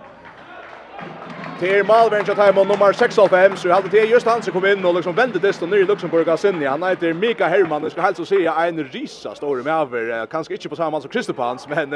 till 1.61 1.85
Malvern 1.85 2.25
så 2.25 2.35
tar 2.35 2.53
man 2.53 2.67
nummer 2.67 2.93
6 2.93 3.17
av 3.17 3.27
5 3.27 3.55
så 3.55 3.69
hade 3.69 3.89
det 3.89 4.05
just 4.05 4.25
han 4.25 4.41
som 4.41 4.53
kom 4.53 4.65
in 4.65 4.85
och 4.85 4.95
liksom 4.95 5.15
vände 5.15 5.39
det 5.39 5.61
och 5.61 5.69
ner 5.69 5.77
i 5.77 5.85
Luxemburg 5.85 6.27
och 6.27 6.39
sen 6.39 6.67
Han 6.67 6.83
heter 6.83 7.13
Mika 7.13 7.47
Hermann 7.47 7.81
det 7.81 7.89
ska 7.89 8.01
helst 8.01 8.27
säga 8.27 8.53
en 8.67 8.83
risa 8.83 9.35
stor 9.35 9.63
med 9.63 9.73
över 9.73 10.25
kanske 10.25 10.53
inte 10.53 10.69
på 10.69 10.75
samma 10.75 11.01
som 11.01 11.09
Kristopans 11.09 11.67
men 11.67 11.91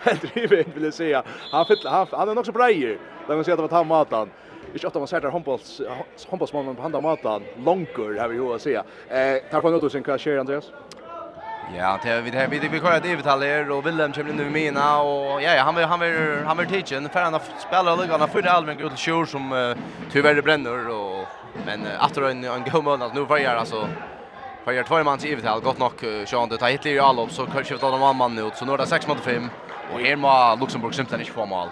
helt 0.00 0.34
driver 0.34 0.64
vill 0.74 0.84
jag 0.84 0.94
säga. 0.94 1.22
Han 1.52 1.66
fyll, 1.66 1.78
han, 1.84 2.06
han 2.10 2.28
är 2.28 2.38
också 2.38 2.52
bra 2.52 2.64
brejer. 2.66 2.98
Där 3.26 3.34
man 3.34 3.44
ser 3.44 3.52
att 3.52 3.58
det 3.58 3.62
var 3.62 3.78
han 3.78 3.86
matan. 3.86 4.30
Ich 4.74 4.84
ofte 4.84 4.98
man 4.98 5.08
ser 5.08 5.20
der 5.20 5.30
handbollsmannen 5.30 6.04
håndbollsmannen 6.28 6.76
på 6.76 6.82
handa 6.82 7.00
matan, 7.00 7.42
Longur, 7.64 8.18
har 8.18 8.28
vi 8.28 8.34
ju 8.36 8.54
att 8.54 8.62
si. 8.62 8.74
Eh, 8.74 8.82
takk 9.50 9.64
något 9.64 9.82
nødvendig, 9.82 10.06
hva 10.06 10.18
skjer, 10.18 10.38
Andreas? 10.38 10.72
Ja, 11.76 11.98
det 12.02 12.20
vi 12.20 12.30
det 12.30 12.46
vi 12.50 12.58
vi 12.58 12.80
kör 12.80 12.96
ett 12.96 13.04
övertal 13.04 13.70
och 13.70 13.86
Willem 13.86 14.12
kommer 14.12 14.32
nu 14.32 14.42
med 14.42 14.52
mina 14.52 15.00
och 15.02 15.42
ja 15.42 15.54
ja 15.54 15.62
han 15.62 15.76
han 15.76 16.00
vill 16.00 16.44
han 16.46 16.56
vill 16.56 16.66
teaching 16.66 17.08
för 17.08 17.20
han 17.20 17.40
spelar 17.58 17.96
lugg 17.96 18.10
han 18.10 18.28
för 18.28 18.46
Alvin 18.46 18.80
ut 18.80 18.98
show 18.98 19.24
som 19.24 19.52
uh, 19.52 19.76
tyvärr 20.12 20.42
bränner 20.42 20.88
och 20.88 21.26
men 21.66 21.80
uh, 21.86 22.04
efter 22.04 22.22
en 22.22 22.44
en 22.44 22.64
god 22.72 22.84
mål 22.84 22.98
nu 23.14 23.26
för 23.26 23.38
jag 23.38 23.56
alltså 23.56 23.88
för 24.64 24.72
jag 24.72 24.86
två 24.86 25.04
mans 25.04 25.24
övertal 25.24 25.60
gott 25.60 25.78
nog 25.78 25.92
Sean 26.26 26.48
det 26.48 26.56
tar 26.58 26.68
hitler 26.68 26.92
i 26.92 27.22
upp 27.22 27.32
så 27.32 27.46
kanske 27.46 27.74
vi 27.74 27.80
tar 27.80 27.90
någon 27.90 28.16
man 28.16 28.38
ut 28.38 28.56
så 28.56 28.64
nu 28.64 28.72
är 28.72 28.78
det 28.78 28.86
6 28.86 29.06
mot 29.06 29.20
5 29.20 29.50
och 29.92 30.00
här 30.00 30.16
må 30.16 30.56
Luxemburg 30.60 30.94
simpelthen 30.94 31.20
inte 31.20 31.32
få 31.32 31.46
mål. 31.46 31.68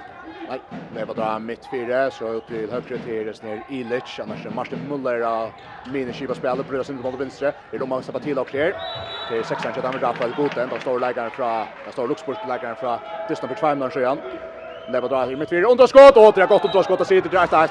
Nej, 0.49 0.61
det 0.95 1.05
var 1.05 1.15
där 1.15 1.39
mitt 1.39 1.67
fyra 1.67 2.11
så 2.11 2.29
upp 2.29 2.47
till 2.49 2.71
högre 2.71 2.99
till 2.99 3.49
ner 3.49 3.63
Ilic 3.69 4.21
annars 4.21 4.47
är 4.47 4.51
Martin 4.51 4.79
Muller 4.89 5.21
av 5.21 5.51
Mine 5.93 6.13
Shiva 6.13 6.35
spelar 6.35 6.63
på 6.63 6.85
sin 6.85 6.97
mot 6.97 7.21
vänster. 7.21 7.53
Det 7.71 7.77
är 7.77 7.81
de 7.81 7.89
måste 7.89 8.13
på 8.13 8.21
till 8.21 8.39
och 8.39 8.49
clear. 8.49 8.73
Det 9.29 9.39
är 9.39 9.43
16 9.43 9.73
som 9.75 9.83
damer 9.83 10.13
på 10.13 10.43
gott 10.43 10.57
ända 10.57 10.81
står 10.81 11.01
lägaren 11.01 11.31
från 11.31 11.67
där 11.85 11.93
står 11.93 12.09
Luxburg 12.09 12.39
lägaren 12.47 12.77
från 12.77 12.99
Dustin 13.29 13.49
på 13.49 13.55
5 13.55 13.79
där 13.79 13.91
sjön. 13.91 14.19
Det 14.87 15.01
var 15.01 15.09
där 15.09 15.37
mitt 15.37 15.51
fyra 15.51 15.67
underskott 15.67 16.17
och 16.17 16.33
det 16.35 16.41
har 16.41 16.47
gått 16.49 16.65
underskott 16.65 17.01
och 17.01 17.07
sitter 17.07 17.31
direkt 17.31 17.53
ett. 17.53 17.71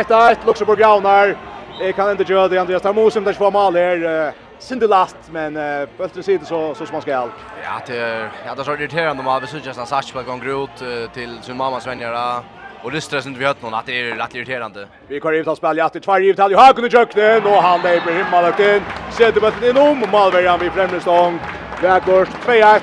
Ett 0.00 0.10
ett 0.10 0.46
Luxburg 0.46 0.80
Jaunar. 0.80 1.36
Det 1.78 1.92
kan 1.92 2.10
inte 2.10 2.32
göra 2.32 2.48
det 2.48 2.58
Andreas 2.58 2.82
Tarmosen 2.82 3.24
där 3.24 3.32
får 3.32 3.50
mål 3.50 3.74
här 3.74 4.43
synd 4.64 4.90
last 4.90 5.16
men 5.30 5.56
uh, 5.56 5.88
bulten 5.98 6.22
sitter 6.22 6.46
så 6.46 6.74
så 6.74 6.86
som 6.86 6.92
man 6.92 7.02
ska. 7.02 7.10
Ja, 7.10 7.80
det 7.86 7.96
är 7.96 8.30
ja, 8.46 8.54
det 8.54 8.62
är 8.62 8.64
så 8.64 8.74
irriterande 8.74 9.22
om 9.22 9.40
vi 9.40 9.46
syns 9.46 9.66
nästan 9.66 9.86
sats 9.86 10.12
på 10.12 10.22
gång 10.22 10.40
grot 10.40 10.82
uh, 10.82 11.10
till 11.10 11.42
sin 11.42 11.56
mamma 11.56 11.78
vänner 11.78 12.42
och 12.84 12.90
det 12.92 13.00
stressar 13.00 13.28
inte 13.28 13.40
vi 13.40 13.46
hört 13.46 13.62
någon 13.62 13.74
att 13.74 13.86
det 13.86 14.00
är 14.00 14.14
rätt 14.14 14.34
irriterande. 14.34 14.86
Vi 15.08 15.20
kör 15.20 15.32
ut 15.32 15.44
spel 15.44 15.56
spela 15.56 15.88
det 15.92 16.00
två 16.00 16.18
givet 16.18 16.38
hade 16.38 16.56
Hakan 16.56 16.84
i 16.84 16.90
köknen 16.90 17.46
och 17.46 17.62
han 17.62 17.82
där 17.82 18.00
blir 18.00 18.14
himmalagt 18.14 18.60
in. 18.60 18.82
Sätter 19.10 19.40
bulten 19.40 19.64
in 19.70 19.76
om 19.76 20.04
Malvärjan 20.12 20.60
vid 20.60 20.72
främre 20.72 21.00
stång. 21.00 21.38
Vägård 21.82 22.28
2-1. 22.46 22.80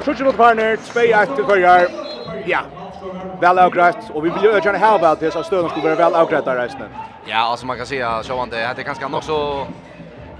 Skjuter 0.00 0.24
mot 0.24 0.36
partner, 0.36 0.76
2-1 0.76 1.36
till 1.36 1.44
Kyrjar. 1.44 1.88
Ja, 2.46 2.60
väl 3.40 3.58
avgrätt 3.58 4.10
och 4.14 4.24
vi 4.24 4.30
vill 4.30 4.42
ju 4.42 4.50
gärna 4.50 4.78
ha 4.78 4.98
väl 4.98 5.16
till 5.16 5.32
så 5.32 5.42
stöden 5.42 5.70
skulle 5.70 5.84
vara 5.84 5.94
väl 5.94 6.14
avgrätta 6.14 6.64
resten. 6.64 6.88
Ja, 7.24 7.38
alltså 7.38 7.66
man 7.66 7.76
kan 7.76 7.86
säga 7.86 8.22
så 8.22 8.38
han 8.38 8.50
det 8.50 8.60
är 8.60 8.74
kanske 8.74 9.08
nog 9.08 9.22
så 9.24 9.66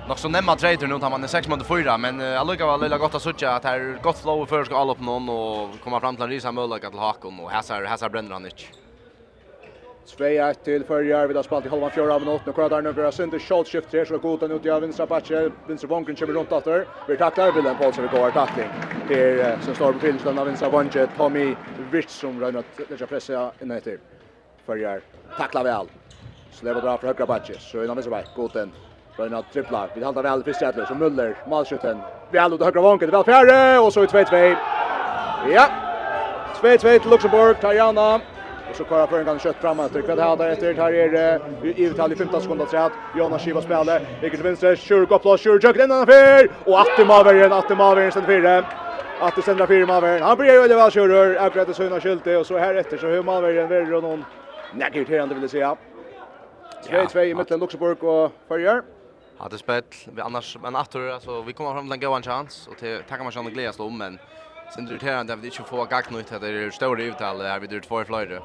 Nog 0.08 0.18
så 0.18 0.28
nämma 0.28 0.56
trader 0.56 0.86
nu 0.86 0.98
tar 0.98 1.10
man 1.10 1.28
6 1.28 1.48
mot 1.48 1.66
4 1.66 1.98
men 1.98 2.20
uh, 2.20 2.40
alluga 2.40 2.66
var 2.66 2.78
lilla 2.78 2.98
gott 2.98 3.14
att 3.14 3.22
söka 3.22 3.50
att 3.50 3.64
här 3.64 3.98
gott 4.02 4.18
flow 4.18 4.46
för 4.46 4.64
ska 4.64 4.76
alla 4.76 4.92
upp 4.92 5.00
någon 5.00 5.28
och 5.28 5.70
komma 5.84 6.00
fram 6.00 6.16
till 6.16 6.24
en 6.24 6.30
risa 6.30 6.52
möjlighet 6.52 6.90
till 6.90 6.98
Hakon 6.98 7.40
och 7.40 7.50
Hassar 7.50 7.84
Hassar 7.84 8.08
bränner 8.08 8.30
han 8.30 8.44
inte. 8.44 8.62
Sveja 10.04 10.54
till 10.54 10.84
förjar 10.84 11.26
vid 11.26 11.44
spalt 11.44 11.66
i 11.66 11.68
halvan 11.68 11.90
fjärde 11.90 12.14
av 12.14 12.20
minuten 12.20 12.48
och 12.48 12.54
kvar 12.54 12.82
nu 12.82 12.92
blir 12.92 13.10
Sunder 13.10 13.38
shot 13.38 13.68
shift 13.68 13.92
här 13.92 14.04
så 14.04 14.18
god 14.18 14.40
den 14.40 14.50
ut 14.50 14.66
i 14.66 14.68
vänstra 14.68 15.06
backen 15.06 15.52
vinstra 15.68 15.88
vången 15.88 16.16
kommer 16.16 16.32
runt 16.32 16.52
åter. 16.52 16.86
Vi 17.08 17.16
tacklar 17.16 17.52
bilden 17.52 17.76
på 17.76 17.92
så 17.92 18.02
vi 18.02 18.08
går 18.08 18.30
tackling. 18.30 18.68
Det 19.08 19.40
är 19.40 19.60
som 19.60 19.74
står 19.74 19.92
på 19.92 19.98
filmen 19.98 20.38
av 20.38 20.46
vänstra 20.46 20.68
vången 20.68 21.08
Tommy 21.16 21.56
Rich 21.92 22.08
som 22.08 22.40
rör 22.40 22.58
att 22.58 22.90
lägga 22.90 23.06
pressa 23.06 23.52
in 23.62 23.70
efter. 23.70 23.98
Förjar 24.66 25.00
tacklar 25.38 25.64
väl. 25.64 25.86
Släpper 26.50 26.80
dra 26.80 26.98
för 26.98 27.06
högra 27.06 27.26
backen 27.26 27.56
så 27.58 27.84
innan 27.84 27.96
vänstra 27.96 28.10
back 28.10 28.26
god 28.36 28.50
den 28.52 28.72
Røyna 29.18 29.42
trippla. 29.52 29.88
Vi 29.94 30.04
halda 30.04 30.22
väl 30.22 30.42
fyrst 30.44 30.62
Jätler 30.62 30.84
så 30.84 30.94
Müller. 30.94 31.34
målskytten. 31.46 31.98
Väl 32.30 32.52
ut 32.52 32.60
av 32.60 32.66
högra 32.66 32.80
vanket. 32.80 33.12
väl 33.12 33.24
fjärde. 33.24 33.78
Och 33.78 33.92
så 33.92 34.04
i 34.04 34.06
2-2. 34.06 34.56
Ja. 35.50 35.68
2-2 36.60 36.98
till 36.98 37.10
Luxemburg. 37.10 37.60
Tarjana. 37.60 38.14
Och 38.70 38.76
så 38.76 38.84
kvar 38.84 39.06
för 39.06 39.18
en 39.18 39.26
gång 39.26 39.38
kött 39.38 39.56
framåt. 39.60 39.92
Det 39.92 40.02
kvad 40.02 40.18
här 40.18 40.50
efter 40.50 40.74
här 40.74 40.92
är 40.92 41.40
i 41.62 41.86
detalj 41.86 42.16
15 42.16 42.40
sekunder 42.40 42.66
träd. 42.66 42.90
Jonas 43.18 43.44
Skiva 43.44 43.62
spelar. 43.62 44.00
Vilket 44.20 44.40
vänster. 44.40 44.76
kör 44.76 45.00
upp 45.02 45.22
plats 45.22 45.42
kör 45.42 45.60
jag 45.62 45.74
Den 45.74 45.92
andra 45.92 46.06
fyr. 46.06 46.50
Och 46.64 46.80
maver 47.76 48.02
en 48.02 48.12
sen 48.12 48.26
fyra. 48.26 48.64
Att 49.20 49.36
det 49.36 49.42
sända 49.42 49.66
fyra 49.66 49.86
maver. 49.86 50.20
Han 50.20 50.36
blir 50.36 50.52
ju 50.52 50.68
väl 50.68 50.90
Sjurur. 50.90 51.38
Akkurat 51.38 51.68
och 51.68 51.76
Suna 51.76 52.00
Skylte. 52.00 52.36
Och 52.36 52.46
så 52.46 52.58
här 52.58 52.74
efter 52.74 52.96
så 52.96 53.06
hur 53.06 53.22
Maveren 53.22 53.68
värre 53.68 53.96
och 53.96 54.02
någon. 54.02 54.24
Nej, 54.74 54.90
irriterande 54.94 55.34
vill 55.34 55.48
säga. 55.48 55.76
2-2 56.88 57.22
i 57.22 57.34
mitten 57.34 57.60
Luxemburg 57.60 58.04
och 58.04 58.32
Färjar 58.48 58.82
att 59.38 59.50
det 59.50 59.58
spel 59.58 59.82
vi 60.14 60.20
annars 60.20 60.56
men 60.62 60.76
att 60.76 60.94
alltså 60.94 61.42
vi 61.42 61.52
kommer 61.52 61.72
fram 61.72 61.84
till 61.84 61.92
en 61.92 62.12
god 62.12 62.24
chans 62.24 62.66
och 62.66 62.78
till 62.78 63.02
tackar 63.08 63.24
man 63.24 63.32
sjön 63.32 63.44
glädje 63.44 63.72
om 63.78 63.98
men 63.98 64.18
sen 64.68 64.86
det 64.86 65.02
här 65.02 65.24
där 65.24 65.36
vi 65.36 65.46
inte 65.46 65.62
får 65.62 65.86
gack 65.86 66.10
nytt 66.10 66.32
att 66.32 66.40
det 66.40 66.48
är 66.48 66.70
stora 66.70 67.02
uttal 67.02 67.40
här 67.40 67.60
vi 67.60 67.66
drar 67.66 67.80
två 67.80 68.04
flöjder. 68.04 68.40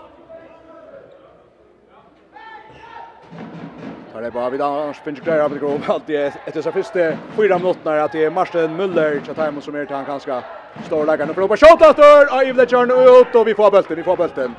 Tar 4.11 4.21
det 4.21 4.31
bara 4.31 4.49
vid 4.49 4.61
annars 4.61 5.01
finns 5.01 5.19
det 5.25 5.43
av 5.43 5.51
det 5.51 5.59
grov 5.59 5.83
allt 5.87 6.07
det 6.07 6.15
är 6.15 6.33
ett 6.45 6.63
så 6.63 6.71
första 6.71 7.17
fyra 7.37 7.57
minuter 7.57 7.97
att 7.97 8.11
det 8.11 8.23
är 8.23 8.29
Marsten 8.29 8.81
Müller 8.81 9.25
så 9.25 9.33
tar 9.33 9.51
man 9.51 9.61
som 9.61 9.75
är 9.75 9.85
till 9.85 9.95
han 9.95 10.05
ganska 10.05 10.43
stor 10.85 11.05
läggande 11.05 11.33
för 11.33 11.47
på 11.47 11.57
shot 11.57 11.81
efter 11.81 12.49
i 12.49 12.53
the 12.53 12.65
turn 12.65 12.91
ut 12.91 13.35
och 13.35 13.47
vi 13.47 13.53
får 13.55 13.71
bulten 13.71 13.97
vi 13.97 14.03
får 14.03 14.17
bulten. 14.17 14.55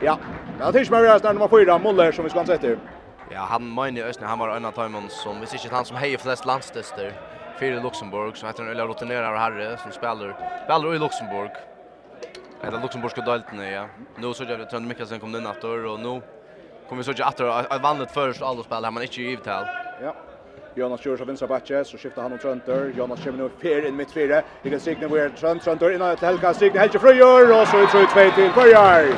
Ja, 0.00 0.18
det 0.58 0.64
är 0.64 0.72
tills 0.72 0.90
med 0.90 1.24
nummer 1.24 1.48
4 1.48 1.78
Müller 1.78 2.12
som 2.12 2.24
vi 2.24 2.30
ska 2.30 2.44
sätta. 2.44 2.76
Ja, 3.34 3.48
han 3.50 3.64
mener 3.74 4.04
i 4.04 4.04
Østene, 4.06 4.28
han 4.30 4.38
var 4.38 4.52
en 4.54 4.68
av 4.68 4.76
timene 4.76 5.10
som, 5.10 5.40
hvis 5.42 5.56
ikke 5.58 5.72
han 5.74 5.86
som 5.88 5.96
heier 5.98 6.20
flest 6.22 6.46
landstester, 6.46 7.08
fyrir 7.58 7.80
Luxemburg, 7.82 8.36
så 8.38 8.46
heter 8.46 8.62
han 8.62 8.70
Ulla 8.70 8.86
Rotinerar 8.86 9.34
Herre, 9.38 9.72
som 9.82 9.90
spelar, 9.94 10.36
spelar 10.62 10.94
i 10.94 11.00
Luxemburg. 11.02 11.56
Eller 12.62 12.78
Luxemburgska 12.78 13.24
dalten, 13.26 13.58
ja. 13.66 13.88
Nu 14.22 14.34
så 14.34 14.44
jag 14.44 14.60
att 14.60 14.70
Trond 14.70 14.86
Mikkelsen 14.86 15.20
kom 15.20 15.34
in 15.36 15.46
attor, 15.46 15.86
och 15.86 16.00
nu 16.00 16.20
kommer 16.88 17.02
vi 17.02 17.04
så 17.04 17.10
att 17.10 17.20
attor, 17.20 17.60
ett 17.60 17.82
vanligt 17.82 18.10
först 18.10 18.42
alla 18.42 18.62
spel 18.62 18.84
här, 18.84 18.90
man 18.90 19.02
inte 19.02 19.22
givet 19.22 19.46
här. 19.46 19.66
Ja. 20.02 20.14
Jonas 20.76 21.06
Jurs 21.06 21.20
av 21.20 21.26
vinstra 21.26 21.46
backe, 21.46 21.84
så 21.84 21.98
skiftar 21.98 22.22
han 22.22 22.32
om 22.32 22.38
Trønder. 22.38 22.90
Jonas 22.98 23.20
kommer 23.24 23.44
nu 23.44 23.50
fer 23.62 23.86
inn 23.86 23.96
mitt 23.96 24.10
fire. 24.10 24.42
Det 24.62 24.70
kan 24.70 24.80
Signe 24.80 25.06
hvor 25.06 25.30
Trønd, 25.38 25.60
Trønder 25.62 25.94
innan 25.94 26.16
til 26.16 26.28
Helga. 26.28 26.52
Signe 26.52 26.80
Helge 26.82 26.98
Frøyer, 26.98 27.52
og 27.54 27.66
så 27.70 27.84
utrøy 27.84 28.06
2 28.10 28.34
til 28.36 28.50
Frøyer. 28.56 29.10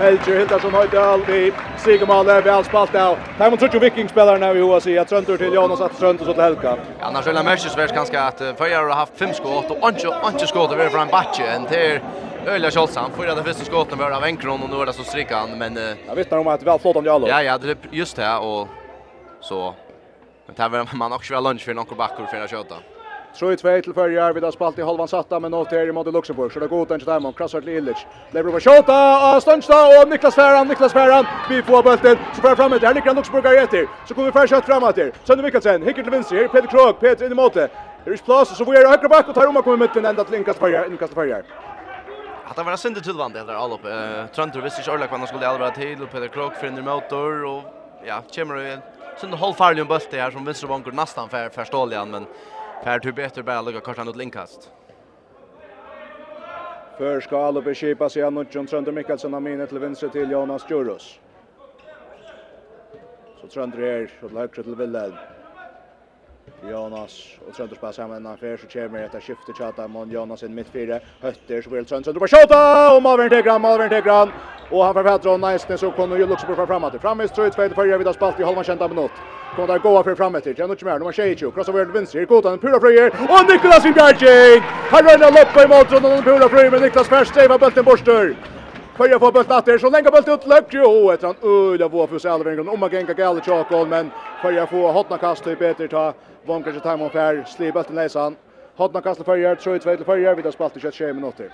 Helge 0.00 0.34
Hildarsson 0.38 0.74
Høydal 0.74 1.22
i 1.32 1.52
Sigemale, 1.80 2.42
vi 2.44 2.50
har 2.50 2.66
spalt 2.66 2.98
av. 3.00 3.16
Her 3.38 3.50
må 3.50 3.56
spelar 3.56 3.84
vikingspillerne 3.86 4.50
vi 4.52 4.66
hoa 4.66 4.80
sier, 4.82 5.06
Trønder 5.06 5.38
til 5.40 5.54
Jonas, 5.54 5.80
at 5.80 5.94
Trønder 6.00 6.26
så 6.26 6.34
til 6.34 6.42
Helga. 6.42 6.74
Ja, 6.98 7.06
annars 7.08 7.26
vil 7.26 7.38
jeg 7.38 7.50
merkesvært 7.52 7.94
ganska 7.94 8.26
at 8.26 8.42
Frøyer 8.58 8.90
har 8.90 9.04
haft 9.06 9.16
fem 9.16 9.32
skott 9.32 9.70
og 9.70 9.88
ikke 9.92 10.10
skåt 10.10 10.48
skott 10.48 10.74
fra 10.92 11.06
en 11.06 11.14
backe, 11.14 11.46
enn 11.54 11.70
til 11.70 12.00
Öliga 12.46 12.70
Kjolsan, 12.70 13.10
förra 13.16 13.34
det 13.34 13.42
första 13.42 13.64
skottet 13.64 13.98
var 13.98 14.10
av 14.10 14.24
Enkron 14.24 14.62
och 14.62 14.70
nu 14.70 14.76
är 14.76 14.86
det 14.86 14.92
så 14.92 15.02
strikkan, 15.02 15.58
men... 15.58 15.78
Jag 16.06 16.14
vittnar 16.14 16.38
om 16.38 16.46
att 16.46 16.60
det 16.60 16.64
är 16.64 16.70
väl 16.70 16.78
flott 16.78 16.96
om 16.96 17.04
Jalo. 17.04 17.28
Ja, 17.28 17.42
ja, 17.42 17.58
det 17.58 17.70
är 17.70 17.76
just 17.90 18.16
det, 18.16 18.36
och 18.36 18.68
så 19.40 19.74
Men 20.46 20.54
där 20.54 20.68
var 20.68 20.96
man 20.96 21.12
också 21.12 21.34
väl 21.34 21.44
lunch 21.44 21.64
för 21.64 21.74
någon 21.74 21.96
backor 21.96 22.26
för 22.26 22.40
att 22.40 22.50
köta. 22.50 22.74
Så 23.32 23.52
i 23.52 23.56
två 23.56 23.80
till 23.82 23.94
förjar 23.94 24.32
vid 24.32 24.52
spalt 24.52 24.78
i 24.78 24.82
halvan 24.82 25.08
satta 25.08 25.40
men 25.40 25.54
åt 25.54 25.70
här 25.70 25.92
mot 25.92 26.06
Luxemburg. 26.06 26.52
Så 26.52 26.60
det 26.60 26.66
går 26.66 26.92
inte 26.94 27.10
där 27.10 27.20
man 27.20 27.32
crossar 27.32 27.60
till 27.60 27.68
Illich. 27.68 28.06
Det 28.30 28.42
blir 28.42 28.52
på 28.52 28.60
skjuta 28.60 29.36
och 29.36 29.42
Stunsta 29.42 30.02
och 30.02 30.08
Niklas 30.08 30.34
Färan, 30.34 30.68
Niklas 30.68 30.92
Färan. 30.92 31.26
Vi 31.50 31.62
får 31.62 31.82
bulten. 31.82 32.16
Så 32.34 32.40
fram 32.40 32.56
framåt 32.56 32.80
där 32.80 32.94
Niklas 32.94 33.16
Luxemburg 33.16 33.56
efter. 33.56 33.86
Så 34.08 34.14
kommer 34.14 34.32
för 34.32 34.46
skott 34.46 34.64
framåt 34.64 34.94
där. 34.94 35.12
Sönder 35.24 35.44
Mikkelsen, 35.44 35.82
hickar 35.82 36.02
till 36.02 36.10
vänster. 36.10 36.36
Här 36.36 36.48
Peter 36.48 36.68
Krog, 36.68 37.00
Peter 37.00 37.26
in 37.26 37.32
i 37.32 37.34
målet. 37.34 37.70
Det 38.04 38.10
är 38.10 38.16
plats 38.16 38.56
så 38.56 38.64
får 38.64 38.74
jag 38.74 38.90
högra 38.90 39.08
back 39.08 39.28
och 39.28 39.34
tar 39.34 39.46
om 39.46 39.62
kommer 39.62 39.76
mitten 39.76 40.04
ända 40.04 40.24
till 40.24 40.38
Niklas 40.38 40.56
Färan, 40.56 40.90
Niklas 40.90 41.10
Färan. 41.10 41.42
Att 42.48 42.56
det 42.56 42.62
var 42.62 42.76
synd 42.76 43.04
till 43.04 43.12
vand 43.12 43.36
all 43.36 43.50
allop. 43.50 43.84
Eh 43.84 44.26
Tröntor 44.34 44.60
visste 44.60 44.80
inte 44.80 44.90
orlak 44.90 45.10
vad 45.10 45.20
han 45.20 45.28
skulle 45.28 45.48
allra 45.48 45.70
till 45.70 46.02
och 46.02 46.10
Peter 46.10 46.28
Krog 46.28 46.52
för 46.54 46.66
en 46.66 46.84
motor 46.84 47.44
och 47.44 47.62
ja, 48.06 48.22
kommer 48.34 48.54
det 48.54 48.95
sen 49.16 49.32
hållfarlig 49.32 49.80
en 49.80 49.88
bult 49.88 50.12
här 50.12 50.30
som 50.30 50.44
vänster 50.44 50.66
vanker 50.66 50.92
nästan 50.92 51.30
för 51.30 51.48
förståeligen 51.48 52.10
men 52.10 52.26
Per 52.80 52.98
typ 52.98 53.18
efter 53.18 53.42
bara 53.42 53.62
lägga 53.62 53.80
korsan 53.80 54.08
åt 54.08 54.16
linkast. 54.16 54.70
För 56.96 57.20
skal 57.20 57.56
och 57.56 57.78
skipa 57.78 58.08
sig 58.08 58.22
annor 58.22 58.46
John 58.50 58.66
Trönder 58.66 58.92
Mikkelsen 58.92 59.34
av 59.34 59.42
minnet 59.42 59.68
till 59.68 59.78
vänster 59.78 60.08
till 60.08 60.30
Jonas 60.30 60.70
Djurus. 60.70 61.20
Så 63.40 63.48
Trönder 63.48 63.78
är 63.78 64.10
så 64.20 64.28
lägger 64.28 64.62
till 64.62 64.74
Wilhelm. 64.74 65.18
Jonas 66.62 67.24
och 67.48 67.54
Tröntor 67.54 67.76
spelar 67.76 67.92
samman 67.92 68.16
innan 68.16 68.36
Fer 68.36 68.56
så 68.56 68.66
kommer 68.66 69.04
att 69.04 69.22
skifte 69.22 69.52
chatta 69.52 69.88
mot 69.88 70.12
Jonas 70.12 70.42
in 70.42 70.54
mitt 70.54 70.68
fyra 70.68 71.00
hötter 71.20 71.62
så 71.62 71.70
vill 71.70 71.84
Tröntor 71.84 72.12
bara 72.12 72.28
skjuta 72.28 72.92
och 72.96 73.02
Malvern 73.02 73.30
till 73.30 73.52
Malvern 73.60 73.88
till 73.88 74.32
och 74.70 74.84
han 74.84 74.94
författar 74.94 75.30
och 75.30 75.40
nice 75.40 75.78
så 75.78 75.90
kommer 75.90 76.16
ju 76.16 76.26
Luxemburg 76.26 76.56
fram 76.56 76.66
framåt 76.66 77.00
framåt 77.00 77.34
tror 77.34 77.46
jag 77.46 77.74
för 77.74 77.84
jag 77.84 77.98
vid 77.98 78.14
spalt 78.14 78.40
i 78.40 78.42
halva 78.42 78.64
kända 78.64 78.88
minut 78.88 79.10
kommer 79.56 79.68
där 79.68 79.78
goa 79.78 80.02
för 80.02 80.14
framåt 80.14 80.42
till 80.42 80.58
Janot 80.58 80.82
Mer 80.82 80.98
nummer 80.98 81.12
22 81.12 81.50
cross 81.50 81.68
över 81.68 81.84
vänster 81.84 82.20
i 82.20 82.26
kotan 82.26 82.58
pura 82.58 82.80
fröjer 82.80 83.06
och 83.06 83.52
Niklas 83.52 83.82
Bjerging 83.82 84.62
han 84.90 85.04
rör 85.04 85.32
lopp 85.38 85.56
i 85.64 85.68
mål 85.68 86.16
och 86.18 86.24
pura 86.24 86.48
fröjer 86.48 86.70
med 86.70 86.82
Niklas 86.82 87.08
Färs 87.08 87.28
stäva 87.28 87.58
bulten 87.58 87.84
borster 87.84 88.36
Fyrja 88.98 89.18
får 89.18 89.32
bulten 89.32 89.56
att 89.56 89.80
så 89.80 89.90
länge 89.90 90.10
bulten 90.10 90.34
ut 90.34 90.46
löpt 90.46 90.74
ju 90.74 90.84
och 90.84 91.12
ett 91.12 91.22
han 91.22 91.34
öde 91.42 91.88
vår 91.88 92.06
för 92.06 92.18
Salvingen 92.18 92.68
om 92.68 92.80
man 92.80 92.90
gänga 92.90 93.12
galet 93.12 93.44
chokol 93.46 93.88
men 93.88 94.10
Fyrja 94.42 94.66
får 94.66 94.92
hotna 94.92 95.18
kast 95.18 95.44
till 95.44 95.56
Peter 95.56 95.88
ta 95.88 96.14
Vonker 96.46 96.72
til 96.72 96.80
time 96.80 97.04
on 97.04 97.10
fair, 97.10 97.44
slipa 97.44 97.82
til 97.82 97.94
Neisan. 97.94 98.36
Hodna 98.78 99.00
kastar 99.00 99.24
fyrir, 99.24 99.56
trúi 99.58 99.80
tveit 99.82 99.98
til 99.98 100.06
fyrir, 100.06 100.36
við 100.38 100.52
spalt 100.54 100.76
í 100.76 100.80
26 100.80 101.14
minuttir. 101.16 101.50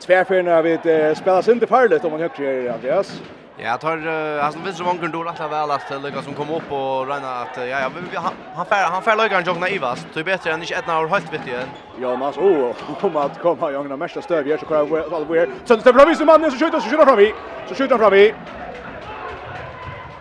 Tvärfyrna 0.00 0.62
vid 0.62 0.86
eh, 0.86 1.14
spelas 1.14 1.48
inte 1.48 1.66
farligt 1.66 2.04
om 2.04 2.10
man 2.10 2.20
högt 2.20 2.38
gör 2.38 2.72
Andreas. 2.72 3.20
Ja, 3.60 3.66
jag 3.66 3.80
tar 3.80 4.06
uh, 4.06 4.44
alltså 4.44 4.60
visst 4.64 4.80
var 4.80 4.90
Anker 4.90 5.08
då 5.08 5.22
rätt 5.22 5.40
väl 5.40 5.70
att 5.70 6.02
Lucas 6.02 6.24
som 6.24 6.34
kom 6.34 6.50
upp 6.50 6.72
och 6.72 7.08
räna 7.08 7.30
att 7.30 7.56
ja 7.56 7.64
ja 7.64 7.90
vi, 8.10 8.16
han 8.16 8.32
han 8.54 8.66
fär 8.66 8.84
han 8.84 9.02
fär 9.02 9.16
Lucas 9.16 9.46
jogna 9.46 9.68
Ivas. 9.68 10.06
Det 10.14 10.20
är 10.20 10.24
bättre 10.24 10.52
än 10.52 10.62
inte 10.62 10.74
ett 10.74 10.88
år 10.88 11.06
helt 11.06 11.32
vet 11.32 11.46
ju. 11.46 11.60
Jonas 12.02 12.36
oh, 12.36 12.72
kom 13.00 13.16
att 13.16 13.38
komma 13.38 13.70
jogna 13.70 13.96
mesta 13.96 14.22
stöv 14.22 14.48
gör 14.48 14.56
så 14.56 14.66
kör 14.66 14.84
vi 14.84 15.14
all 15.14 15.24
weird. 15.26 15.48
Så 15.64 15.76
det 15.76 15.92
blir 15.92 16.06
visst 16.06 16.24
mannen 16.24 16.50
så 16.50 16.58
skjuter 16.58 16.80
så 16.80 16.88
skjuter 16.90 17.04
fram 17.04 17.16
vi. 17.16 17.34
Så 17.68 17.74
skjuter 17.74 17.98
fram 17.98 18.12
vi. 18.12 18.34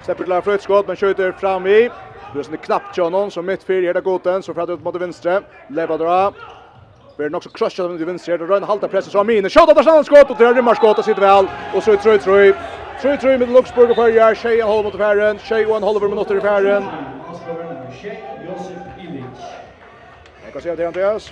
Släpper 0.01 0.23
till 0.23 0.41
för 0.41 0.55
ett 0.55 0.61
skott 0.61 0.87
men 0.87 0.95
skjuter 0.95 1.31
fram 1.31 1.63
vi. 1.63 1.89
Det 2.33 2.39
är 2.39 2.43
sån 2.43 2.57
knappt 2.57 2.97
Jonas 2.97 3.33
som 3.33 3.45
mitt 3.45 3.63
fyra 3.63 3.93
där 3.93 4.01
goten 4.01 4.43
så 4.43 4.53
fram 4.53 4.69
ut 4.69 4.83
mot 4.83 4.95
vänster. 4.95 5.43
Levadra. 5.67 6.33
Blir 7.17 7.35
också 7.35 7.49
crushad 7.49 7.85
av 7.85 7.97
vänster. 7.97 8.37
Rönn 8.37 8.63
halta 8.63 8.87
press 8.87 9.11
så 9.11 9.19
Amin. 9.19 9.49
Skott 9.49 9.75
där 9.75 10.03
skott 10.03 10.29
och 10.29 10.37
det 10.37 10.53
rymmar 10.53 10.75
skott 10.75 10.97
och 10.97 11.05
sitter 11.05 11.21
väl 11.21 11.47
och 11.75 11.83
så 11.83 11.97
tror 11.97 12.13
tror 12.17 12.55
3-3 13.01 13.37
med 13.37 13.47
Luxburg 13.47 13.89
og 13.89 13.95
Færger, 13.95 14.33
6 14.33 14.63
och 14.63 14.69
håll 14.69 14.83
mot 14.83 14.95
Färren, 14.97 15.39
6 15.39 15.69
och 15.69 15.77
en 15.77 15.83
håll 15.83 15.95
över 15.95 16.07
minuter 16.07 16.37
i 16.37 16.41
Färren. 16.41 16.83
Jag 20.43 20.53
kan 20.53 20.61
se 20.61 20.75
det, 20.75 20.87
Andreas. 20.87 21.31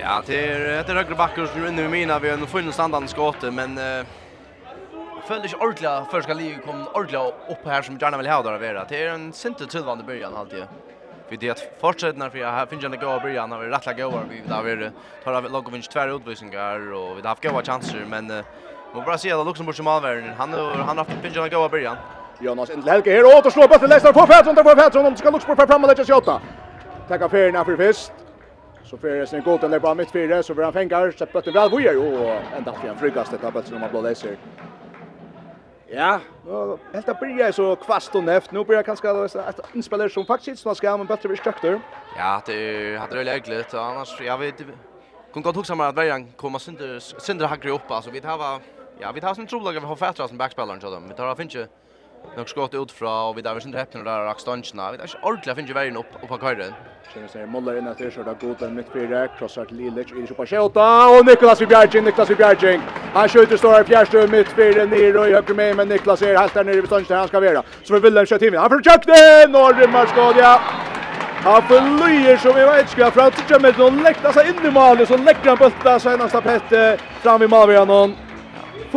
Ja, 0.00 0.20
det 0.26 0.36
er 0.36 0.66
etter 0.80 0.94
høyre 0.94 1.16
bakker 1.16 1.46
som 1.46 1.62
är 1.62 1.68
inne 1.68 1.84
i 1.84 1.88
mina, 1.88 2.18
vi 2.18 2.28
har 2.28 2.36
nog 2.36 2.48
funnet 2.48 2.74
standarden 2.74 3.08
skåte, 3.08 3.50
men 3.50 3.78
uh, 3.78 4.04
jeg 5.16 5.24
føler 5.28 5.44
ikke 5.48 5.60
ordentlig 5.60 5.94
før 6.10 6.20
skal 6.20 6.36
livet 6.36 6.66
komme 6.66 6.84
ordentlig 6.92 7.22
opp 7.54 7.64
her 7.64 7.82
som 7.82 7.96
gjerne 7.98 8.20
vil 8.20 8.28
ha 8.28 8.42
det 8.42 8.52
å 8.52 8.60
være. 8.60 8.84
Det 8.90 9.00
er 9.00 9.14
en 9.14 9.32
sinte 9.32 9.66
tilvann 9.66 10.04
i 10.04 10.06
byrjan 10.06 10.36
alltid. 10.36 10.68
Vi 11.28 11.36
det 11.36 11.80
fortsätter 11.80 12.18
när 12.18 12.28
vi 12.28 12.42
har 12.42 12.66
finns 12.66 12.84
en 12.84 12.90
goda 12.90 13.20
början 13.20 13.50
när 13.50 13.58
vi 13.58 13.68
rattlar 13.68 13.92
goda 13.92 14.22
vi 14.30 14.42
där 14.48 14.62
vi 14.62 14.90
tar 15.24 15.32
av 15.32 15.50
logga 15.50 15.70
vinst 15.70 15.90
två 15.90 16.00
utvisningar 16.00 16.92
och 16.92 17.18
vi 17.18 17.22
har 17.22 17.28
haft 17.28 17.42
goda 17.42 17.62
chanser 17.62 18.04
men 18.08 18.44
Och 18.96 19.04
bara 19.04 19.18
se 19.18 19.32
att 19.32 19.46
Luxemburg 19.46 19.76
som 19.76 19.86
avvärden. 19.86 20.30
Han 20.38 20.52
han 20.52 20.98
har 20.98 21.04
haft 21.04 21.22
pinchen 21.22 21.44
att 21.44 21.50
gå 21.52 21.68
början. 21.68 21.96
Jonas 22.40 22.70
Endel 22.70 22.88
Helge 22.88 23.10
här 23.10 23.24
åter 23.24 23.50
slår 23.50 23.78
slå 23.78 23.88
Leicester 23.88 24.12
på 24.12 24.26
Pettersson 24.26 24.54
där 24.54 24.62
på 24.62 24.74
Pettersson 24.74 25.06
om 25.06 25.12
det 25.12 25.18
ska 25.18 25.30
Luxemburg 25.30 25.68
fram 25.68 25.84
och 25.84 25.88
lägga 25.88 26.04
sig 26.04 26.14
åtta. 26.14 26.40
Tacka 27.08 27.28
för 27.28 27.52
när 27.52 27.64
för 27.64 27.76
fest. 27.76 28.12
Så 28.84 28.96
för 28.96 29.26
sen 29.26 29.42
går 29.42 29.58
den 29.58 29.70
där 29.70 29.78
på 29.78 29.94
mittfältet 29.94 30.46
så 30.46 30.54
blir 30.54 30.64
han 30.64 30.72
fängar 30.72 31.10
så 31.18 31.26
på 31.26 31.40
väl 31.40 31.70
vad 31.70 31.82
gör 31.82 31.96
och 31.96 32.56
ända 32.56 32.72
för 32.72 32.88
en 32.88 32.98
frukast 32.98 33.30
det 33.30 33.38
tappet 33.38 33.66
som 33.66 33.80
man 33.80 33.90
blivit 33.90 34.08
läser. 34.08 34.36
Ja, 35.88 36.20
helt 36.92 37.08
att 37.08 37.20
börja 37.20 37.52
så 37.52 37.76
kvast 37.76 38.14
och 38.14 38.24
näft. 38.24 38.52
Nu 38.52 38.64
börjar 38.64 38.82
kanske 38.82 39.10
att 39.10 39.74
inspelare 39.74 40.10
som 40.10 40.26
faktiskt 40.26 40.62
snart 40.62 40.76
ska 40.76 40.96
men 40.96 41.06
bättre 41.06 41.36
struktur. 41.36 41.80
Ja, 42.18 42.42
det 42.46 42.96
hade 43.00 43.16
det 43.16 43.24
lägligt 43.24 43.74
annars 43.74 44.20
jag 44.20 44.38
vet 44.38 44.54
kunde 45.32 45.46
gott 45.46 45.56
huxa 45.56 45.74
mig 45.74 45.86
att 45.86 45.96
vägen 45.96 46.32
komma 46.36 46.58
synder 46.58 46.98
synder 46.98 47.46
hackar 47.46 47.68
upp 47.68 47.90
alltså 47.90 48.10
vi 48.10 48.20
har 48.20 48.60
Ja, 49.00 49.12
vi 49.12 49.20
tar 49.20 49.34
sin 49.34 49.46
troblag 49.46 49.72
vi 49.72 49.80
har 49.80 49.96
fætra 49.96 50.28
som 50.28 50.38
backspelaren 50.38 50.80
så 50.80 50.90
dem. 50.90 51.08
Vi 51.08 51.14
tar 51.14 51.34
finche 51.34 51.66
nok 52.36 52.48
skott 52.48 52.74
ut 52.74 52.92
fra 52.92 53.28
og 53.28 53.36
vi 53.36 53.42
där 53.42 53.54
vi 53.54 53.60
inte 53.66 53.78
häppnar 53.78 54.04
där 54.04 54.26
axtanchna. 54.26 54.92
Vi 54.92 54.96
där 54.96 55.18
ordla 55.22 55.54
finche 55.54 55.74
vägen 55.74 55.96
upp 55.96 56.06
upp 56.22 56.28
på 56.28 56.38
kajren. 56.38 56.72
Känner 57.14 57.28
sig 57.28 57.46
Moller 57.46 57.78
in 57.78 57.88
att 57.88 57.98
det 57.98 58.10
skjuter 58.10 58.34
gott 58.40 58.62
en 58.62 58.74
mitt 58.74 58.86
fyra 58.92 59.28
crossar 59.28 59.64
till 59.64 59.76
Lilic 59.76 60.06
i 60.12 60.34
på 60.34 60.46
skjuta 60.46 61.08
och 61.08 61.26
Niklas 61.26 61.58
Bjergin 61.58 62.04
Niklas 62.04 62.28
Bjergin. 62.28 62.80
Han 63.14 63.28
skjuter 63.28 63.56
stora 63.56 63.84
fjärstö 63.84 64.26
mitt 64.26 64.48
fyra 64.48 64.84
ner 64.84 65.16
och 65.16 65.24
höger 65.24 65.54
med 65.54 65.76
men 65.76 65.88
Niklas 65.88 66.22
är 66.22 66.36
helt 66.36 66.54
där 66.54 66.64
nere 66.64 66.80
vid 66.80 66.86
stanchen 66.86 67.16
han 67.16 67.28
ska 67.28 67.40
vara. 67.40 67.62
Så 67.84 67.94
vi 67.94 68.00
vill 68.00 68.26
skjuta 68.26 68.46
in. 68.46 68.54
Han 68.54 68.70
försökte 68.70 69.46
norr 69.48 70.38
ja. 70.38 70.60
Han 71.44 71.62
förlöjer 71.62 72.36
som 72.36 72.54
vi 72.54 72.64
vet 72.64 72.88
ska 72.90 73.10
fram 73.10 73.30
till 73.30 73.44
Jamel 73.50 73.80
och 73.80 73.92
lägga 73.92 74.32
sig 74.32 74.48
in 74.48 74.66
i 74.66 74.70
målet 74.70 75.08
så 75.08 75.16
lägger 75.16 75.48
han 75.48 75.56
bulta 75.56 76.00
senaste 76.00 76.38
en 76.38 76.42
pett 76.42 77.00
fram 77.22 77.42
i 77.42 77.46
målvaran 77.46 78.25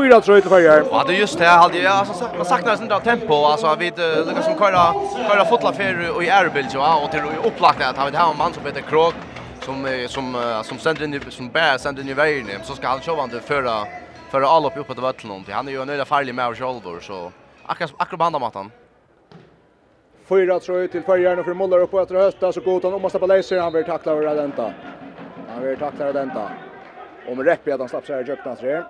fyra 0.02 0.22
tror 0.22 0.42
till 0.42 0.54
er. 0.54 0.84
Ja, 0.92 1.04
det 1.08 1.14
är 1.16 1.20
just 1.20 1.40
det. 1.40 1.46
Hade 1.46 1.78
jag 1.78 1.94
alltså 1.94 2.30
man 2.38 2.46
saknar 2.46 2.76
sånt 2.76 2.90
där 2.90 3.00
tempo 3.00 3.34
alltså 3.34 3.76
vi 3.80 3.86
lyckas 3.86 4.46
som 4.46 4.58
köra 4.58 4.94
köra 5.28 5.46
fotla 5.46 5.74
för 5.74 6.16
och 6.16 6.24
i 6.24 6.28
Erbil 6.28 6.68
ja 6.74 7.02
och 7.04 7.12
till 7.12 7.22
upplagt 7.44 7.82
att 7.82 7.98
han 7.98 8.16
har 8.16 8.32
en 8.32 8.38
man 8.38 8.54
som 8.54 8.66
heter 8.66 8.82
Krog 8.82 9.14
som 9.66 9.88
som 10.08 10.26
som 10.64 10.78
sänder 10.78 11.04
in 11.04 11.22
som 11.30 11.50
bär 11.50 11.78
sänder 11.78 12.02
in 12.04 12.10
i 12.10 12.14
vägen 12.14 12.60
så 12.64 12.74
ska 12.74 12.88
han 12.88 13.02
köra 13.02 13.24
inte 13.24 13.40
föra 13.40 13.74
föra 14.32 14.48
all 14.48 14.66
upp 14.66 14.78
uppåt 14.78 15.00
vatten 15.00 15.32
om. 15.32 15.46
Han 15.50 15.68
är 15.68 15.72
ju 15.72 15.82
en 15.82 15.90
öde 15.90 16.06
farlig 16.06 16.36
med 16.36 16.58
shoulder 16.58 17.00
så 17.00 17.32
akkurat 17.66 17.94
akkurat 17.98 18.20
behandlar 18.20 18.40
matan. 18.40 18.72
Fyra 20.30 20.60
tror 20.60 20.88
till 20.88 21.04
förjärn 21.04 21.40
och 21.40 21.46
för 21.46 21.54
Muller 21.54 21.80
upp 21.80 21.94
efter 21.94 22.16
hösta 22.16 22.52
så 22.52 22.62
går 22.62 22.82
han 22.84 22.94
om 22.94 23.06
att 23.06 23.12
släppa 23.12 23.26
laser 23.26 23.60
han 23.60 23.74
vill 23.74 23.86
tackla 23.86 24.12
över 24.12 24.36
Denta. 24.36 24.74
Han 25.54 25.64
vill 25.64 25.78
tackla 25.78 26.14
Denta. 26.14 26.50
Om 27.28 27.44
Reppi 27.44 27.72
att 27.72 27.80
han 27.80 27.90
slapp 27.90 28.06
sig 28.06 28.24
i 28.24 28.28
jöknas 28.28 28.60
här. 28.62 28.86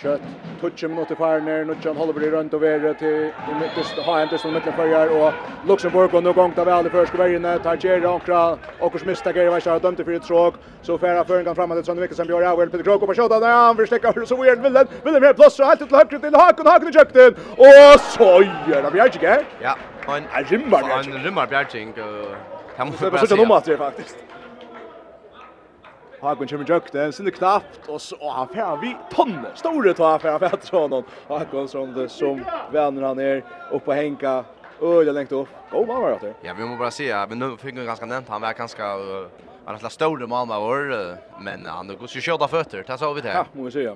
Kjøtt, 0.00 0.22
tutsi 0.60 0.86
runt 0.86 2.54
och 2.54 2.60
nutjan 2.62 2.94
till 2.98 3.32
i 3.48 3.54
mittest 3.54 3.98
ha 3.98 4.12
verre 4.12 4.28
til 4.28 4.38
mitten 4.38 4.46
og 4.46 4.52
mittenførjar, 4.52 5.08
og 5.08 5.34
Luxemburg 5.66 6.14
og 6.14 6.22
nå 6.22 6.32
gongt 6.32 6.58
av 6.58 6.68
alle 6.68 6.90
første 6.90 7.18
verjene, 7.18 7.58
tar 7.58 7.76
och 8.06 8.24
kurs 8.24 8.58
Onkers 8.80 9.04
mistak 9.04 9.36
vad 9.36 9.66
jag 9.66 9.72
har 9.72 9.80
dömt 9.80 10.04
för 10.04 10.12
ett 10.12 10.22
tråk, 10.22 10.54
så 10.82 10.96
færa 10.98 11.24
føren 11.24 11.44
kan 11.44 11.54
framåt 11.54 11.76
til 11.76 11.84
som 11.84 11.96
Mikkelsen, 11.96 12.26
Bjørn 12.26 12.44
Auer, 12.44 12.66
Peter 12.66 12.84
Krok 12.84 13.00
på 13.00 13.14
kjøtta, 13.14 13.40
där 13.40 13.66
han 13.66 13.76
vil 13.78 13.86
slikka, 13.86 14.12
så 14.26 14.36
vill 14.36 14.58
Wilhelm, 14.60 15.22
mer 15.22 15.32
plats 15.32 15.56
så 15.56 15.64
helt 15.64 15.78
till 15.78 15.96
høyre 15.96 16.20
till 16.20 16.34
Hakon 16.34 16.66
Hakon 16.66 16.88
i 16.88 16.92
kökten 16.92 17.34
och 17.58 18.00
så 18.00 18.42
gör 18.68 18.82
det 18.82 18.90
Bjärge. 18.90 19.44
Ja, 19.62 19.74
han 20.06 20.22
är 20.32 20.44
rimmar 20.44 20.82
Han 20.82 21.24
rimmar 21.24 21.46
Bjergjik, 21.46 21.98
och 21.98 22.36
han 22.76 22.86
måste 22.86 23.10
bara 23.10 23.26
sånn 23.26 23.38
Det 23.38 23.56
at 23.56 23.64
det 23.64 23.72
er 23.74 23.78
faktiskt 23.78 24.16
Hagen 26.20 26.48
kommer 26.48 26.68
jök 26.68 26.92
det, 26.92 27.12
sin 27.12 27.30
knappt 27.30 27.88
och 27.88 28.02
så 28.02 28.30
han 28.30 28.48
får 28.48 28.80
vi 28.80 28.96
tonne. 29.10 29.50
Stora 29.54 29.94
tar 29.94 30.18
fär 30.18 30.38
för 30.38 30.46
att 30.46 30.68
honom. 30.68 31.04
Hagen 31.28 31.68
som 31.68 31.94
det 31.94 32.08
som 32.08 32.44
vänner 32.72 33.02
han 33.02 33.16
ner 33.16 33.44
upp 33.72 33.84
på 33.84 33.92
Henka. 33.92 34.44
Öh, 34.82 34.88
jag 34.88 35.14
längtar 35.14 35.36
upp. 35.36 35.48
Go 35.70 35.86
man 35.86 36.02
var 36.02 36.18
det. 36.20 36.34
Ja, 36.42 36.54
vi 36.58 36.64
måste 36.64 36.78
bara 36.78 36.90
se. 36.90 37.26
Men 37.28 37.38
nu 37.38 37.56
fick 37.56 37.76
han 37.76 37.86
ganska 37.86 38.06
nämnt 38.06 38.28
han 38.28 38.40
var 38.40 38.52
ganska 38.52 38.84
han 39.64 39.80
har 39.82 39.88
stora 39.88 40.26
mamma 40.26 40.60
var 40.60 41.18
men 41.42 41.66
han 41.66 41.96
går 42.00 42.06
så 42.06 42.20
köra 42.20 42.48
fötter. 42.48 42.84
Det 42.86 42.98
sa 42.98 43.12
vi 43.12 43.20
det. 43.20 43.32
Ja, 43.32 43.46
måste 43.52 43.72
se. 43.72 43.94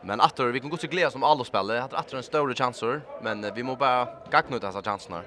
Men 0.00 0.20
attor, 0.20 0.46
vi 0.46 0.60
kan 0.60 0.70
gå 0.70 0.76
till 0.76 0.88
glädje 0.88 1.10
som 1.10 1.22
alla 1.22 1.44
spelare. 1.44 1.82
Attor 1.82 2.16
en 2.16 2.22
stor 2.22 2.54
chanser, 2.54 3.00
men 3.22 3.54
vi 3.54 3.62
måste 3.62 3.78
bara 3.78 4.08
gagna 4.30 4.56
ut 4.56 4.62
dessa 4.62 4.82
chanserna. 4.82 5.22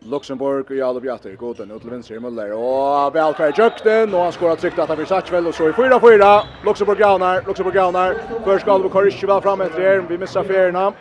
Luxemburg 0.00 0.70
i 0.70 0.82
alla 0.82 1.00
bjatter. 1.00 1.36
Goden 1.36 1.70
ut 1.70 1.80
till 1.80 1.90
vänster 1.90 2.14
i 2.14 2.18
Müller. 2.18 2.52
Och 2.52 3.14
Valkar 3.14 3.52
Jökten. 3.56 4.14
Och 4.14 4.20
han 4.20 4.32
skorar 4.32 4.56
tryggt 4.56 4.78
att 4.78 4.88
han 4.88 4.96
blir 4.96 5.06
satt 5.06 5.24
Satchvel. 5.24 5.46
Och 5.46 5.54
så 5.54 5.68
i 5.68 5.72
4-4. 5.72 6.40
Luxemburg 6.64 6.98
gaunar. 6.98 7.42
Luxemburg 7.46 7.74
gaunar. 7.74 8.14
Först 8.44 8.62
ska 8.62 8.72
Alvo 8.72 8.88
Korishchiva 8.88 9.40
fram 9.40 9.60
efter 9.60 9.80
er. 9.80 10.04
Vi 10.08 10.18
missar 10.18 10.44
färgerna. 10.44 10.92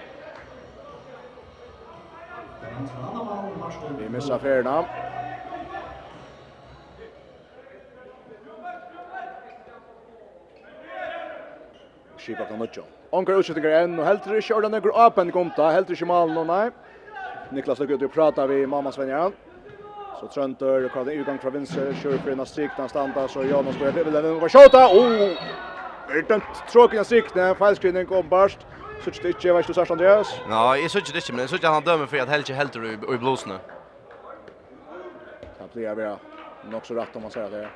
Vi 4.00 4.10
missar 4.10 4.38
färgerna. 4.38 4.86
Skipa 12.18 12.46
kan 12.46 12.60
nutja. 12.60 12.84
Onkar 13.16 13.38
utskjøtingar 13.40 13.86
enn, 13.86 13.94
og 14.02 14.04
heldur 14.04 14.36
ikke 14.36 14.58
den 14.66 14.74
Nøgger 14.76 14.98
åpen 15.00 15.30
gomta, 15.32 15.70
heldur 15.72 15.96
ikke 15.96 16.10
malen, 16.10 16.36
og 16.38 16.48
nei. 16.50 16.87
Niklas 17.50 17.80
lukar 17.80 17.94
ut 17.94 18.02
och 18.02 18.14
pratar 18.14 18.48
vi 18.48 18.68
mamma 18.68 18.92
Svenja. 18.92 19.32
Så 20.20 20.28
Trönter, 20.28 20.90
Karl 20.94 21.10
Ugång 21.10 21.38
från 21.38 21.54
vänster, 21.54 21.94
kör 21.94 22.18
för 22.18 22.32
en 22.32 22.46
strikt, 22.46 22.74
han 22.78 22.90
stannar 22.90 23.28
så 23.28 23.44
Janos 23.44 23.80
börjar 23.80 23.94
dribbla 23.94 24.22
den 24.22 24.36
och 24.36 24.52
skjuta. 24.52 24.88
Oh! 24.88 25.22
Er 26.10 26.16
Utan 26.16 26.42
tråkiga 26.72 27.04
sikten, 27.04 27.56
felskrivning 27.56 28.06
kom 28.06 28.30
barst. 28.30 28.60
Så 29.04 29.10
det 29.10 29.28
inte 29.28 29.52
vad 29.52 29.68
du 29.68 29.74
sa 29.74 29.86
Andreas? 29.90 30.40
Ja, 30.50 30.78
jag 30.78 30.92
såg 30.92 31.02
det 31.02 31.16
inte, 31.16 31.34
men 31.34 31.48
så 31.48 31.58
jag 31.62 31.72
han 31.72 31.84
dömer 31.84 32.06
för 32.06 32.18
att 32.18 32.30
Helge 32.30 32.54
helt 32.54 32.76
i, 32.76 32.98
i 33.14 33.18
blås 33.18 33.46
nu. 33.46 33.58
Han 35.60 35.70
blir 35.74 35.96
bra. 35.96 36.20
Nog 36.72 36.86
så 36.86 36.94
rätt 36.94 37.16
om 37.16 37.22
man 37.22 37.32
säger 37.32 37.50
det. 37.50 37.70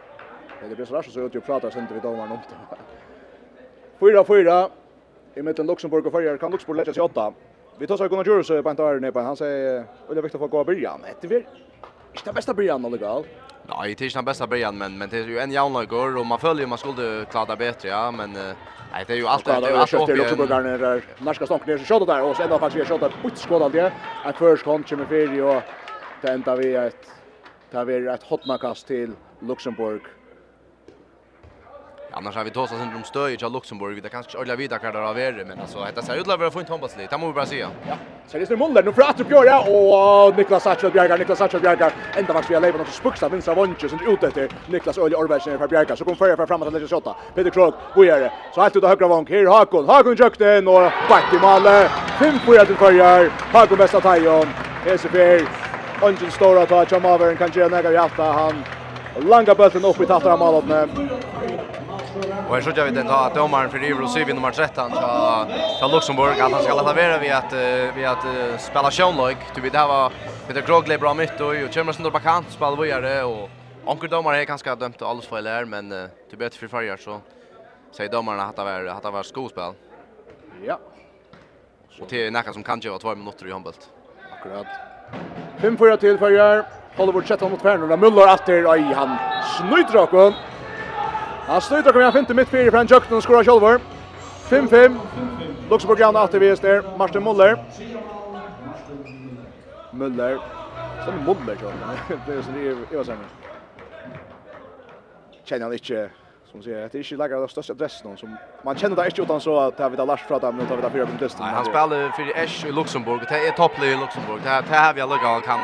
Det 0.69 0.75
blir 0.75 0.85
så 0.85 0.93
där 0.93 1.01
så 1.01 1.19
ut 1.19 1.35
och 1.35 1.45
pratar 1.45 1.69
sen 1.69 1.81
inte 1.81 1.93
vi 1.93 1.99
domaren 1.99 2.31
om 2.31 2.39
det. 3.99 4.05
4-4 4.05 4.69
i 5.35 5.41
mitten 5.41 5.67
Luxemburg 5.67 6.05
och 6.05 6.11
Färjar 6.11 6.37
kan 6.37 6.51
Luxemburg 6.51 6.77
lägga 6.77 6.93
sig 6.93 7.03
åtta. 7.03 7.33
Vi 7.81 7.87
tar 7.87 7.97
så 7.97 8.07
Gunnar 8.07 8.25
Jurus 8.25 8.47
på 8.47 8.69
en 8.69 8.75
tar 8.75 8.99
ner 8.99 9.11
på. 9.11 9.19
Han 9.19 9.35
säger 9.37 9.85
Ulla 10.07 10.21
Viktor 10.21 10.39
få 10.39 10.47
gå 10.47 10.63
början. 10.63 11.01
Det 11.21 11.27
är 11.27 11.37
inte 11.37 11.45
det 12.23 12.33
bästa 12.33 12.53
början 12.53 12.85
eller 12.85 12.97
gal. 12.97 13.23
Nej, 13.61 13.95
det 13.95 14.03
är 14.03 14.05
inte 14.05 14.17
den 14.17 14.25
bästa 14.25 14.47
början 14.47 14.77
men 14.77 14.97
men 14.97 15.09
det 15.09 15.17
är 15.17 15.27
ju 15.27 15.39
en 15.39 15.51
jävla 15.51 15.85
går 15.85 16.17
och 16.17 16.25
man 16.25 16.39
följer 16.39 16.67
man 16.67 16.77
skulle 16.77 17.25
klara 17.25 17.55
bättre 17.55 17.87
ja 17.89 18.11
men 18.11 18.33
nej 18.33 19.03
det 19.07 19.13
är 19.13 19.17
ju 19.17 19.27
allt 19.27 19.45
det 19.45 19.51
är 19.51 19.69
ju 19.69 19.75
allt 19.75 19.93
uppe. 19.93 20.13
Det 20.13 20.19
är 20.19 20.31
också 20.31 20.45
där 20.45 20.77
där 20.77 21.03
norska 21.17 21.45
stank 21.45 21.65
ner 21.65 21.77
så 21.77 21.85
skott 21.85 22.07
där 22.07 22.23
och 22.23 22.37
sen 22.37 22.49
då 22.49 22.59
faktiskt 22.59 22.91
vi 22.91 22.97
där 22.97 23.11
ut 23.27 23.37
skott 23.37 23.61
alltid. 23.61 23.91
Att 24.21 24.37
först 24.37 24.63
kom 24.63 24.83
kommer 24.83 25.05
för 25.05 25.41
och 25.41 25.63
det 26.21 26.31
ända 26.31 26.55
vi 26.55 26.75
ett 26.75 27.07
tar 27.71 27.85
vi 27.85 28.07
ett 28.07 28.23
hotmakast 28.23 28.87
till 28.87 29.15
Luxemburg. 29.39 30.01
Annars 32.13 32.35
har 32.35 32.43
vi 32.43 32.49
tåsat 32.49 32.77
sin 32.77 32.95
om 32.95 33.03
stöj 33.03 33.33
i 33.33 33.37
Luxemburg. 33.37 33.95
Vi 34.03 34.09
kanske 34.09 34.37
ordla 34.37 34.55
vidare 34.55 34.79
kvar 34.79 34.91
där 34.91 35.01
av 35.01 35.19
er, 35.19 35.45
men 35.47 35.59
alltså 35.59 35.79
detta 35.85 36.01
ser 36.01 36.15
ut 36.15 36.27
att 36.27 36.39
vara 36.39 36.51
fint 36.51 36.69
handbollslig. 36.69 37.07
Det 37.09 37.17
må 37.17 37.27
vi 37.27 37.33
bara 37.33 37.45
säga. 37.45 37.67
Ja. 37.87 37.95
Så 38.27 38.37
det 38.37 38.51
är 38.51 38.57
Muller 38.57 38.83
nu 38.83 38.91
pratar 38.91 39.23
Björn 39.23 39.45
ja 39.45 39.59
och 39.59 40.37
Niklas 40.37 40.63
Satchel 40.63 40.91
Bjärgar, 40.91 41.17
Niklas 41.17 41.37
Satchel 41.37 41.61
Bjärgar. 41.61 41.93
Ända 42.15 42.33
vart 42.33 42.49
vi 42.49 42.53
har 42.53 42.61
levat 42.61 42.79
något 42.79 42.87
spuksta 42.87 43.29
vänstra 43.29 43.53
vånche 43.53 43.89
som 43.89 43.99
ute 44.07 44.27
efter 44.27 44.49
Niklas 44.67 44.97
Ölje 44.97 45.17
Orbergsen 45.17 45.59
för 45.59 45.67
Bjärgar. 45.67 45.95
Så 45.95 46.03
kommer 46.03 46.17
förra 46.17 46.37
för 46.37 46.45
framåt 46.45 46.67
att 46.67 46.89
skjuta. 46.89 47.15
Peter 47.35 47.49
Krog, 47.49 47.73
vad 47.95 48.05
gör 48.05 48.19
det? 48.19 48.31
Så 48.55 48.61
helt 48.61 48.75
ut 48.75 48.83
av 48.83 48.89
högra 48.89 49.07
vånk. 49.07 49.29
Här 49.29 49.45
Hakon. 49.45 49.89
Hakon 49.89 50.15
jökte 50.15 50.57
in 50.57 50.67
och 50.67 50.91
back 51.09 51.33
i 51.33 51.39
mål. 51.39 51.61
5-4 51.61 52.65
till 52.65 52.75
förjar. 52.75 53.29
Hakon 53.53 53.77
bästa 53.77 54.01
tajon. 54.01 54.47
Hesefer. 54.85 55.47
Ungen 56.01 56.31
stora 56.31 56.65
ta 56.65 56.85
Chamavern 56.85 57.37
kan 57.37 57.51
göra 57.51 57.91
i 57.91 57.93
hjärta 57.93 58.23
han. 58.23 58.63
Langa 59.29 59.55
bulten 59.55 59.85
upp 59.85 60.01
i 60.01 60.05
tattar 60.05 60.31
av 60.31 60.39
målet. 60.39 60.89
Och 62.51 62.57
här 62.57 62.63
såg 62.63 62.85
vi 62.85 62.91
den 62.91 63.09
att 63.09 63.35
domaren 63.35 63.69
för 63.69 63.83
Ivro 63.83 64.07
Sivin 64.07 64.35
nummer 64.35 64.51
13 64.51 64.91
så 64.91 65.47
så 65.79 65.87
Luxemburg 65.87 66.39
att 66.39 66.51
han 66.51 66.63
ska 66.63 66.73
låta 66.73 66.93
vara 66.93 67.17
vi 67.17 67.29
att 67.29 67.53
vi 67.95 68.05
att 68.05 68.25
spela 68.61 68.91
Schönlog 68.91 69.35
du 69.55 69.61
vet 69.61 69.73
det 69.73 69.87
var 69.87 70.11
med 70.47 70.55
det 70.55 70.67
Grogle 70.67 70.97
bra 70.97 71.13
mitt 71.13 71.41
och 71.41 71.47
och 71.47 71.73
kommer 71.73 71.97
under 71.97 72.11
bakant 72.11 72.45
spelar 72.49 72.75
vi 72.75 72.91
det 72.91 73.23
och 73.23 73.49
Onkel 73.85 74.09
domare 74.09 74.41
är 74.41 74.45
ganska 74.45 74.75
dömt 74.75 75.01
alls 75.01 75.27
fel 75.27 75.47
här 75.47 75.65
men 75.65 75.89
det 75.89 76.37
bättre 76.37 76.59
för 76.59 76.67
förr 76.67 76.97
så 76.97 77.21
säger 77.91 78.11
domarna 78.11 78.43
att 78.43 78.55
det 78.55 78.63
var 78.63 78.85
att 78.85 79.03
det 79.03 79.11
var 79.11 79.23
skospel. 79.23 79.73
Ja. 80.65 80.79
Och 82.01 82.07
det 82.09 82.27
är 82.27 82.31
näka 82.31 82.53
som 82.53 82.63
kan 82.63 82.79
göra 82.79 82.99
2 82.99 83.15
minuter 83.15 83.47
i 83.47 83.51
handboll. 83.51 83.73
Akkurat. 84.39 84.67
5-4 85.61 85.97
till 85.97 86.17
förr. 86.17 86.65
Oliver 86.97 87.13
vårt 87.13 87.41
mot 87.51 87.61
Färnor. 87.61 87.97
Muller 87.97 88.33
efter. 88.33 88.71
Aj, 88.71 88.81
han 88.81 89.17
snyter 89.57 89.93
rakt. 89.93 90.50
Han 91.47 91.61
snurrar 91.61 91.87
och 91.87 91.93
kommer 91.93 92.03
han 92.03 92.13
fint 92.13 92.29
mitt 92.29 92.47
fyra 92.47 92.71
från 92.71 92.87
Jökten 92.87 93.17
och 93.17 93.23
skorar 93.23 93.43
själva. 93.43 93.79
5-5. 94.49 94.99
Luxemburg 95.69 95.99
gärna 95.99 96.19
att 96.19 96.33
vi 96.33 96.49
är 96.49 96.55
där. 96.55 96.97
Martin 96.97 97.23
Muller. 97.23 97.57
Muller. 99.91 100.39
Som 101.05 101.15
Muller 101.25 101.55
tror 101.55 101.71
jag. 102.09 102.19
Det 102.27 102.33
är 102.33 102.41
så 102.41 102.51
det 102.51 102.67
är 102.67 102.97
vad 102.97 103.05
säger 103.05 103.19
Känner 105.43 105.63
han 105.63 105.73
inte 105.73 106.09
som 106.51 106.63
säger 106.63 106.85
att 106.85 106.91
det 106.91 106.97
är 106.97 107.03
inte 107.03 107.15
lägger 107.15 107.35
av 107.35 107.47
största 107.47 107.73
adressen 107.73 108.07
någon 108.07 108.17
som 108.17 108.37
man 108.63 108.75
känner 108.75 108.95
det 108.95 109.05
inte 109.05 109.21
utan 109.21 109.41
så 109.41 109.59
att 109.59 109.77
det 109.77 109.83
har 109.83 109.89
vi 109.89 109.97
där 109.97 110.05
Lars 110.05 110.23
pratar 110.27 110.49
om 110.49 110.57
nu 110.57 110.65
tar 110.65 110.75
vi 110.75 110.81
där 110.81 110.89
fyra 110.89 111.05
på 111.05 111.11
punkt 111.11 111.35
Nej, 111.39 111.49
han 111.49 111.65
spelar 111.65 112.11
för 112.11 112.37
Esch 112.37 112.65
i 112.65 112.71
Luxemburg. 112.71 113.21
Det 113.29 113.47
är 113.47 113.51
topplig 113.51 113.87
i 113.87 113.95
Luxemburg. 113.95 114.41
Det 114.43 114.49
här 114.49 114.85
har 114.87 114.93
vi 114.93 115.01
alla 115.01 115.17
kan 115.17 115.59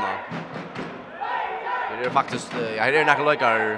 det 2.00 2.06
är 2.06 2.10
faktiskt 2.10 2.54
ja, 2.78 2.84
här 2.84 2.94
är 2.94 3.06
några 3.06 3.32
lekar 3.32 3.78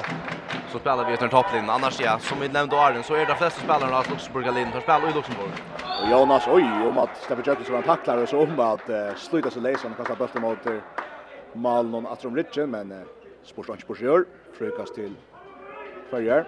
så 0.71 0.79
spelar 0.79 1.05
vi 1.05 1.13
efter 1.13 1.27
topplinjen. 1.27 1.69
Annars 1.69 2.01
ja, 2.01 2.19
som 2.19 2.39
vi 2.39 2.47
nämnde 2.47 2.75
Arden 2.75 3.03
så 3.03 3.13
är 3.13 3.25
det 3.25 3.35
flesta 3.35 3.61
spelarna 3.61 3.97
av 3.97 4.09
Luxemburg 4.09 4.53
Lind 4.53 4.71
för 4.71 4.81
spelar 4.81 5.09
i 5.09 5.13
Luxemburg. 5.13 5.51
Och 6.01 6.07
Jonas 6.11 6.47
oj 6.47 6.87
om 6.89 6.97
att 6.97 7.17
Stefan 7.17 7.43
Jökes 7.45 7.65
som 7.65 7.75
han 7.75 7.83
tacklar 7.83 8.17
och 8.17 8.29
så 8.29 8.39
om 8.39 8.59
att 8.59 8.89
uh, 8.89 9.15
sluta 9.15 9.49
sig 9.49 9.61
läsa 9.61 9.87
och 9.87 9.97
kasta 9.97 10.15
bollen 10.15 10.41
mot 10.41 10.67
uh, 10.67 10.79
Malnon 11.53 12.07
Atrom 12.07 12.35
de 12.35 12.43
Richen 12.43 12.69
men 12.69 12.91
uh, 12.91 12.97
Sportsanch 13.43 13.87
Borgör 13.87 14.25
frukast 14.57 14.95
till 14.95 15.15
Färjar. 16.11 16.45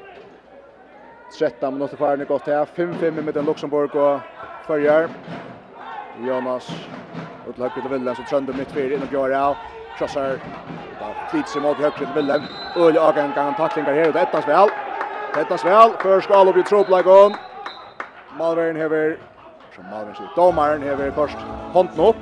13 1.39 1.73
minuter 1.73 1.97
kvar 1.97 2.17
nu 2.17 2.25
gott 2.25 2.47
här. 2.47 2.65
5-5 2.65 3.21
mellan 3.21 3.45
Luxemburg 3.45 3.95
och 3.95 4.19
Färjar. 4.67 5.09
Jonas 6.19 6.71
Utlöket 7.49 7.83
till 7.83 7.91
Villen 7.91 8.15
så 8.15 8.23
trönder 8.23 8.53
mitt 8.53 8.71
fyra 8.71 8.95
innan 8.95 9.07
Björn 9.07 9.55
Krossar. 9.97 10.39
Da 10.99 11.05
flyter 11.29 11.49
sig 11.49 11.61
mot 11.61 11.77
høyre 11.77 11.91
til 11.97 12.07
Willem. 12.15 12.43
Øle 12.77 12.99
Agen 12.99 13.33
kan 13.33 13.55
taklingar 13.55 13.93
her, 13.93 14.07
og 14.07 14.13
det 14.13 14.21
ettas 14.21 14.47
vel. 14.47 14.69
Det 15.33 15.41
ettas 15.41 15.65
vel. 15.65 15.95
Først 16.01 16.23
skal 16.23 16.35
alle 16.35 16.53
bli 16.53 16.63
troplegån. 16.63 17.35
här 18.37 18.75
hever, 18.75 19.17
som 19.75 19.85
Malvern 19.91 20.15
sier, 20.15 20.29
domaren 20.35 20.83
hever 20.83 21.11
först 21.11 21.37
hånden 21.73 21.99
upp 21.99 22.15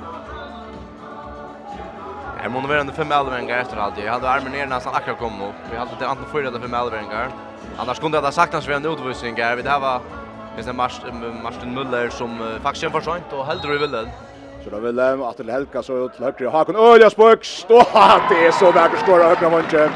Här 2.38 2.48
måste 2.48 2.68
vara 2.68 2.80
under 2.80 2.94
fem 2.94 3.12
elveringar 3.12 3.58
efter 3.58 3.76
allt. 3.76 3.98
Jag 3.98 4.12
hade 4.12 4.28
armen 4.28 4.52
ner 4.52 4.66
nästan 4.66 4.94
akkurat 4.94 5.18
kom 5.18 5.42
upp. 5.42 5.54
Vi 5.70 5.76
hade 5.76 5.90
antingen 5.90 6.32
fyra 6.32 6.48
eller 6.48 6.60
fem 6.60 6.74
elveringar. 6.74 7.28
Annars 7.76 7.98
kunde 7.98 8.16
jag 8.16 8.22
ha 8.22 8.32
sagt 8.32 8.52
hans 8.52 8.68
vi 8.68 8.74
hade 8.74 8.88
här. 8.88 9.56
Vi 9.56 9.62
det 9.62 9.70
här 9.70 9.80
var 9.80 10.00
Martin 11.42 11.78
Müller 11.78 12.08
som 12.08 12.58
faktiskt 12.62 12.84
är 12.84 13.00
sånt 13.00 13.32
och 13.32 13.46
hellre 13.46 13.74
i 13.74 13.78
villen. 13.78 14.08
Så 14.64 14.70
då 14.70 14.78
vill 14.78 14.94
lämna 14.94 15.28
att 15.28 15.36
till 15.36 15.50
Helga 15.50 15.82
så 15.82 16.04
ut 16.04 16.12
till 16.14 16.46
och 16.46 16.52
Hakon 16.52 16.76
Ölja 16.76 17.10
spök. 17.10 17.44
Stå 17.44 17.82
det 18.30 18.46
är 18.46 18.50
så 18.50 18.72
vackert 18.72 19.06
skåra 19.06 19.24
högra 19.24 19.48
vunchen. 19.48 19.90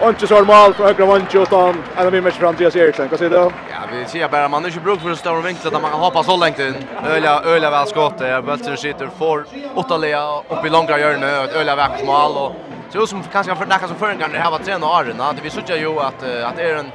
Och 0.00 0.08
inte 0.08 0.26
så 0.26 0.44
mål 0.44 0.74
för 0.74 0.84
högra 0.84 1.06
vånchen 1.06 1.42
utan 1.42 1.82
en 1.96 2.06
av 2.06 2.22
match 2.22 2.34
fram 2.34 2.54
till 2.54 2.66
Eriksson. 2.66 3.08
Vad 3.10 3.18
säger 3.18 3.30
du? 3.30 3.36
Ja, 3.36 3.50
vi 3.92 4.04
ser 4.04 4.28
bara 4.28 4.48
man 4.48 4.64
är 4.64 4.68
inte 4.68 4.80
bruk 4.80 5.00
för 5.00 5.10
en 5.10 5.16
stor 5.16 5.42
vinkel 5.42 5.74
att 5.74 5.82
man 5.82 5.90
kan 5.90 6.00
hoppa 6.00 6.22
så 6.22 6.36
långt 6.36 6.58
in. 6.58 6.74
Ölja 7.04 7.40
Ölja 7.40 7.70
väl 7.70 7.86
skott. 7.86 8.18
Bulten 8.18 8.76
skjuter 8.76 9.08
för 9.18 9.44
Ottalia 9.74 10.38
upp 10.38 10.66
i 10.66 10.68
långa 10.68 10.96
hörnet 10.98 11.54
och 11.54 11.60
Ölja 11.60 11.76
vackert 11.76 12.06
mål 12.06 12.36
och 12.36 12.52
så 12.92 13.06
som 13.06 13.22
kanske 13.32 13.56
för 13.56 13.66
nästa 13.66 13.88
som 13.88 13.96
förrän 13.96 14.18
det 14.18 14.38
här 14.38 14.50
var 14.50 14.58
träna 14.58 14.86
Arena. 14.86 15.32
Det 15.32 15.42
vi 15.42 15.50
såg 15.50 15.68
ju 15.68 16.00
att 16.00 16.22
att 16.48 16.58
är 16.58 16.74
en 16.76 16.90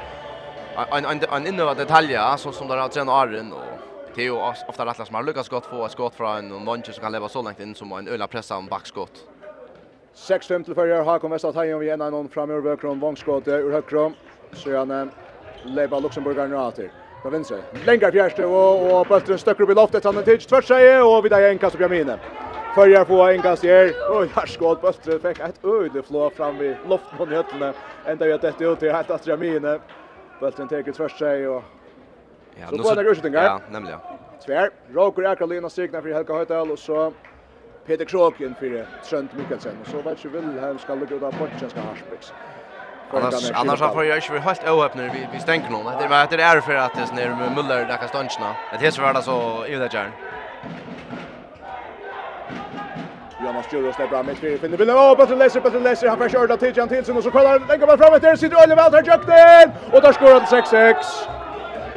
en 0.92 1.04
en 1.04 1.20
en 1.32 1.46
innovativ 1.46 1.86
detalj 1.86 2.18
så 2.38 2.52
som 2.52 2.68
där 2.68 2.76
har 2.76 2.88
träna 2.88 3.12
Arena 3.12 3.54
och 3.54 3.75
det 4.16 4.22
är 4.22 4.24
ju 4.24 4.32
ofta 4.68 4.86
rätt 4.86 5.06
som 5.06 5.14
har 5.14 5.22
lyckats 5.22 5.48
gott 5.48 5.66
få 5.66 5.86
ett 5.86 5.92
skott 5.92 6.14
från 6.14 6.36
en 6.36 6.48
nonche 6.48 6.92
som 6.92 7.02
kan 7.02 7.12
leva 7.12 7.28
så 7.28 7.42
långt 7.42 7.60
in 7.60 7.74
som 7.74 7.92
en 7.92 8.08
öla 8.08 8.26
pressa 8.26 8.56
om 8.56 8.66
backskott. 8.66 9.24
6-5 10.14 10.64
till 10.64 10.74
förra 10.74 11.02
Hakon 11.02 11.30
Westerhagen 11.30 11.78
vi 11.78 11.88
ena 11.90 12.10
någon 12.10 12.28
framöver 12.28 12.62
Bökron 12.62 13.00
vångskott 13.00 13.48
ur 13.48 13.72
högkrom. 13.72 14.14
Så 14.52 14.76
han 14.76 15.10
lever 15.62 16.48
nu 16.48 16.56
åter. 16.56 16.90
På 17.22 17.30
vänster. 17.30 17.58
Längre 17.86 18.12
fjärste 18.12 18.44
och 18.46 19.00
och 19.00 19.06
bollen 19.06 19.38
stöcker 19.38 19.62
upp 19.62 19.70
i 19.70 19.74
loftet 19.74 20.04
han 20.04 20.22
till 20.22 20.38
tvärs 20.38 20.64
sig 20.64 21.02
och 21.02 21.24
vidare 21.24 21.48
en 21.48 21.58
kast 21.58 21.76
på 21.76 21.82
Jamine. 21.82 22.18
Förjar 22.74 23.04
få 23.04 23.22
en 23.22 23.42
kast 23.42 23.62
här. 23.62 23.92
Oj, 24.10 24.28
här 24.34 24.46
skott 24.46 24.80
bollen 24.80 25.20
fick 25.20 25.40
ett 25.40 25.64
öde 25.64 26.02
flå 26.02 26.30
fram 26.30 26.58
vid 26.58 26.76
loftet 26.88 27.18
på 27.18 27.26
nötterna. 27.26 27.72
Ända 28.06 28.26
vet 28.26 28.42
det 28.58 28.64
ut 28.64 28.78
till 28.78 28.92
helt 28.92 29.10
att 29.10 29.26
Jamine. 29.26 29.80
Bollen 30.40 30.68
tar 30.68 30.92
tvärs 30.92 31.18
sig 31.18 31.48
och 31.48 31.62
Ja, 32.60 32.66
så 32.68 32.76
går 32.76 32.94
det 32.94 33.04
rushningar. 33.04 33.44
Ja, 33.44 33.60
nämligen. 33.70 33.98
Svär, 34.38 34.70
Roger 34.92 35.28
Akralina 35.28 35.70
strikna 35.70 36.02
för 36.02 36.08
Helga 36.08 36.34
Höjdal 36.34 36.70
och 36.70 36.78
så 36.78 37.12
Peter 37.86 38.04
Kroken 38.04 38.54
för 38.58 38.86
Trent 39.10 39.32
Mikkelsen 39.34 39.72
och 39.82 39.86
så 39.86 40.02
vet 40.02 40.24
ju 40.24 40.28
väl 40.28 40.58
han 40.60 40.78
ska 40.78 40.94
lägga 40.94 41.16
ut 41.16 41.22
av 41.22 41.34
Borcha 41.38 41.68
ska 41.68 41.80
Harsbecks. 41.80 42.32
Annars 43.10 43.50
annars 43.54 43.80
har 43.80 44.04
jag 44.04 44.18
ju 44.18 44.38
helt 44.38 44.68
oöppnar 44.68 45.04
vi 45.04 45.28
vi 45.32 45.38
stänker 45.40 45.70
någon. 45.70 45.84
Det 45.84 46.08
var 46.08 46.36
det 46.36 46.42
är 46.42 46.60
för 46.60 46.74
att 46.74 46.94
det 46.94 47.14
när 47.14 47.28
med 47.28 47.50
Müller 47.56 47.88
där 47.88 47.96
kan 47.96 48.08
stanna. 48.08 48.56
Det 48.72 48.84
heter 48.86 49.02
väl 49.02 49.16
alltså 49.16 49.66
i 49.68 49.74
det 49.74 49.94
järn. 49.94 50.10
Jonas 53.44 53.72
Juro 53.72 53.92
släpper 53.92 54.16
fram 54.16 54.28
ett 54.28 54.38
fyra 54.38 54.58
finner 54.58 54.76
bilden. 54.76 54.96
Åh, 54.96 55.16
bättre 55.16 55.36
läser, 55.36 55.60
bättre 55.60 55.80
läser. 55.80 56.08
Han 56.08 56.18
får 56.18 56.28
köra 56.28 56.56
till 56.56 56.76
Jan 56.76 56.88
Tilsen 56.88 57.16
och 57.16 57.22
så 57.22 57.30
kollar 57.30 57.50
han. 57.50 57.66
Den 57.68 57.80
kommer 57.80 57.96
fram 57.96 58.20
där 58.20 58.36
Sitter 58.36 58.56
Oliver 58.64 58.82
Altar 58.82 59.02
Jökten. 59.02 59.72
Och 59.92 60.00
där 60.02 60.12
skorar 60.12 60.40
han 60.40 60.62
6-6. 60.62 60.96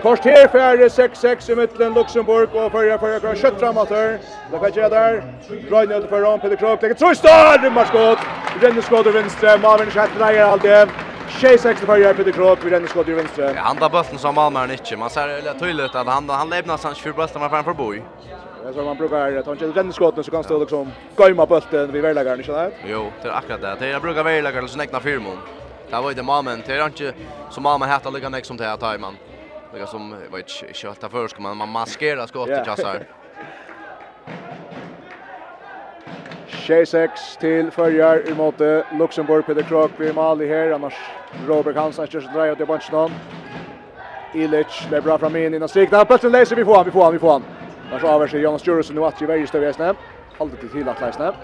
Kors 0.01 0.19
her 0.23 0.47
færre 0.47 0.85
6-6 0.87 1.51
i 1.51 1.55
mitten 1.55 1.93
Luxemburg 1.93 2.53
og 2.55 2.71
førja 2.71 2.95
førja 3.01 3.19
kvar 3.19 3.35
kjøtt 3.35 3.59
framater. 3.59 4.13
Det 4.51 4.61
kan 4.61 4.71
gjøre 4.77 4.89
der. 4.93 5.17
Røyne 5.71 5.97
ut 5.99 6.09
for 6.09 6.23
Ron 6.23 6.39
Peter 6.39 6.55
Krog. 6.55 6.79
Lekker 6.81 6.95
trøystar! 6.95 7.59
Rymmarskått! 7.63 8.23
Renneskått 8.63 9.09
ur 9.11 9.17
vinstre. 9.17 9.57
Schatt 9.59 9.93
kjett 9.93 10.19
reier 10.21 10.63
det. 10.63 11.07
6-6 11.29 11.85
för 11.85 11.97
Jerry 11.97 12.13
Peter 12.13 12.31
Krop 12.31 12.63
vid 12.63 12.71
Dennis 12.71 12.93
Goddard 12.93 13.15
vänster. 13.15 13.53
Ja, 13.55 13.61
han 13.61 13.77
tar 13.77 13.89
bollen 13.89 14.17
som 14.17 14.35
Malmö 14.35 14.63
inte. 14.71 14.97
Man 14.97 15.09
ser 15.09 15.27
det 15.27 15.59
tydligt 15.59 15.95
att 15.95 16.07
han 16.07 16.29
han 16.29 16.49
lämnar 16.49 16.77
sen 16.77 16.95
för 16.95 17.11
bollen 17.11 17.41
var 17.41 17.49
framför 17.49 17.73
Boy. 17.73 18.01
Ja, 18.65 18.73
så 18.73 18.83
man 18.83 18.97
brukar 18.97 19.41
ta 19.41 19.51
en 19.51 19.77
inte 19.79 19.93
skotten 19.93 20.23
så 20.23 20.31
kan 20.31 20.43
stå 20.43 20.59
liksom 20.59 20.91
gaima 21.17 21.45
bollen 21.45 21.91
vid 21.91 22.01
värlagaren, 22.01 22.39
inte 22.39 22.53
sant? 22.53 22.73
Jo, 22.85 23.11
det 23.21 23.27
är 23.27 23.33
akkurat 23.33 23.61
det. 23.61 23.75
Det 23.79 23.87
jag 23.87 24.01
brukar 24.01 24.23
värlagaren 24.23 24.67
så 24.67 24.77
näkna 24.77 24.99
firmon. 24.99 25.37
Det 25.89 26.01
var 26.01 26.09
ju 26.09 26.15
det 26.15 26.23
mannen. 26.23 26.63
Det 26.67 26.73
är 26.73 26.85
inte 26.85 27.13
som 27.49 27.63
mannen 27.63 27.89
heter 27.89 28.11
lika 28.11 28.29
näck 28.29 28.45
som 28.45 28.57
det 28.57 28.65
här 28.65 28.77
tajman. 28.77 29.17
Det 29.73 29.87
som, 29.87 30.11
var 30.11 30.37
vet 30.37 30.61
inte, 30.61 30.73
köta 30.73 31.09
först, 31.09 31.39
man, 31.39 31.57
man 31.57 31.69
maskerar 31.69 32.27
skott 32.27 32.49
just 32.49 32.83
här. 32.83 33.07
6-6 36.47 37.09
till 37.39 37.71
följer 37.71 38.31
emot 38.31 38.55
Luxemburg, 38.91 39.45
Peter 39.45 39.61
Krok 39.61 39.97
blir 39.97 40.13
mal 40.13 40.41
i 40.41 40.47
här, 40.47 40.71
annars 40.71 40.93
Robert 41.47 41.75
Hansen 41.75 42.07
kör 42.07 42.21
sig 42.21 42.31
det 42.33 42.55
till 42.55 42.65
Bunchton. 42.65 43.11
Ilic 44.33 44.87
blir 44.89 45.01
bra 45.01 45.17
fram 45.17 45.35
in 45.35 45.53
innan 45.53 45.69
där. 45.91 46.05
Bulten 46.05 46.31
läser, 46.31 46.55
vi 46.55 46.65
får 46.65 46.75
han, 46.75 46.85
vi 46.85 46.91
får 46.91 47.03
han, 47.03 47.13
vi 47.13 47.19
får 47.19 47.31
han. 47.31 47.43
Annars 47.91 48.03
sig 48.27 48.41
Jonas 48.41 48.67
Jurusson 48.67 48.95
nu 48.95 49.05
att 49.05 49.21
i 49.21 49.25
Värjestöv 49.25 49.63
i 49.63 49.65
Håller 49.65 49.95
hållet 50.37 50.59
till 50.59 50.69
till 50.69 50.89
att 50.89 51.01
läsa. 51.01 51.35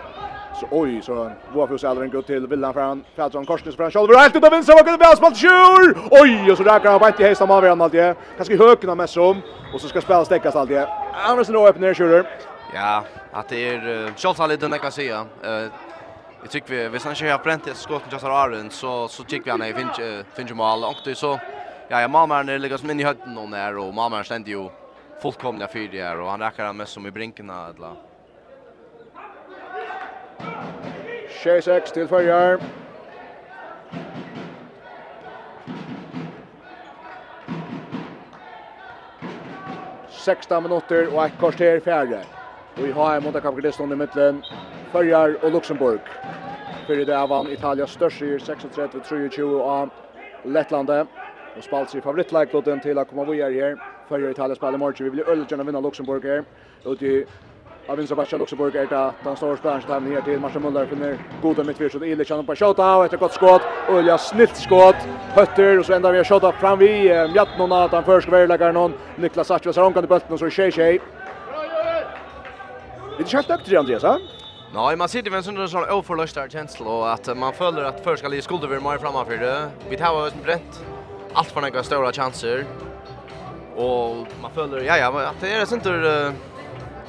Så 0.59 0.67
oj 0.71 1.01
så 1.01 1.31
Wafus 1.53 1.83
Allen 1.83 2.09
går 2.09 2.21
till 2.21 2.47
villan 2.47 2.73
fram. 2.73 3.03
Korsnes 3.15 3.47
korsning 3.47 3.73
fram. 3.73 3.91
Scholver 3.91 4.19
helt 4.19 4.35
utav 4.35 4.51
vänster 4.51 4.73
och 4.73 4.99
det 4.99 5.17
spalt 5.17 5.37
sjur. 5.37 5.97
Oj 6.11 6.51
och 6.51 6.57
så 6.57 6.63
där 6.63 6.79
kan 6.79 6.91
han 6.91 6.99
bara 6.99 7.09
inte 7.09 7.23
hejsa 7.23 7.45
med 7.45 7.61
varandra 7.61 7.85
alltid. 7.85 8.15
Kanske 8.37 8.57
hökna 8.57 8.95
med 8.95 9.09
som 9.09 9.41
och 9.73 9.81
så 9.81 9.87
ska 9.87 10.01
spelet 10.01 10.25
stäckas 10.25 10.55
alltid. 10.55 10.85
Annars 11.13 11.47
då 11.47 11.67
öppnar 11.67 11.93
sjur. 11.93 12.25
Ja, 12.73 13.03
att 13.31 13.49
det 13.49 13.69
är 13.69 14.13
Scholz 14.17 14.39
har 14.39 14.47
lite 14.47 14.67
näka 14.67 14.91
säga. 14.91 15.25
Eh 15.43 15.67
Jag 16.45 16.51
tycker 16.51 16.75
vi 16.75 16.89
vi 16.89 16.99
sen 16.99 17.15
kör 17.15 17.37
bränt 17.43 17.67
ett 17.67 17.77
skott 17.77 18.01
just 18.11 18.23
Aron 18.23 18.69
så 18.69 19.07
så 19.07 19.23
tycker 19.23 19.45
vi 19.45 19.51
han 19.51 19.61
är 19.61 19.73
finch 19.73 20.25
finch 20.33 20.53
mål 20.53 20.83
och 20.83 20.95
det 21.03 21.15
så 21.15 21.39
ja 21.87 22.01
jag 22.01 22.09
mamma 22.11 22.39
är 22.39 22.59
ligger 22.59 22.77
som 22.77 22.91
in 22.91 22.99
i 22.99 23.03
hötten 23.03 23.33
någon 23.33 23.51
där 23.51 23.77
och 23.77 23.93
mamma 23.93 24.23
ständer 24.23 24.51
ju 24.51 24.69
fullkomliga 25.21 25.67
fyra 25.67 26.23
och 26.23 26.29
han 26.29 26.39
räcker 26.39 26.63
han 26.63 26.77
mest 26.77 26.93
som 26.93 27.07
i 27.07 27.11
brinkarna 27.11 27.67
eller 27.69 27.93
6-6 31.45 31.93
till 31.93 32.07
förjar. 32.07 32.59
Sexta 40.09 40.61
minutter 40.61 41.07
og 41.13 41.25
ett 41.25 41.37
kvarter 41.39 41.79
fjerde. 41.79 42.23
Vi 42.75 42.91
har 42.91 43.15
en 43.15 43.23
måte 43.23 43.41
kapitalisten 43.41 43.91
i 43.91 43.95
midtelen. 43.95 44.41
Førjar 44.91 45.35
og 45.43 45.51
Luxemburg. 45.51 45.99
För 46.87 46.95
det 46.95 47.27
var 47.29 47.51
Italias 47.53 47.91
største 47.91 48.25
36-23 48.25 49.61
av 49.61 49.89
Lettlandet. 50.43 51.07
Og 51.55 51.63
spalt 51.63 51.89
sig 51.89 52.01
favorittleiklotten 52.01 52.81
til 52.81 52.97
å 52.97 53.05
komme 53.05 53.25
videre 53.29 53.53
her. 53.53 53.77
Førjar 54.09 54.33
Italia 54.33 54.55
spiller 54.55 54.75
i 54.75 54.81
morgen. 54.81 55.05
Vi 55.05 55.09
vil 55.09 55.23
öljt 55.27 55.51
gjerne 55.51 55.65
vinna 55.65 55.79
Luxemburg 55.79 56.23
her. 56.23 56.43
Ute 56.85 57.05
i 57.05 57.23
av 57.87 57.97
Vinstra 57.97 58.15
Sebastian 58.15 58.39
Luxemburg 58.39 58.75
är 58.75 58.85
det 58.85 59.13
den 59.23 59.35
stora 59.35 59.57
spelaren 59.57 59.81
som 59.81 59.89
tävlar 59.89 60.21
till 60.21 60.39
Marcel 60.39 60.61
Muller 60.61 60.85
finner 60.85 61.17
goda 61.41 61.63
mittfältet 61.63 62.01
och 62.01 62.07
Illich 62.07 62.29
på 62.45 62.55
shota 62.55 62.95
och 62.97 63.05
ett 63.05 63.19
gott 63.19 63.33
skott 63.33 63.61
och 63.89 63.99
Ilja 63.99 64.17
snilt 64.17 64.57
skott 64.57 64.95
hötter 65.33 65.79
och 65.79 65.85
så 65.85 65.93
ändar 65.93 66.11
vi 66.11 66.17
har 66.17 66.25
shota 66.25 66.51
fram 66.51 66.79
vi 66.79 67.27
Mjatnon 67.33 67.71
att 67.71 67.91
han 67.91 68.03
först 68.03 68.27
ska 68.27 68.71
någon 68.71 68.93
Niklas 69.15 69.47
Sanchez 69.47 69.75
så 69.75 69.83
omkant 69.83 70.09
bollen 70.09 70.27
och 70.29 70.39
så 70.39 70.49
tjej 70.49 70.71
tjej 70.71 70.99
Det 73.17 73.23
är 73.23 73.27
kört 73.27 73.49
högt 73.49 73.73
Andreas 73.73 74.03
va? 74.03 74.19
Nej, 74.73 74.95
man 74.95 75.09
sitter 75.09 75.31
med 75.31 75.37
en 75.37 75.43
sån 75.43 75.69
sån 75.69 75.89
oförlöstad 75.89 76.49
känsla 76.49 76.89
och 76.89 77.11
att 77.13 77.37
man 77.37 77.53
följer 77.53 77.83
att 77.83 78.03
först 78.03 78.19
ska 78.19 78.27
li 78.27 78.41
Skulder 78.41 78.67
vi 78.67 78.79
mer 78.79 78.97
framför 78.97 79.37
det. 79.37 79.69
Vi 79.89 79.97
tar 79.97 80.27
oss 80.27 80.33
brett 80.43 80.85
allt 81.33 81.47
för 81.47 81.61
några 81.61 81.83
stora 81.83 82.11
chanser. 82.11 82.65
Och 83.75 84.15
man 84.41 84.51
följer 84.53 84.83
ja 84.83 84.97
ja, 84.97 85.21
att 85.21 85.41
det 85.41 85.51
är 85.51 85.73
inte 85.73 86.33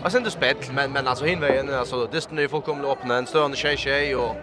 Jag 0.02 0.12
sen 0.12 0.22
det 0.24 0.30
spett 0.30 0.72
men 0.74 0.92
men 0.92 1.08
alltså 1.08 1.24
hinvägen 1.24 1.74
alltså 1.74 2.06
Disney 2.06 2.44
är 2.44 2.48
fullkomligt 2.48 2.90
öppna 2.90 3.16
en 3.16 3.26
stående 3.26 3.56
tjej 3.56 3.76
tjej 3.76 4.16
och 4.16 4.36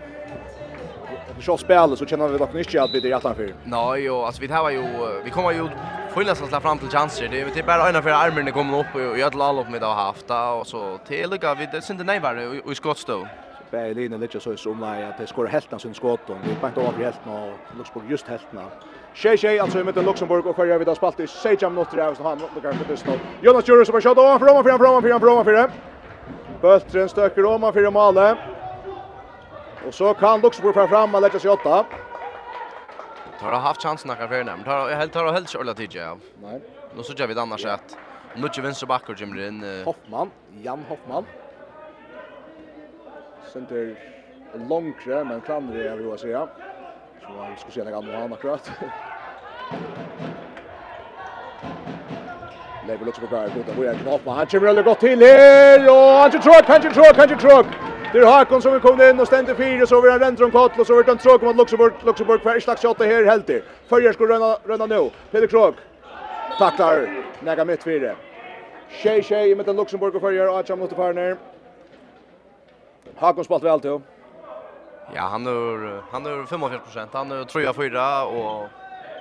så 1.41 1.57
spelar 1.57 1.95
så 1.95 2.05
känner 2.05 2.27
vi 2.27 2.37
dock 2.37 2.55
inte 2.55 2.83
att 2.83 2.93
vi 2.93 3.11
är 3.11 3.19
för. 3.19 3.53
Nej, 3.63 4.03
jo, 4.03 4.21
alltså 4.21 4.41
vi 4.41 4.47
har 4.47 4.69
ju 4.69 4.83
vi 5.23 5.29
kommer 5.29 5.51
ju 5.51 5.67
fulla 6.13 6.35
så 6.35 6.45
fram 6.45 6.77
till 6.77 6.89
chanser. 6.89 7.27
Det 7.27 7.41
är 7.41 7.49
typ 7.49 7.65
bara 7.65 7.89
ena 7.89 8.01
för 8.01 8.09
armarna 8.09 8.51
kommer 8.51 8.79
upp 8.79 8.95
och 8.95 9.19
jag 9.19 9.35
lall 9.35 9.59
upp 9.59 9.69
med 9.69 9.81
det 9.81 9.87
haft 9.87 10.29
och 10.59 10.67
så 10.67 10.99
till 11.07 11.29
lika 11.29 11.55
vi 11.55 11.65
det 11.71 11.81
synd 11.81 12.05
nej 12.05 12.19
var 12.19 12.35
det 12.35 12.71
i 12.71 12.75
skottstå. 12.75 13.27
Bär 13.71 13.93
linjen 13.93 14.19
lite 14.19 14.39
så 14.39 14.57
som 14.57 14.79
nej 14.79 15.03
att 15.03 15.17
det 15.17 15.27
skor 15.27 15.47
helt 15.47 15.71
när 15.71 15.79
sin 15.79 15.93
skott 15.93 16.29
och 16.29 16.37
vi 16.43 16.55
bankar 16.61 16.81
över 16.81 17.03
helt 17.03 17.19
och 17.25 17.77
Luxburg 17.77 18.11
just 18.11 18.27
helt 18.27 18.53
nu. 18.53 18.61
Tjej 19.13 19.37
tjej 19.37 19.59
alltså 19.59 19.79
i 19.79 19.83
mitten 19.83 20.05
Luxemburg 20.05 20.47
och 20.47 20.55
Sverige 20.55 20.77
vid 20.77 20.87
har 20.87 20.95
spalt 20.95 21.19
i 21.19 21.27
6 21.27 21.61
minuter 21.63 21.97
där 21.97 22.13
så 22.13 22.23
han 22.23 22.39
lukar 22.39 22.73
för 22.73 22.85
det 22.85 22.97
snart. 22.97 23.19
Jonas 23.41 23.67
Jurus 23.67 23.87
som 23.87 23.93
har 23.93 24.01
skott 24.01 24.17
från 24.39 24.63
från 24.63 25.01
från 25.01 25.21
från 25.21 25.45
från. 25.45 25.69
Bultren 26.61 27.09
stöker 27.09 27.45
om 27.45 27.73
för 27.73 27.91
målet. 27.91 28.37
Och 29.79 29.93
så 29.93 30.13
kan 30.13 30.41
Luxemburg 30.41 30.73
få 30.73 30.87
fram 30.87 31.15
och 31.15 31.21
lägga 31.21 31.39
sig 31.39 31.49
åtta. 31.51 31.85
Tar 33.39 33.51
har 33.51 33.59
haft 33.59 33.83
chansen 33.83 34.11
att 34.11 34.17
kanske 34.17 34.43
nämnt. 34.43 34.65
Tar 34.65 34.89
jag 34.89 34.97
helt 34.97 35.13
tar 35.13 35.33
helt 35.33 35.49
så 35.49 35.63
lite 35.63 35.97
jag. 35.97 36.19
Nej. 36.33 36.61
Nu 36.89 37.03
så 37.03 37.13
gör 37.13 37.27
vi 37.27 37.33
det 37.33 37.41
annars 37.41 37.65
att 37.65 37.97
nu 38.33 38.49
kör 38.49 38.61
vänster 38.61 38.87
back 38.87 39.09
och 39.09 39.19
Jimmy 39.19 39.47
in. 39.47 39.83
Hoffman, 39.85 40.31
Jan 40.63 40.83
Hoffman. 40.83 41.25
Center 43.53 43.95
långre 44.53 45.23
men 45.23 45.41
klandrar 45.41 45.79
jag 45.79 45.97
vill 45.97 46.17
säga. 46.17 46.47
Och 47.39 47.51
vi 47.51 47.57
skulle 47.57 47.73
se 47.73 47.83
några 47.83 47.97
andra 47.97 48.17
han 48.17 48.33
akkurat. 48.33 48.71
Lever 52.87 53.09
också 53.09 53.21
på 53.21 53.27
kvar 53.27 53.47
på 53.47 53.59
det 53.67 53.75
börjar 53.75 53.95
knappt 53.95 54.25
men 54.25 54.33
han 54.33 54.47
kommer 54.47 54.67
aldrig 54.67 54.85
gott 54.85 54.99
till 54.99 55.19
här 55.19 55.89
och 55.89 55.95
han 55.95 56.31
tror 56.31 56.55
att 56.55 56.65
kanske 56.65 56.91
tror 56.91 57.13
kanske 57.13 57.37
tror. 57.37 57.65
Det 58.11 58.19
är 58.19 58.25
Hakon 58.25 58.61
som 58.61 58.79
kom 58.79 59.01
in 59.01 59.19
och 59.19 59.27
ständer 59.27 59.55
fyra 59.55 59.87
så 59.87 59.97
över 59.97 60.11
en 60.11 60.19
rent 60.19 60.39
från 60.39 60.51
Kotl 60.51 60.79
och 60.79 60.87
så 60.87 60.95
vart 60.95 61.07
han 61.07 61.17
tråk 61.17 61.41
mot 61.41 61.55
Luxemburg 61.55 61.93
Luxemburg 62.03 62.41
för 62.41 62.59
slags 62.59 62.81
shot 62.81 62.99
här 62.99 63.25
helt 63.25 63.45
till. 63.45 63.61
Följer 63.87 64.13
skulle 64.13 64.33
rönna 64.33 64.57
rönna 64.65 64.85
nu. 64.85 65.09
Peter 65.31 65.47
Krog 65.47 65.73
tacklar 66.57 67.07
näga 67.39 67.65
mitt 67.65 67.83
fyra. 67.83 68.15
Tjej, 68.89 69.23
tjej, 69.23 69.51
i 69.51 69.55
mitten 69.55 69.75
Luxemburg 69.75 70.15
och 70.15 70.21
följer 70.21 70.49
och 70.49 70.59
Acham 70.59 70.79
mot 70.79 70.95
partner. 70.95 71.37
Hakon 73.15 73.43
spalt 73.43 73.63
väl 73.63 73.79
till. 73.79 73.99
Ja, 75.15 75.21
han 75.21 75.47
är 75.47 76.01
han 76.11 76.25
är 76.25 76.45
45 76.45 77.07
han 77.13 77.31
är 77.31 77.43
tror 77.43 77.73
fyra 77.73 78.25
och 78.25 78.67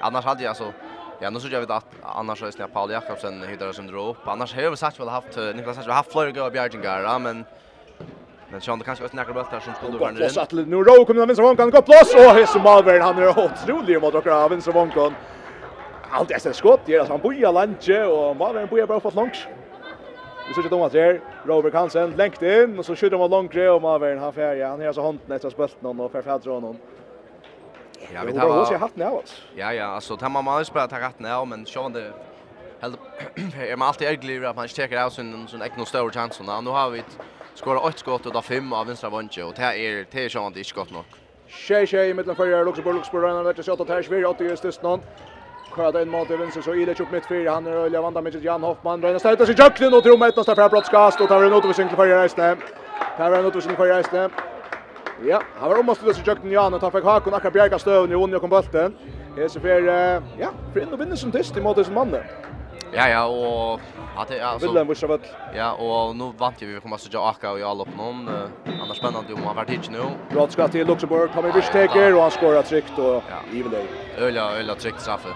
annars 0.00 0.24
hade 0.24 0.44
jag 0.44 0.56
så 0.56 0.72
Ja, 1.20 1.30
nu 1.30 1.40
så 1.40 1.48
jag 1.48 1.60
vet 1.60 1.70
att 1.70 1.86
annars 2.02 2.42
är 2.42 2.50
det 2.58 2.66
Paul 2.66 2.90
Jakobsen 2.90 3.42
hittar 3.48 3.72
som 3.72 3.86
drar 3.86 4.08
upp. 4.08 4.28
Annars 4.28 4.54
har 4.54 4.70
vi 4.70 4.76
sagt 4.76 5.00
väl 5.00 5.08
haft 5.08 5.36
Niklas 5.36 5.76
har 5.76 5.92
haft 5.92 6.12
flera 6.12 6.30
goda 6.30 6.50
bjärgingar, 6.50 7.18
men 7.18 7.44
Men 8.50 8.60
Sean 8.60 8.78
det 8.78 8.84
kanske 8.84 9.08
snackar 9.08 9.32
bultar 9.32 9.60
som 9.60 9.74
skulle 9.74 9.98
vara 9.98 10.10
inne. 10.10 10.26
Att 10.36 10.52
nu 10.52 10.76
Rowe 10.76 11.04
kommer 11.04 11.20
med 11.20 11.28
vänster 11.28 11.42
vankan 11.42 11.70
går 11.70 11.82
plats 11.82 12.14
och 12.14 12.20
Hesse 12.20 12.58
Malvern, 12.58 13.02
han 13.02 13.18
är 13.18 13.28
otrolig 13.28 14.00
mot 14.00 14.14
och 14.14 14.26
av 14.26 14.50
vänstra 14.50 14.72
vankan. 14.72 15.14
Allt 16.10 16.30
är 16.30 16.52
skott, 16.52 16.80
det 16.84 16.94
är 16.94 17.06
han 17.06 17.20
bojar 17.20 17.52
lunch 17.52 17.90
och 18.08 18.36
Malvern 18.36 18.68
bojar 18.68 18.86
bara 18.86 19.00
fått 19.00 19.14
långt. 19.14 19.46
Vi 20.48 20.54
ser 20.54 20.60
ikke 20.62 20.68
Thomas 20.68 20.92
her, 20.92 21.20
Robert 21.48 21.74
Hansen, 21.74 22.16
längt 22.16 22.42
in 22.42 22.78
och 22.78 22.84
så 22.86 22.96
skjuter 22.96 23.18
man 23.18 23.30
långt 23.30 23.52
grej 23.52 23.68
om 23.68 23.84
avveren, 23.84 24.18
han 24.18 24.32
här. 24.36 24.64
han 24.64 24.80
är 24.80 24.92
så 24.92 25.02
hånden 25.02 25.32
etter 25.32 25.50
spølten 25.50 26.00
och 26.00 26.12
fer 26.12 26.22
fædre 26.22 26.50
honom. 26.50 26.76
Ja, 28.14 28.24
vi 28.24 28.32
tar... 28.32 28.48
Hun 28.48 28.66
ser 28.66 28.78
hatten 28.78 29.02
av, 29.02 29.14
oss. 29.14 29.42
Ja, 29.56 29.72
ja, 29.72 29.84
alltså 29.84 30.16
tar 30.16 30.28
man 30.28 30.44
mannes 30.44 30.72
bare 30.72 30.88
ta 30.88 30.96
hatten 30.96 31.26
av, 31.26 31.48
men 31.48 31.66
så 31.66 31.88
det... 31.88 32.12
Helt, 32.80 32.98
är 33.70 33.76
man 33.76 33.88
alltid 33.88 34.08
ergelig 34.08 34.44
att 34.44 34.56
man 34.56 34.64
ikke 34.64 34.84
ut 34.84 34.98
av 34.98 35.10
sån 35.10 35.62
ekno 35.62 35.84
stor 35.84 36.10
chans 36.10 36.40
och 36.40 36.64
nu 36.64 36.70
har 36.70 36.90
vi 36.90 37.02
skora 37.54 37.88
ett 37.88 37.98
skott 37.98 38.26
och 38.26 38.36
av 38.36 38.42
fem 38.42 38.72
av 38.72 38.86
vänstra 38.86 39.10
vantje, 39.10 39.44
och 39.44 39.54
det 39.56 39.62
är 39.62 40.06
det 40.10 40.24
inte 40.24 40.28
skott 40.28 40.42
nog. 40.44 40.56
ikke 40.56 40.74
godt 40.74 40.90
nok. 40.90 41.06
Tjej, 41.48 41.86
tjej, 41.86 42.10
i 42.10 42.14
mittlen 42.14 42.36
fyrir, 42.36 42.64
Luxemburg, 42.64 42.94
Luxemburg, 42.94 43.24
Røyner, 43.24 43.52
det 43.52 43.68
8, 43.68 43.84
Tersh, 43.84 44.08
4, 44.08 44.28
8, 44.28 44.44
Justus, 44.44 44.82
Nån. 44.82 45.00
Sköda 45.72 46.02
in 46.02 46.08
mot 46.10 46.30
vänster 46.30 46.62
så 46.62 46.74
Ilic 46.74 47.00
upp 47.00 47.12
mitt 47.12 47.26
fyra. 47.26 47.50
Han 47.50 47.66
är 47.66 47.70
Ölja 47.72 48.02
vanda 48.02 48.20
med 48.20 48.44
Jan 48.44 48.62
Hoffman. 48.62 49.02
Röna 49.02 49.18
stöter 49.18 49.46
sig 49.46 49.54
Jöklund 49.58 49.94
och 49.94 50.02
Trommet 50.02 50.36
nästa 50.36 50.54
framåtskast 50.54 51.20
och 51.20 51.28
tar 51.28 51.44
en 51.44 51.52
återvisning 51.52 51.88
för 51.88 52.06
Reisne. 52.06 52.56
Tar 53.16 53.32
en 53.32 53.46
återvisning 53.46 53.76
för 53.76 53.86
Reisne. 53.86 54.28
Ja, 55.24 55.40
han 55.60 55.70
var 55.70 55.78
omast 55.78 56.00
til 56.00 56.24
Jöklund 56.26 56.52
Jan 56.52 56.74
og 56.74 56.80
tar 56.80 56.90
fikk 56.90 57.04
Hakon 57.04 57.34
akkurat 57.34 57.52
bjerga 57.52 57.78
stövn 57.78 58.12
i 58.12 58.14
vunnet 58.14 58.36
og 58.36 58.40
kom 58.40 58.50
bulten. 58.50 58.94
Det 59.36 59.50
så 59.50 59.60
för 59.60 59.88
ja, 60.38 60.48
for 60.72 60.80
inn 60.80 60.92
og 60.92 60.98
vinner 60.98 61.16
som 61.16 61.32
tyst 61.32 61.56
i 61.56 61.60
mot 61.60 61.84
som 61.84 61.94
mannen. 61.94 62.22
Ja 62.94 63.08
ja 63.08 63.24
och 63.26 63.80
att 64.16 64.40
alltså 64.40 64.66
Willen 64.66 64.88
vill 64.88 64.96
själva. 64.96 65.18
Ja 65.54 65.72
og 65.78 66.16
nu 66.16 66.32
vant 66.38 66.62
vi, 66.62 66.66
vi 66.66 66.80
kommer 66.80 66.96
att 66.96 67.14
Jaka 67.14 67.50
och 67.50 67.60
jag 67.60 67.80
upp 67.80 67.96
någon 67.96 68.28
annars 68.82 68.96
spännande 68.96 69.32
om 69.34 69.42
han 69.42 69.56
vart 69.56 69.70
hit 69.70 69.90
nu. 69.90 70.02
Bra 70.34 70.48
skott 70.48 70.72
till 70.72 70.86
Luxemburg 70.86 71.32
Tommy 71.34 71.50
vi 71.54 71.62
steker 71.62 72.14
och 72.14 72.22
han 72.22 72.30
skorar 72.30 72.62
tryggt 72.62 72.98
och 72.98 73.22
givet 73.52 73.72
day. 73.72 73.86
Öla 74.18 74.58
öla 74.58 74.74
tryggt 74.74 75.00
straff. 75.00 75.26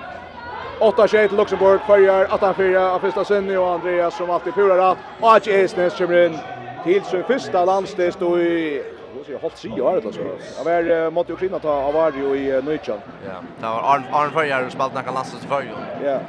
8 0.80 1.08
tjej 1.08 1.28
till 1.28 1.36
Luxemburg, 1.36 1.80
följer 1.80 2.26
8-4 2.26 2.76
av 2.76 2.98
första 2.98 3.24
Sinni 3.24 3.56
och 3.56 3.70
Andreas 3.70 4.16
som 4.16 4.30
alltid 4.30 4.54
pura 4.54 4.90
rätt. 4.90 4.98
Och 5.20 5.34
att 5.34 5.46
Esnes 5.46 5.98
kommer 5.98 6.26
in 6.26 6.38
till 6.84 7.04
sin 7.04 7.24
första 7.24 7.64
landstest 7.64 8.22
och 8.22 8.38
i 8.38 8.82
jag 9.28 9.38
hållt 9.38 9.56
sig 9.56 9.70
här 9.70 9.96
alltså. 9.96 10.20
Jag 10.56 10.64
var 10.64 11.10
mot 11.10 11.30
Ukraina 11.30 11.58
ta 11.58 11.70
Avario 11.70 12.36
i 12.36 12.62
Nujchan. 12.62 12.98
Ja, 13.26 13.32
det 13.60 13.66
var 13.66 13.94
Arn 13.94 14.02
Arn 14.12 14.30
Färjar 14.30 14.68
spalt 14.68 14.94
några 14.94 15.10
lasses 15.10 15.44
för 15.46 15.62
ju. 15.62 15.68
Ja. 16.04 16.20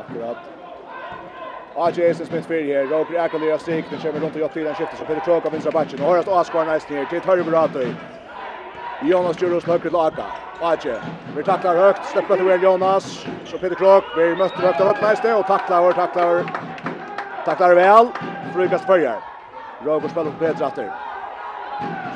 Akkurat. 0.00 0.38
AJ 1.74 2.02
Esnes 2.02 2.32
mitt 2.32 2.46
fyra 2.46 2.78
här. 2.78 2.86
Roger 2.86 3.20
Akalera 3.20 3.58
stig, 3.58 3.84
den 3.90 3.98
kommer 4.00 4.20
runt 4.20 4.34
och 4.34 4.40
gör 4.40 4.48
tiden 4.48 4.74
skiftet 4.74 4.98
så 4.98 5.04
Peter 5.04 5.20
Krok 5.20 5.46
av 5.46 5.52
vänstra 5.52 5.72
backen. 5.72 6.00
Och 6.00 6.06
har 6.06 6.18
att 6.18 6.28
Oscar 6.28 6.74
Nice 6.74 6.92
ner 6.92 7.04
till 7.04 7.22
Hörby 7.24 7.50
Rato. 7.50 7.78
Jonas 9.02 9.42
Djurus 9.42 9.64
högt 9.64 9.82
till 9.82 9.96
Arda. 9.96 10.26
Aje, 10.60 11.00
vi 11.36 11.42
tacklar 11.42 11.76
högt, 11.76 12.06
släpper 12.06 12.36
till 12.36 12.62
Jonas. 12.62 13.26
Så 13.44 13.58
Peter 13.58 13.74
Krok, 13.74 14.04
vi 14.16 14.36
möter 14.36 14.56
högt 14.56 14.80
av 14.80 14.88
Ötleiste 14.88 15.34
och 15.34 15.46
tacklar, 15.46 15.92
tacklar, 15.92 16.44
tacklar 17.44 17.74
väl. 17.74 18.08
frukast 18.54 18.86
börjar. 18.86 19.16
Roger 19.84 20.08
spelar 20.08 20.30
på 20.30 20.38
Peter 20.38 20.66
efter. 20.66 20.92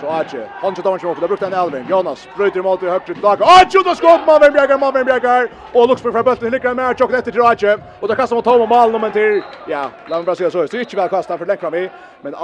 Så 0.01 0.11
Aje, 0.11 0.49
han 0.53 0.75
skjuter 0.75 0.91
honom 0.91 1.09
mot, 1.09 1.21
det 1.21 1.29
brukte 1.29 1.47
en 1.47 1.53
Elvin. 1.53 1.87
Jonas 1.89 2.29
bryter 2.37 2.63
mot 2.63 2.83
i 2.83 2.89
högt 2.89 3.07
till 3.07 3.21
Dag. 3.21 3.39
Skjuter 3.73 3.95
skott, 3.95 4.21
Malvin 4.27 4.41
vem 4.41 4.53
bjägar, 4.53 4.79
man 4.79 5.05
bjägar. 5.05 5.51
Och 5.73 5.89
Luxburg 5.89 6.15
från 6.15 6.25
bulten, 6.25 6.51
lyckas 6.51 6.77
med 6.77 6.99
chocken 6.99 7.15
efter 7.15 7.33
till 7.33 7.43
Aje. 7.43 7.79
Och 8.01 8.09
där 8.09 8.15
kastar 8.15 8.37
mot 8.37 8.45
Tom 8.45 8.61
och 8.61 8.69
Mal 8.69 8.93
nummer 8.93 9.11
till. 9.11 9.43
Ja, 9.69 9.91
Lambra 10.09 10.35
ser 10.35 10.51
så 10.51 10.65
ut. 10.65 10.71
Det 10.71 10.77
är 10.77 10.81
inte 10.81 10.97
väl 10.97 11.09
kastar 11.09 11.39
för 11.39 11.47
läckra 11.47 11.71
vi, 11.71 11.91
men 12.23 12.35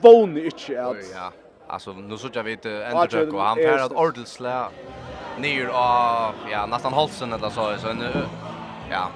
vånar 0.00 0.44
inte 0.44 0.84
att 0.84 1.41
Alltså 1.72 1.92
nu 1.92 2.18
så 2.18 2.28
jag 2.32 2.44
vet 2.44 2.66
ändå 2.66 3.06
jag 3.10 3.34
och 3.34 3.42
han 3.42 3.56
för 3.56 3.78
att 3.78 3.92
ordelslä 3.92 4.64
ner 5.38 5.68
och 5.68 6.34
ja 6.50 6.66
nästan 6.66 6.92
halsen 6.92 7.32
eller 7.32 7.50
så 7.50 7.74
så 7.78 7.88
en 7.88 8.04
ja 8.90 9.08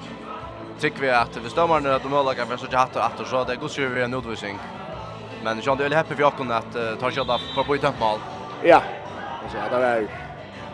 tycker 0.79 1.01
vi 1.01 1.11
att 1.11 1.37
vi 1.37 1.51
stämmer 1.51 1.81
nu 1.81 1.93
att 1.93 2.03
de 2.03 2.09
målar 2.09 2.35
kan 2.35 2.47
försöka 2.47 2.79
att 2.79 2.97
att 2.97 3.29
så 3.29 3.45
det 3.45 3.57
går 3.57 3.71
ju 3.79 4.03
en 4.03 4.15
utvisning. 4.15 4.59
Men 5.45 5.61
jag 5.65 5.79
är 5.79 5.83
väldigt 5.83 5.97
happy 5.97 6.15
för 6.15 6.23
jag 6.23 6.37
kunde 6.37 6.57
att 6.57 6.77
uh, 6.77 6.97
ta 7.01 7.11
skott 7.11 7.41
för 7.55 7.63
på 7.63 7.75
ett 7.75 8.01
mål. 8.01 8.19
Ja. 8.63 8.83
så 9.53 9.57
det 9.71 9.79
var 9.79 10.09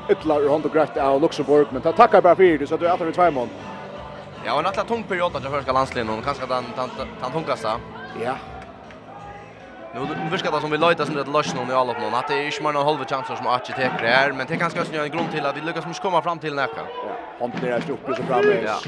ytterligare 0.09 0.43
runt 0.43 0.65
och 0.65 0.73
grätt 0.73 0.97
av 0.97 1.21
Luxemburg 1.21 1.67
men 1.71 1.83
ta 1.83 1.93
tackar 1.93 2.23
bara 2.23 2.37
för 2.37 2.59
det 2.59 2.67
så 2.67 2.75
att 2.75 2.81
du 2.81 2.87
är 2.87 2.93
efter 2.93 3.13
två 3.13 3.31
mål. 3.31 3.49
Ja, 4.45 4.59
en 4.59 4.67
attla 4.67 4.85
tung 4.85 5.03
period 5.03 5.37
att 5.37 5.43
jag 5.43 5.53
förska 5.53 5.73
landslinjen 5.73 6.19
och 6.19 6.25
kanske 6.25 6.47
den 6.47 6.65
den 7.23 7.33
tungaste. 7.33 7.69
Ja. 8.25 8.35
Nu 9.95 10.01
nu 10.31 10.39
ska 10.39 10.51
det 10.51 10.61
som 10.61 10.71
vi 10.71 10.79
lojtar 10.79 11.05
som 11.05 11.15
det 11.15 11.25
lösna 11.25 11.61
någon 11.61 11.71
i 11.71 11.75
alla 11.75 11.95
plan. 11.95 12.15
Att 12.15 12.27
det 12.27 12.35
är 12.35 12.43
ju 12.43 12.65
mer 12.65 12.73
någon 12.73 12.87
halva 12.87 13.05
chanser 13.05 13.37
som 13.37 13.47
att 13.47 13.65
det 13.77 14.07
är, 14.07 14.33
men 14.33 14.47
det 14.47 14.57
kanske 14.57 14.81
också 14.81 14.95
en 14.97 15.11
grund 15.11 15.31
till 15.31 15.47
att 15.47 15.57
vi 15.57 15.61
lyckas 15.61 15.87
med 15.87 16.01
komma 16.01 16.23
fram 16.23 16.39
till 16.39 16.55
näka. 16.55 16.81
Ja, 17.03 17.09
han 17.39 17.51
blir 17.51 17.71
där 17.71 17.91
uppe 17.91 18.15
så 18.15 18.23
framme. 18.23 18.61
Ja. 18.65 18.79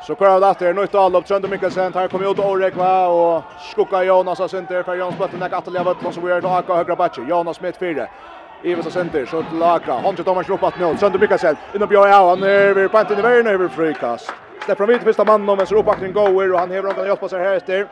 Så 0.00 0.16
kör 0.16 0.40
det 0.58 0.66
är 0.68 0.74
nytt 0.74 0.94
upp 1.16 1.26
Trönder 1.26 1.48
Mikkelsen 1.48 1.94
här 1.94 2.08
kommer 2.08 2.30
ut 2.30 2.38
Orek 2.38 2.76
va 2.76 3.06
och 3.08 3.44
skugga 3.56 4.04
Jonas 4.04 4.40
och 4.40 4.50
center 4.50 4.82
för 4.82 4.94
Jonas 4.94 5.18
Button 5.18 5.40
där 5.40 5.54
att 5.54 5.72
leva 5.72 5.90
ut 5.90 6.14
som 6.14 6.26
vi 6.26 6.32
är 6.32 6.40
då 6.40 6.48
aka 6.48 6.74
högra 6.74 6.96
backe. 6.96 7.20
Jonas 7.20 7.56
Smith 7.56 7.78
fyra. 7.78 8.06
Ivers 8.62 8.86
och 8.86 8.92
center 8.92 9.26
så 9.26 9.42
till 9.42 9.58
Laka. 9.58 9.92
Han 9.92 10.16
tar 10.16 10.24
Thomas 10.24 10.48
upp 10.48 10.62
att 10.62 10.78
nu 10.78 10.96
Trönder 10.96 11.18
Mikkelsen 11.18 11.56
in 11.74 11.82
och 11.82 11.88
Björn 11.88 12.10
han 12.12 12.42
är 12.42 12.74
vi 12.74 12.88
på 12.88 13.00
inte 13.00 13.12
i 13.12 13.22
vägen 13.22 13.46
över 13.46 13.68
frikast. 13.68 14.32
Släpper 14.64 14.86
han 14.86 14.94
ut 14.94 15.02
första 15.02 15.24
mannen 15.24 15.56
men 15.56 15.66
så 15.66 15.76
uppbackning 15.78 16.12
går 16.12 16.52
och 16.52 16.58
han 16.58 16.70
häver 16.70 16.82
honom 16.82 16.94
kan 16.94 17.06
hjälpa 17.06 17.28
sig 17.28 17.40
här 17.40 17.56
efter. 17.56 17.88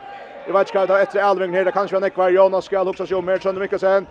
Jag 0.47 0.53
vet 0.53 0.75
inte 0.75 0.85
vad 0.93 1.01
efter 1.01 1.21
Alving 1.21 1.53
här. 1.53 1.65
Det 1.65 1.71
kanske 1.71 1.95
var 1.95 2.01
Nekvar. 2.01 2.29
Jonas 2.29 2.65
ska 2.65 2.81
också 2.81 3.07
se 3.07 3.15
om 3.15 3.27
her, 3.27 3.39
Sønne 3.39 3.59
Mikkelsen. 3.59 4.07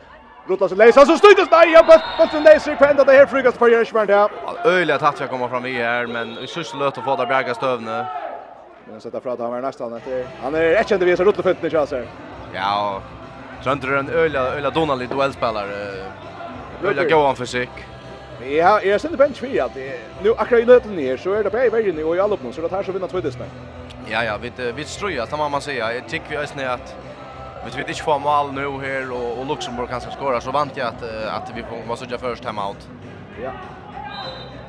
Rotlas 0.49 0.73
och 0.73 0.79
Leisa 0.79 1.07
så 1.07 1.17
stöjdes 1.17 1.51
nej 1.51 1.73
ja 1.73 1.83
but 1.83 2.01
but 2.19 2.33
den 2.33 2.43
Leisa 2.43 2.77
kvända 2.77 3.05
det 3.05 3.13
här 3.13 3.27
frukast 3.27 3.57
för 3.57 3.69
Jörgen 3.69 4.09
här. 4.09 4.31
Öliga 4.65 4.99
tatt 4.99 5.21
jag 5.21 5.31
kommer 5.31 5.49
fram 5.49 5.67
i 5.67 5.73
här 5.73 6.07
men 6.07 6.39
i 6.39 6.47
sista 6.47 6.79
löt 6.79 6.99
att 6.99 7.05
få 7.05 7.17
där 7.17 7.27
bäga 7.27 7.55
stövne. 7.55 8.07
Men 8.91 9.01
sätta 9.01 9.21
fram 9.21 9.33
att 9.33 9.41
han 9.41 9.51
var 9.51 9.61
nästan 9.61 9.95
att 9.95 10.03
han 10.43 10.55
är 10.55 10.61
rätt 10.61 10.89
kände 10.89 11.07
vi 11.07 11.17
så 11.17 11.25
rotla 11.25 11.43
fötterna 11.43 11.71
chanser. 11.71 12.07
Ja. 12.55 13.03
Sönder 13.65 13.93
en 13.93 14.09
öliga 14.09 14.43
öliga 14.43 14.71
Donald 14.71 15.09
duellspelare. 15.09 15.93
Öliga 16.85 17.17
gå 17.17 17.27
an 17.27 17.37
för. 17.37 17.69
Ja, 18.49 18.83
jag 18.83 19.01
sätter 19.01 19.17
bench 19.17 19.37
för 19.37 19.63
att 19.63 19.77
nu 20.23 20.35
akkurat 20.37 20.63
i 20.63 20.65
nöten 20.65 20.97
ner 20.97 21.17
så 21.17 21.33
är 21.33 21.45
det 21.45 21.51
på 21.51 21.57
vägen 21.57 22.05
och 22.05 22.17
i 22.17 22.21
allop 22.21 22.41
uppnå. 22.41 22.53
så 22.53 22.61
det 22.61 22.71
här 22.71 22.83
så 22.83 22.93
vinner 22.93 23.07
två 23.07 23.21
distan. 23.21 23.47
Ja, 24.11 24.25
ja, 24.25 24.39
vi, 24.43 24.73
vi 24.73 24.85
ströja, 24.85 25.27
det 25.27 25.37
man 25.37 25.61
säga. 25.61 25.95
Jag 25.95 26.09
tycker 26.09 26.29
vi 26.29 26.37
ösnä 26.37 26.71
att 26.71 26.95
vi 27.65 27.71
vet 27.71 27.89
inte 27.89 28.03
få 28.03 28.19
mål 28.19 28.53
nu 28.53 28.87
här 28.87 29.13
och, 29.13 29.39
och 29.39 29.47
Luxemburg 29.47 29.89
kanske 29.89 30.11
skora 30.11 30.41
så 30.41 30.51
vant 30.51 30.77
jag 30.77 30.87
att, 30.89 31.03
att 31.03 31.51
vi 31.55 31.63
får 31.63 31.83
vara 31.87 31.97
sådär 31.97 32.19
först 32.19 32.45
hemma 32.45 32.69
out. 32.69 32.89
Ja. 33.43 33.53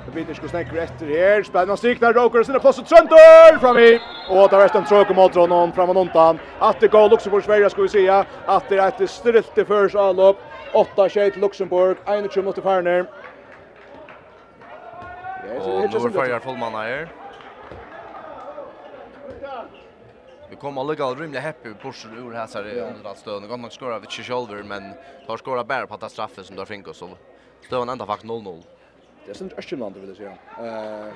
Det 0.06 0.12
blir 0.12 0.30
inte 0.30 0.50
snäck 0.50 0.74
efter 0.74 1.06
här. 1.06 1.44
Spännande 1.44 1.78
strik 1.78 2.00
där 2.00 2.14
Roker 2.14 2.44
sinne 2.44 2.60
plats 2.60 2.80
och 2.80 2.86
Tröntor 2.86 3.60
fram 3.60 3.78
i. 3.78 4.00
Och 4.28 4.50
där 4.50 4.60
resten 4.60 4.86
tröker 4.86 5.14
mot 5.14 5.36
honom 5.36 5.74
fram 5.74 5.90
och 5.90 6.02
undan. 6.02 6.40
Att 6.58 6.80
det 6.80 6.88
går 6.88 7.10
Luxemburg 7.10 7.44
Sverige 7.44 7.70
ska 7.70 7.82
vi 7.82 7.90
säga 7.90 8.26
att 8.46 8.70
det 8.70 8.78
är 8.78 8.88
ett 8.88 9.12
först 9.12 9.68
förs 9.68 9.96
allop. 9.96 10.44
8-6 10.72 11.32
till 11.32 11.42
Luxemburg, 11.42 11.98
21 12.30 12.46
mot 12.46 12.64
Farner. 12.64 13.06
Och 15.60 15.90
nu 15.90 15.98
är 15.98 16.10
Farner 16.12 16.40
fullmannar 16.40 16.84
här. 16.84 17.10
vi 20.50 20.56
kom 20.56 20.78
alla 20.78 20.96
gal 20.96 21.16
rymliga 21.16 21.42
happy 21.42 21.74
Porsche 21.74 22.08
ur 22.08 22.34
här 22.34 22.48
så 22.48 22.62
det 22.62 22.82
under 22.82 23.10
att 23.10 23.18
stöna 23.18 23.48
kom 23.48 23.62
nog 23.62 23.72
skora 23.72 24.00
vid 24.00 24.12
Chisolver 24.12 24.64
men 24.64 24.94
har 25.28 25.38
skora 25.38 25.64
bara 25.64 25.88
på 25.88 25.94
att 25.94 26.12
straffe 26.12 26.44
som 26.44 26.56
där 26.56 26.66
fick 26.66 26.88
oss 26.88 26.98
så 26.98 27.10
stöna 27.66 27.92
ända 27.92 28.06
fakt 28.06 28.24
0-0. 28.24 28.64
Det 29.26 29.32
är 29.32 29.36
synd 29.36 29.54
Österland 29.58 29.98
vill 29.98 30.16
säga. 30.16 30.32
Eh 30.60 31.14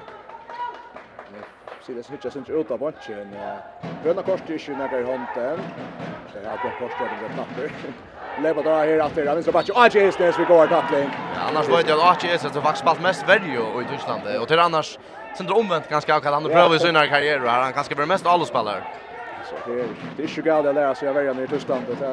Så 1.86 1.92
det 1.92 2.04
snitchar 2.04 2.30
sin 2.30 2.46
ut 2.46 2.72
av 2.72 2.80
bunchen. 2.80 3.36
Gröna 4.04 4.22
kors 4.24 4.42
till 4.48 4.60
ju 4.60 4.76
när 4.76 5.04
handen. 5.04 5.60
Så 6.32 6.38
jag 6.44 6.54
att 6.54 6.80
kort 6.80 6.92
där 7.00 7.28
den 7.28 7.38
tapper. 7.38 7.72
Leva 8.42 8.62
där 8.62 8.76
här 8.76 9.00
att 9.00 9.16
det 9.16 9.44
så 9.44 9.52
bara 9.52 9.64
Aj 9.76 9.90
är 9.96 10.18
det 10.18 10.40
vi 10.40 10.46
går 10.46 10.68
tackling. 10.68 11.10
Annars 11.50 11.70
var 11.70 11.84
det 11.84 11.94
att 11.94 12.24
är 12.24 12.38
så 12.38 12.62
faktiskt 12.62 12.82
spalt 12.82 13.02
mest 13.02 13.30
värde 13.30 13.46
i 13.46 13.86
Tyskland 13.92 14.22
och 14.42 14.48
till 14.48 14.60
annars 14.60 15.00
sen 15.38 15.48
det 15.48 15.54
omvänt 15.54 15.90
ganska 15.90 16.20
kan 16.20 16.34
han 16.34 16.44
pröva 16.44 16.76
i 16.76 16.80
sin 16.80 16.94
karriär 16.94 17.44
och 17.44 17.50
Han 17.50 17.74
kanske 17.74 17.96
blir 17.96 18.06
mest 18.06 18.26
allspelare. 18.26 18.84
Så 19.52 19.58
det 19.66 19.82
är 19.82 19.88
det 20.16 20.24
är 20.24 20.28
ju 20.28 20.42
galet 20.42 20.70
att 20.70 20.76
lära 20.76 20.96
sig 20.96 21.08
av 21.08 21.16
varje 21.16 21.44
i 21.44 21.48
Tyskland. 21.48 21.86
Det 21.88 22.02
är 22.02 22.08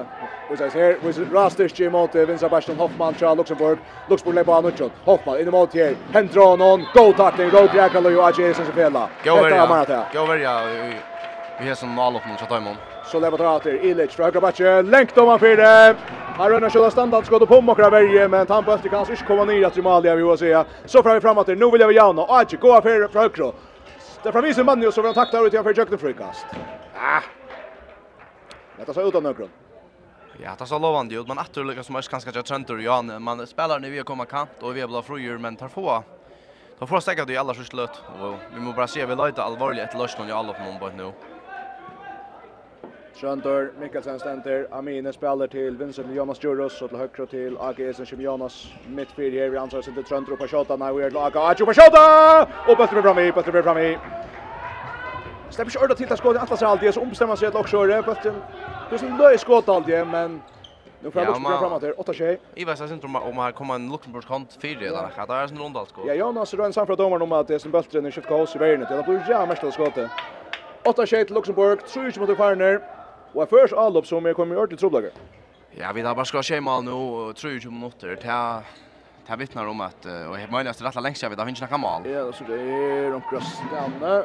här 0.74 0.99
vi 1.03 1.12
ser 1.12 1.24
Rastis 1.24 1.78
Jim 1.78 1.93
mot 1.93 2.14
Vincent 2.14 2.41
Sebastian 2.41 2.78
Hoffman 2.78 3.14
från 3.14 3.36
Luxemburg. 3.36 3.78
Luxemburg 4.07 4.34
lägger 4.34 4.45
på 4.45 4.61
Nutsjon. 4.61 4.91
Hoffman 5.05 5.41
in 5.41 5.51
mot 5.51 5.74
här. 5.74 5.97
Hendra 6.12 6.57
någon 6.57 6.86
Go 6.93 7.12
tackling. 7.12 7.51
Go 7.51 7.68
crackle 7.68 8.16
och 8.16 8.28
Ajay 8.28 8.55
som 8.55 8.66
spelar. 8.66 9.09
Go 9.24 9.34
värja. 9.34 10.07
Go 10.12 10.26
värja. 10.26 10.53
Vi 11.57 11.68
har 11.68 11.74
som 11.74 11.91
mål 11.91 12.20
mot 12.24 12.41
Chatamon. 12.41 12.78
Så 13.03 13.20
lägger 13.20 13.39
dra 13.39 13.59
till 13.59 13.76
Ilic 13.76 14.14
från 14.14 14.24
högra 14.24 14.41
backen. 14.41 14.91
Längt 14.91 15.18
om 15.18 15.28
han 15.28 15.39
för 15.39 15.57
det. 15.57 15.97
Han 16.36 16.51
rönnar 16.51 16.70
själva 16.70 16.91
standard 16.91 17.26
skott 17.26 17.49
på 17.49 17.61
Mokra 17.61 17.82
kvar 17.82 17.91
värje 17.91 18.28
men 18.28 18.47
han 18.49 18.64
på 18.64 18.72
efter 18.72 18.89
kanske 18.89 19.12
inte 19.12 19.24
komma 19.24 19.45
ner 19.45 19.66
att 19.66 19.76
Malia 19.76 20.14
vi 20.14 20.22
vill 20.22 20.39
säga. 20.39 20.64
Så 20.84 21.03
fram 21.03 21.20
framåt. 21.20 21.47
Nu 21.47 21.70
vill 21.70 21.80
jag 21.80 21.89
vi 21.89 21.95
Janne. 21.95 22.26
Ajay 22.28 22.59
går 22.61 22.80
för 22.80 23.18
högra. 23.20 23.53
Det 24.23 24.33
från 24.33 24.45
visen 24.45 24.66
mannen 24.66 24.93
så 24.93 25.03
vill 25.03 25.07
han 25.07 25.14
tacklar 25.14 25.47
ut 25.47 25.53
igen 25.53 25.64
för 25.64 25.75
jökte 25.75 25.99
frukast. 25.99 26.47
Ah. 26.95 27.23
Detta 28.77 28.95
så 28.95 29.09
utan 29.09 29.23
någon. 29.23 29.49
Ja, 30.43 30.51
det 30.59 30.66
så 30.66 30.79
lovande 30.79 31.14
ut, 31.14 31.29
men 31.29 31.39
åter 31.39 31.64
lyckas 31.64 31.91
man 31.91 32.03
kanske 32.03 32.31
jag 32.35 32.45
träntor 32.45 32.83
ja, 32.83 33.03
man 33.03 33.47
spelar 33.47 33.81
nu 33.81 33.91
vi 33.91 34.03
kommer 34.03 34.25
kant 34.25 34.51
och 34.61 34.77
vi 34.77 34.87
blir 34.87 35.03
frujur 35.03 35.39
men 35.39 35.57
tar 35.57 35.69
få. 35.69 36.03
Då 36.79 36.87
får 36.87 37.01
säkert 37.01 37.03
stäcka 37.03 37.25
det 37.25 37.33
i 37.33 37.37
alla 37.37 37.55
slut 37.55 38.03
och 38.21 38.35
vi 38.55 38.61
måste 38.61 38.77
bara 38.77 38.87
se 38.87 39.07
vi 39.07 39.14
lite 39.14 39.43
allvarligt 39.43 39.85
ett 39.85 39.95
lösning 39.95 40.29
i 40.29 40.33
alla 40.33 40.53
på 40.53 40.62
någon 40.62 40.97
nu. 40.97 41.12
Tröntor, 43.21 43.73
Mikkelsen 43.79 44.21
ständer, 44.21 44.66
Amine 44.71 45.12
spelar 45.12 45.47
till 45.47 45.77
Vincent 45.77 46.12
Jonas 46.12 46.45
Juros 46.45 46.83
och 46.83 46.89
till 46.89 46.99
högra 46.99 47.27
till 47.27 47.57
AGS 47.59 48.09
som 48.09 48.21
Jonas 48.21 48.73
mitt 48.87 49.12
fyra 49.12 49.43
här 49.43 49.49
vi 49.49 49.57
ansvarar 49.57 49.83
sig 49.83 49.95
till 49.95 50.05
Tröntor 50.05 50.37
på 50.37 50.49
skottet 50.49 50.79
när 50.79 50.93
vi 50.93 51.05
är 51.05 51.11
laga 51.11 51.41
Ajo 51.41 51.66
på 51.66 51.73
skottet 51.75 52.49
och 52.64 52.77
på 52.77 52.87
tre 52.87 53.03
fram 53.03 53.19
i 53.19 53.33
på 53.33 53.43
tre 53.43 53.62
fram 53.62 53.79
i 53.79 53.99
Släpper 55.49 55.71
sig 55.71 55.83
ordet 55.83 55.97
till 55.97 56.12
att 56.12 56.19
skottet 56.19 56.43
Atlas 56.43 56.62
alltid 56.62 56.95
så 56.95 57.01
omstämmer 57.01 57.37
sig 57.37 57.49
ett 57.49 57.55
lockskör 57.55 58.03
på 58.03 58.14
den 58.23 58.43
det 58.89 59.03
är 59.03 59.12
löj 59.19 59.39
skott 59.39 59.69
alltid 59.69 60.07
men 60.07 60.43
Nu 61.01 61.11
får 61.11 61.23
jag 61.23 61.43
bara 61.43 61.59
framåt 61.59 61.83
här, 61.83 62.01
8 62.01 62.12
tjej. 62.12 62.41
I 62.55 62.64
västra 62.64 62.89
centrum 62.89 63.16
om 63.16 63.39
här 63.39 63.53
kommer 63.53 63.75
en 63.75 63.89
Luxemburgs 63.93 64.27
kant 64.27 64.59
fyra 64.62 64.87
eller 64.89 65.03
något. 65.03 65.29
Det 65.29 65.35
är 65.35 65.43
en 65.43 65.59
rundalt 65.59 65.89
skott. 65.89 66.05
Ja, 66.07 66.14
Jonas 66.14 66.55
rör 66.55 66.64
en 66.64 66.73
samfra 66.73 66.97
domaren 66.97 67.23
om 67.23 67.33
att 67.33 67.49
det 67.49 67.55
är 67.55 67.59
som 67.59 67.71
bultren 67.71 68.07
i 68.07 68.12
skjutkaos 68.12 68.55
i 68.55 68.59
värnet. 68.59 68.89
Det 68.89 69.03
blir 69.03 69.29
jävla 69.29 69.47
mest 69.47 69.64
8 70.83 71.07
tjej 71.07 71.25
till 71.27 71.35
Luxemburg, 71.35 71.87
3 71.87 72.21
mot 72.21 72.37
Farner. 72.37 72.98
Og 73.35 73.43
er 73.43 73.47
først 73.51 73.74
avlopp 73.76 74.07
som 74.07 74.26
er 74.26 74.33
kommet 74.33 74.57
i 74.57 74.59
ordentlig 74.59 74.79
troblager. 74.79 75.11
Ja, 75.76 75.93
vi 75.93 76.01
har 76.01 76.14
bare 76.14 76.26
skal 76.26 76.43
skje 76.43 76.61
mal 76.61 76.83
nå, 76.83 77.33
23 77.37 77.70
minutter, 77.70 78.16
til 78.16 78.31
Det 79.29 79.37
vittnar 79.37 79.66
om 79.66 79.81
att 79.81 80.07
och 80.29 80.37
helt 80.37 80.51
det 80.64 80.85
rätta 80.85 81.01
längst 81.01 81.22
jag 81.22 81.31
vet 81.31 81.39
att 81.39 81.47
finns 81.47 81.61
några 81.61 81.76
mål. 81.76 82.03
Ja, 82.07 82.33
så 82.33 82.45
det 82.45 82.55
är 82.55 83.11
de 83.11 83.22
Ja. 84.03 84.22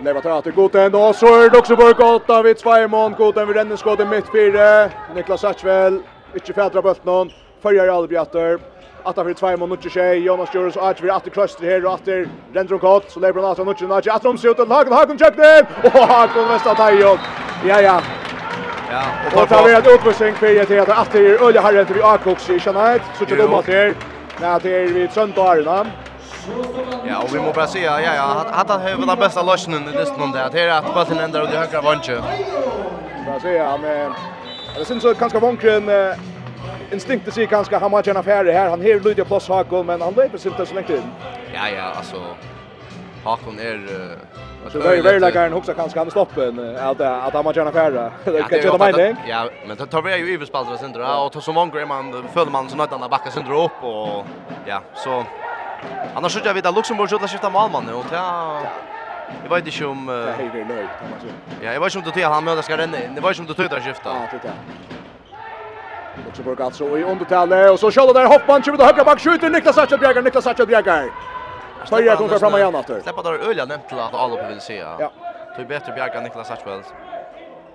Leva 0.00 0.20
tar 0.20 0.38
att 0.38 0.44
gå 0.44 0.50
gott 0.50 0.74
och 0.74 1.16
så 1.16 1.26
är 1.26 1.50
det 1.50 1.58
också 1.58 1.76
på 1.76 1.92
gott 1.92 2.30
av 2.30 2.46
ett 2.46 2.58
två 2.58 2.88
mån 2.88 3.12
gott 3.12 3.36
vid 3.36 3.56
den 3.56 3.76
skottet 3.76 4.08
mitt 4.08 4.30
fyra. 4.32 4.90
Niklas 5.14 5.40
Satchvel 5.40 6.02
inte 6.34 6.52
fädra 6.52 6.82
färdra 6.82 7.04
någon 7.04 7.30
Följer 7.60 7.88
Albjatter 7.88 8.71
att 9.04 9.14
för 9.14 9.34
två 9.34 9.46
månader 9.46 9.72
inte 9.74 9.90
tjej 9.90 10.18
Jonas 10.18 10.54
Jurus 10.54 10.76
och 10.76 10.96
vi 11.02 11.10
åter 11.10 11.30
kluster 11.30 11.64
här 11.64 11.86
och 11.86 11.92
åter 11.92 12.28
Rendron 12.52 12.78
Gott 12.78 13.10
så 13.10 13.20
lever 13.20 13.42
han 13.42 13.50
åter 13.50 13.86
nu 13.88 13.96
inte 13.96 14.12
att 14.12 14.22
de 14.22 14.38
ser 14.38 14.50
ut 14.50 14.60
att 14.60 14.68
Hagen 14.68 14.92
Hagen 14.92 15.18
check 15.18 15.36
den 15.36 15.66
och 15.82 16.08
Hakon 16.08 16.48
västa 16.48 16.74
tajjon 16.74 17.18
ja 17.66 17.80
ja 17.80 18.00
ja 18.90 19.02
och 19.42 19.48
tar 19.48 19.64
vi 19.66 19.72
ett 19.72 19.86
utvisning 19.86 20.34
för 20.34 20.66
det 20.66 20.80
att 20.80 20.88
att 20.88 21.12
det 21.12 21.18
är 21.18 21.42
Ulle 21.42 21.60
Harren 21.60 21.86
till 21.86 22.02
Akox 22.02 22.50
i 22.50 22.60
Chanait 22.60 23.02
så 23.18 23.24
till 23.24 23.38
dem 23.38 23.54
åter 23.54 23.94
när 24.40 24.60
det 24.60 24.76
är 24.76 24.86
vi 24.86 25.08
söndagarna 25.08 25.86
Ja, 27.08 27.22
och 27.22 27.34
vi 27.34 27.38
måste 27.38 27.54
bara 27.54 27.66
säga, 27.66 28.00
ja, 28.00 28.14
ja, 28.14 28.46
att 28.52 28.70
han 28.70 28.80
har 28.80 29.06
den 29.06 29.18
bästa 29.18 29.42
lösningen 29.42 29.88
i 29.88 29.98
listan 29.98 30.32
där. 30.32 30.50
Det 30.52 30.60
är 30.60 30.78
att 30.78 30.94
bollen 30.94 31.24
ändrar 31.24 31.46
det 31.46 31.58
högra 31.58 31.80
vånchen. 31.80 32.22
Bara 33.26 33.40
säga, 33.40 33.78
men. 33.82 34.12
Det 34.78 34.84
syns 34.84 35.02
så 35.02 35.14
ganska 35.14 35.38
vånkren 35.40 35.90
instinkt 36.92 37.24
det 37.24 37.32
sig 37.32 37.46
ganska 37.46 37.78
han 37.78 37.90
matchen 37.90 38.16
affär 38.16 38.44
här. 38.44 38.70
Han 38.70 38.80
här 38.80 39.00
lite 39.00 39.24
plus 39.24 39.48
Hakon 39.48 39.86
men 39.86 40.00
han 40.00 40.14
löper 40.14 40.46
inte 40.48 40.66
så 40.66 40.74
länge 40.74 40.96
in. 40.96 41.02
Ja 41.54 41.68
ja, 41.76 41.82
alltså 41.82 42.16
Hakon 43.24 43.58
är 43.58 43.74
uh, 43.74 44.70
så 44.72 44.78
det 44.78 44.98
är 44.98 45.02
väl 45.02 45.36
han 45.36 45.52
också 45.52 45.74
kanske 45.74 45.98
han 45.98 46.10
stoppar 46.10 46.42
en 46.42 46.76
att 46.76 47.00
att 47.00 47.34
han 47.34 47.44
matchen 47.44 47.66
affär. 47.66 47.92
Det 48.24 48.42
kan 48.42 48.58
ju 48.58 48.70
ta 48.70 48.78
mig 48.78 49.16
Ja, 49.28 49.48
men 49.66 49.76
det 49.76 49.86
tar 49.86 50.02
vi 50.02 50.16
ju 50.16 50.34
överspaltra 50.34 50.78
sen 50.78 50.92
då 50.92 51.00
och 51.00 51.32
tar 51.32 51.40
så 51.40 51.52
många 51.52 51.72
grejer 51.72 51.86
man 51.86 52.28
föll 52.34 52.50
man 52.50 52.68
så 52.68 52.76
något 52.76 52.92
annat 52.92 53.10
backa 53.10 53.30
sen 53.30 53.52
upp 53.52 53.84
och 53.84 54.26
ja, 54.66 54.82
så 54.94 55.24
Annars 56.14 56.34
skjuter 56.34 56.46
jag 56.46 56.54
vidare 56.54 56.74
Luxemburg 56.74 57.08
skulle 57.08 57.28
skifta 57.28 57.50
målman 57.50 57.84
nu 57.86 57.92
och 57.92 58.04
ja 58.12 58.62
Jag 59.42 59.50
vet 59.50 59.66
inte 59.66 59.86
om... 59.86 60.08
Uh, 60.08 60.14
ja, 61.62 61.72
jag 61.72 61.80
vet 61.80 61.94
inte 61.94 61.98
om 61.98 62.04
du 62.04 62.10
tycker 62.10 62.28
han 62.28 62.44
möter 62.44 62.62
ska 62.62 62.76
renna 62.76 63.04
in. 63.04 63.14
Det 63.14 63.20
var 63.20 63.30
ju 63.30 63.34
som 63.34 63.46
du 63.46 63.54
tycker 63.54 63.76
att 63.76 63.84
skifta. 63.84 64.08
Ja, 64.08 64.28
det 64.32 64.48
jag. 64.48 64.54
Luxemburg 66.26 66.60
alltså 66.60 66.98
i 66.98 67.04
undertalet 67.04 67.70
och 67.70 67.80
så 67.80 67.90
kör 67.90 68.14
där 68.14 68.26
hoppan 68.26 68.62
kommer 68.62 68.78
till 68.78 68.86
högra 68.86 69.04
back 69.04 69.20
skjuter 69.20 69.50
Niklas 69.50 69.74
Sachet 69.74 70.00
Bjergar 70.00 70.22
Niklas 70.22 70.44
Sachet 70.44 70.68
Bjergar. 70.68 71.10
Spelare 71.86 72.16
kommer 72.16 72.38
fram 72.38 72.54
igen 72.54 72.74
efter. 72.74 73.00
Släppa 73.00 73.22
där 73.22 73.32
Öljan 73.48 73.68
nämnt 73.68 73.88
till 73.88 73.98
att 73.98 74.14
alla 74.14 74.48
vill 74.48 74.60
se. 74.60 74.76
Ja. 74.76 75.12
Det 75.56 75.62
är 75.62 75.66
bättre 75.66 75.92
Bjergar 75.92 76.20
Niklas 76.20 76.48
Sachet. 76.48 76.94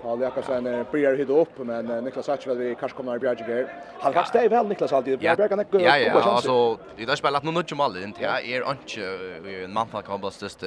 Paul 0.02 0.20
Jakobsen 0.20 0.64
börjar 0.92 1.14
hit 1.14 1.28
upp 1.28 1.58
men 1.58 1.86
Niklas 1.86 2.26
Satchvel 2.26 2.58
vi 2.58 2.74
kanske 2.80 2.96
kommer 2.96 3.14
att 3.14 3.20
bjärga 3.20 3.44
här. 3.44 3.68
Han 4.00 4.12
kan 4.12 4.26
stäva 4.26 4.56
väl 4.56 4.68
Niklas 4.68 4.92
alltid. 4.92 5.22
Jag 5.22 5.48
kan 5.48 5.60
inte 5.60 5.78
Ja 5.78 5.98
ja, 5.98 6.22
alltså 6.22 6.78
det 6.96 7.04
där 7.04 7.16
spelat 7.16 7.42
nog 7.42 7.56
inte 7.56 7.74
mal 7.74 7.96
inte. 8.02 8.22
Jag 8.22 8.44
är 8.44 8.70
inte 8.70 9.64
en 9.64 9.72
man 9.72 9.86
som 9.90 10.02
kan 10.02 10.20
bara 10.20 10.30
stöst 10.30 10.60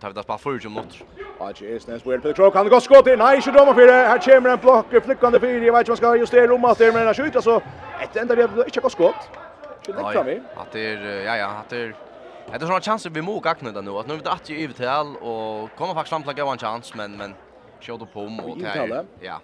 tar 0.00 0.08
vi 0.08 0.12
det 0.12 0.26
bara 0.26 0.38
för 0.38 0.58
ju 0.62 0.68
mot. 0.68 0.98
Ja, 1.38 1.52
det 1.58 1.74
är 1.74 1.78
snäs 1.78 2.06
väl 2.06 2.20
Petro 2.20 2.50
kan 2.50 2.68
gå 2.68 2.80
skott. 2.80 3.06
Nej, 3.18 3.42
så 3.42 3.50
domar 3.50 3.74
för 3.74 3.86
det. 3.86 3.92
Här 3.92 4.18
kommer 4.18 4.50
en 4.50 4.58
block 4.58 4.86
flickande 5.04 5.40
för 5.40 5.46
jag 5.46 5.72
vet 5.72 5.78
inte 5.78 5.90
vad 5.90 5.98
ska 5.98 6.16
just 6.16 6.32
det 6.32 6.46
rumma 6.46 6.74
där 6.74 6.92
men 6.92 7.04
han 7.04 7.14
skjuter 7.14 7.40
så 7.40 7.56
ett 8.00 8.16
enda 8.16 8.34
vi 8.34 8.42
har 8.42 8.64
inte 8.64 8.80
gått 8.80 8.92
skott. 8.92 9.14
Skjuter 9.86 10.12
fram 10.12 10.26
vi. 10.26 10.40
Att 10.56 10.72
det 10.72 10.86
är 10.92 11.22
ja 11.26 11.36
ja, 11.36 11.46
att 11.46 11.68
det 11.68 11.76
är 11.76 11.94
Det 12.50 12.54
är 12.54 12.66
såna 12.66 12.80
chanser 12.80 13.10
vi 13.10 13.22
må 13.22 13.40
gakna 13.40 13.72
det 13.72 13.82
nu. 13.82 13.90
Att 13.90 14.06
nu 14.06 14.14
är 14.14 14.18
det 14.18 14.30
att 14.30 14.50
ju 14.50 14.68
och 15.16 15.68
kommer 15.78 15.94
faktiskt 15.94 16.08
fram 16.08 16.22
till 16.22 16.38
en 16.38 16.58
chans 16.58 16.94
men 16.94 17.16
men 17.16 17.34
Kjød 17.80 18.06
på 18.12 18.20
om 18.26 18.40
og 18.40 18.58
tær. 18.60 19.04
Ja. 19.22 19.38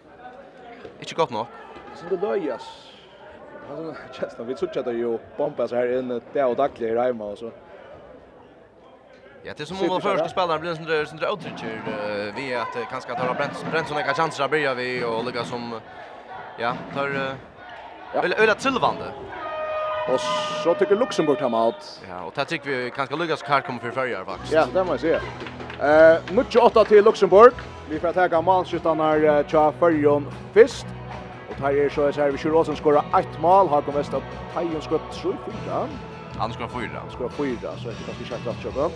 Ikke 1.00 1.14
godt 1.14 1.30
nok. 1.30 1.46
Så 1.94 2.08
det 2.10 2.20
døy, 2.22 2.50
ass. 2.50 2.94
Alltså, 3.70 3.94
just 4.22 4.40
vi 4.40 4.56
såg 4.56 4.78
att 4.78 4.94
ju 4.94 5.18
bompas 5.36 5.72
här 5.72 5.98
inne 5.98 6.20
det 6.32 6.44
och 6.44 6.56
dagliga 6.56 6.90
i 6.90 6.94
Raima 6.94 7.24
och 7.24 7.38
så. 7.38 7.50
Ja, 9.42 9.52
det 9.56 9.62
är 9.62 9.64
som 9.64 9.82
om 9.82 9.88
de 9.88 10.00
första 10.00 10.28
spelarna 10.28 10.58
blir 10.58 10.74
sån 10.74 10.84
där 10.84 11.04
sån 11.04 11.18
där 11.18 11.30
outrigger 11.30 12.32
vi 12.36 12.54
att 12.54 12.88
kanske 12.90 13.12
att 13.12 13.18
ha 13.18 13.34
bränt 13.34 13.66
bränt 13.70 13.88
såna 13.88 14.02
kanske 14.02 14.22
chanser 14.22 14.42
där 14.42 14.48
börjar 14.48 14.74
vi 14.74 15.04
och 15.04 15.24
lägga 15.24 15.44
som 15.44 15.80
ja, 16.58 16.76
tar 16.94 17.08
eller 18.12 18.42
eller 18.42 18.54
tillvande. 18.54 19.04
Och 20.08 20.20
så 20.64 20.74
tycker 20.74 20.96
Luxemburg 20.96 21.38
tar 21.38 21.68
ut. 21.68 22.00
Ja, 22.08 22.22
och 22.22 22.32
där 22.34 22.44
tycker 22.44 22.70
vi 22.70 22.90
kanske 22.90 23.16
Lucas 23.16 23.42
Carr 23.42 23.60
kommer 23.60 23.80
för 23.80 23.90
förra 23.90 24.24
faktiskt. 24.24 24.52
Ja, 24.52 24.66
det 24.74 24.84
måste 24.84 25.08
jag 25.08 25.20
säga. 25.78 26.14
Eh, 26.14 26.34
mycket 26.34 26.62
åtta 26.62 26.84
till 26.84 27.04
Luxemburg. 27.04 27.52
Vi 27.88 28.00
får 28.00 28.28
ta 28.28 28.42
målskyttan 28.42 29.00
uh, 29.00 29.46
tja 29.46 29.72
förjon 29.72 30.26
först. 30.52 30.86
Och 31.50 31.56
här 31.56 31.74
är 31.74 31.88
så 31.88 32.10
här 32.10 32.30
vi 32.30 32.38
kör 32.38 32.54
Olsen 32.54 32.76
skora 32.76 33.04
ett 33.18 33.40
mål. 33.40 33.68
Har 33.68 33.82
kommit 33.82 34.14
att 34.14 34.22
Tajon 34.54 34.82
skott 34.82 35.02
så 35.10 35.32
fyra. 35.46 35.88
Han 36.38 36.52
ska 36.52 36.68
fyra. 36.68 37.00
Han 37.00 37.10
ska 37.10 37.28
fyra 37.28 37.70
så 37.76 37.88
det 37.88 37.94
kanske 38.06 38.24
schakt 38.24 38.46
att 38.46 38.62
köpa. 38.62 38.90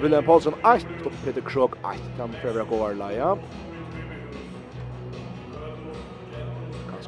William 0.00 0.24
Paulsen 0.24 0.54
1 0.54 0.86
och 1.04 1.12
Peter 1.24 1.40
Krog 1.40 1.72
8 1.82 1.94
kan 2.16 2.32
försöka 2.32 2.64
gå 2.64 2.86
alla 2.86 3.12
ja. 3.12 3.38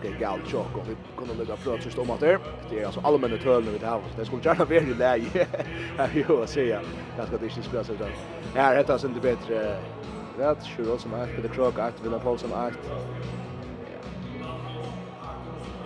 ganska 0.02 0.20
galt 0.20 0.50
chock 0.50 0.76
och 0.76 0.88
vi 0.88 0.96
kunde 1.16 1.34
lägga 1.34 1.56
flöt 1.56 1.82
så 1.82 1.90
stomat 1.90 2.20
där. 2.20 2.38
Det 2.70 2.80
är 2.80 2.86
alltså 2.86 3.00
allmänna 3.04 3.36
tölner 3.36 3.72
vi 3.72 3.78
där. 3.78 4.00
Det 4.16 4.24
skulle 4.24 4.42
gärna 4.44 4.64
vara 4.64 4.78
i 4.78 4.94
läge. 4.94 5.46
Här 5.98 6.10
ju 6.14 6.42
att 6.42 6.50
säga. 6.50 6.80
Ganska 7.16 7.36
det 7.36 7.46
inte 7.46 7.62
spelar 7.62 7.84
spelas 7.84 7.98
där. 7.98 8.14
Här 8.54 8.76
heter 8.76 8.98
det 8.98 9.06
inte 9.06 9.20
bättre. 9.20 9.76
Rätt 10.38 10.62
sure 10.76 10.98
som 10.98 11.14
är 11.14 11.26
Peter 11.26 11.48
krok 11.48 11.78
att 11.78 12.04
vinna 12.04 12.20
folk 12.20 12.40
som 12.40 12.52
är. 12.52 12.72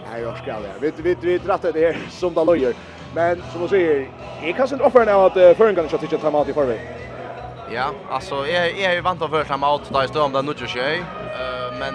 Här 0.04 0.18
jag 0.18 0.38
ska 0.38 0.52
där. 0.52 0.78
Vet 0.80 0.98
vi 0.98 1.16
vi 1.20 1.38
drattar 1.38 1.72
det 1.72 1.92
här 1.92 2.10
som 2.10 2.34
det 2.34 2.44
lojer. 2.44 2.74
Men 3.14 3.42
som 3.52 3.62
du 3.62 3.68
säger, 3.68 4.10
jag 4.42 4.56
kan 4.56 4.68
inte 4.72 4.84
offra 4.84 5.16
av 5.16 5.24
att 5.24 5.56
förrän 5.56 5.88
ska 5.88 5.98
titta 5.98 6.18
timeout 6.18 6.48
i 6.48 6.52
förväg. 6.52 6.80
Ja, 7.74 7.90
alltså 8.10 8.34
jag 8.34 8.68
är 8.68 8.94
ju 8.94 9.00
vant 9.00 9.22
att 9.22 9.30
första 9.30 9.54
timeout 9.54 9.92
där 9.92 10.04
i 10.04 10.08
stund 10.08 10.24
om 10.24 10.32
det 10.32 10.42
nu 10.42 10.66
tjej. 10.66 10.68
sker. 10.68 11.78
men 11.78 11.94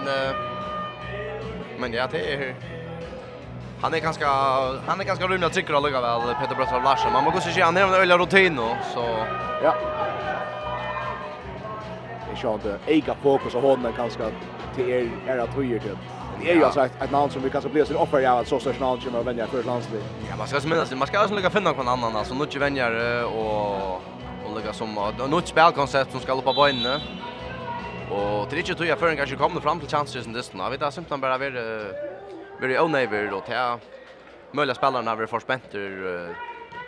men 1.79 1.93
ja, 1.93 2.07
det 2.11 2.33
är 2.33 2.55
Han 3.81 3.93
är 3.93 3.99
ganska 3.99 4.27
han 4.87 4.99
är 4.99 5.03
ganska 5.03 5.27
rymlig 5.27 5.51
tycker 5.51 5.73
jag 5.73 5.83
lugga 5.83 6.01
väl 6.01 6.35
Peter 6.35 6.55
Brötter 6.55 6.81
Larsen. 6.81 7.13
Man 7.13 7.23
måste 7.23 7.51
se 7.51 7.61
han 7.61 7.77
är 7.77 7.83
en 7.83 7.93
öliga 7.93 8.17
rutin 8.17 8.55
då 8.55 8.77
så 8.93 9.25
ja. 9.63 9.75
Jag 12.29 12.41
tror 12.41 12.53
inte 12.53 12.79
ega 12.85 13.15
fokus 13.23 13.55
och 13.55 13.61
hånden 13.61 13.93
ganska 13.97 14.29
till 14.75 14.89
er 14.89 15.09
är 15.27 15.37
att 15.37 15.49
höja 15.49 15.79
det. 15.83 15.97
Det 16.41 16.51
är 16.51 16.55
ju 16.55 16.63
alltså 16.63 16.81
ett 16.81 17.11
namn 17.11 17.31
som 17.31 17.41
vi 17.41 17.49
kanske 17.49 17.69
blir 17.69 17.85
sin 17.85 17.95
offer 17.95 18.19
jag 18.19 18.39
att 18.39 18.47
så 18.47 18.59
störst 18.59 18.79
namn 18.79 19.01
som 19.01 19.23
vänja 19.23 19.47
för 19.47 19.63
landslag. 19.63 20.01
Ja, 20.29 20.35
man 20.37 20.47
ska 20.47 20.69
minnas 20.69 20.91
man 20.91 21.07
ska 21.07 21.21
också 21.21 21.35
lägga 21.35 21.49
finna 21.49 21.71
någon 21.71 21.87
annan 21.87 22.15
alltså 22.15 22.33
nu 22.33 22.43
inte 22.43 22.59
vänjar 22.59 23.23
och 23.23 24.01
och 24.47 24.55
lägga 24.55 24.73
som 24.73 24.93
något 25.29 25.47
spelkoncept 25.47 26.11
som 26.11 26.19
ska 26.19 26.33
upp 26.33 26.43
på 26.43 26.53
benen. 26.53 26.99
Og 28.11 28.47
til 28.49 28.61
ikke 28.63 28.75
tog 28.79 28.87
jeg 28.87 28.99
før 28.99 29.11
en 29.11 29.19
kanskje 29.19 29.37
kommer 29.39 29.61
fram 29.61 29.79
til 29.79 29.89
chanser 29.89 30.23
som 30.23 30.33
distan. 30.33 30.61
Jeg 30.63 30.71
vet 30.71 30.79
det 30.79 30.87
er 30.87 30.95
simpelthen 30.95 31.21
bare 31.21 31.39
være 31.39 31.63
være 32.61 32.81
åneiver 32.81 33.33
og 33.35 33.45
til 33.45 33.55
mulige 34.53 34.75
spillerne 34.75 35.17
være 35.19 35.27
forspenter. 35.27 36.35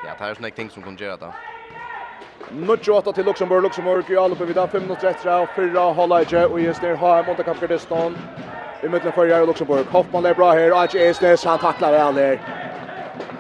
Ja, 0.05 0.15
det 0.15 0.27
er 0.29 0.37
sånne 0.37 0.51
ting 0.55 0.71
som 0.71 0.83
kan 0.83 0.95
gjøre 0.95 1.17
det. 1.19 1.31
Nuttjo 2.55 2.95
åtta 2.97 3.11
til 3.13 3.27
Luxemburg, 3.27 3.61
Luxemburg 3.61 4.09
i 4.09 4.15
Alupe 4.17 4.47
vidda, 4.47 4.63
5 4.65 4.81
minutter 4.81 5.09
etter 5.11 5.29
av 5.29 5.49
fyrra 5.53 5.83
halvleidje, 5.93 6.45
og 6.47 6.61
Jesner 6.63 6.95
har 6.97 7.19
en 7.19 7.33
åndekamp 7.33 7.61
distan 7.69 8.15
i 8.81 8.89
midten 8.89 9.13
fyrir 9.13 9.43
og 9.43 9.51
Luxemburg. 9.51 9.85
Hoffmann 9.91 10.25
er 10.25 10.33
bra 10.33 10.53
her, 10.57 10.71
og 10.73 10.87
Aja 10.87 11.03
Jesnes, 11.09 11.43
han 11.45 11.59
taklar 11.61 11.93
det 11.93 12.01
aldri. 12.01 12.29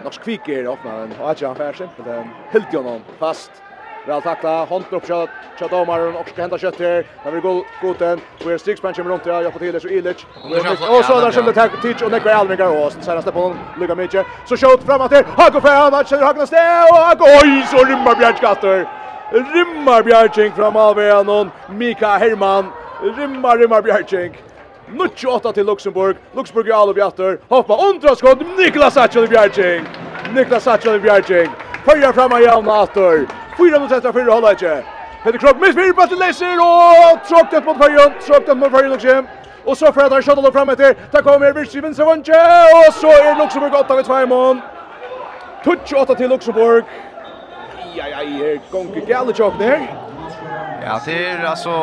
Norsk 0.03 0.21
kviker 0.27 0.67
Hoffmann, 0.67 1.15
og 1.17 1.31
Aja 1.31 1.47
han 1.47 1.57
fær 1.57 1.79
simpelthen, 1.79 2.29
hilt 2.51 2.75
jo 2.75 2.83
noen 2.85 3.07
fast. 3.23 3.63
Väl 4.07 4.21
tackla, 4.21 4.65
hånden 4.65 4.91
upp 4.91 5.07
kött, 5.07 5.29
kött 5.59 5.73
omaren 5.73 6.15
och 6.15 6.29
ska 6.29 6.41
hända 6.41 6.57
kött 6.57 6.79
här. 6.79 7.05
Där 7.23 7.31
vill 7.31 7.41
gå 7.41 7.65
goten. 7.81 8.19
Vi 8.45 8.53
är 8.53 8.57
Stigspans 8.57 8.97
kommer 8.97 9.11
runt 9.11 9.23
där, 9.23 9.41
jag 9.41 9.53
får 9.53 9.59
till 9.59 9.73
det 9.73 9.79
så 9.79 9.87
Illich. 9.87 10.25
Och 10.89 11.05
så 11.05 11.19
där 11.19 11.31
som 11.31 11.45
det 11.45 11.53
tar 11.53 11.69
Tich 11.81 12.01
och 12.01 12.11
Nekvar 12.11 12.31
Alvingar 12.31 12.85
och 12.85 12.91
så 12.91 13.01
senaste 13.01 13.31
bollen 13.31 13.57
lugga 13.79 13.95
mycket. 13.95 14.25
Så 14.45 14.57
skjut 14.57 14.83
framåt 14.85 15.09
där. 15.09 15.23
Hago 15.23 15.61
för 15.61 15.69
han 15.69 15.91
matchen 15.91 16.19
Hago 16.23 16.45
stä 16.45 16.83
och 17.19 17.27
oj 17.43 17.65
så 17.71 17.77
rymmar 17.77 18.15
Bjärnskatter. 18.15 18.87
Rymmar 19.31 20.03
Bjärnking 20.03 20.51
fram 20.51 20.75
av 20.75 21.25
någon 21.25 21.51
Mika 21.69 22.07
Herman. 22.07 22.65
Rymmar 23.17 23.57
rymmar 23.57 23.81
Bjärnking. 23.81 24.41
28 25.15 25.53
till 25.53 25.65
Luxemburg. 25.65 26.17
Luxemburg 26.35 26.67
är 26.69 26.73
alla 26.73 26.93
bjatter. 26.93 27.39
Hoppa 27.49 27.77
undra 27.89 28.15
skott. 28.15 28.39
Niklas 28.57 28.93
Satchel 28.93 29.23
i 29.23 29.27
Bjärnking. 29.27 29.81
Niklas 30.33 30.63
Satchel 30.63 30.95
i 30.95 30.99
Bjärnking. 30.99 31.49
Följa 31.89 32.13
fram 32.13 32.31
av 32.31 32.41
Jan 32.41 32.69
Ator. 32.69 33.27
Fyra 33.57 33.79
mot 33.79 33.91
etter 33.91 34.11
fyra 34.13 34.33
hållet 34.33 34.59
ikke. 34.59 34.73
Petter 35.23 35.39
Krog 35.41 35.61
missbyr, 35.61 35.93
bare 35.97 36.11
til 36.11 36.19
leser, 36.21 36.59
og 36.61 37.23
tråkt 37.25 37.53
ut 37.55 37.65
mot 37.65 37.79
Føyen, 37.81 38.11
tråkt 38.25 38.49
ut 38.51 38.59
mot 38.61 38.75
Føyen 38.75 38.93
også. 38.93 39.15
Og 39.65 39.77
så 39.77 39.89
får 39.95 40.13
han 40.13 40.21
shuttle 40.23 40.51
fram 40.53 40.69
etter. 40.69 40.93
Der 41.11 41.23
kommer 41.25 41.55
Virsi 41.57 41.81
Vincevanje, 41.81 42.41
og 42.75 42.93
så 42.93 43.09
er 43.15 43.39
Luxemburg 43.39 43.79
8 43.79 43.97
ved 43.97 44.03
2 44.03 44.19
mån. 44.29 44.61
Touch 45.63 45.93
8 46.01 46.15
til 46.15 46.29
Luxemburg. 46.29 46.93
Ja, 47.95 48.05
ja, 48.13 48.21
ja. 48.21 48.51
gonger 48.71 49.05
gale 49.07 49.33
tjokk 49.33 49.57
der. 49.59 49.81
Ja, 50.85 50.99
det 51.05 51.17
er 51.27 51.47
altså... 51.49 51.73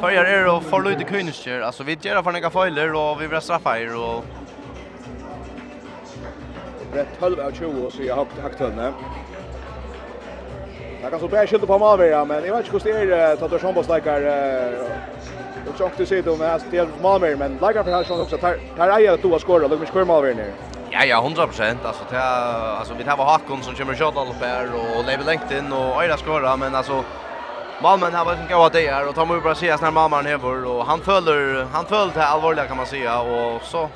Føyer 0.00 0.26
er 0.26 0.50
og 0.50 0.62
for 0.62 0.82
lite 0.88 1.04
kvinnisker. 1.04 1.62
Altså, 1.64 1.86
vi 1.86 1.94
gjør 2.02 2.22
for 2.22 2.34
noen 2.34 2.50
feiler, 2.50 2.98
og 2.98 3.20
vi 3.20 3.30
vil 3.30 3.40
straffa 3.40 3.78
her, 3.78 3.94
og... 3.94 4.24
Brett 6.92 7.18
12 7.20 7.40
av 7.40 7.50
20, 7.50 7.90
så 7.90 8.02
jag 8.02 8.14
har 8.14 8.42
hakt 8.42 8.60
hønne. 8.60 8.92
Jag 11.02 11.10
kan 11.10 11.20
så 11.20 11.28
bra 11.28 11.46
skylda 11.46 11.66
på 11.66 11.78
Malmö, 11.78 12.24
men 12.24 12.44
jag 12.44 12.56
vet 12.56 12.74
inte 12.74 12.92
hur 12.92 13.06
det 13.06 13.16
är 13.16 13.32
att 13.32 13.50
det 13.50 13.56
är 13.56 13.58
som 13.58 13.74
bosslikar. 13.74 14.20
Jag 15.66 15.76
tror 15.76 15.90
inte 15.90 16.04
det 16.04 16.44
är 16.44 16.54
att 16.56 16.70
det 16.70 16.78
är 16.78 16.88
Malmö, 17.02 17.36
men 17.36 17.52
likar 17.52 17.82
för 17.84 17.92
Harsson 17.92 18.20
också. 18.20 18.36
Tar 18.38 18.58
jag 18.76 19.06
att 19.06 19.22
du 19.22 19.28
har 19.28 19.38
skårat, 19.38 19.70
låt 19.70 19.80
mig 19.80 19.88
skåra 19.88 20.04
Malmö 20.04 20.34
nu. 20.34 20.52
Ja, 20.90 21.04
ja, 21.04 21.22
100 21.22 21.46
procent. 21.46 21.84
Alltså, 21.84 22.04
det 22.10 22.16
är, 22.16 22.78
alltså, 22.78 22.94
vi 22.98 23.04
tar 23.04 23.16
Hakon 23.16 23.62
som 23.62 23.74
kommer 23.74 23.94
shot 23.94 24.16
all 24.16 24.32
här 24.40 24.68
och 24.74 25.04
lever 25.04 25.24
längt 25.24 25.50
in 25.50 25.72
och 25.72 26.02
Eira 26.02 26.16
skåra, 26.16 26.56
men 26.56 26.74
alltså 26.74 27.04
Malmö 27.82 28.10
har 28.10 28.24
varit 28.24 28.38
en 28.38 28.48
goda 28.48 28.68
det 28.68 28.90
här 28.90 29.08
och 29.08 29.14
tar 29.14 29.26
man 29.26 29.36
ju 29.36 29.42
bara 29.42 29.54
säga 29.54 29.78
när 29.82 29.90
Malmö 29.90 30.16
är 30.16 30.66
och 30.66 30.86
han 30.86 31.00
följer 31.00 31.66
han 31.72 31.84
följer 31.84 32.14
det 32.14 32.20
här 32.20 32.32
allvarliga 32.34 32.66
kan 32.66 32.76
man 32.76 32.86
säga 32.86 33.20
och 33.20 33.62
så 33.62 33.88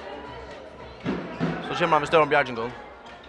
så 1.68 1.74
kommer 1.74 1.92
han 1.92 2.00
med 2.00 2.08
större 2.08 2.26
bjärgen. 2.26 2.70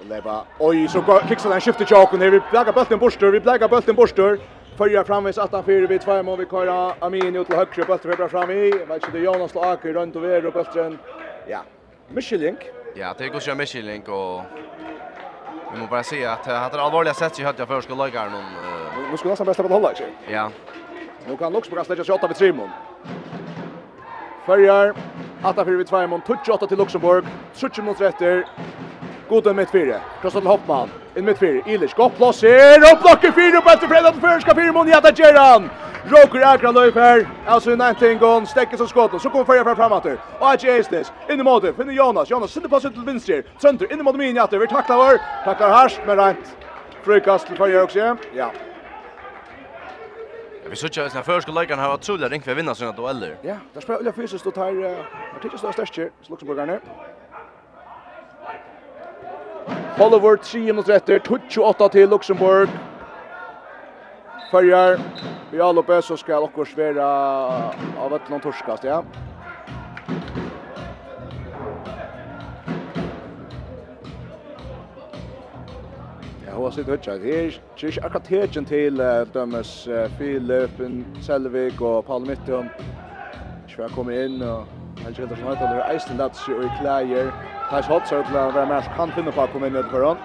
Leba. 0.10 0.46
Oj, 0.60 0.88
så 0.88 1.02
fixar 1.28 1.50
den 1.50 1.62
skiftet 1.62 1.92
jag 1.92 2.20
ner. 2.20 2.30
vi 2.30 2.40
pläggar 2.40 2.74
bulten 2.74 3.00
borstor, 3.00 3.32
vi 3.32 3.40
pläggar 3.40 3.68
bulten 3.68 3.96
borstor. 3.96 4.40
Förra 4.78 5.04
framvis 5.04 5.38
att 5.38 5.52
han 5.52 5.64
fyra 5.64 5.88
vid 5.88 6.02
tvärmål, 6.02 6.40
vi 6.40 6.46
kör 6.46 6.94
Amin 7.00 7.36
ut 7.36 7.48
till 7.48 7.56
höger. 7.56 7.86
bulten 7.86 8.12
vi 8.12 8.28
fram 8.28 8.52
i. 8.52 8.70
Jag 8.80 8.86
vet 8.86 9.06
inte, 9.06 9.18
Jonas 9.18 9.56
Laker 9.56 9.94
runt 9.94 10.16
och 10.16 10.24
ver 10.24 10.42
bulten. 10.42 11.00
Ja, 11.48 11.60
Michelink. 12.08 12.60
Ja, 12.96 13.14
det 13.18 13.28
går 13.28 13.42
ju 13.42 13.56
Michelink 13.56 14.08
och 14.08 14.42
Vi 15.74 15.80
må 15.80 15.88
bara 15.88 16.04
se 16.04 16.26
att 16.26 16.44
det 16.44 16.52
hade 16.52 16.82
allvarliga 16.82 17.14
sett 17.14 17.36
sig 17.36 17.46
hade 17.46 17.60
jag 17.60 17.68
för 17.68 17.82
skulle 17.82 18.04
lägga 18.04 18.24
någon 18.24 18.44
Nu 19.12 19.18
skulle 19.18 19.32
nästan 19.32 19.48
bästa 19.48 19.64
på 19.64 19.70
hålla 19.70 19.96
sig. 19.96 20.14
Ja. 20.28 20.52
Nu 21.28 21.38
kan 21.38 21.54
Lux 21.54 21.70
bara 21.70 21.84
släcka 21.84 22.04
sig 22.04 22.16
8 22.16 22.28
vid 22.28 22.38
Trimon. 22.38 22.70
Följar 24.46 24.94
8-4 25.44 25.64
vid 25.78 25.88
Trimon, 25.88 26.22
touch 26.22 26.50
8 26.50 26.68
till 26.68 26.78
Luxemburg, 26.78 27.26
30 27.56 27.82
mot 27.82 28.02
rätter. 28.02 28.46
God 29.32 29.48
en 29.48 29.56
mittfyrre. 29.56 30.02
Krossen 30.22 30.46
Hoffman. 30.46 30.90
En 31.16 31.26
mittfyrre. 31.26 31.62
Ilish. 31.66 31.96
Godt 31.96 32.18
plass 32.18 32.42
här 32.42 32.94
och 32.94 33.02
blokker 33.02 33.32
fyra 33.32 33.62
på 33.62 33.70
efter 33.70 33.88
fredag. 33.88 34.14
Før 34.22 34.40
skal 34.40 34.56
fyra 34.56 34.72
mån 34.72 34.88
Jata 34.88 35.10
etter 35.10 35.24
Gjeran. 35.24 35.70
Roker 36.06 36.42
Akra 36.46 36.72
löp 36.72 36.96
här. 36.96 37.30
Alltså 37.46 37.72
i 37.72 37.76
19 37.76 38.18
gån. 38.18 38.48
stäcker 38.48 38.78
som 38.78 38.88
skåten. 38.88 39.20
Så 39.20 39.30
kommer 39.30 39.46
fyrre 39.46 39.64
fra 39.64 39.76
frematter. 39.76 40.18
Og 40.40 40.52
Aji 40.52 40.70
Eisnes. 40.70 41.14
In 41.30 41.40
i 41.40 41.44
måte. 41.44 41.74
Finner 41.74 41.94
Jonas. 41.94 42.30
Jonas 42.30 42.52
sitter 42.52 42.70
på 42.70 42.80
sin 42.80 42.94
till 42.94 43.04
vänster. 43.04 43.44
Center 43.62 43.94
in 43.94 44.00
i 44.00 44.04
måte 44.04 44.18
min 44.18 44.36
Jata. 44.36 44.58
Vi 44.58 44.68
tacklar 44.68 44.98
var. 44.98 45.18
Tacklar 45.46 45.70
harsht 45.70 46.02
med 46.08 46.18
rent. 46.18 46.58
Frukast 47.04 47.48
til 47.48 47.58
fyrre 47.58 47.82
också. 47.82 48.18
Ja. 48.36 48.52
Vi 50.70 50.76
söker 50.76 51.06
att 51.06 51.14
när 51.14 51.22
första 51.22 51.52
läggan 51.52 51.80
har 51.80 51.94
otroligt 51.94 52.06
tulla 52.06 52.30
ring 52.30 52.42
för 52.42 52.56
vinna 52.56 52.76
sina 52.76 52.92
dueller. 52.92 53.38
Ja, 53.42 53.56
där 53.74 53.82
spelar 53.82 54.00
Ulla 54.00 54.12
fysiskt 54.12 54.48
och 54.48 54.54
tar 54.54 54.96
artiklar 55.36 55.72
störst. 55.72 55.98
Luxemburgarna. 56.30 56.80
Hollywood 59.98 60.42
3 60.42 60.74
mot 60.74 60.90
rätter, 60.90 61.22
28 61.50 61.90
till 61.90 62.10
Luxemburg. 62.10 62.70
Förjar 64.52 65.00
vi 65.52 65.60
har 65.60 65.74
loppet 65.74 66.06
så 66.06 66.18
ska 66.18 66.40
också 66.40 66.66
svära 66.66 67.06
av 67.98 68.16
ett 68.16 68.30
någon 68.30 68.42
torskast, 68.42 68.84
ja. 68.84 69.04
Ja, 76.46 76.54
hon 76.56 76.72
sitter 76.72 76.92
högt. 76.92 77.06
Det 77.06 77.40
är 77.40 77.62
inte 77.86 78.06
akkurat 78.06 78.28
högen 78.28 78.66
till 78.66 78.98
dömes 79.34 79.88
Filip, 80.18 80.72
Selvig 81.22 81.82
och 81.82 82.06
Palmittum. 82.06 82.70
Jag 83.78 83.92
kommer 83.92 84.26
in 84.26 84.42
och 84.42 84.68
jag 85.06 85.16
tror 85.16 85.52
att 85.52 85.60
det 85.60 85.66
är 85.66 86.12
en 86.12 86.18
lats 86.18 86.48
och 86.48 86.64
i 86.66 86.70
kläger. 86.70 87.34
Tais 87.72 87.88
hot, 87.88 88.08
så 88.08 88.16
att 88.16 88.32
vara 88.32 88.66
mer 88.66 88.82
kan 88.98 89.12
finna 89.12 89.32
på 89.32 89.42
å 89.42 89.48
komme 89.48 89.68
inn 89.72 89.78
i 89.80 89.84
foran. 89.88 90.18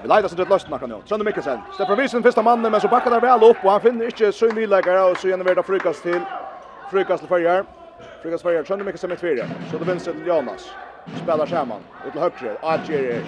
Vi 0.00 0.08
leida 0.08 0.30
seg 0.32 0.38
til 0.38 0.48
løsten 0.48 0.72
akkurat 0.72 0.88
nå. 0.94 1.00
Trønne 1.04 1.26
Mikkelsen. 1.28 1.60
Stefan 1.76 1.98
Wiesen, 1.98 2.22
første 2.24 2.42
mannen, 2.42 2.72
men 2.72 2.80
så 2.80 2.88
bakker 2.88 3.12
der 3.12 3.20
vel 3.20 3.44
opp, 3.50 3.60
og 3.60 3.68
han 3.74 3.82
finner 3.84 4.08
ikke 4.08 4.30
så 4.32 4.48
mye 4.48 4.62
nyleggere, 4.62 5.02
og 5.10 5.18
så 5.20 5.28
gjennom 5.28 5.50
det 5.50 5.64
frukast 5.66 6.02
til 6.08 6.24
frukast 6.88 7.26
til 7.26 7.28
Førjar. 7.28 7.68
Frukast 8.22 8.48
Førjar, 8.48 8.64
Trønne 8.64 8.88
Mikkelsen 8.88 9.12
mitt 9.12 9.20
tvire. 9.20 9.44
Så 9.68 9.82
det 9.82 9.90
vinner 9.90 10.00
til 10.00 10.24
Jonas. 10.26 10.70
Spelar 11.20 11.52
sammen. 11.52 11.84
Ut 12.06 12.12
til 12.12 12.20
høyre. 12.20 12.56
Adjer 12.62 13.20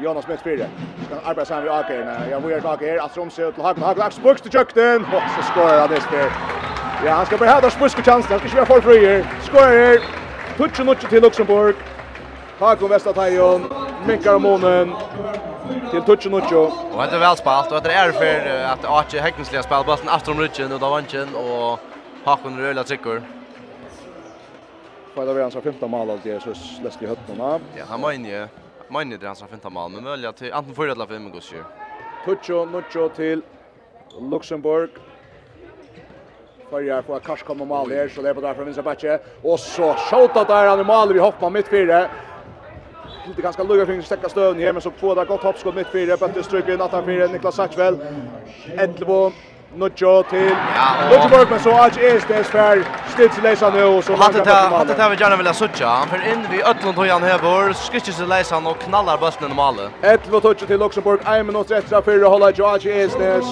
Jonas 0.00 0.28
mitt 0.28 0.40
tvire. 0.40 0.72
Skal 1.04 1.20
arbeide 1.24 1.46
sammen 1.52 1.68
med 1.68 1.76
Aker. 1.76 2.28
Ja, 2.32 2.38
vi 2.38 2.52
er 2.52 2.60
til 2.60 2.72
Aker. 2.72 3.04
Astrid 3.04 3.22
Omse 3.22 3.48
ut 3.48 3.54
til 3.54 3.62
Hagen. 3.62 3.82
Hagen 3.82 4.02
Aks 4.02 4.20
buks 4.24 4.40
til 4.40 4.52
kjøkken. 4.52 5.04
Og 5.12 5.22
så 5.36 5.48
skårer 5.52 5.80
han 5.80 5.90
det 5.90 6.26
Ja, 7.04 7.14
han 7.20 7.26
skal 7.26 7.38
bare 7.38 7.52
ha 7.52 7.60
der 7.60 7.68
spusk 7.68 7.98
og 7.98 8.04
chansen. 8.04 8.30
Han 8.32 8.38
skal 8.38 8.48
ikke 8.48 8.56
være 8.56 8.66
for 8.66 8.80
frøyer. 8.80 9.24
Skårer. 9.40 10.23
Tutsi 10.54 10.84
nutsi 10.84 11.06
til 11.10 11.22
Luxemburg. 11.22 11.74
Hakon 12.60 12.90
Vestatajon, 12.90 13.64
minkar 14.06 14.38
månen 14.38 14.92
til 15.90 16.02
Tutsi 16.06 16.30
nutsi. 16.30 16.54
Og 16.54 17.00
det 17.10 17.16
er 17.16 17.22
vel 17.24 17.38
spalt, 17.40 17.72
og 17.74 17.82
det 17.82 17.90
er 17.90 18.12
for 18.14 18.50
at 18.74 18.86
Archie 18.86 19.22
Hegnesli 19.22 19.58
har 19.58 19.66
spalt 19.66 19.86
bøtten 19.86 20.08
after 20.08 20.30
om 20.30 20.38
rutsen 20.38 20.72
og 20.72 20.78
da 20.80 20.90
vantjen, 20.92 21.34
og 21.34 21.82
Hakon 22.26 22.60
røyla 22.62 22.84
trykker. 22.86 23.24
Fajda 25.16 25.34
vi 25.34 25.42
hans 25.42 25.58
15 25.58 25.90
mal 25.90 26.14
alt 26.14 26.26
jeg, 26.26 26.38
så 26.42 26.54
lesk 26.84 27.02
i. 27.02 27.10
Ja, 27.76 27.88
han 27.90 28.00
mener 28.00 28.46
Mange 28.90 29.18
det 29.18 29.26
hans 29.26 29.40
har 29.40 29.48
15 29.48 29.72
mal, 29.72 29.90
men 29.90 30.04
mulig 30.04 30.28
at 30.28 30.42
enten 30.42 30.74
4 30.74 30.90
eller 30.90 31.06
5 31.06 31.30
går 31.32 31.42
Tutsi 32.24 32.52
nutsi 32.52 33.08
til 33.16 33.42
Luxemburg 34.20 35.02
börjar 36.74 37.02
få 37.02 37.18
kanske 37.18 37.46
komma 37.46 37.64
mål 37.64 37.90
här 37.90 38.08
så 38.08 38.22
det 38.22 38.28
är 38.28 38.34
på 38.34 38.40
där 38.40 38.54
från 38.54 38.64
vänstra 38.64 38.82
backe 38.82 39.18
och 39.42 39.60
så 39.60 39.94
skjuter 39.96 40.44
där 40.44 40.66
han 40.66 40.80
i 40.80 40.84
mål 40.84 41.12
vi 41.12 41.20
hoppar 41.20 41.50
mitt 41.50 41.68
fyra. 41.68 42.08
Inte 43.28 43.42
ganska 43.42 43.62
lugga 43.62 43.86
kring 43.86 44.02
stäcka 44.02 44.28
stöven 44.28 44.58
här 44.58 44.72
men 44.72 44.82
så 44.82 44.90
får 44.90 45.14
det 45.14 45.24
gott 45.24 45.42
hoppskott 45.42 45.74
mitt 45.74 45.92
fyra. 45.92 46.16
På 46.16 46.24
att 46.24 46.34
in 46.68 46.80
att 46.80 46.92
han 46.92 47.04
Niklas 47.32 47.54
Sackvel 47.54 47.94
11 48.78 49.32
Nuccio 49.76 50.22
till 50.22 50.56
Luxemburg 51.10 51.46
men 51.50 51.60
så 51.60 51.70
att 51.70 51.96
är 51.98 52.20
det 52.28 52.44
svär 52.44 52.84
stilt 53.08 53.42
läsa 53.42 53.70
nu 53.70 53.84
och 53.84 54.04
så 54.04 54.16
hade 54.16 54.44
det 54.44 54.50
hade 54.50 54.94
det 54.94 55.08
vi 55.08 55.16
gärna 55.20 55.36
vilja 55.36 55.54
sucha 55.54 55.86
han 55.86 56.08
för 56.08 56.32
in 56.32 56.46
vi 56.50 56.62
Ötlund 56.62 56.98
och 56.98 57.06
Jan 57.06 57.22
Hevor 57.22 57.72
skryter 57.72 58.12
sig 58.12 58.26
Lesan 58.26 58.66
och 58.66 58.78
knallar 58.78 59.18
bussen 59.18 59.50
i 59.50 59.54
målet. 59.54 59.90
Ett 60.02 60.32
och 60.32 60.42
touch 60.42 60.66
till 60.66 60.78
Luxemburg 60.78 61.20
en 61.26 61.56
oss 61.56 61.70
efter 61.70 62.02
för 62.02 62.22
att 62.22 62.28
hålla 62.30 62.50
George 62.50 63.04
är 63.04 63.08
det. 63.18 63.44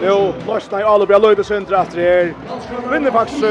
Nu 0.00 0.32
måste 0.46 0.76
ni 0.76 0.82
alla 0.82 1.06
bli 1.06 1.18
löjda 1.18 1.44
sönder 1.44 1.82
efter 1.82 1.98
här. 1.98 2.34
Vinner 2.90 3.10
faktiskt 3.10 3.44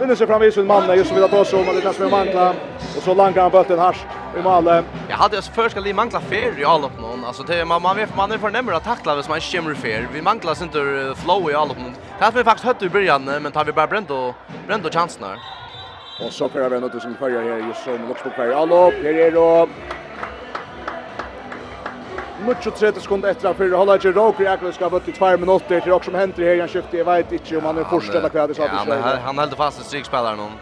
vinner 0.00 0.14
sig 0.14 0.26
fram 0.26 0.42
i 0.42 0.52
sin 0.52 0.66
man 0.66 0.96
just 0.96 1.12
vill 1.12 1.24
att 1.24 1.32
oss 1.32 1.52
om 1.52 1.68
att 1.68 1.74
det 1.74 1.80
kanske 1.80 2.04
är 2.04 2.10
mankla 2.10 2.50
och 2.96 3.02
så 3.02 3.14
langar 3.14 3.42
han 3.42 3.50
bulten 3.50 3.78
här 3.78 3.96
i 4.38 4.42
mål. 4.42 4.84
Jag 5.08 5.16
hade 5.16 5.36
just 5.36 5.54
först 5.54 5.70
skulle 5.70 5.94
mankla 5.94 6.20
fair 6.20 6.60
i 6.60 6.64
all 6.64 6.84
upp 6.84 7.00
någon. 7.00 7.24
Alltså 7.24 7.42
det 7.42 7.64
man 7.64 7.82
man 7.82 7.96
vet 7.96 8.16
man 8.16 8.32
är 8.32 8.38
förnämmer 8.38 8.72
att 8.72 8.84
tackla 8.84 9.14
hvis 9.14 9.28
man 9.28 9.40
skimmer 9.40 9.74
fair. 9.74 10.08
Vi 10.12 10.22
manklas 10.22 10.62
inte 10.62 10.78
flow 11.16 11.50
i 11.50 11.54
all 11.54 11.70
upp 11.70 11.78
någon. 11.78 11.94
Det 12.18 12.24
har 12.24 12.32
vi 12.32 12.44
faktiskt 12.44 12.66
hött 12.66 12.82
i 12.82 12.88
början 12.88 13.24
men 13.24 13.52
tar 13.52 13.64
vi 13.64 13.72
bara 13.72 13.86
bränt 13.86 14.10
och 14.10 14.34
bränt 14.66 14.84
och 14.86 14.92
chansen 14.94 15.22
där. 15.22 15.38
Och 16.26 16.32
så 16.32 16.48
kör 16.48 16.70
vi 16.70 16.80
något 16.80 17.02
som 17.02 17.14
följer 17.14 17.42
här 17.42 17.68
just 17.68 17.84
som 17.84 18.08
Luxburg 18.08 18.34
Ferry. 18.34 18.52
Allo, 18.52 18.90
här 18.90 19.04
är 19.04 19.30
då 19.30 19.68
30 22.78 23.00
sekunder 23.00 23.34
för 23.34 23.54
for 23.54 23.76
hålla 23.76 23.94
ikke 23.94 24.12
Roker 24.12 24.46
Ackles 24.46 24.74
ska 24.74 24.88
vara 24.88 25.00
till 25.00 25.12
2 25.12 25.36
minuter 25.36 25.80
till 25.80 25.92
också 25.92 26.10
som 26.10 26.20
händer 26.20 26.44
här 26.44 26.58
han 26.58 26.68
skiftar 26.68 26.98
jag 26.98 27.04
vet 27.04 27.32
inte 27.32 27.56
om 27.56 27.64
han 27.64 27.78
är 27.78 27.84
första 27.84 28.18
eller 28.18 28.28
kvar 28.28 28.48
det 28.48 28.54
så 28.54 28.62
att 28.62 28.70
han 28.70 29.18
han 29.24 29.38
höll 29.38 29.50
fast 29.50 29.80
i 29.80 29.84
strikspelaren 29.84 30.38
hon 30.38 30.52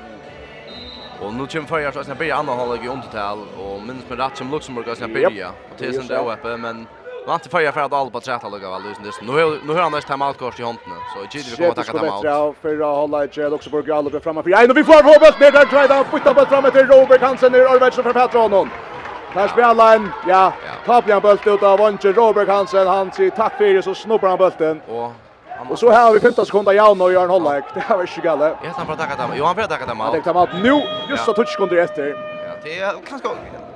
och 1.20 1.34
nu 1.34 1.46
kommer 1.46 1.66
förra 1.66 1.92
så 1.92 1.98
att 2.00 2.18
börja 2.18 2.36
andra 2.36 2.54
håller 2.54 2.84
i 2.84 2.88
undertal 2.88 3.38
och 3.58 3.82
minst 3.82 4.08
med 4.10 4.18
rätt 4.18 4.36
som 4.36 4.50
Luxemburg 4.50 4.96
ska 4.96 5.08
börja 5.08 5.48
och 5.70 5.78
till 5.78 5.94
sen 5.94 6.06
då 6.06 6.32
uppe 6.32 6.56
men 6.56 6.86
Nu 7.24 7.30
har 7.30 7.34
inte 7.34 7.48
förra 7.48 7.72
för 7.72 7.80
att 7.80 7.92
alla 7.92 8.10
på 8.10 8.20
träta 8.20 8.48
lugga 8.48 8.70
väl 8.70 8.82
just 9.04 9.20
nu. 9.22 9.32
Nu 9.32 9.58
nu 9.66 9.72
har 9.72 9.82
han 9.82 9.92
nästa 9.92 10.12
timeout 10.12 10.38
kort 10.38 10.60
i 10.60 10.62
handen. 10.62 10.98
Så 11.14 11.24
i 11.24 11.28
tid 11.28 11.44
vi 11.50 11.56
kommer 11.56 11.70
att 11.70 11.76
ta 11.76 11.98
timeout. 11.98 12.24
Ja, 12.24 12.54
för 12.62 12.80
att 12.80 12.96
hålla 12.96 13.24
i 13.24 13.28
Jed 13.32 13.52
också 13.52 13.70
Borgallo 13.70 14.20
framme 14.20 14.42
för. 14.42 14.50
Ja, 14.50 14.60
nu 14.68 14.74
vi 14.74 14.84
får 14.84 15.02
Robert 15.02 15.40
med 15.40 15.52
där 15.52 15.64
try 15.64 15.86
down. 15.86 16.04
Putta 16.04 16.34
på 16.34 16.46
framme 16.46 16.70
till 16.70 16.86
Robert 16.86 17.20
Hansen 17.20 17.52
ner 17.52 17.60
Arvidsson 17.60 18.04
för 18.04 18.12
Patron. 18.12 18.70
Här 19.34 19.48
spelar 19.48 19.96
en, 19.96 20.08
ja, 20.28 20.52
tappar 20.86 21.12
han 21.12 21.22
bulten 21.22 21.54
ut 21.54 21.62
av 21.62 21.78
Vanche 21.78 22.12
Robert 22.12 22.48
Hansen. 22.48 22.86
Han 22.86 23.12
säger 23.12 23.30
tack 23.30 23.56
för 23.56 23.64
det 23.64 23.82
så 23.82 23.94
snubbar 23.94 24.28
han 24.28 24.38
bulten. 24.38 24.80
Och 24.88 25.12
Och 25.70 25.78
så 25.78 25.90
här 25.90 26.04
har 26.04 26.12
vi 26.12 26.20
15 26.20 26.46
sekunder 26.46 26.72
Jan 26.72 27.00
och 27.00 27.12
Jörn 27.12 27.30
en. 27.30 27.64
Det 27.74 27.80
här 27.80 27.96
var 27.96 28.06
inte 28.06 28.20
galet. 28.20 28.54
Jag 28.64 28.74
tar 28.76 28.84
bara 28.84 28.96
tacka 28.96 29.22
dem. 29.22 29.30
Jo, 29.36 29.44
han 29.44 29.54
får 29.54 29.62
tacka 29.62 29.86
dem. 29.86 30.00
Han 30.00 30.12
tänkte 30.12 30.30
att 30.30 30.54
nu 30.62 30.82
just 31.08 31.24
så 31.24 31.32
touch 31.32 31.48
sekunder 31.48 31.76
efter. 31.76 32.06
Ja, 32.06 32.54
det 32.64 32.80
är 32.80 32.92
ganska 33.10 33.28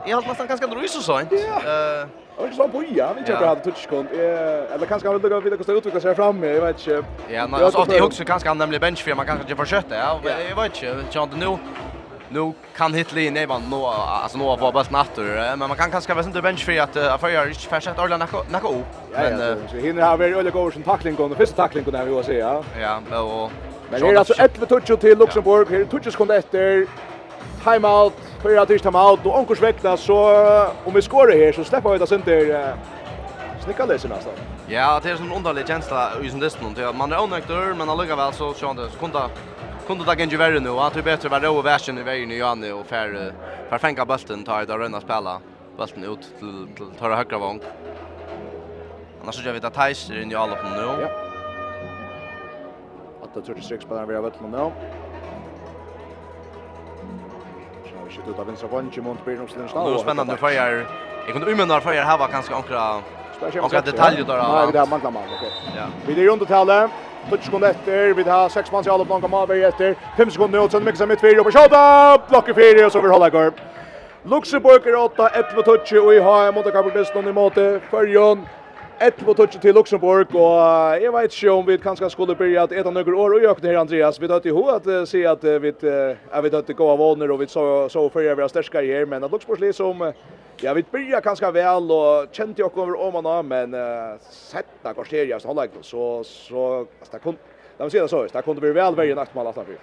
Jag 0.06 0.16
har 0.16 0.22
nästan 0.28 0.46
ganska 0.46 0.66
dröjs 0.66 0.96
och 0.96 1.02
sånt. 1.02 1.32
Eh 1.32 2.08
Och 2.36 2.54
så 2.56 2.68
på 2.68 2.84
ja, 2.94 3.12
vi 3.16 3.24
checkar 3.26 3.42
att 3.52 3.64
touch 3.64 3.76
sekund. 3.76 4.08
Eh 4.12 4.74
eller 4.74 4.86
kanske 4.86 5.08
han 5.08 5.18
vill 5.18 5.30
gå 5.30 5.40
vidare 5.40 5.56
kosta 5.58 5.72
utveckla 5.72 6.00
sig 6.00 6.14
framme. 6.14 6.46
Jag 6.46 6.60
vet 6.60 6.78
inte. 6.86 7.04
Ja, 7.28 7.46
men 7.46 7.64
alltså 7.64 7.84
det 7.84 7.96
är 7.96 8.04
också 8.04 8.24
ganska 8.24 8.48
han 8.50 8.58
nämligen 8.58 8.80
bench 8.80 9.04
för 9.04 9.14
man 9.14 9.26
kanske 9.26 9.42
inte 9.42 9.56
får 9.56 9.64
köta. 9.64 9.94
Ja, 9.96 10.20
jag 10.48 10.56
vet 10.62 10.74
inte. 10.82 10.86
Jag 10.86 11.10
tror 11.12 11.24
inte 11.24 11.36
nu 11.36 11.58
nu 12.30 12.52
kan 12.76 12.94
Hitler 12.94 13.22
i 13.22 13.30
nevan 13.30 13.62
nå 13.70 13.86
alltså 13.86 14.38
nå 14.38 14.56
var 14.56 14.72
bara 14.72 14.84
natter 14.90 15.56
men 15.56 15.68
man 15.68 15.76
kan 15.76 15.90
kanske 15.90 16.14
vara 16.14 16.24
inte 16.24 16.42
bench 16.42 16.64
för 16.64 16.80
att 16.80 16.96
uh, 16.96 17.18
för 17.18 17.28
jag 17.28 17.48
inte 17.48 17.60
färskt 17.60 17.98
Orlando 17.98 18.26
nacka 18.50 18.68
upp 18.68 18.86
men 19.12 19.68
så 19.68 19.76
hinner 19.76 20.02
ha 20.02 20.16
väl 20.16 20.34
öliga 20.34 20.52
går 20.52 20.70
som 20.70 20.82
tackling 20.82 21.14
går 21.14 21.34
första 21.34 21.56
tackling 21.56 21.84
där 21.84 22.04
vi 22.04 22.22
se 22.22 22.38
ja. 22.38 22.62
Ja 22.80 23.20
och 23.20 23.52
men 23.90 24.00
det 24.00 24.08
är 24.08 24.14
alltså 24.14 24.34
11 24.38 24.66
touch 24.66 25.00
till 25.00 25.18
Luxemburg. 25.18 25.68
Här 25.68 25.84
touch 25.84 26.16
kom 26.16 26.30
efter. 26.30 26.86
Timeout. 27.64 28.12
För 28.42 28.56
att 28.56 28.68
ta 28.68 28.78
timeout. 28.78 29.26
Och 29.26 29.38
onkurs 29.38 29.62
väckta 29.62 29.96
så 29.96 30.16
om 30.84 30.94
vi 30.94 31.02
skorar 31.02 31.36
här 31.36 31.52
så 31.52 31.64
släpper 31.64 31.90
vi 31.90 31.98
det 31.98 32.06
sen 32.06 32.22
där 32.24 32.74
snicka 33.64 33.86
läsen 33.86 34.10
nästan 34.10 34.32
ja 34.68 35.00
det 35.02 35.10
är 35.10 35.16
en 35.16 35.32
underlig 35.32 35.66
känsla 35.66 36.10
i 36.22 36.30
som 36.30 36.40
att 36.88 36.96
man 36.96 37.12
är 37.12 37.22
onökter 37.22 37.74
men 37.74 37.88
alligevel 37.90 38.32
så 38.32 38.54
så 38.54 38.74
kunde 39.00 39.20
kunde 39.88 40.04
ta 40.04 40.14
gengi 40.14 40.36
värre 40.36 40.60
nu. 40.60 40.70
Han 40.70 40.90
tror 40.90 41.02
bättre 41.02 41.28
var 41.28 41.40
då 41.40 41.62
värsen 41.62 41.98
i 41.98 42.02
vägen 42.02 42.30
i 42.30 42.38
Janne 42.38 42.72
och 42.72 42.86
för 42.86 43.32
för 43.68 43.78
fänga 43.78 44.04
bulten 44.04 44.44
tar 44.44 44.66
det 44.66 44.78
runda 44.78 45.00
spela. 45.00 45.40
Bulten 45.76 46.04
ut 46.04 46.38
till 46.38 46.68
till 46.76 46.90
tar 46.98 47.10
högra 47.10 47.38
vång. 47.38 47.60
Annars 49.22 49.34
så 49.34 49.42
gör 49.42 49.52
vi 49.52 49.60
det 49.60 49.70
Thais 49.70 50.10
i 50.10 50.34
alla 50.34 50.56
på 50.56 50.68
nu. 50.68 50.86
Ja. 51.02 51.08
Att 53.22 53.34
det 53.34 53.42
tror 53.42 53.54
det 53.54 53.62
sex 53.62 53.84
på 53.84 53.94
den 53.94 54.08
vi 54.08 54.14
har 54.14 54.22
vett 54.22 54.40
nu. 54.40 54.70
Så 57.84 58.22
vi 58.26 58.30
ut 58.30 58.38
av 58.38 58.46
vänstra 58.46 58.68
vången 58.68 59.04
mot 59.04 59.24
Bernhardsen. 59.24 59.58
Det 59.58 59.94
är 59.94 59.98
spännande 59.98 60.36
för 60.36 60.50
jag. 60.50 60.72
Jag 61.26 61.32
kunde 61.32 61.50
umänna 61.50 61.80
för 61.80 61.92
jag 61.92 62.04
här 62.04 62.18
var 62.18 62.28
ganska 62.28 62.54
ankra. 62.56 63.02
Ankra 63.62 63.80
detaljer 63.80 64.24
där. 64.24 64.42
Nej, 64.52 64.72
det 64.72 64.78
är 64.78 64.86
man 64.86 65.00
kan 65.00 65.12
man. 65.12 65.22
Okej. 65.36 65.52
Ja. 65.76 65.86
Vi 66.06 66.24
är 66.24 66.30
runt 66.30 66.42
och 66.42 66.48
talar. 66.48 66.90
10 67.30 67.42
sekunder 67.42 67.70
efter. 67.70 68.14
vi 68.14 68.22
har 68.22 68.48
6 68.48 68.72
man 68.72 68.84
i 68.86 68.88
alle 68.88 69.04
blanka 69.04 69.28
maver 69.28 69.68
efter. 69.68 69.94
5 70.16 70.30
sekunder 70.30 70.64
ut, 70.64 70.72
sen 70.72 70.84
mixar 70.84 71.06
mitt 71.06 71.20
fyra 71.20 71.44
på 71.44 71.50
skjuta. 71.50 72.18
blocker 72.28 72.54
fyra 72.54 72.86
och 72.86 72.92
så 72.92 73.00
vi 73.00 73.08
håller 73.08 73.30
Hollager. 73.30 73.52
Luxemburg 74.22 74.86
är 74.86 74.96
8, 74.96 75.28
11 75.28 75.62
touch 75.62 75.92
och 75.92 76.14
i 76.14 76.18
har 76.18 76.52
mot 76.52 76.72
Kapitalistan 76.72 77.28
i 77.28 77.32
måte, 77.32 77.80
Färjön, 77.90 78.46
11 78.98 79.34
touch 79.34 79.60
till 79.60 79.74
Luxemburg 79.74 80.26
och 80.34 80.58
jag 81.02 81.12
vet 81.12 81.32
inte 81.34 81.50
om 81.50 81.66
vi 81.66 81.78
kanske 81.78 82.10
skulle 82.10 82.34
börja 82.34 82.62
att 82.62 82.72
äta 82.72 82.90
några 82.90 83.16
år 83.16 83.30
och 83.34 83.40
jag 83.40 83.56
här 83.62 83.74
Andreas, 83.74 84.20
vi 84.20 84.26
har 84.26 84.40
ju 84.44 84.70
att 84.70 85.08
se 85.08 85.26
att 85.26 85.44
vi 85.44 85.68
att 86.30 86.44
vi 86.44 86.56
att 86.56 86.76
gå 86.76 86.90
av 86.90 87.00
och 87.30 87.42
vi 87.42 87.46
så 87.46 87.88
så 87.88 88.08
för 88.10 88.20
jag 88.22 88.40
är 88.40 88.48
starka 88.48 88.80
här 88.80 89.06
men 89.06 89.24
att 89.24 89.32
Luxemburg 89.32 89.74
som 89.74 90.12
Ja, 90.60 90.74
vi 90.74 90.82
börjar 90.82 91.20
ganska 91.20 91.50
väl 91.50 91.90
och 91.90 92.26
kände 92.32 92.62
jag 92.62 92.78
över 92.78 93.00
om 93.00 93.24
man 93.24 93.48
men 93.48 93.74
uh, 93.74 94.18
sätta 94.30 94.94
kvarterias 94.94 95.44
hålla 95.44 95.66
så 95.80 96.24
så 96.24 96.78
alltså 96.78 97.12
det 97.12 97.18
kunde 97.18 97.38
de 97.78 97.90
säger 97.90 98.06
så, 98.06 98.26
det 98.26 98.42
kunde 98.42 98.60
bli 98.60 98.72
väl 98.72 98.94
varje 98.94 99.14
natt 99.14 99.34
man 99.34 99.54
för. 99.54 99.78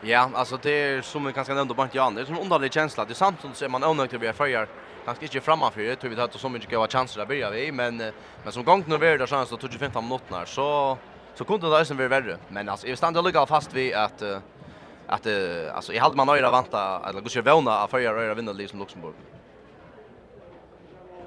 Ja, 0.00 0.30
alltså 0.34 0.58
det 0.62 0.70
är 0.70 1.02
som 1.02 1.24
vi 1.26 1.32
kanske 1.32 1.54
nämnde 1.54 1.74
Bant 1.74 1.94
Jan, 1.94 2.14
det 2.14 2.20
är 2.20 2.24
som 2.24 2.38
underlig 2.38 2.72
känsla. 2.72 3.04
Det 3.04 3.12
är 3.12 3.14
sant 3.14 3.40
som 3.40 3.54
ser 3.54 3.68
man 3.68 3.84
onödigt 3.84 4.14
att 4.14 4.22
vi 4.22 4.26
är 4.26 4.32
förjar. 4.32 4.68
Kanske 5.04 5.24
inte 5.24 5.40
framför 5.40 5.80
det, 5.80 5.96
tror 5.96 6.10
vi 6.10 6.20
att 6.20 6.34
så 6.34 6.48
mycket 6.48 6.78
var 6.78 6.88
chanser 6.88 7.18
där 7.20 7.26
börjar 7.26 7.50
vi, 7.50 7.72
men 7.72 7.96
men 8.42 8.52
som 8.52 8.64
gång 8.64 8.84
nu 8.86 8.94
är 8.94 9.18
det 9.18 9.26
chans 9.26 9.52
att 9.52 9.72
25 9.72 9.90
minuter 9.94 10.44
så 10.44 10.98
så 11.34 11.44
kunde 11.44 11.78
det 11.78 11.84
som 11.84 11.96
bli 11.96 12.08
värre. 12.08 12.36
Men 12.48 12.68
alltså 12.68 12.86
jag 12.86 12.98
stannar 12.98 13.22
lugga 13.22 13.46
fast 13.46 13.72
vi 13.74 13.94
att 13.94 14.22
att 15.06 15.26
alltså 15.74 15.92
i 15.92 15.98
halv 15.98 16.16
man 16.16 16.26
nöjda 16.26 16.50
vanta 16.50 17.00
eller 17.08 17.20
gå 17.20 17.28
sig 17.28 17.42
våna 17.42 17.78
att 17.78 17.90
förjar 17.90 18.30
och 18.30 18.38
vinna 18.38 18.52
liksom 18.52 18.78
Luxemburg. 18.78 19.14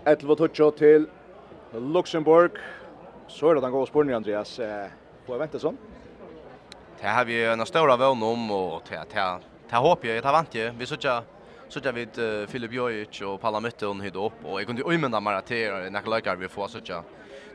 11 0.07 0.35
touch 0.35 0.77
till 0.77 1.05
Luxemburg. 1.71 2.51
Så 3.27 3.49
är 3.49 3.55
det 3.55 3.61
den 3.61 3.71
gode 3.71 3.87
spåren, 3.87 4.13
Andreas. 4.13 4.59
på 5.25 5.35
er 5.35 5.59
sån. 5.59 5.77
Det 7.01 7.07
har 7.07 7.25
vi 7.25 7.45
en 7.45 7.65
stor 7.65 7.97
vån 7.97 8.23
om, 8.23 8.51
och 8.51 8.81
det 8.89 9.19
har 9.71 9.81
håpet 9.81 10.09
jeg, 10.09 10.15
jag 10.15 10.23
tar 10.23 10.31
vant 10.31 10.55
ju. 10.55 10.69
Vi 10.77 10.85
såg 10.85 11.01
så 11.69 11.79
där 11.79 11.91
vid 11.91 12.49
Filip 12.49 12.71
Jojic 12.73 13.21
och 13.21 13.41
Palla 13.41 13.59
Mytton 13.59 14.01
hit 14.01 14.15
opp, 14.15 14.45
og 14.45 14.59
jeg 14.59 14.67
kunne 14.67 14.91
øyne 14.91 15.11
dem 15.11 15.27
her 15.27 15.41
til 15.41 15.91
när 15.91 16.01
jag 16.05 16.15
likar 16.15 16.35
vi 16.35 16.47
får 16.47 16.67
sitter 16.67 17.03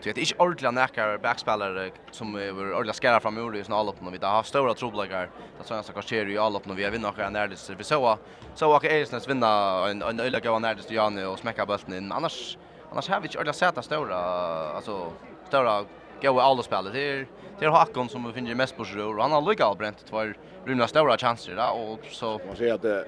Så 0.02 0.08
det 0.08 0.20
är 0.20 0.22
inte 0.22 0.34
ordentligt 0.42 0.74
näkar 0.74 1.18
backspelare 1.18 1.90
som 2.10 2.34
är 2.34 2.50
ordentligt 2.74 3.02
skära 3.02 3.20
fram 3.20 3.38
ur 3.38 3.56
i 3.56 3.64
såna 3.64 3.76
allopp 3.76 4.00
när 4.00 4.10
vi 4.10 4.18
har 4.26 4.42
stora 4.42 4.74
troblagar. 4.74 5.30
Det 5.58 5.64
såna 5.64 5.82
som 5.82 5.94
kanske 5.94 6.16
i 6.16 6.38
allopp 6.38 6.66
när 6.66 6.74
vi 6.74 6.90
vinner 6.90 6.98
några 6.98 7.30
närdes 7.30 7.70
vi 7.70 7.84
så 7.84 8.18
så 8.54 8.74
att 8.74 8.84
Eisnes 8.84 9.28
vinna 9.28 9.48
en 9.90 10.02
en 10.02 10.20
öliga 10.20 10.50
gå 10.50 10.58
närdes 10.58 10.86
till 10.86 10.96
Janne 10.96 11.26
och 11.26 11.38
smäcka 11.38 11.66
bollen 11.66 11.94
in. 11.94 12.12
Annars 12.12 12.58
annars 12.90 13.08
har 13.08 13.20
vi 13.20 13.26
inte 13.26 13.38
ordentligt 13.38 13.56
sett 13.56 13.84
stora 13.84 14.16
alltså 14.76 15.12
stora 15.48 15.84
goa 16.22 16.42
alloppspelare. 16.42 16.92
Det 16.92 17.00
är 17.00 17.26
det 17.58 17.64
är 17.64 17.70
Hakon 17.70 18.08
som 18.08 18.32
finner 18.32 18.54
mest 18.54 18.76
på 18.76 18.84
sig 18.84 19.02
och 19.02 19.22
han 19.22 19.32
har 19.32 19.42
lyckats 19.50 19.78
bränt 19.78 20.06
två 20.10 20.32
rymna 20.64 20.88
stora 20.88 21.18
chanser 21.18 21.54
där 21.54 21.72
och 21.72 22.04
så 22.10 22.40
man 22.46 22.56
ser 22.56 22.74
att 22.74 23.06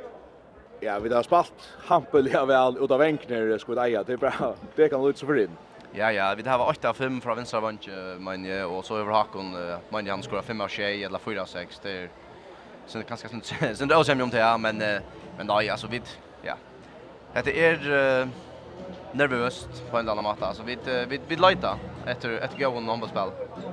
Ja, 0.80 0.98
vi 0.98 1.14
har 1.14 1.22
spalt 1.22 1.54
hampel 1.86 2.30
ja 2.32 2.44
väl 2.44 2.76
utav 2.80 3.00
enkner 3.00 3.58
skulle 3.58 3.82
eja. 3.82 4.02
Det 4.02 4.12
är 4.12 4.16
bra. 4.16 4.54
Det 4.76 4.88
kan 4.88 5.04
lutsa 5.06 5.26
för 5.26 5.40
in. 5.40 5.50
Ja, 5.96 6.12
ja, 6.12 6.34
vi 6.34 6.48
har 6.48 6.68
8 6.68 6.88
av 6.88 6.94
5 6.94 7.20
från 7.20 7.36
vänstra 7.36 7.60
vant, 7.60 7.88
men 8.18 8.44
jag 8.44 8.72
och 8.72 8.84
så 8.84 8.96
över 8.96 9.12
Hakon, 9.12 9.52
men 9.88 10.08
han 10.08 10.22
skorar 10.22 10.42
5 10.42 10.60
av 10.60 10.68
6 10.68 10.80
eller 10.80 11.18
4 11.18 11.42
av 11.42 11.46
6. 11.46 11.80
Det 11.82 11.90
är 11.90 12.08
sen 12.86 13.04
ganska 13.08 13.28
sen 13.28 13.88
det 13.88 13.94
är 13.94 14.22
om 14.22 14.30
det 14.30 14.42
här, 14.42 14.58
men 14.58 14.78
men 15.36 15.46
nej, 15.46 15.70
alltså 15.70 15.86
vi 15.86 16.02
ja. 16.42 16.54
Det 17.44 17.66
är 17.66 18.28
nervöst 19.15 19.69
på 19.91 19.99
en 19.99 20.09
annan 20.09 20.24
måte. 20.24 20.47
Alltså 20.47 20.62
vi 20.62 20.78
vi 21.09 21.20
vi 21.28 21.36
letar 21.36 21.77
efter 22.07 22.31
ett 22.45 22.59
gå 22.59 22.66
om 22.66 22.86
någon 22.86 23.09
spel. 23.09 23.28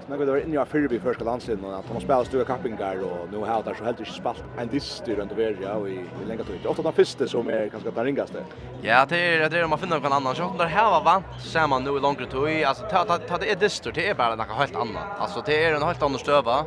Men 0.08 0.20
går 0.20 0.26
det 0.26 0.44
in 0.44 0.54
i 0.54 0.66
Fyrby 0.66 1.00
första 1.00 1.24
landslaget 1.24 1.64
och 1.64 1.76
att 1.76 1.88
de 1.88 2.02
spelar 2.02 2.24
stora 2.24 2.46
kappingar 2.46 3.04
och 3.04 3.28
nu 3.32 3.38
har 3.38 3.64
där 3.64 3.74
så 3.74 3.84
helt 3.84 4.00
inte 4.00 4.12
spalt 4.12 4.44
en 4.58 4.68
dyster 4.68 5.16
runt 5.16 5.32
över 5.32 5.58
ja 5.64 5.74
och 5.74 5.90
i 5.90 6.00
länge 6.28 6.44
tid. 6.44 6.66
Ofta 6.66 6.82
den 6.82 6.94
första 6.94 7.28
som 7.28 7.50
är 7.50 7.66
ganska 7.68 7.92
den 7.92 8.06
ringaste. 8.06 8.44
Ja, 8.82 9.06
det 9.10 9.18
är 9.18 9.50
det 9.50 9.60
är 9.60 9.68
man 9.68 9.80
finner 9.80 10.00
någon 10.00 10.14
annan 10.14 10.36
shot 10.36 10.58
där 10.58 10.66
här 10.66 10.92
var 10.92 11.04
vant 11.04 11.26
ser 11.40 11.68
man 11.68 11.84
nu 11.84 11.98
i 11.98 12.00
längre 12.00 12.26
tid. 12.26 12.66
Alltså 12.66 12.84
ta 12.92 13.04
ta 13.06 13.18
ta 13.18 13.38
det 13.38 13.52
är 13.52 13.56
dyster 13.56 13.92
det 13.92 14.10
är 14.10 14.16
bara 14.16 14.36
något 14.36 14.48
helt 14.48 14.76
annat. 14.76 15.04
Alltså 15.20 15.44
det 15.46 15.66
är 15.66 15.76
en 15.76 15.84
helt 15.84 16.04
annan 16.04 16.20
stöva. 16.20 16.58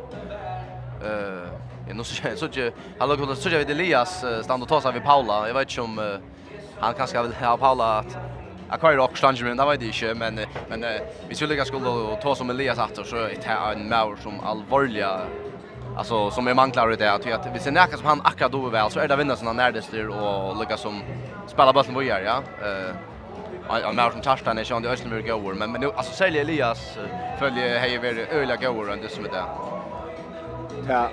Eh 1.05 1.45
Jag 1.87 1.95
nu 1.97 2.03
så 2.03 2.15
så 2.35 2.47
jag 2.53 2.71
har 2.99 3.07
lagt 3.07 3.41
så 3.41 3.49
jag 3.49 3.59
vid 3.59 3.69
Elias 3.69 4.25
stand 4.43 4.63
och 4.63 4.69
ta 4.69 4.81
sig 4.81 4.93
vid 4.93 5.03
Paula. 5.03 5.47
Jag 5.47 5.53
vet 5.53 5.69
inte 5.69 5.81
om 5.81 6.19
han 6.79 6.93
kanske 6.93 7.21
vill 7.21 7.33
ha 7.33 7.57
Paula 7.57 7.99
att 7.99 8.17
Jag 8.69 8.81
kör 8.81 8.97
också 8.97 9.15
slange 9.15 9.43
men 9.43 9.57
det 9.57 9.65
var 9.65 9.75
det 9.77 9.85
inte 9.85 10.13
men 10.13 10.39
men 10.69 10.85
vi 11.29 11.35
skulle 11.35 11.55
ganska 11.55 11.77
skulle 11.77 12.15
ta 12.21 12.35
som 12.35 12.49
Elias 12.49 12.79
att 12.79 13.07
så 13.07 13.25
ett 13.25 13.43
här 13.43 13.73
en 13.73 13.89
maur 13.89 14.15
som 14.23 14.39
allvarliga 14.39 15.21
alltså 15.97 16.31
som 16.31 16.47
är 16.47 16.53
manklar 16.53 16.95
det 16.97 17.13
att 17.13 17.31
att 17.31 17.47
vi 17.55 17.59
ser 17.59 17.71
näka 17.71 17.97
som 17.97 18.05
han 18.05 18.21
akkurat 18.23 18.51
då 18.51 18.69
väl 18.69 18.91
så 18.91 18.99
är 18.99 19.07
det 19.07 19.15
vinna 19.15 19.35
närmast 19.35 19.55
närdestur 19.55 20.09
och 20.09 20.59
lyckas 20.59 20.81
som 20.81 21.01
spela 21.47 21.73
bollen 21.73 21.93
vad 21.93 22.03
gör 22.03 22.21
ja 22.21 22.37
eh 22.67 22.95
Jag 23.81 23.95
märker 23.95 24.11
som 24.11 24.21
Tarstan 24.21 24.57
är 24.57 24.63
ju 24.63 24.75
under 24.75 24.89
Öslemur 24.89 25.21
går 25.21 25.53
men 25.53 25.71
men 25.71 25.83
alltså 25.83 26.13
säljer 26.13 26.41
Elias 26.41 26.97
följer 27.39 27.79
hejer 27.79 27.97
över 27.97 28.27
öliga 28.31 28.55
går 28.55 28.89
och 28.89 28.97
det 28.97 29.09
som 29.09 29.25
är 29.25 29.29
det. 29.29 29.43
Ja, 30.89 31.09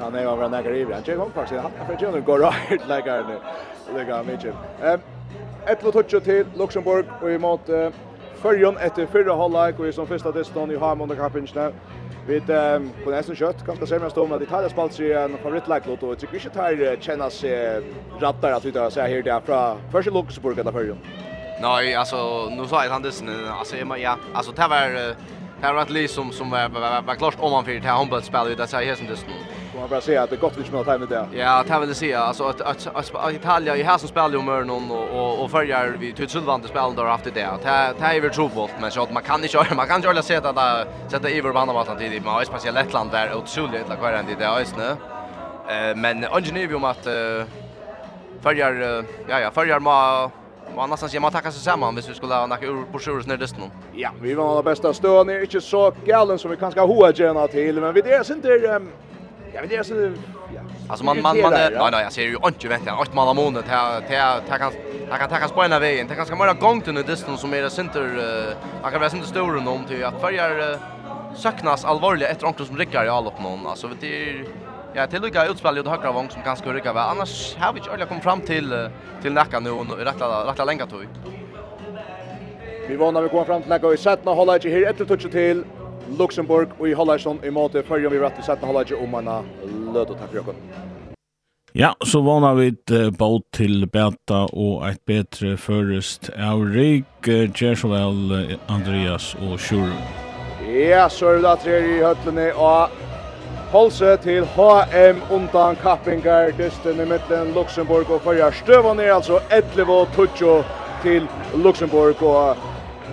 han 0.00 0.14
är 0.14 0.18
över 0.18 0.48
några 0.48 0.62
grejer. 0.62 1.02
Jag 1.06 1.18
kommer 1.18 1.30
faktiskt 1.30 1.62
han 1.62 1.86
för 1.86 2.04
Jonas 2.04 2.24
går 2.24 2.38
right 2.38 2.88
like 2.88 3.10
I 3.10 3.98
like 3.98 4.22
mycket. 4.22 4.54
Ehm 4.82 5.00
11 5.68 5.92
touch 5.92 6.24
til 6.24 6.46
Luxemburg 6.56 7.04
og 7.20 7.32
i 7.32 7.38
mot 7.38 7.68
uh, 7.68 7.94
Førjon 8.42 8.78
etter 8.82 9.06
fyrre 9.06 9.36
halvleik 9.38 9.78
og 9.78 9.88
i 9.88 9.92
som 9.94 10.06
første 10.06 10.32
distan 10.34 10.70
i 10.74 10.78
Hamon 10.78 11.10
og 11.10 11.16
Kappinjene. 11.16 11.68
Vi 12.26 12.38
um, 12.38 12.88
kunne 13.02 13.16
nesten 13.16 13.38
kjøtt, 13.38 13.62
kanskje 13.66 13.86
ser 13.86 14.02
mest 14.02 14.18
om 14.18 14.32
at 14.34 14.42
Italia 14.42 14.70
spalt 14.70 14.94
seg 14.94 15.14
en 15.18 15.36
favorittleiklåt, 15.42 16.02
og 16.02 16.14
jeg 16.14 16.22
tykker 16.22 16.40
ikke 16.40 16.54
tar 16.54 16.80
kjenne 17.02 17.28
seg 17.30 17.86
rattar 18.22 18.56
at 18.58 18.66
vi 18.66 18.74
tar 18.74 18.90
seg 18.94 19.10
her 19.10 19.26
der 19.26 19.46
fra 19.46 19.60
første 19.94 20.14
Luxemburg 20.14 20.58
eller 20.58 20.74
Førjon. 20.74 20.98
Nej, 21.62 21.94
alltså 21.94 22.48
nu 22.50 22.66
sa 22.66 22.84
jag 22.84 22.90
han 22.90 23.02
det 23.02 23.22
alltså 23.58 23.76
ja, 23.98 24.16
alltså 24.34 24.52
det 24.52 24.68
var 24.68 24.88
det 25.60 25.72
var 25.72 25.82
ett 25.82 25.90
liv 25.90 26.08
som 26.08 26.32
som 26.32 26.50
var 26.50 26.68
var, 26.68 27.02
var 27.02 27.14
klart 27.14 27.36
om 27.38 27.52
man 27.52 27.64
för 27.64 27.72
det 27.72 27.80
här 27.80 27.96
handbollsspelet 27.96 28.58
det 28.58 28.66
säger 28.66 28.94
som 28.94 29.06
det 29.06 29.16
står. 29.16 29.61
Får 29.72 29.80
man 29.80 29.88
bara 29.88 30.00
säga 30.00 30.22
att 30.22 30.30
det 30.30 30.36
är 30.36 30.40
gott 30.40 30.52
vi 30.56 30.64
spelar 30.64 30.98
med 30.98 31.08
det. 31.08 31.26
Ja, 31.32 31.64
det 31.68 31.78
vill 31.78 31.88
jag 31.88 31.96
säga. 31.96 32.20
Alltså 32.20 32.44
att, 32.44 32.60
att, 32.60 32.86
att, 32.94 33.14
att 33.14 33.32
Italien 33.32 33.76
i 33.76 33.82
här 33.82 33.98
som 33.98 34.08
spelar 34.08 34.30
ju 34.30 34.42
Mörnon 34.42 34.90
och, 34.90 35.08
och, 35.10 35.44
och 35.44 35.50
följer 35.50 35.96
vi 35.98 36.12
Tutsulvande 36.12 36.68
spel 36.68 36.94
där 36.96 37.04
haft 37.04 37.24
det. 37.24 37.30
Det 37.30 37.40
det 37.98 38.06
är 38.06 38.20
väl 38.20 38.30
trobult, 38.30 38.70
men 38.80 38.90
så 38.90 39.02
att 39.02 39.12
man 39.12 39.22
kan 39.22 39.42
inte 39.42 39.56
göra, 39.56 39.74
man 39.74 39.86
kan 39.86 39.96
inte 39.96 40.08
göra 40.08 40.22
sätta 40.22 40.52
där, 40.52 40.86
sätta 41.08 41.30
i 41.30 41.40
vår 41.40 41.52
bandavatan 41.52 41.98
tidigt. 41.98 42.24
Man 42.24 42.34
har 42.34 42.44
speciellt 42.44 42.74
Lettland 42.74 43.10
där, 43.10 43.34
otroligt 43.34 43.90
att 43.90 43.98
kvar 43.98 44.12
än 44.12 44.28
i 44.28 44.34
det 44.38 44.44
här 44.44 44.66
nu. 44.76 44.96
Men 45.96 46.24
ingen 46.24 46.68
vi 46.68 46.74
om 46.74 46.84
att 46.84 47.06
följer, 48.42 49.04
ja 49.28 49.40
ja, 49.40 49.50
följer 49.50 49.80
man 49.80 50.30
Man 50.76 50.90
nästan 50.90 51.08
ser 51.08 51.20
man 51.20 51.32
tackar 51.32 51.50
sig 51.50 51.60
samman 51.62 51.94
hvis 51.94 52.08
vi 52.08 52.14
skulle 52.14 52.34
ha 52.34 52.46
några 52.46 52.66
ur 52.66 52.84
på 52.92 52.98
sjurus 52.98 53.26
ner 53.26 53.36
desto. 53.36 53.60
Ja, 53.92 54.10
vi 54.20 54.34
var 54.34 54.50
alla 54.50 54.62
bästa 54.62 54.92
stöd 54.92 55.28
är 55.30 55.40
inte 55.40 55.60
så 55.60 55.92
galen 56.04 56.38
som 56.38 56.50
vi 56.50 56.56
kanske 56.56 56.80
har 56.80 56.86
hoa 56.86 57.12
gärna 57.12 57.46
till, 57.48 57.80
men 57.80 57.94
vi 57.94 58.00
det 58.00 58.14
är 58.14 58.32
inte 58.32 58.82
Ja, 59.54 59.60
men 59.60 59.68
det 59.68 59.76
är 59.76 59.82
så 59.82 59.94
ja. 60.54 60.60
Alltså 60.88 61.04
man 61.04 61.22
man 61.22 61.40
man 61.40 61.52
nej 61.52 61.70
nej 61.92 62.02
jag 62.02 62.12
ser 62.12 62.22
ju 62.22 62.36
inte 62.46 62.68
vänta. 62.68 62.92
Att 62.92 63.14
man 63.14 63.26
har 63.26 63.34
månad 63.34 63.64
här 63.68 64.00
till 64.00 64.48
ta 64.50 64.58
kan 64.58 64.72
ta 65.10 65.16
kan 65.16 65.40
ta 65.40 65.48
spåna 65.48 65.78
vägen. 65.78 66.06
Det 66.08 66.14
kanske 66.14 66.36
bara 66.36 66.52
gång 66.52 66.80
till 66.80 66.94
nu 66.94 67.02
distans 67.02 67.40
som 67.40 67.54
är 67.54 67.62
det 67.62 67.70
center 67.70 68.02
man 68.82 68.90
kan 68.90 69.00
vara 69.00 69.10
center 69.10 69.28
stor 69.28 69.68
om 69.68 69.84
till 69.88 70.04
att 70.04 70.20
färgar 70.20 70.78
saknas 71.34 71.84
allvarligt 71.84 72.28
efter 72.28 72.46
onkel 72.46 72.66
som 72.66 72.78
rycker 72.78 73.04
i 73.04 73.08
allop 73.08 73.42
någon. 73.42 73.66
Alltså 73.66 73.86
vet 73.86 74.00
du 74.00 74.44
Ja, 74.94 75.06
till 75.06 75.22
lika 75.22 75.46
utspel 75.46 75.76
ju 75.76 75.88
högra 75.88 76.12
vång 76.12 76.30
som 76.30 76.42
kanske 76.42 76.72
rycka 76.72 76.92
väl. 76.92 77.02
Annars 77.02 77.56
har 77.56 77.72
vi 77.72 77.78
inte 77.78 77.90
ordentligt 77.90 78.08
kommit 78.08 78.24
fram 78.24 78.40
till 78.40 78.88
till 79.22 79.32
Nacka 79.32 79.60
nu 79.60 79.70
och 79.70 79.98
rätta 79.98 80.50
rätta 80.50 80.64
länga 80.64 80.86
tog. 80.86 81.06
Vi 82.88 82.96
vånar 82.96 83.22
vi 83.22 83.28
kommer 83.28 83.44
fram 83.44 83.60
till 83.60 83.70
Nacka 83.70 83.86
och 83.86 83.98
sätta 83.98 84.30
hålla 84.30 84.54
inte 84.54 84.68
här 84.68 84.90
ett 84.90 85.08
touch 85.08 85.30
till 85.30 85.64
Luxemburg 86.18 86.74
og 86.78 86.88
i 86.88 86.96
Hollandsson 86.96 87.40
i 87.44 87.50
måte 87.50 87.82
før 87.86 88.08
vi 88.08 88.18
rett 88.22 88.38
og 88.38 88.46
slett 88.46 88.64
Hollandsson 88.66 89.04
om 89.04 89.14
en 89.20 89.30
lød 89.94 90.14
og 90.14 90.18
takk 90.18 90.34
for 90.34 90.52
dere. 90.52 90.88
Ja, 91.74 91.94
så 92.04 92.20
vana 92.20 92.50
vi 92.54 92.66
et 92.68 92.90
uh, 92.92 93.10
båt 93.16 93.46
til 93.56 93.86
Beta 93.88 94.42
og 94.52 94.82
et 94.88 95.00
bättre 95.08 95.56
förrest 95.56 96.28
av 96.36 96.66
Rik, 96.68 97.28
uh, 97.28 97.48
Andreas 98.68 99.34
og 99.40 99.60
Sjur. 99.60 99.88
Ja, 100.68 101.08
så 101.08 101.26
er 101.30 101.40
det 101.40 101.46
da 101.46 101.54
tre 101.56 101.78
i 101.80 102.02
høtlene 102.02 102.50
og 102.52 102.92
Holse 103.72 104.18
til 104.20 104.44
HM 104.52 105.22
undan 105.32 105.78
kappingar, 105.80 106.52
dysten 106.58 107.00
i 107.00 107.08
midten 107.08 107.54
Luxemburg 107.56 108.10
og 108.12 108.20
fyrir 108.20 108.52
er 109.00 109.14
altså 109.14 109.40
11 109.50 109.88
og 109.88 110.12
20 110.12 110.64
til 111.02 111.28
Luxemburg 111.56 112.20
og 112.22 112.60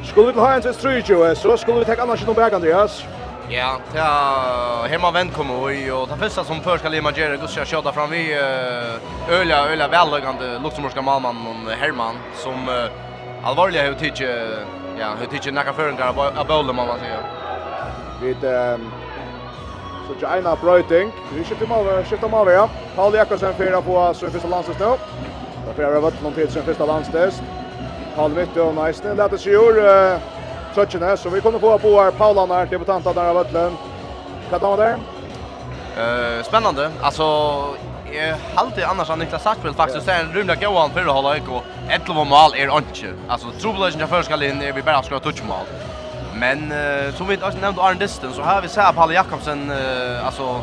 Skulle 0.04 0.28
vi 0.28 0.34
til 0.34 0.42
ha 0.42 0.56
en 0.56 0.62
til 0.62 0.74
strykjø, 0.74 1.34
så 1.36 1.58
skulle 1.58 1.80
vi 1.80 1.86
tenke 1.86 2.02
annars 2.02 2.26
noen 2.26 2.38
bæk, 2.38 2.54
Andreas. 2.54 3.06
Ja, 3.50 3.70
det 3.92 4.00
er 4.00 4.88
hemma 4.92 5.10
vent 5.12 5.34
kommer 5.34 5.68
vi, 5.68 5.90
og 5.92 6.08
det 6.10 6.20
første 6.22 6.44
som 6.46 6.62
før 6.62 6.78
skal 6.78 6.92
lima 6.94 7.10
gjøre, 7.12 7.40
Gussia 7.42 7.64
kjødda 7.66 7.92
fram 7.96 8.12
vi, 8.14 8.28
øyla, 9.30 9.64
øyla 9.72 9.88
velløgande 9.90 10.50
luxemburgska 10.64 11.02
malmann 11.02 11.68
Herman, 11.82 12.20
som 12.44 12.70
uh, 12.70 12.92
alvorlig 13.50 13.82
har 13.82 13.94
tidsi, 13.98 14.28
ja, 15.00 15.16
har 15.18 15.26
tidsi 15.32 15.52
nekka 15.52 15.74
føringar 15.74 16.14
av 16.14 16.46
bøle, 16.48 16.74
må 16.74 16.86
man 16.86 17.02
sier. 17.02 17.26
Vi 18.22 18.36
så 20.06 20.16
tja 20.20 20.36
en 20.38 20.52
brøyting, 20.62 21.14
vi 21.32 21.44
skifter 21.46 21.68
mal, 21.70 21.90
skifter 22.06 22.30
mal, 22.30 22.54
ja. 22.54 22.68
Paul 22.96 23.18
Jakobsen 23.18 23.54
fyrir 23.58 23.82
på 23.82 24.14
sin 24.14 24.32
första 24.32 24.48
landstest 24.48 24.80
nå. 24.80 24.94
Da 25.66 25.74
fyrir 25.74 25.94
jeg 25.94 26.04
vøtten 26.04 26.24
någon 26.24 26.34
tid 26.34 26.52
sin 26.52 26.64
första 26.64 26.86
landstest 26.86 27.44
halvvitt 28.20 28.58
och 28.58 28.76
nice. 28.76 29.16
Det 29.16 29.24
er 29.24 29.38
sjur 29.38 29.82
här 31.06 31.16
så 31.16 31.30
vi 31.30 31.42
kommer 31.42 31.60
få 31.60 31.78
på 31.78 32.02
här 32.02 32.12
Paulan 32.12 32.52
här 32.52 32.66
debutanten 32.66 33.14
där 33.16 33.30
av 33.30 33.38
Ötlen. 33.38 33.72
Vad 34.52 34.62
tar 34.62 34.70
man 34.70 34.80
där? 34.80 34.98
Eh 35.98 36.44
spännande. 36.44 36.92
Alltså 37.02 37.24
jag 38.14 38.38
alltid 38.56 38.84
annars 38.84 39.10
han 39.10 39.20
Niklas 39.20 39.44
Sackfeld 39.44 39.76
faktiskt 39.76 40.08
yeah. 40.08 40.20
är 40.20 40.24
en 40.24 40.34
rymda 40.34 40.56
gåan 40.56 40.90
för 40.90 41.02
att 41.02 41.08
hålla 41.08 41.38
IK 41.38 41.44
ett 41.90 42.02
11 42.10 42.24
mål 42.24 42.54
är 42.56 42.78
inte. 42.78 43.14
Alltså 43.28 43.48
trobelation 43.62 44.00
jag 44.00 44.10
förskall 44.10 44.44
in 44.44 44.62
är 44.62 44.74
vi 44.74 44.82
bara 44.82 45.04
ska 45.04 45.20
touch 45.20 45.44
mål. 45.48 45.66
Men 46.34 46.72
uh, 46.72 47.14
som 47.16 47.28
vi 47.28 47.38
också 47.38 47.60
nämnde 47.62 47.82
Arne 47.82 48.00
Disten 48.00 48.34
så 48.34 48.42
har 48.42 48.62
vi 48.62 48.68
sett 48.68 48.96
Palle 48.96 49.14
Jakobsen 49.14 49.72
uh, 49.72 50.26
alltså 50.26 50.62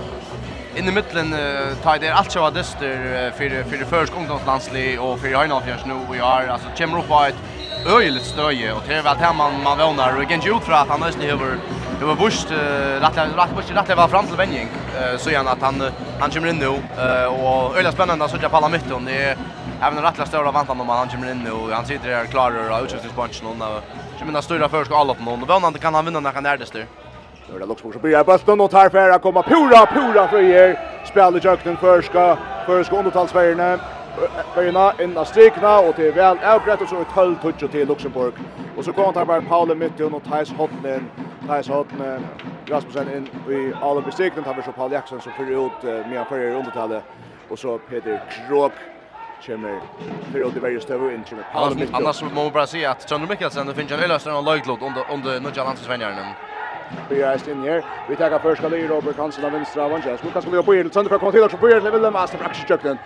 in 0.76 0.88
i 0.88 0.92
mitten 0.92 1.32
uh, 1.32 1.74
tar 1.82 1.98
det 1.98 2.10
allt 2.10 2.32
så 2.32 2.50
dyster 2.50 3.30
för 3.30 3.64
för 3.64 3.76
det 3.76 3.86
första 3.86 4.16
ungdomslandsli 4.16 4.98
och 4.98 5.18
för 5.20 5.28
Heinolf 5.28 5.64
nu 5.86 5.94
vi 6.12 6.18
har 6.18 6.46
alltså 6.46 6.68
kommer 6.76 6.98
upp 6.98 7.08
på 7.08 7.24
ett 7.24 7.36
öjligt 7.86 8.22
stöje 8.24 8.72
och 8.72 8.82
det 8.88 8.94
är 8.94 9.02
väl 9.02 9.16
här 9.16 9.34
man 9.34 9.62
man 9.62 9.78
vånar 9.78 10.16
och 10.16 10.22
igen 10.22 10.56
ut 10.56 10.62
för 10.62 10.72
att 10.72 10.88
han 10.88 11.00
nästan 11.00 11.22
över 11.22 11.58
det 11.98 12.04
var 12.04 12.16
bust 12.16 12.50
rätt 12.50 13.16
rätt 13.16 13.56
bust 13.56 13.70
rätt 13.70 13.96
var 13.96 14.08
fram 14.08 14.26
till 14.26 14.36
vändning 14.36 14.68
så 15.18 15.30
igen 15.30 15.48
att 15.48 15.62
han 15.62 15.82
han 16.20 16.30
kommer 16.30 16.48
in 16.48 16.56
nu 16.56 16.68
och 17.26 17.76
öjligt 17.76 17.94
spännande 17.94 18.28
så 18.28 18.36
jag 18.42 18.50
pallar 18.50 18.68
mitt 18.68 18.90
och 18.90 19.02
det 19.02 19.22
är 19.22 19.36
även 19.82 20.02
rätt 20.02 20.28
stora 20.28 20.50
vantan 20.50 20.80
om 20.80 20.88
han 20.88 21.08
kommer 21.08 21.30
in 21.30 21.38
nu 21.38 21.50
och 21.50 21.70
han 21.70 21.86
sitter 21.86 22.08
där 22.08 22.24
klarar 22.24 22.70
och 22.70 22.84
utskiftningsbunchen 22.84 23.46
och 23.46 23.82
kommer 24.18 24.38
att 24.38 24.44
för 24.68 24.84
ska 24.84 24.96
alla 24.96 25.14
på 25.14 25.22
någon 25.22 25.42
och 25.42 25.48
vånar 25.48 25.78
kan 25.78 25.94
han 25.94 26.04
vinna 26.04 26.20
när 26.20 26.32
han 26.32 26.46
är 26.46 26.56
där 26.56 26.86
Nu 27.48 27.56
är 27.56 27.60
det 27.60 27.66
Luxemburg 27.66 27.92
som 27.92 28.02
börjar 28.02 28.24
bulten 28.24 28.60
och 28.60 28.70
tar 28.70 28.88
färra 28.88 29.18
komma 29.18 29.42
pura, 29.42 29.86
pura 29.86 30.28
frier. 30.28 30.78
Spel 31.04 31.36
i 31.36 31.40
köknen 31.40 31.76
förska, 31.76 32.38
förska 32.66 32.96
undertalsfärgerna. 32.96 33.78
Färgerna 34.54 34.92
in 35.00 35.18
av 35.18 35.24
strikna 35.24 35.78
och 35.78 35.96
till 35.96 36.12
väl 36.12 36.38
avbrett 36.44 36.80
och 36.80 36.88
så 36.88 37.00
ett 37.00 37.08
höll 37.08 37.36
touch 37.36 37.70
till 37.70 37.88
Luxemburg. 37.88 38.34
Och 38.76 38.84
så 38.84 38.92
kommer 38.92 39.12
han 39.12 39.26
bara 39.26 39.42
Paul 39.42 39.74
mitt 39.74 40.00
och 40.00 40.22
Thijs 40.24 40.52
Hotnen. 40.52 41.10
Thijs 41.48 41.68
Hotnen, 41.68 42.26
Rasmussen 42.66 43.16
in 43.16 43.52
i 43.52 43.72
alla 43.82 44.00
bestrikten. 44.00 44.44
Tar 44.44 44.54
vi 44.54 44.62
så 44.62 44.72
Paul 44.72 44.92
Jackson 44.92 45.20
som 45.20 45.32
för 45.32 45.66
ut 45.66 46.06
med 46.06 46.26
färger 46.28 46.54
undertalet. 46.54 47.04
Och 47.48 47.58
så 47.58 47.78
Peter 47.78 48.20
Krok 48.48 48.72
kommer 49.46 49.80
för 50.32 50.46
att 50.46 50.54
det 50.54 50.60
varje 50.60 50.80
stöver 50.80 51.14
in 51.14 51.24
kommer 51.24 51.44
Paul 51.52 51.74
mitt. 51.74 51.94
Annars 51.94 52.22
må 52.22 52.42
man 52.42 52.52
bara 52.52 52.66
säga 52.66 52.90
att 52.90 53.08
Trondheim 53.08 53.28
Mikkelsen 53.30 53.74
finns 53.74 53.92
en 53.92 54.00
öllöster 54.00 54.36
och 54.36 54.44
Löjklot 54.44 54.82
under, 54.82 55.04
under 55.12 55.40
Nudja 55.40 55.64
Landsvänjaren. 55.64 56.16
Byrjar 57.08 57.32
är 57.32 57.50
in 57.50 57.62
här. 57.62 57.84
Vi 58.08 58.16
tar 58.16 58.38
först 58.38 58.62
ska 58.62 58.68
Robert 58.76 59.18
Hansen 59.18 59.44
av 59.44 59.52
vänstra 59.52 59.84
av 59.84 59.94
Angels. 59.94 60.24
Lucas 60.24 60.44
skulle 60.44 60.62
på 60.62 60.74
Irl 60.74 60.90
sönder 60.90 61.08
för 61.08 61.14
att 61.16 61.20
komma 61.20 61.32
till 61.32 61.42
också 61.42 61.56
på 61.56 61.70
Irl 61.70 61.90
vill 61.90 62.02
lämna 62.02 62.18
Aston 62.18 62.40
Braxton 62.40 62.66
Jökten. 62.68 62.98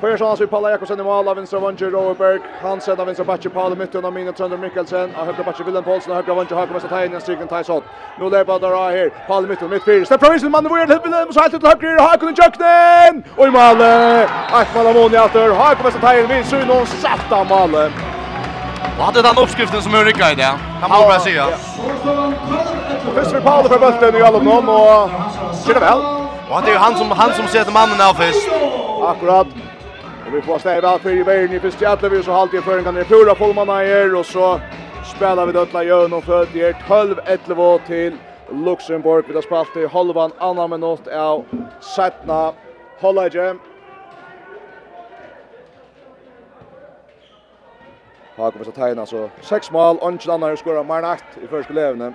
Byrjar 0.00 0.18
chans 0.18 0.40
vi 0.40 0.46
Paula 0.46 0.70
Jakobsen 0.70 1.00
i 1.00 1.02
mål 1.02 1.28
av 1.28 1.36
vänstra 1.36 1.58
av 1.58 1.64
Angels 1.66 1.92
Robert 1.92 2.42
Hansen 2.62 3.00
av 3.00 3.06
vänstra 3.06 3.24
backen 3.24 3.50
Paula 3.50 3.74
mitten 3.74 4.04
av 4.04 4.12
minen 4.12 4.34
Trönder 4.34 4.56
Mikkelsen 4.56 5.14
av 5.14 5.26
högra 5.26 5.44
backen 5.44 5.66
Willem 5.66 5.84
Paulsen 5.84 6.12
av 6.12 6.16
högra 6.16 6.32
av 6.32 6.38
Angels 6.38 6.52
har 6.52 6.66
kommit 6.66 6.84
att 6.84 6.90
ta 6.90 7.04
in 7.04 7.14
en 7.14 7.20
striken 7.20 7.48
Tyson. 7.48 7.82
Nu 8.18 8.30
lever 8.30 8.58
där 8.58 8.90
här. 8.90 9.10
Paula 9.28 9.48
mitten 9.48 9.70
mitt 9.70 9.84
fyra. 9.84 10.04
Stepp 10.04 10.20
provinsen 10.20 10.50
mannen 10.50 10.74
Willem 10.74 11.00
Willem 11.04 11.32
så 11.32 11.40
helt 11.40 11.54
ut 11.54 11.60
till 11.60 11.68
höger 11.68 11.98
har 11.98 12.16
kunnat 12.16 12.38
Jökten. 12.38 13.24
Och 13.36 13.46
i 13.46 13.50
mål. 13.50 13.80
Ett 14.60 14.74
mål 14.74 14.86
av 14.86 14.94
Moniater 14.94 15.48
har 15.50 15.74
kommit 15.74 15.94
att 15.94 16.00
ta 16.00 16.18
in 16.18 16.28
vid 16.28 16.46
Sunon 16.46 16.86
satta 16.86 17.44
mål. 17.44 17.74
Och 18.98 19.04
hade 19.04 19.22
den 19.22 19.38
uppskriften 19.42 19.82
som 19.82 19.94
Ulrika 19.94 20.32
i 20.32 20.34
det. 20.34 20.54
Kan 20.80 20.88
man 20.90 21.02
bara 21.02 21.20
säga 21.20 21.46
först 23.16 23.30
för 23.30 23.40
Paul 23.40 23.68
för 23.68 23.78
bulten 23.78 24.16
i 24.16 24.22
alle 24.22 24.42
någon 24.42 24.68
och 24.68 25.10
kör 25.66 25.74
det 25.74 25.80
väl. 25.80 25.98
Och 26.50 26.62
det 26.62 26.68
är 26.70 26.72
ju 26.72 26.78
han 26.78 26.96
som 26.96 27.10
han 27.10 27.32
som 27.34 27.46
sätter 27.46 27.72
mannen 27.72 28.00
av 28.08 28.14
först. 28.14 28.48
Akkurat. 29.02 29.46
Och 30.26 30.34
vi 30.34 30.42
får 30.42 30.58
stäva 30.58 30.90
väl 30.90 30.98
för 31.00 31.10
i 31.10 31.22
vägen 31.22 31.52
i 31.56 31.60
första 31.60 31.84
jätte 31.84 32.08
vi 32.08 32.22
så 32.22 32.32
halt 32.32 32.54
i 32.54 32.60
förringen 32.60 32.84
kan 32.84 32.94
det 32.94 33.04
pura 33.04 33.34
fullmanna 33.34 33.84
er 33.84 34.14
och 34.14 34.26
så 34.26 34.60
spelar 35.16 35.46
vi 35.46 35.52
dödla 35.52 35.82
jön 35.84 36.12
och 36.12 36.24
född 36.24 36.56
i 36.56 36.74
12 36.88 37.20
11 37.26 37.78
till 37.86 38.16
Luxemburg. 38.50 39.24
Vi 39.28 39.34
har 39.34 39.42
spelat 39.42 39.76
i 39.76 39.86
halvan 39.86 40.32
annan 40.38 40.70
minut 40.70 41.08
av 41.08 41.44
Sätna 41.96 42.52
Hollage. 43.00 43.56
kommit 48.36 48.68
att 48.68 48.74
tegna 48.74 49.06
så 49.06 49.30
sex 49.42 49.70
mål, 49.70 49.98
ungen 50.02 50.30
annan 50.30 50.56
skora 50.56 50.82
mer 50.82 51.02
nakt 51.02 51.38
i 51.44 51.46
första 51.46 51.72
levende. 51.72 52.14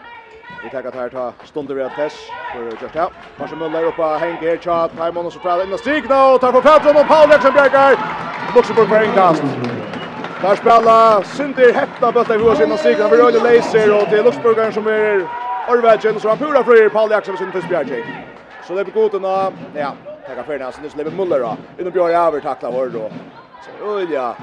Vi 0.64 0.69
tar 0.69 0.84
att 0.84 0.95
här 0.95 1.10
ta 1.10 1.34
stunder 1.45 1.76
vid 1.76 1.95
Tess 1.95 2.32
för 2.52 2.64
just 2.64 2.84
out. 2.84 3.14
Kanske 3.38 3.56
Müller 3.56 3.84
uppe 3.84 4.02
Henke 4.02 4.49
här 4.49 4.57
chat. 4.57 4.91
Timon 4.91 5.26
och 5.26 5.34
så 5.34 5.40
fram 5.40 5.61
in 5.61 5.73
och 5.73 5.80
strik 5.80 6.03
och 6.03 6.41
Tar 6.41 6.52
på 6.52 6.61
Petron 6.61 6.95
och 6.95 7.07
Paul 7.07 7.30
Jackson 7.30 7.53
Bjergar. 7.53 7.95
Luxemburg 8.56 8.88
för 8.90 9.03
inkast. 9.03 9.44
Där 10.41 10.56
spelar 10.56 11.23
Sinter 11.23 11.73
hetta 11.73 12.11
bollen 12.11 12.40
vi 12.40 12.45
oss 12.45 12.61
in 12.61 12.72
och 12.72 12.80
strik. 12.80 12.98
Det 12.98 13.10
blir 13.10 14.02
och 14.02 14.07
det 14.10 14.18
är 14.19 14.23
Luxemburgaren 14.23 14.73
som 14.73 14.88
är 14.88 15.28
Orvagen 15.68 16.19
så 16.19 16.30
han 16.30 16.38
pura 16.38 16.64
för 16.64 16.90
Paul 16.90 17.11
Jackson 17.11 17.38
sin 17.38 17.52
första 17.52 17.69
Bjergar. 17.69 18.03
Så 18.61 18.76
det 18.76 18.84
blir 18.84 18.94
gott 18.94 19.14
och 19.14 19.22
ja, 19.76 19.94
tar 20.26 20.44
för 20.44 20.60
Nelson 20.60 20.86
och 20.86 20.91
släpper 20.91 21.11
Müller 21.11 21.40
då. 21.40 21.57
Inne 21.80 21.91
Björn 21.91 22.11
över 22.11 22.40
tackla 22.40 22.72
vår 22.72 22.90
då. 22.90 23.11
Så 23.60 23.72
Ulja 23.82 24.36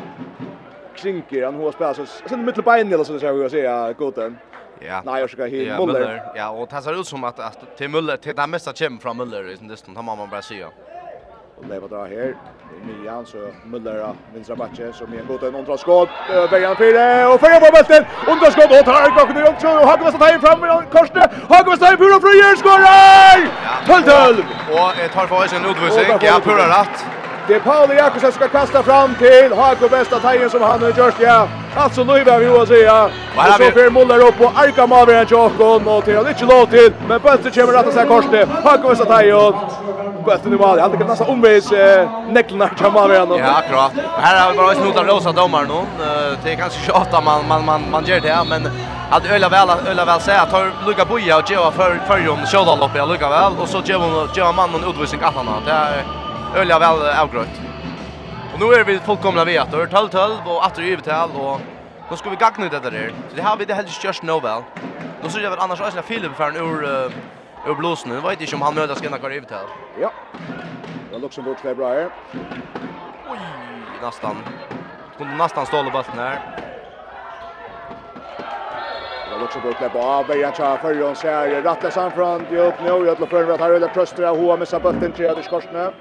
krinker 0.94 1.44
han 1.44 1.54
hur 1.54 1.72
spelar 1.72 1.94
så 1.94 2.06
sen 2.06 2.44
mittelbein 2.44 2.92
eller 2.92 3.04
så 3.04 3.12
det 3.12 3.18
ska 3.18 3.32
vi 3.32 3.50
säga 3.50 3.92
goden. 3.92 4.38
Ja. 4.80 5.02
Nej, 5.04 5.20
jag 5.20 5.30
ska 5.30 5.44
hit 5.44 5.68
ja, 5.68 5.76
Müller. 5.76 6.20
Ja, 6.34 6.48
och 6.48 6.68
det 6.70 6.82
ser 6.82 7.00
ut 7.00 7.06
som 7.06 7.24
att 7.24 7.38
att 7.38 7.76
till 7.76 7.88
Müller 7.88 8.16
till 8.16 8.36
det 8.36 8.46
mesta 8.46 8.72
kommer 8.72 9.00
från 9.00 9.20
Müller 9.20 9.52
i 9.52 9.56
sin 9.56 9.68
distan, 9.68 9.94
det 9.94 10.02
man 10.02 10.30
bara 10.30 10.42
säga. 10.42 10.66
Och 11.58 11.64
det 11.68 11.80
var 11.80 11.88
där 11.88 12.16
här. 12.16 12.34
Mian 12.86 13.26
så 13.26 13.38
Müller 13.64 14.14
vänstra 14.34 14.56
backe 14.56 14.92
som 14.92 15.12
igen 15.14 15.26
går 15.28 15.38
till 15.38 15.48
en 15.48 15.54
underskott. 15.54 16.08
Bergan 16.50 16.76
fyra 16.76 17.28
och 17.32 17.40
fyra 17.40 17.60
på 17.60 17.68
bollen. 17.76 18.04
Underskott 18.32 18.70
och 18.80 18.84
tar 18.84 19.10
bakom 19.18 19.34
det 19.34 19.48
också 19.50 19.68
och 19.68 19.86
Hagen 19.88 20.04
måste 20.04 20.18
ta 20.18 20.34
in 20.34 20.40
fram 20.40 20.60
Korste. 20.92 21.30
Hagen 21.48 21.66
måste 21.70 21.84
ta 21.84 21.92
in 21.92 21.98
Pura 21.98 22.20
Fröjer 22.20 22.56
skorar. 22.62 23.38
12-12. 23.86 24.44
Och 24.76 24.90
ett 25.04 25.12
tar 25.12 25.26
för 25.26 25.48
sig 25.48 25.58
en 25.58 25.66
utvisning. 25.70 26.04
Ja, 26.20 26.40
Pura 26.44 26.66
rätt. 26.80 27.04
Det 27.48 27.54
är 27.54 27.60
Paul 27.60 27.96
Jakobsen 27.96 28.32
som 28.32 28.40
ska 28.40 28.48
kasta 28.48 28.82
fram 28.82 29.14
till 29.14 29.52
Hagen 29.52 29.88
bästa 29.90 30.18
tajen 30.20 30.50
som 30.50 30.62
han 30.62 30.82
har 30.82 30.88
gjort. 30.88 31.20
Ja. 31.20 31.48
Alltså 31.78 32.04
nu 32.04 32.12
är 32.12 32.38
vi 32.38 32.46
att 32.48 32.68
säga. 32.68 33.04
Och 33.04 33.44
så 33.44 33.70
för 33.72 33.90
Muller 33.90 34.20
upp 34.28 34.40
och 34.40 34.52
Arka 34.56 34.86
Maver 34.86 35.22
och 35.22 35.30
Jokon 35.30 35.88
och 35.88 36.04
till 36.04 36.16
han 36.16 36.28
inte 36.28 36.44
låt 36.44 36.70
till. 36.70 36.92
Men 37.08 37.20
Bötter 37.20 37.50
kommer 37.50 37.72
rätta 37.72 37.90
sig 37.92 38.06
korset. 38.06 38.48
Han 38.64 38.78
kommer 38.78 38.94
sätta 38.94 39.24
i 39.24 39.32
Bötter 40.26 40.50
nu 40.50 40.56
var 40.56 40.78
han 40.78 40.98
kan 40.98 41.06
nästan 41.06 41.28
omvis 41.28 41.72
näcklarna 42.28 42.68
till 42.68 42.90
Maver 42.90 43.32
och. 43.32 43.40
Ja, 43.40 43.56
akkurat. 43.56 43.92
Här 44.18 44.40
har 44.40 44.50
vi 44.52 44.58
bara 44.58 44.74
snott 44.74 44.96
av 44.96 45.06
låsa 45.06 45.32
domar 45.32 45.64
nu. 45.64 46.04
Det 46.44 46.52
är 46.52 46.56
kanske 46.56 46.80
tjata 46.86 47.20
man 47.20 47.48
man 47.48 47.64
man 47.64 47.82
man 47.90 48.04
gör 48.04 48.20
det 48.20 48.38
men 48.48 48.68
att 49.10 49.30
öla 49.30 49.48
väl 49.48 49.70
öla 49.90 50.04
väl 50.04 50.20
säga 50.20 50.40
att 50.42 50.50
tar 50.50 50.72
Luka 50.86 51.04
Boja 51.04 51.36
och 51.38 51.50
Joa 51.50 51.70
för 51.70 52.00
för 52.06 52.28
om 52.28 52.46
skjolda 52.46 52.74
lopp 52.74 52.90
jag 52.96 53.08
Luka 53.08 53.28
väl 53.28 53.52
och 53.60 53.68
så 53.68 53.82
Joa 53.84 54.28
Joa 54.34 54.52
mannen 54.52 54.84
utvisning 54.90 55.20
att 55.22 55.34
han. 55.34 55.46
Det 55.64 55.70
är 55.70 56.04
öla 56.56 56.78
väl 56.78 57.08
avgrott. 57.22 57.67
Och 58.58 58.64
nu 58.64 58.74
är 58.74 58.84
vi 58.84 58.98
fullkomna 58.98 59.44
vet 59.44 59.74
och 59.74 59.90
12 59.90 60.08
12 60.08 60.32
och 60.46 60.66
att 60.66 60.74
det 60.74 60.82
är 60.82 60.92
övertal 60.92 61.30
och 61.30 61.60
då 62.10 62.16
ska 62.16 62.30
vi 62.30 62.36
gagna 62.36 62.66
ut 62.66 62.72
det 62.72 62.90
där. 62.90 63.12
Så 63.30 63.36
det 63.36 63.42
har 63.42 63.56
vi 63.56 63.64
det 63.64 63.74
helst 63.74 64.04
just 64.04 64.22
nu 64.22 64.40
väl. 64.40 64.62
Då 65.22 65.28
så 65.28 65.40
jag 65.40 65.50
väl 65.50 65.58
annars 65.58 65.80
Arsenal 65.80 66.04
Philip 66.04 66.32
för 66.36 66.48
en 66.48 66.56
ur 66.56 66.84
uh, 66.84 67.12
ur 67.66 67.74
blåsen. 67.74 68.10
Nu 68.12 68.20
vet 68.20 68.40
inte 68.40 68.56
om 68.56 68.62
han 68.62 68.74
möter 68.74 68.94
ska 68.94 69.10
när 69.10 69.32
i 69.32 69.40
betal. 69.40 69.66
Ja. 70.00 70.12
Det 71.12 71.18
looks 71.18 71.38
about 71.38 71.60
fair 71.60 71.74
bra 71.74 71.88
här. 71.88 72.10
Oj, 73.30 73.38
nästan. 74.02 74.36
Kunde 75.18 75.34
nästan 75.34 75.66
ståla 75.66 75.90
bollen 75.90 76.18
här. 76.18 76.36
Det 79.30 79.40
looks 79.40 79.56
about 79.56 79.76
fair 79.76 79.88
bra. 79.88 80.24
Bergen 80.28 80.52
tar 80.52 80.76
för 80.76 80.94
Jons 80.94 81.22
här. 81.22 81.62
Rattas 81.62 81.96
han 81.96 82.10
från 82.10 82.44
Diop 82.50 82.74
nu. 82.82 83.06
Jag 83.06 83.16
tror 83.16 83.26
för 83.26 83.50
att 83.50 83.60
han 83.60 83.70
rullar 83.70 83.88
tröster 83.88 84.30
och 84.30 84.36
hoa 84.36 84.56
med 84.56 84.68
bollen 84.82 85.12
till 85.12 85.24
Eders 85.24 85.48
Korsne. 85.48 85.92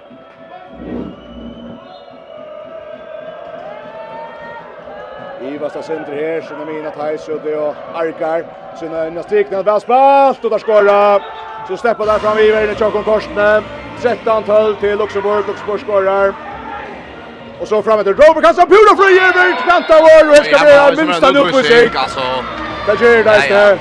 Ivasta 5.42 5.82
sentri 5.84 6.16
her, 6.16 6.42
sinna 6.42 6.66
mina 6.66 6.90
Tajsudde 6.90 7.58
og 7.58 7.76
Arkar. 7.96 8.44
Sinna 8.80 9.08
inna 9.08 9.24
strikna, 9.24 9.62
väl 9.62 9.82
spalt 9.82 10.44
och 10.44 10.50
där 10.50 10.60
skåra, 10.60 11.20
Så 11.68 11.78
släpper 11.78 12.06
där 12.06 12.20
fram 12.20 12.38
Iver 12.38 12.72
i 12.72 12.76
Tjockon 12.76 13.04
Korsne. 13.04 13.62
13-12 14.02 14.80
till 14.80 14.98
Luxemburg, 14.98 15.48
Luxemburg 15.48 15.80
skårar. 15.82 16.34
Och 17.60 17.68
så 17.68 17.84
fram 17.84 18.00
efter 18.00 18.14
Robert 18.14 18.44
kastar 18.44 18.66
Pura 18.66 18.94
flyger 19.04 19.22
över 19.22 19.56
till 19.56 19.72
Kantavor 19.72 20.30
och 20.30 20.36
ska 20.36 20.94
bli 20.96 21.06
minsta 21.06 21.32
nu 21.32 21.40
på 21.40 21.58
sig. 21.58 21.90
Det 22.86 23.06
ger 23.06 23.18
det 23.18 23.24
där. 23.24 23.78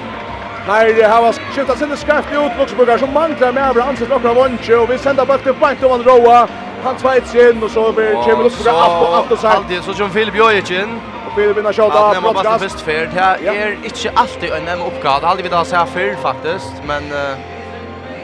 Nej, 0.68 0.94
det 0.94 1.02
har 1.02 1.22
varit 1.22 1.40
skiftat 1.54 1.78
sin 1.78 1.96
skraft 1.96 2.28
ut 2.32 2.58
Luxemburg 2.58 3.00
som 3.00 3.12
manglar 3.12 3.52
med 3.52 3.68
över 3.70 3.80
ansett 3.80 4.08
några 4.08 4.34
vunche 4.34 4.74
och 4.74 4.90
vi 4.90 4.98
sänder 4.98 5.26
bort 5.26 5.42
till 5.42 5.54
Bant 5.54 5.82
Van 5.82 6.02
Roa. 6.02 6.48
Han 6.84 6.96
tvejts 6.96 7.34
in 7.34 7.62
och 7.62 7.70
så 7.70 7.92
blir 7.92 8.12
Luxemburg 8.12 8.46
upp 8.46 9.02
och 9.02 9.18
upp 9.18 9.30
och 9.32 9.38
så. 9.38 9.46
Alltid 9.46 9.82
så 9.82 9.94
som 9.94 10.10
Filip 10.10 10.36
Jojic 10.36 10.70
in 10.70 11.00
vill 11.36 11.54
vinna 11.54 11.72
shot 11.72 11.84
av 11.84 11.90
podcast. 11.90 12.14
Ja, 12.14 12.20
man 12.20 12.34
måste 12.34 12.68
först 12.68 12.80
fair. 12.80 13.10
Det 13.14 13.48
är 13.48 13.72
inte 13.84 14.10
alltid 14.14 14.50
en 14.52 14.64
nämn 14.64 14.82
uppgåva. 14.82 15.20
Det 15.20 15.26
hade 15.26 15.42
vi 15.42 15.48
då 15.48 15.64
så 15.64 15.76
här 15.76 16.16
faktiskt, 16.16 16.72
men 16.86 17.02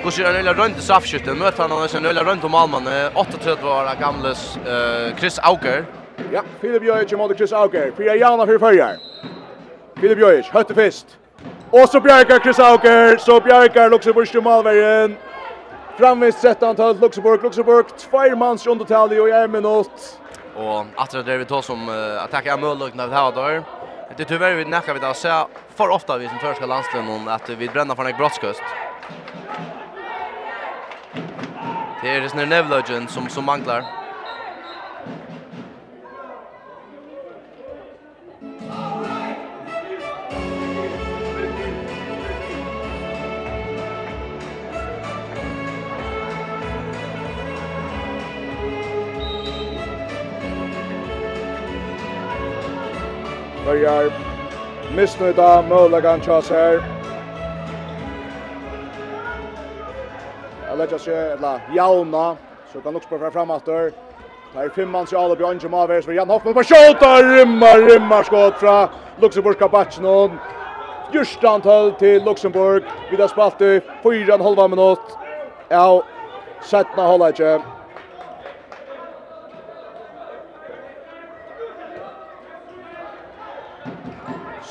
Går 0.05 0.11
sig 0.11 0.25
en 0.25 0.37
öla 0.37 0.53
runt 0.53 0.79
i 0.79 0.81
straffskytten, 0.81 1.39
möter 1.39 1.63
han 1.63 1.89
en 1.97 2.07
öla 2.07 2.25
runt 2.25 2.45
om 2.45 2.55
Alman, 2.55 2.85
38 3.31 3.67
år 3.67 4.01
gamles 4.01 4.59
Chris 5.19 5.39
Auker. 5.39 5.85
Ja, 6.33 6.43
Filip 6.61 6.83
Jojic 6.83 7.13
mot 7.13 7.37
Chris 7.37 7.53
Auker, 7.53 7.93
fyra 7.97 8.17
jana 8.17 8.47
för 8.47 8.59
förjar. 8.59 8.97
Filip 10.01 10.19
Jojic, 10.19 10.47
hötte 10.47 10.75
fest. 10.75 11.07
Och 11.71 11.89
så 11.89 12.01
bjärkar 12.01 12.39
Chris 12.39 12.59
Auker, 12.59 13.17
så 13.17 13.41
bjärkar 13.41 13.91
Luxemburg 13.91 14.29
till 14.29 14.41
Malvergen. 14.41 15.17
Framvis 15.99 16.45
13-12 16.45 17.01
Luxemburg, 17.01 17.43
Luxemburg, 17.43 17.87
två 17.99 18.37
mans 18.37 18.67
under 18.67 18.85
talje 18.85 19.21
och 19.21 19.29
i 19.29 19.33
en 19.33 19.51
minut. 19.51 20.19
Och 20.57 20.87
att 20.97 21.11
det 21.11 21.39
vi 21.39 21.45
tar 21.45 21.63
som 21.63 21.89
uh, 21.89 22.23
attack 22.23 22.47
är 22.47 22.57
när 22.95 23.07
vi 23.07 23.15
har 23.15 23.33
där. 23.33 23.63
Det 24.17 24.25
tyvärr 24.25 24.55
vi 24.55 24.65
näka 24.65 24.95
vi 24.95 25.01
där 25.01 25.13
så 25.13 25.49
för 25.75 25.89
ofta 25.89 26.19
vi 26.19 26.29
som 26.29 26.39
förska 26.39 26.67
landslagen 26.67 27.29
att 27.29 27.49
vi 27.49 27.69
bränner 27.69 27.95
för 27.95 28.05
en 28.05 28.17
brottskust. 28.17 28.63
Det 32.03 32.11
är 32.17 32.21
det 32.21 32.29
snär 32.29 32.47
Nevlogen 32.47 33.09
som 33.09 33.29
som 33.29 33.45
manglar. 33.45 34.02
börjar 53.67 54.13
missnöjda 54.97 55.63
möjligan 55.63 56.21
tjas 56.21 56.51
här. 56.51 56.83
Jag 60.69 60.79
lägger 60.79 60.99
sig, 60.99 61.33
eller 61.33 61.61
jauna, 61.77 62.37
så 62.73 62.81
kan 62.81 62.97
också 62.97 63.07
spela 63.07 63.31
fram 63.31 63.51
efter. 63.51 63.93
Det 64.55 64.59
är 64.59 64.69
fem 64.69 64.91
man 64.91 65.07
så 65.07 65.19
alla 65.19 65.37
Björn 65.37 65.61
som 65.61 65.75
avvärs 65.75 66.05
för 66.05 66.13
Jan 66.13 66.31
Hoffman 66.31 66.55
på 66.55 66.63
skjuta, 66.63 67.23
rymmar, 67.23 67.79
rymmar 67.89 68.23
skott 68.23 68.55
från 68.55 68.89
Luxemburgska 69.21 69.69
batchen. 69.69 70.39
Just 71.13 71.45
antal 71.45 71.93
till 71.93 72.25
Luxemburg. 72.25 72.83
Vi 73.11 73.17
har 73.17 73.29
spalt 73.29 73.61
i 73.61 73.81
fyra 74.03 74.35
och 74.35 74.41
en 74.41 74.47
halva 74.47 74.69
minut. 74.69 74.99
Ja, 75.69 76.03
sättna 76.63 77.07
håller 77.07 77.27
inte. 77.27 77.63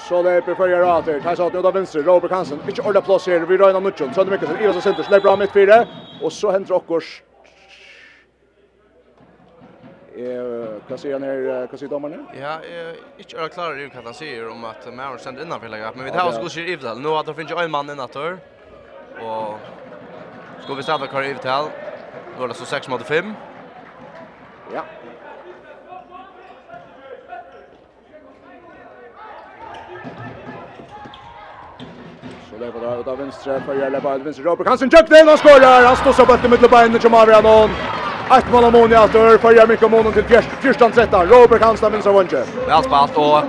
Så 0.07 0.21
löper 0.21 0.55
följer 0.55 0.83
åter. 0.83 1.19
Tar 1.19 1.35
sig 1.35 1.45
att 1.45 1.53
nu 1.53 1.61
då 1.61 1.71
vänster. 1.71 2.03
Robert 2.03 2.31
Hansen. 2.31 2.59
Inte 2.67 2.81
ordla 2.81 3.01
plats 3.01 3.27
här. 3.27 3.39
Vi 3.39 3.57
rör 3.57 3.77
in 3.77 3.83
Nutchen. 3.83 4.13
Sönder 4.13 4.31
mycket. 4.31 4.61
Ivas 4.61 4.75
och 4.75 4.83
Sinter. 4.83 5.03
Släpper 5.03 5.29
av 5.29 5.39
mitt 5.39 5.51
fyra. 5.51 5.87
Och 6.21 6.33
så 6.33 6.51
händer 6.51 6.73
Ockors. 6.73 7.23
Eh, 10.15 10.43
vad 10.87 10.99
säger 10.99 11.19
ni? 11.19 11.67
Vad 11.71 11.79
säger 11.79 11.89
domarna? 11.89 12.15
Ja, 12.41 12.59
inte 13.17 13.37
är 13.37 13.47
klarar 13.47 13.79
i 13.79 13.89
kan 13.89 14.05
han 14.05 14.13
säger 14.13 14.49
om 14.49 14.63
att 14.63 14.93
Mauer 14.93 15.17
sänd 15.17 15.39
innan 15.39 15.59
för 15.59 15.69
lägga. 15.69 15.91
Men 15.95 16.05
vi 16.05 16.11
tar 16.11 16.29
oss 16.29 16.37
god 16.37 16.57
i 16.57 16.71
Ivdal. 16.71 16.99
Nu 16.99 17.09
att 17.09 17.25
det 17.25 17.33
finns 17.33 17.51
en 17.51 17.71
man 17.71 17.89
innan 17.89 18.09
där. 18.13 18.37
Och 19.21 19.59
ska 20.63 20.73
vi 20.73 20.83
starta 20.83 21.07
Karl 21.07 21.23
Ivdal. 21.23 21.65
Då 22.37 22.43
är 22.43 22.47
det 22.47 22.53
så 22.53 22.65
6 22.65 22.87
mot 22.87 23.01
5. 23.01 23.33
Ja. 24.73 24.83
lever 32.61 32.79
där 32.79 32.97
och 32.97 33.05
där 33.05 33.15
venstre 33.15 33.61
för 33.65 33.75
Järle 33.75 34.01
på 34.01 34.17
venstre 34.17 34.43
Robert 34.43 34.67
Hansen 34.67 34.89
jukt 34.93 35.11
in 35.11 35.29
och 35.29 35.39
skorar. 35.39 35.85
Han 35.85 35.95
står 35.95 36.13
så 36.13 36.25
på 36.25 36.49
mitt 36.49 36.71
bein 36.71 36.95
och 36.95 37.03
Jamal 37.03 37.27
Ranon. 37.27 37.69
Ett 38.37 38.51
mål 38.51 38.63
av 38.63 38.71
Moni 38.71 38.95
Altor 38.95 39.37
för 39.37 39.51
Jeremy 39.55 39.75
Komon 39.75 40.13
till 40.13 40.23
fjärstan 40.61 40.93
sätta. 40.93 41.25
Robert 41.25 41.61
Hansen 41.61 41.91
vänster 41.91 42.13
vänster. 42.13 42.45
Väl 42.67 42.83
spelat 42.83 43.17
och 43.17 43.41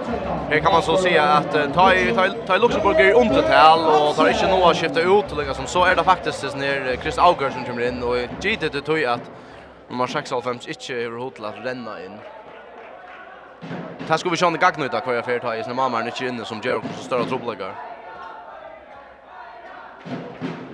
här 0.51 0.60
kan 0.60 0.72
man 0.72 0.82
så 0.82 0.97
se 0.97 1.18
att 1.18 1.52
ta 1.52 1.90
ta 2.14 2.26
ta 2.47 2.56
Luxemburg 2.56 3.01
i 3.01 3.12
undertal 3.12 3.80
och 3.94 4.16
tar 4.16 4.28
inte 4.28 4.48
några 4.48 4.74
skifta 4.74 5.01
ut 5.01 5.32
och 5.32 5.39
liksom 5.39 5.66
så 5.66 5.84
är 5.84 5.97
det 5.97 6.05
faktiskt 6.05 6.56
när 6.56 6.97
Chris 7.02 7.18
Auger 7.18 7.51
som 7.51 7.64
kommer 7.64 7.89
in 7.89 8.02
och 8.02 8.16
gitte 8.44 8.68
det 8.68 8.80
tog 8.80 9.05
att 9.05 9.30
nummer 9.89 10.06
96 10.06 10.68
inte 10.68 10.94
över 10.94 11.18
hotlat 11.18 11.55
renna 11.64 12.05
in. 12.05 12.12
Det 13.98 14.09
här 14.09 14.16
ska 14.16 14.28
vi 14.30 14.36
köra 14.36 14.51
en 14.51 14.59
gagnuta 14.59 15.01
kvar 15.01 15.14
jag 15.14 15.24
färdigt 15.24 15.43
här 15.43 15.55
i 15.55 15.62
när 15.66 15.74
mamma 15.74 16.01
är 16.01 16.06
inte 16.06 16.26
inne 16.26 16.44
som 16.44 16.60
gör 16.64 16.80
så 16.98 17.05
stora 17.05 17.24
trubbläggare. 17.24 17.72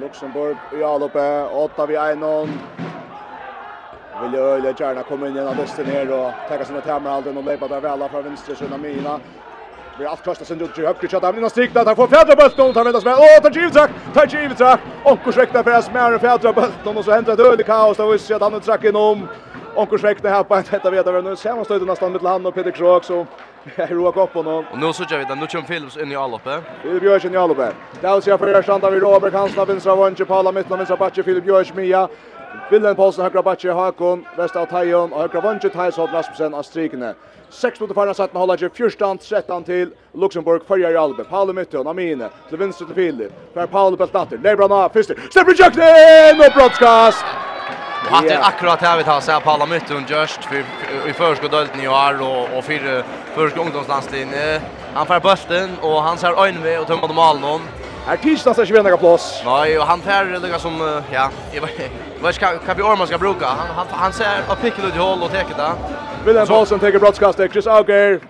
Luxemburg 0.09 0.57
i 0.73 0.83
alloppe, 0.83 1.45
åtta 1.45 1.87
vi 1.87 1.97
en 1.97 2.21
nån. 2.21 2.49
Vill 4.23 4.33
ju 4.33 4.39
öle 4.39 4.75
gärna 4.79 5.03
komma 5.03 5.29
in 5.29 5.35
genom 5.35 5.57
dysten 5.57 5.87
ner 5.87 6.13
och 6.13 6.33
täcka 6.49 6.65
sina 6.65 6.81
tämmer 6.81 7.11
halden 7.11 7.37
och 7.37 7.45
lepa 7.45 7.69
där 7.69 7.81
väl 7.81 8.09
från 8.09 8.25
vänster 8.25 8.55
sida 8.55 8.77
mina. 8.77 9.21
Vi 9.99 10.05
har 10.05 10.17
kastat 10.17 10.49
sin 10.49 10.59
dutt 10.59 10.79
i 10.79 10.87
högre 10.87 11.09
chatta, 11.09 11.33
men 11.33 11.43
han 11.43 11.51
striktar, 11.51 11.85
han 11.85 11.97
får 11.97 12.07
fjärde 12.07 12.37
bulten 12.37 12.67
och 12.67 12.75
tar 12.75 12.85
väntas 12.85 13.05
med. 13.05 13.15
Åh, 13.15 13.43
tar 13.43 13.51
Givtrak, 13.51 13.91
tar 14.15 14.27
Givtrak. 14.27 14.81
Onkurs 15.05 15.37
väckta 15.37 15.65
för 15.65 15.71
Asmär 15.71 16.15
och 16.15 16.21
fjärde 16.21 16.53
bulten 16.53 16.97
och 16.97 17.05
så 17.05 17.11
händer 17.11 17.33
ett 17.33 17.41
öde 17.41 17.63
kaos. 17.63 17.97
da 17.97 18.07
vi 18.07 18.19
ser 18.19 18.35
att 18.35 18.43
han 18.43 18.53
nu 18.53 18.61
track 18.61 18.85
inom. 18.85 19.29
Onkurs 19.75 20.05
väckta 20.11 20.29
här 20.29 20.43
på 20.43 20.55
ett 20.55 20.69
hetta 20.69 20.91
vet 20.91 21.07
över 21.07 21.23
nu. 21.23 21.37
Ser 21.37 21.55
man 21.55 21.65
stödet 21.65 21.89
nästan 21.89 22.13
mitt 22.13 22.23
land 22.23 22.47
och 22.47 22.55
Peter 22.55 22.71
Krok 22.71 23.05
så 23.05 23.27
Jag 23.77 23.93
roar 23.93 24.23
upp 24.23 24.35
honom. 24.35 24.65
Och 24.73 24.79
nu 24.79 24.93
så 24.93 25.05
kör 25.05 25.19
vi 25.19 25.25
den. 25.25 25.39
Nu 25.39 25.47
kommer 25.47 25.65
Philips 25.65 25.97
in 25.97 26.13
i 26.13 26.17
alloppet. 26.17 26.63
Filip 26.83 27.01
Björk 27.01 27.25
in 27.25 27.35
i 27.35 27.37
alloppet. 27.37 27.75
Där 28.01 28.21
ser 28.21 28.31
jag 28.31 28.41
för 28.41 28.63
standa 28.63 28.91
vid 28.91 29.03
Robert 29.03 29.33
Hansson, 29.33 29.67
vänstra 29.67 29.97
vänster, 29.97 30.25
Paula 30.25 30.53
mitten, 30.53 30.77
vänstra 30.79 30.97
backe, 30.97 31.23
Filip 31.23 31.45
Björk, 31.45 31.75
Mia. 31.75 32.09
Villen 32.71 32.97
Paulsen, 32.97 33.25
högra 33.25 33.43
backe, 33.43 33.71
Hakon, 33.71 34.25
västra 34.37 34.67
Tajon, 34.67 35.13
och 35.13 35.21
högra 35.21 35.41
vänster, 35.41 35.69
Thijs 35.69 35.97
Holt 35.97 36.13
Rasmussen, 36.13 36.55
Astrikne. 36.55 37.15
6 37.51 37.81
minuter 37.81 37.95
förna 37.95 38.15
satt 38.15 38.33
med 38.33 38.41
hålla 38.41 38.59
sig 38.59 38.71
13 39.29 39.65
till 39.65 39.91
Luxemburg 40.13 40.63
förjar 40.67 40.91
i 40.91 40.97
Albe. 40.97 41.25
Paolo 41.25 41.65
och 41.73 41.91
Amine, 41.91 42.29
till 42.49 42.59
vänster 42.59 42.85
till 42.85 42.95
Filip. 42.95 43.33
För 43.55 43.67
Paolo 43.67 43.97
Peltatter, 43.97 44.39
Lebron 44.39 44.73
av, 44.73 44.89
Fister, 44.89 45.17
Stephen 45.31 45.55
Jackson 45.59 46.47
och 46.47 46.53
broadcast. 46.55 47.25
Att 48.11 48.29
det 48.29 48.39
akkurat 48.39 48.81
här 48.81 48.97
vi 48.99 49.05
tar 49.05 49.21
sig 49.21 49.41
på 49.41 49.51
alla 49.51 49.67
möten 49.67 50.05
just 50.09 50.45
för 50.45 50.65
i 51.11 51.13
förskottsdölten 51.13 51.81
i 51.81 51.89
år 51.89 52.23
och 52.23 52.59
och 52.59 52.65
för 52.65 53.05
förskotts 53.35 53.67
ungdomslandslinje. 53.67 54.61
Han 54.95 55.07
får 55.07 55.21
bollen 55.21 55.71
och 55.81 56.03
han 56.03 56.19
ser 56.19 56.45
ögonve 56.47 56.79
och 56.79 56.87
tömmer 56.87 57.09
mål 57.09 57.41
någon. 57.41 57.61
Här 58.07 58.17
tisdag 58.17 58.55
så 58.55 58.67
ska 58.67 58.83
vi 58.83 58.97
plats. 58.97 59.43
Nej, 59.45 59.79
och 59.79 59.87
han 59.87 60.01
färre 60.01 60.39
lika 60.39 60.59
som 60.59 61.03
ja, 61.13 61.31
jag 61.53 61.61
vet 61.61 61.91
vad 62.21 62.35
ska 62.35 62.59
kan 62.59 62.77
vi 62.77 62.83
orma 62.83 63.07
ska 63.07 63.19
bruka. 63.19 63.47
Han 63.47 63.67
han 63.77 63.87
han 63.91 64.13
ser 64.13 64.43
och 64.49 64.61
pickar 64.61 64.87
ut 64.89 64.95
i 64.97 64.99
hål 64.99 65.23
och 65.23 65.31
täcker 65.31 65.55
där. 65.57 65.73
Wilhelm 66.25 66.47
Paulsen 66.47 66.79
tar 66.79 66.99
brottskastet. 66.99 67.53
Chris 67.53 67.67
Auger 67.67 68.21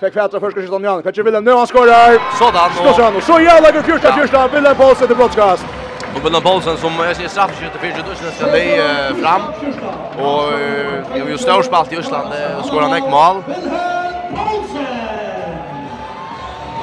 Fick 0.00 0.14
fätra 0.14 0.40
första 0.40 0.60
skottet 0.60 0.72
om 0.72 0.84
Jan. 0.84 1.02
Kanske 1.02 1.22
Wilhelm 1.22 1.44
nu 1.44 1.52
han 1.52 1.66
skorar. 1.66 2.18
Sådan. 2.38 2.70
Skorar 2.74 3.12
han. 3.12 3.20
Så 3.20 3.40
jävla 3.40 3.70
god 3.70 3.84
första 3.84 4.12
första 4.12 4.48
Wilhelm 4.48 4.76
Paulsen 4.76 5.06
till 5.06 5.16
brottskast. 5.16 5.64
Och 6.14 6.20
Björn 6.20 6.42
Paulsen 6.42 6.76
som 6.76 6.92
jag 6.98 7.16
ser 7.16 7.28
straffskytte 7.28 7.78
för 7.78 7.90
sig 7.90 8.02
Dussen 8.08 8.32
ska 8.32 8.50
bli 8.50 8.82
fram 9.22 9.42
och 10.18 10.52
vi 11.14 11.20
har 11.20 11.28
ju 11.28 11.38
stor 11.38 11.62
spalt 11.62 11.92
i 11.92 11.96
Island 11.96 12.28
och 12.58 12.64
skora 12.66 12.96
ett 12.96 13.10
mål. 13.10 13.42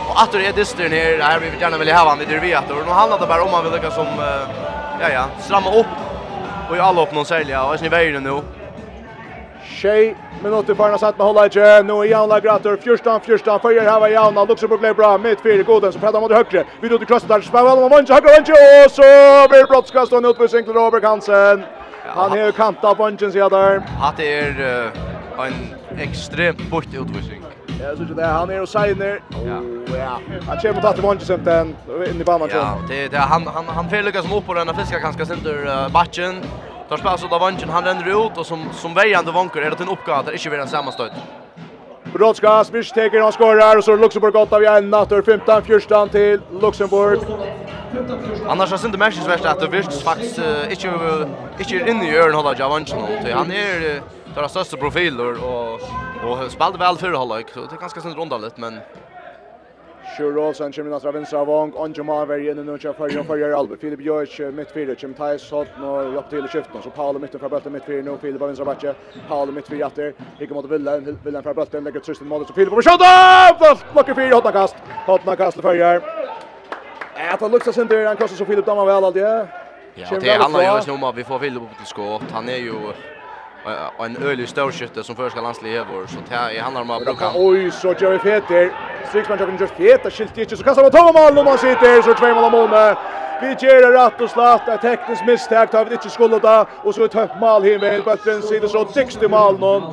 Och 0.10 0.24
åter 0.24 0.40
är 0.40 0.54
Dussen 0.54 0.92
här 0.92 1.20
här 1.20 1.40
vi 1.40 1.60
gärna 1.62 1.78
vill 1.78 1.92
ha 1.92 2.10
han 2.10 2.20
vid 2.20 2.40
vet 2.42 2.72
och 2.72 2.78
Nu 2.86 2.92
handlar 2.92 3.20
det 3.20 3.28
bara 3.28 3.44
om 3.44 3.52
man 3.52 3.64
vill 3.64 3.74
lyckas 3.74 3.96
som 3.96 4.08
ja 5.02 5.10
ja, 5.10 5.26
stramma 5.40 5.76
upp 5.76 5.86
och 6.70 6.78
i 6.78 6.80
alla 6.80 7.02
upp 7.02 7.12
någon 7.14 7.26
sälja 7.26 7.64
och 7.64 7.74
är 7.74 7.82
ni 7.82 7.90
vägen 7.90 8.24
nu. 8.24 8.42
Tjej 9.78 10.16
minuter 10.44 10.76
för 10.76 10.90
när 10.90 10.98
satt 10.98 11.18
med 11.18 11.28
hålla 11.28 11.46
inte. 11.46 11.84
Nu 11.84 11.94
är 11.94 12.04
Jan 12.04 12.30
Lagrator 12.30 12.78
14 12.78 13.22
14 13.22 13.60
för 13.60 13.80
här 13.82 14.00
var 14.00 14.08
Jan 14.08 14.48
Luxemburg 14.48 14.80
blev 14.80 14.96
bra 14.96 15.18
mitt 15.18 15.42
fyra 15.42 15.64
goden 15.64 15.92
som 15.92 16.02
pratar 16.02 16.22
mot 16.22 16.32
högre. 16.32 16.64
Vi 16.82 16.90
då 16.90 16.98
till 16.98 17.08
cross 17.08 17.24
där 17.24 17.42
spelar 17.42 17.76
man 17.76 17.90
vänster 17.90 18.14
högre 18.14 18.28
vänster 18.28 18.86
och 18.86 18.92
så 18.92 19.02
blir 19.50 19.68
brottskast 19.68 20.14
och 20.14 20.24
ut 20.26 20.68
med 20.68 20.76
Robert 20.76 21.04
Hansen. 21.04 21.64
Han 22.08 22.32
har 22.32 22.52
kantat 22.52 22.98
på 22.98 23.08
vänster 23.08 23.32
sida 23.32 23.50
där. 23.50 23.84
Att 24.02 24.18
det 24.18 24.40
är 24.40 24.92
en 25.38 26.00
extremt 26.00 26.70
bort 26.70 26.86
utvisning. 26.86 27.42
Ja, 27.82 27.96
så 27.96 28.04
det 28.04 28.26
han 28.26 28.50
är 28.50 28.62
och 28.62 28.70
signer. 28.70 29.22
Ja. 29.30 29.62
Ja. 29.98 30.20
Han 30.48 30.58
kommer 30.58 30.88
att 30.88 30.96
ta 30.96 31.26
sen 31.26 31.44
den 31.44 31.76
in 32.12 32.22
i 32.22 32.24
banan. 32.24 32.50
Ja, 32.52 32.78
det 32.88 33.04
det 33.08 33.18
han 33.18 33.48
han 33.48 33.66
han 33.66 33.90
fel 33.90 34.06
lyckas 34.06 34.26
upp 34.32 34.46
på 34.46 34.54
den 34.54 34.76
fiska 34.76 35.00
ganska 35.00 35.26
center 35.26 35.90
backen. 35.90 36.36
Tar 36.90 36.98
spelar 36.98 37.18
så 37.18 37.28
där 37.28 37.40
vanchen 37.40 37.70
han 37.70 37.84
ränner 37.84 38.26
ut 38.28 38.38
och 38.38 38.46
som 38.46 38.74
som 38.74 38.94
väjande 38.94 39.32
vanker 39.32 39.62
är 39.62 39.70
det 39.70 39.80
en 39.80 39.90
uppgåva 39.90 40.18
att 40.18 40.34
inte 40.34 40.50
vara 40.50 40.62
en 40.62 40.68
sammanstöt. 40.68 41.12
Brodska 42.14 42.64
Smish 42.64 42.94
teker 42.94 43.24
och 43.24 43.34
skorar 43.34 43.78
och 43.78 43.84
så 43.84 43.96
Luxemburg 43.96 44.34
gott 44.34 44.54
av 44.54 44.62
igen 44.64 44.90
natter 44.90 45.22
15 45.22 45.64
14 45.64 46.10
till 46.10 46.42
Luxemburg. 46.62 47.20
Annars 48.48 48.72
har 48.72 48.86
inte 48.86 48.98
matchen 48.98 49.28
värst 49.28 49.46
att 49.46 49.60
det 49.60 49.68
visst 49.68 50.02
faktiskt 50.02 50.40
inte 50.70 50.88
inte 51.60 51.90
inne 51.90 52.12
i 52.12 52.18
öron 52.18 52.34
hålla 52.34 52.56
Javanchen 52.58 52.98
och 52.98 53.30
han 53.34 53.52
är 53.52 54.02
deras 54.36 54.52
största 54.52 54.78
profiler 54.78 55.44
och 55.44 55.82
och 56.24 56.52
spelade 56.52 56.78
väl 56.78 56.98
för 56.98 57.14
halvlek 57.14 57.50
så 57.54 57.60
det 57.60 57.76
är 57.76 57.80
ganska 57.80 58.02
synd 58.02 58.18
runda 58.18 58.38
lite 58.38 58.62
men 58.62 58.80
Sjur 60.18 60.38
Olsen 60.38 60.72
kommer 60.72 60.90
nästra 60.90 61.12
vänstra 61.12 61.44
vång. 61.44 61.74
Onge 61.74 62.04
Maver 62.04 62.52
inne 62.52 62.64
nu 62.64 62.78
kör 62.78 62.94
för 62.94 63.24
för 63.24 63.52
Albe. 63.52 63.78
Filip 63.78 64.00
Björk 64.00 64.54
mitt 64.54 64.72
fyra 64.72 64.96
Kim 64.96 65.14
Thais 65.14 65.52
hot 65.52 65.68
nu 65.80 66.18
upp 66.18 66.30
till 66.30 66.48
skiften 66.48 66.82
så 66.84 66.90
Paul 66.90 67.20
mitt 67.20 67.32
för 67.32 67.50
bulten 67.50 67.74
mitt 67.74 67.86
fyra 67.86 68.02
nu 68.12 68.18
Filip 68.22 68.42
vänstra 68.42 68.66
backe. 68.66 68.94
Paul 69.28 69.52
mitt 69.52 69.68
fyra 69.68 69.88
åter. 69.88 70.14
Gick 70.40 70.50
mot 70.50 70.66
Villan 70.72 71.18
Villan 71.24 71.44
för 71.44 71.54
bulten 71.54 71.84
lägger 71.84 72.00
trysten 72.00 72.28
mot 72.28 72.48
så 72.48 72.54
Filip 72.54 72.70
på 72.70 72.82
skott. 72.82 73.00
Blockar 73.94 74.14
fyra 74.14 74.36
hotna 74.36 74.52
kast. 74.52 74.76
Hotna 75.06 75.36
kast 75.36 75.62
för 75.62 75.74
Jörg. 75.74 76.02
Att 77.32 77.42
han 77.42 77.52
luxar 77.52 77.72
sen 77.72 77.88
där 77.88 78.06
han 78.06 78.18
kostar 78.18 78.38
så 78.38 78.46
Filip 78.46 78.66
dammar 78.66 78.86
väl 78.86 79.04
alltid. 79.04 79.24
Ja, 79.24 79.48
det 80.22 80.30
är 80.30 80.40
han 80.40 80.64
gör 80.64 80.80
snumma. 80.82 81.12
Vi 81.12 81.24
får 81.24 81.40
Filip 81.40 81.64
upp 81.64 81.78
till 81.78 81.86
skott. 81.86 82.24
Han 82.32 82.50
är 82.50 82.58
ju 82.58 82.74
en 84.00 84.18
ölig 84.18 84.50
storskytte 84.50 85.04
som 85.04 85.16
förska 85.16 85.42
landslag 85.42 85.72
i 85.72 85.80
år 85.80 86.08
så 86.08 86.18
det 86.30 86.60
handlar 86.60 86.82
om 86.82 86.90
att 86.92 87.06
bruka 87.06 87.32
oj 87.36 87.72
så 87.72 87.88
Jerry 87.88 88.20
Fetter 88.20 88.72
sex 89.12 89.30
man 89.30 89.38
jag 89.40 89.48
kan 89.48 89.58
just 89.58 89.74
feta 89.74 90.10
skilt 90.10 90.38
inte 90.38 90.58
så 90.58 90.64
kastar 90.64 90.82
man 90.82 90.92
två 90.92 91.20
mål 91.20 91.38
och 91.38 91.46
man 91.46 91.58
sitter 91.58 92.02
så 92.02 92.14
två 92.14 92.34
mål 92.34 92.52
mål 92.52 92.70
Vi 93.42 93.48
ger 93.48 93.82
det 93.82 94.06
rätt 94.06 94.22
och 94.22 94.30
slatt. 94.30 94.68
Ett 94.68 94.82
tekniskt 94.82 95.26
misstag 95.26 95.72
tar 95.72 95.86
vi 95.86 95.94
inte 95.94 96.10
skulle 96.10 96.40
då. 96.40 96.66
Och 96.84 96.96
så 96.96 97.04
ett 97.04 97.14
högt 97.14 97.40
mål 97.40 97.64
här 97.64 97.80
med 97.80 98.04
Böttren 98.04 98.42
sidan 98.42 98.70
så 98.70 98.86
60 98.86 99.28
mål 99.28 99.60
någon. 99.60 99.84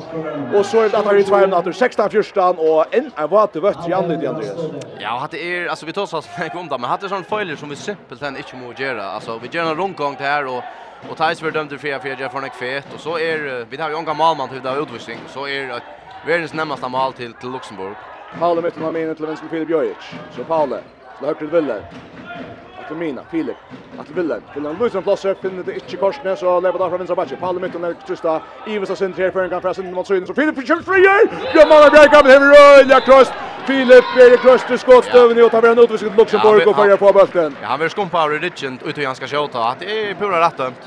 Och 0.55 0.65
så 0.65 0.81
är 0.81 0.89
det 0.89 0.97
att 0.97 1.05
han 1.05 1.15
är 1.15 1.19
i 1.19 1.23
tvärn 1.23 1.73
16 1.73 2.09
14 2.09 2.57
och 2.57 2.95
en 2.95 3.11
är 3.15 3.27
vad 3.27 3.49
det 3.53 3.59
vart 3.59 3.87
Jan 3.87 4.09
det 4.09 4.27
Andreas. 4.27 4.57
Ja, 4.99 5.09
hade 5.09 5.37
är 5.37 5.67
alltså 5.67 5.85
vi 5.85 5.93
tar 5.93 6.05
så 6.05 6.17
att 6.17 6.29
om 6.55 6.67
där 6.67 6.77
men 6.77 6.89
hade 6.89 7.09
sån 7.09 7.23
foiler 7.23 7.55
som 7.55 7.69
vi 7.69 7.75
simpelt 7.75 8.19
sen 8.19 8.37
inte 8.37 8.55
må 8.55 8.73
göra. 8.77 9.03
Alltså 9.03 9.39
vi 9.41 9.47
gör 9.51 9.63
en 9.63 9.75
rundgång 9.75 10.15
här 10.19 10.45
och 10.45 10.63
och 11.09 11.17
Thais 11.17 11.41
var 11.41 11.51
dömd 11.51 11.69
till 11.69 11.79
fria 11.79 11.99
fjärde 11.99 12.29
från 12.29 12.43
en 12.43 12.49
fet 12.49 12.93
och 12.93 12.99
så 12.99 13.19
är 13.19 13.65
vi 13.69 13.77
har 13.77 13.89
ju 13.89 13.95
gammal 13.95 14.15
Malman 14.15 14.49
till 14.49 14.61
det 14.63 14.75
utvisning 14.79 15.19
så 15.27 15.47
är 15.47 15.67
det 15.67 15.81
världens 16.27 16.53
närmaste 16.53 16.87
mål 16.87 17.13
till 17.13 17.33
till 17.33 17.51
Luxemburg. 17.51 17.95
Paule 18.39 18.61
mitt 18.61 18.75
med 18.75 18.93
min 18.93 19.15
till 19.15 19.25
vänster 19.25 19.47
Filip 19.47 19.69
Jojic. 19.69 19.97
Så 20.35 20.43
Paule, 20.43 20.79
högt 21.19 21.39
till 21.39 21.47
Ville. 21.47 21.81
Til 22.87 22.97
Mina, 22.97 23.21
Filip, 23.31 23.55
at 23.99 24.15
Villen. 24.15 24.43
en 24.55 24.77
Lusen 24.79 25.03
plasser, 25.03 25.33
finner 25.41 25.63
det 25.63 25.75
ikke 25.79 25.97
korsene, 25.97 26.35
så 26.37 26.59
lever 26.59 26.77
da 26.77 26.89
fra 26.89 26.97
vinstra 26.97 27.15
bakke. 27.15 27.37
Palle 27.41 27.59
midten 27.59 27.83
er 27.83 27.95
Trista, 28.07 28.39
Ives 28.67 28.89
og 28.93 28.97
Sintri 28.97 29.23
her 29.23 29.31
før 29.31 29.43
en 29.43 29.49
gang 29.49 29.61
fra 29.63 29.73
Sintri 29.73 29.93
mot 29.93 30.07
Syden, 30.07 30.27
så 30.27 30.33
Filip 30.37 30.59
kjørt 30.61 30.85
frier! 30.85 31.25
Bjørnmann 31.53 31.87
er 31.87 31.95
bjerg, 31.95 32.17
men 32.19 32.31
hever 32.31 32.91
ja 32.93 32.99
Krøst. 33.07 33.33
Filip 33.65 34.11
Erik 34.21 34.39
Krøst 34.39 34.67
til 34.67 34.77
skåtstøvende, 34.79 35.43
og 35.45 35.51
tar 35.51 35.61
vi 35.65 35.71
en 35.71 35.79
utvisning 35.79 36.11
til 36.11 36.19
Luxemburg 36.19 36.67
og 36.67 36.75
fører 36.75 37.01
på 37.01 37.11
bølten. 37.17 37.57
Ja, 37.61 37.71
han 37.71 37.79
vil 37.81 37.89
skumpa 37.89 38.21
av 38.21 38.29
Ridgen 38.35 38.77
ut 38.85 38.97
i 38.97 39.05
han 39.09 39.17
skal 39.17 39.31
kjøta, 39.33 39.65
at 39.71 39.81
det 39.81 39.89
er 39.89 40.13
pura 40.19 40.43
rett 40.45 40.61
dømt. 40.61 40.85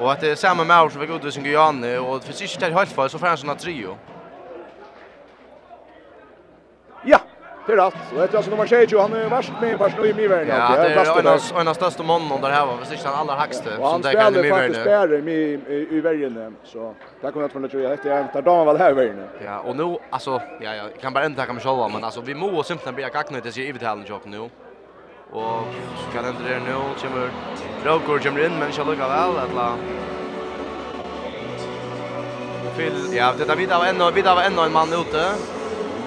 Og 0.00 0.12
at 0.12 0.20
det 0.20 0.34
er 0.34 0.38
samme 0.38 0.64
med 0.68 0.76
oss 0.76 0.92
som 0.92 1.00
fikk 1.02 1.16
utvisning 1.16 1.48
i 1.48 1.56
Janne, 1.56 1.96
og 1.98 2.20
for 2.22 2.36
siste 2.36 2.68
er 2.68 2.76
helt 2.76 2.92
fall, 2.92 3.08
så 3.08 3.18
får 3.18 3.32
han 3.32 3.40
sånn 3.40 3.54
at 3.56 3.64
trio. 3.64 3.96
Det 7.68 7.74
är 7.74 7.76
rätt. 7.76 7.94
Och 8.12 8.18
det 8.18 8.32
är 8.32 8.36
alltså 8.36 8.50
nummer 8.50 8.66
20, 8.66 8.98
han 8.98 9.12
är 9.12 9.28
värst 9.28 9.52
med 9.60 9.78
värst 9.78 9.98
i 9.98 10.14
Mivern. 10.14 10.48
Ja, 10.48 10.54
det 10.54 10.94
är 10.94 11.50
en 11.52 11.58
av 11.58 11.64
de 11.64 11.74
största 11.74 12.02
mannen 12.02 12.40
där 12.40 12.50
här 12.50 12.66
var, 12.66 12.76
visst 12.90 13.06
han 13.06 13.14
allra 13.14 13.34
högste 13.34 13.70
som 13.76 14.02
det 14.02 14.12
kan 14.12 14.34
i 14.36 14.42
Mivern. 14.42 14.60
Han 14.60 14.74
spelar 14.74 15.08
faktiskt 15.08 15.68
i 15.92 15.96
i 15.96 16.00
Värgen 16.00 16.56
så 16.64 16.94
där 17.20 17.30
kommer 17.30 17.44
jag 17.44 17.52
från 17.52 17.62
det 17.62 17.68
tror 17.68 17.82
jag 17.82 17.90
heter 17.90 18.10
jag 18.10 18.32
tar 18.32 18.42
dagen 18.42 18.66
väl 18.66 18.76
här 18.76 18.92
Värgen. 18.92 19.24
Ja, 19.44 19.58
och 19.58 19.76
nu 19.76 19.96
alltså 20.10 20.40
ja 20.60 20.74
jag 20.74 21.00
kan 21.00 21.12
bara 21.12 21.26
inte 21.26 21.46
ta 21.46 21.52
mig 21.52 21.62
själva 21.62 21.88
men 21.88 22.04
alltså 22.04 22.20
vi 22.20 22.34
måste 22.34 22.68
simpelt 22.68 22.96
bli 22.96 23.04
kackna 23.12 23.40
det 23.40 23.56
i 23.56 23.72
vitalen 23.72 24.04
jobb 24.04 24.22
nu. 24.24 24.40
Och 25.30 25.64
så 26.00 26.06
kan 26.14 26.28
inte 26.28 26.42
det 26.48 26.60
nu 26.68 26.76
kommer 27.00 27.30
Rokor 27.84 28.18
kommer 28.18 28.44
in 28.46 28.52
men 28.58 28.68
jag 28.76 28.86
lukar 28.86 29.08
väl 29.08 29.38
att 29.44 29.54
la 29.54 29.74
Phil, 32.76 33.16
ja, 33.16 33.32
det 33.38 33.44
där 33.44 33.56
vidare 33.56 33.78
var 33.78 33.86
ännu, 33.86 34.10
vidare 34.10 34.34
var 34.34 34.42
ännu 34.42 34.62
en 34.62 34.72
man 34.72 34.92
ute. 34.92 35.22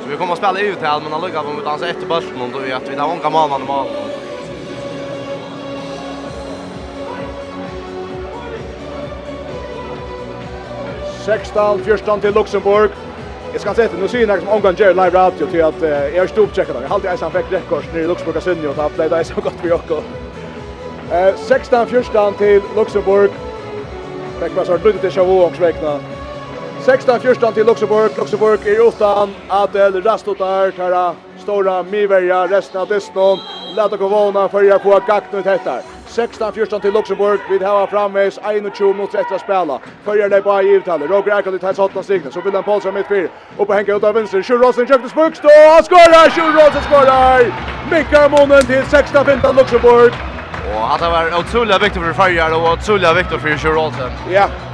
Så 0.04 0.10
vi 0.10 0.18
kommer 0.18 0.34
att 0.34 0.40
spela 0.40 0.60
ut 0.60 0.82
här 0.82 1.00
men 1.00 1.14
alluga 1.14 1.40
om 1.40 1.58
vi 1.58 1.64
dansar 1.64 1.88
efter 1.88 2.06
bulten 2.08 2.42
och 2.42 2.50
då 2.54 2.60
vet 2.60 2.68
vi 2.68 2.74
att 2.74 2.90
vi 2.90 2.96
kan 2.96 3.32
många 3.32 3.48
mål. 3.48 3.62
mål. 3.68 3.88
Sextal, 11.26 11.80
fyrstan 11.80 12.20
till 12.20 12.34
Luxemburg. 12.34 12.90
Jag 13.52 13.62
ska 13.62 13.74
säga 13.74 13.88
att 13.88 14.00
nu 14.00 14.08
ser 14.08 14.28
jag 14.28 14.40
som 14.40 14.50
omgång 14.50 14.76
Jerry 14.78 14.94
live 14.94 15.10
radio 15.10 15.46
till 15.48 15.64
att 15.64 15.82
jag 15.82 16.16
är 16.16 16.28
stort 16.28 16.56
checkar 16.56 16.74
där. 16.74 16.82
Jag 16.82 16.90
har 16.90 16.96
alltid 16.96 17.10
han 17.22 17.32
fick 17.32 17.52
rekord 17.52 17.84
nere 17.94 18.04
i 18.04 18.08
Luxemburg 18.08 18.38
och 18.38 18.44
Sunni 18.44 18.68
och 18.68 18.86
att 18.86 18.98
det 18.98 19.18
är 19.18 19.24
så 19.24 19.42
gott 19.42 19.54
för 19.62 19.68
Jocko. 19.68 20.02
Eh 21.12 21.36
16 21.36 21.88
14 21.88 22.34
till 22.34 22.62
Luxemburg. 22.76 23.32
Fick 24.44 24.56
man 24.56 24.66
så 24.66 24.78
lite 24.78 25.00
till 25.00 25.12
Chavaux 25.12 25.48
också 25.48 25.64
räkna. 25.64 26.00
16-14 26.82 27.54
til 27.54 27.66
Luxemburg. 27.66 28.10
Luxemburg 28.18 28.60
er 28.68 28.80
utan 28.82 29.36
Adel 29.52 30.02
Rastotar, 30.06 30.72
Tara 30.72 31.16
Stora 31.38 31.82
Miverja, 31.84 32.46
resten 32.58 32.80
av 32.82 32.88
Disnon. 32.90 33.40
Lata 33.76 33.98
Kovona 33.98 34.48
fyrja 34.50 34.80
på 34.80 34.98
gagnet 35.08 35.46
hettar. 35.46 35.82
16-14 36.10 36.82
til 36.82 36.94
Luxemburg. 36.94 37.40
Vi 37.50 37.60
har 37.66 37.86
framvis 37.92 38.40
21 38.44 38.98
mot 38.98 39.12
30 39.12 39.40
spela. 39.40 39.78
Följer 40.06 40.30
det 40.30 40.44
bara 40.44 40.62
i 40.62 40.78
uttalet. 40.78 41.12
Roger 41.12 41.38
Erkan 41.38 41.56
i 41.56 41.60
tals 41.60 41.80
8 41.80 42.04
stigna. 42.04 42.32
Så 42.32 42.42
vill 42.42 42.54
han 42.54 42.64
Paulsen 42.64 42.94
mitt 42.94 43.08
fyr. 43.08 43.30
Och 43.58 43.68
på 43.68 43.74
Henke 43.74 43.96
ut 43.96 44.04
av 44.04 44.14
vänster. 44.14 44.44
Sjur 44.44 44.58
Rosen 44.58 44.88
köpte 44.88 45.10
spurkstå. 45.10 45.50
Han 45.76 45.84
skorar! 45.84 46.30
Sjur 46.30 46.52
Rosen 46.58 46.82
skorar! 46.82 47.40
Mikkar 47.92 48.30
Monen 48.30 48.66
till 48.66 48.82
16-15 48.82 49.56
Luxemburg. 49.58 50.14
Och 50.76 50.94
att 50.94 51.02
det 51.02 51.10
var 51.10 51.40
otroligt 51.40 51.84
viktigt 51.84 52.02
för 52.02 52.14
Färjar 52.14 52.52
och 52.56 52.74
otroligt 52.74 53.18
viktigt 53.18 53.42
för 53.42 53.58
Sjur 53.58 53.72
Rosen. 53.72 54.12
Ja. 54.26 54.32
Yeah. 54.32 54.71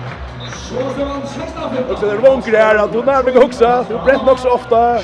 Och 1.89 1.99
sen 1.99 2.09
är 2.09 2.13
det 2.13 2.29
vånkor 2.29 2.51
här, 2.51 2.75
att 2.75 2.93
hon 2.93 3.05
med 3.05 3.37
också, 3.37 3.85
hon 3.89 4.05
bränner 4.05 4.31
också 4.31 4.47
ofta. 4.47 4.99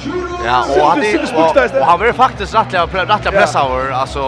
Ja, 0.45 0.65
och 0.69 0.87
han, 0.89 1.03
är, 1.03 1.35
och, 1.35 1.79
och 1.81 1.85
han 1.85 1.99
var 1.99 2.13
faktiskt 2.13 2.55
rättliga, 2.55 2.85
rättliga 2.85 3.31
över 3.55 3.91
alltså. 3.91 4.19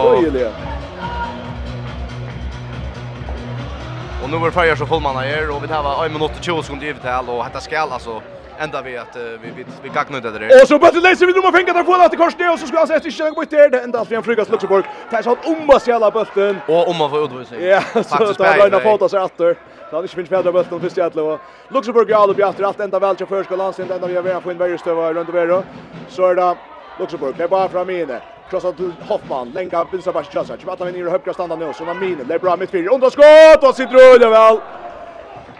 Och 4.22 4.30
nu 4.30 4.36
var 4.36 4.46
det 4.46 4.52
färger 4.52 4.76
så 4.76 4.86
fullmanna 4.86 5.20
här 5.20 5.50
och 5.50 5.64
vi 5.64 5.68
tar 5.68 6.06
1 6.06 6.12
minut 6.12 6.30
och 6.38 6.44
20 6.44 6.62
sekunder 6.62 6.86
i 6.86 6.94
här, 7.02 7.30
och 7.30 7.44
detta 7.44 7.60
skall 7.60 7.92
alltså 7.92 8.22
ända 8.58 8.82
vi 8.82 8.96
att 8.96 9.16
vi 9.42 9.50
vi 9.56 9.64
vi 9.82 9.88
gagnar 9.88 10.20
det 10.20 10.30
där. 10.30 10.62
Och 10.62 10.68
så 10.68 10.78
bara 10.78 10.90
läser 10.90 11.26
vi 11.26 11.32
nu 11.32 11.40
man 11.40 11.52
fänga 11.52 11.72
där 11.72 11.82
på 11.82 11.94
att 11.94 12.16
kors 12.16 12.38
ner 12.38 12.52
och 12.52 12.58
så 12.58 12.66
ska 12.66 12.78
han 12.78 12.86
sätta 12.86 13.10
sig 13.10 13.30
gå 13.30 13.44
där 13.44 13.70
det 13.70 13.80
ända 13.80 14.04
fram 14.04 14.22
frugas 14.22 14.48
Luxemburg. 14.48 14.84
Tar 15.10 15.22
så 15.22 15.30
om 15.30 15.70
att 15.70 15.86
jävla 15.86 16.10
bulten. 16.10 16.56
Och 16.68 16.88
om 16.88 16.96
man 16.96 17.10
får 17.10 17.24
utvisning. 17.24 17.60
Ja, 17.62 17.80
så 17.92 18.34
tar 18.34 18.44
han 18.44 18.74
en 18.74 18.80
fot 18.80 19.02
så 19.10 19.24
åter. 19.24 19.56
inte 19.90 19.96
hade 19.96 20.08
Schmidt 20.08 20.28
fjärde 20.28 20.52
bulten 20.52 20.80
först 20.80 20.96
jävla 20.96 21.22
och 21.22 21.40
Luxemburg 21.68 22.08
går 22.08 22.30
upp 22.30 22.38
åter 22.38 22.64
allt 22.64 22.80
ända 22.80 22.98
väl 22.98 23.16
till 23.16 23.26
förskolan 23.26 23.58
landsen 23.58 23.90
ända 23.90 24.06
vi 24.06 24.30
är 24.30 24.40
på 24.40 24.50
en 24.50 24.58
värre 24.58 24.78
stöva 24.78 25.12
runt 25.12 25.28
över 25.28 25.62
Så 26.08 26.26
är 26.26 26.34
det 26.34 26.54
Luxemburg 26.98 27.34
det 27.38 27.48
bara 27.48 27.68
fram 27.68 27.90
inne. 27.90 28.20
Krossa 28.50 28.72
till 28.72 28.92
Hoffman, 29.08 29.50
länka 29.50 29.86
vinstra 29.92 30.12
backen 30.12 30.40
att 30.40 30.60
Tjubatta 30.60 30.84
vinner 30.84 30.98
i 30.98 31.10
högra 31.10 31.32
standard 31.32 31.58
nu, 31.58 31.72
så 31.72 31.84
Namin, 31.84 32.24
det 32.28 32.34
är 32.34 32.38
bra 32.38 32.56
mittfyr. 32.56 32.92
Underskott 32.92 33.62
och 33.62 33.74
sitter 33.74 34.28
väl. 34.30 34.60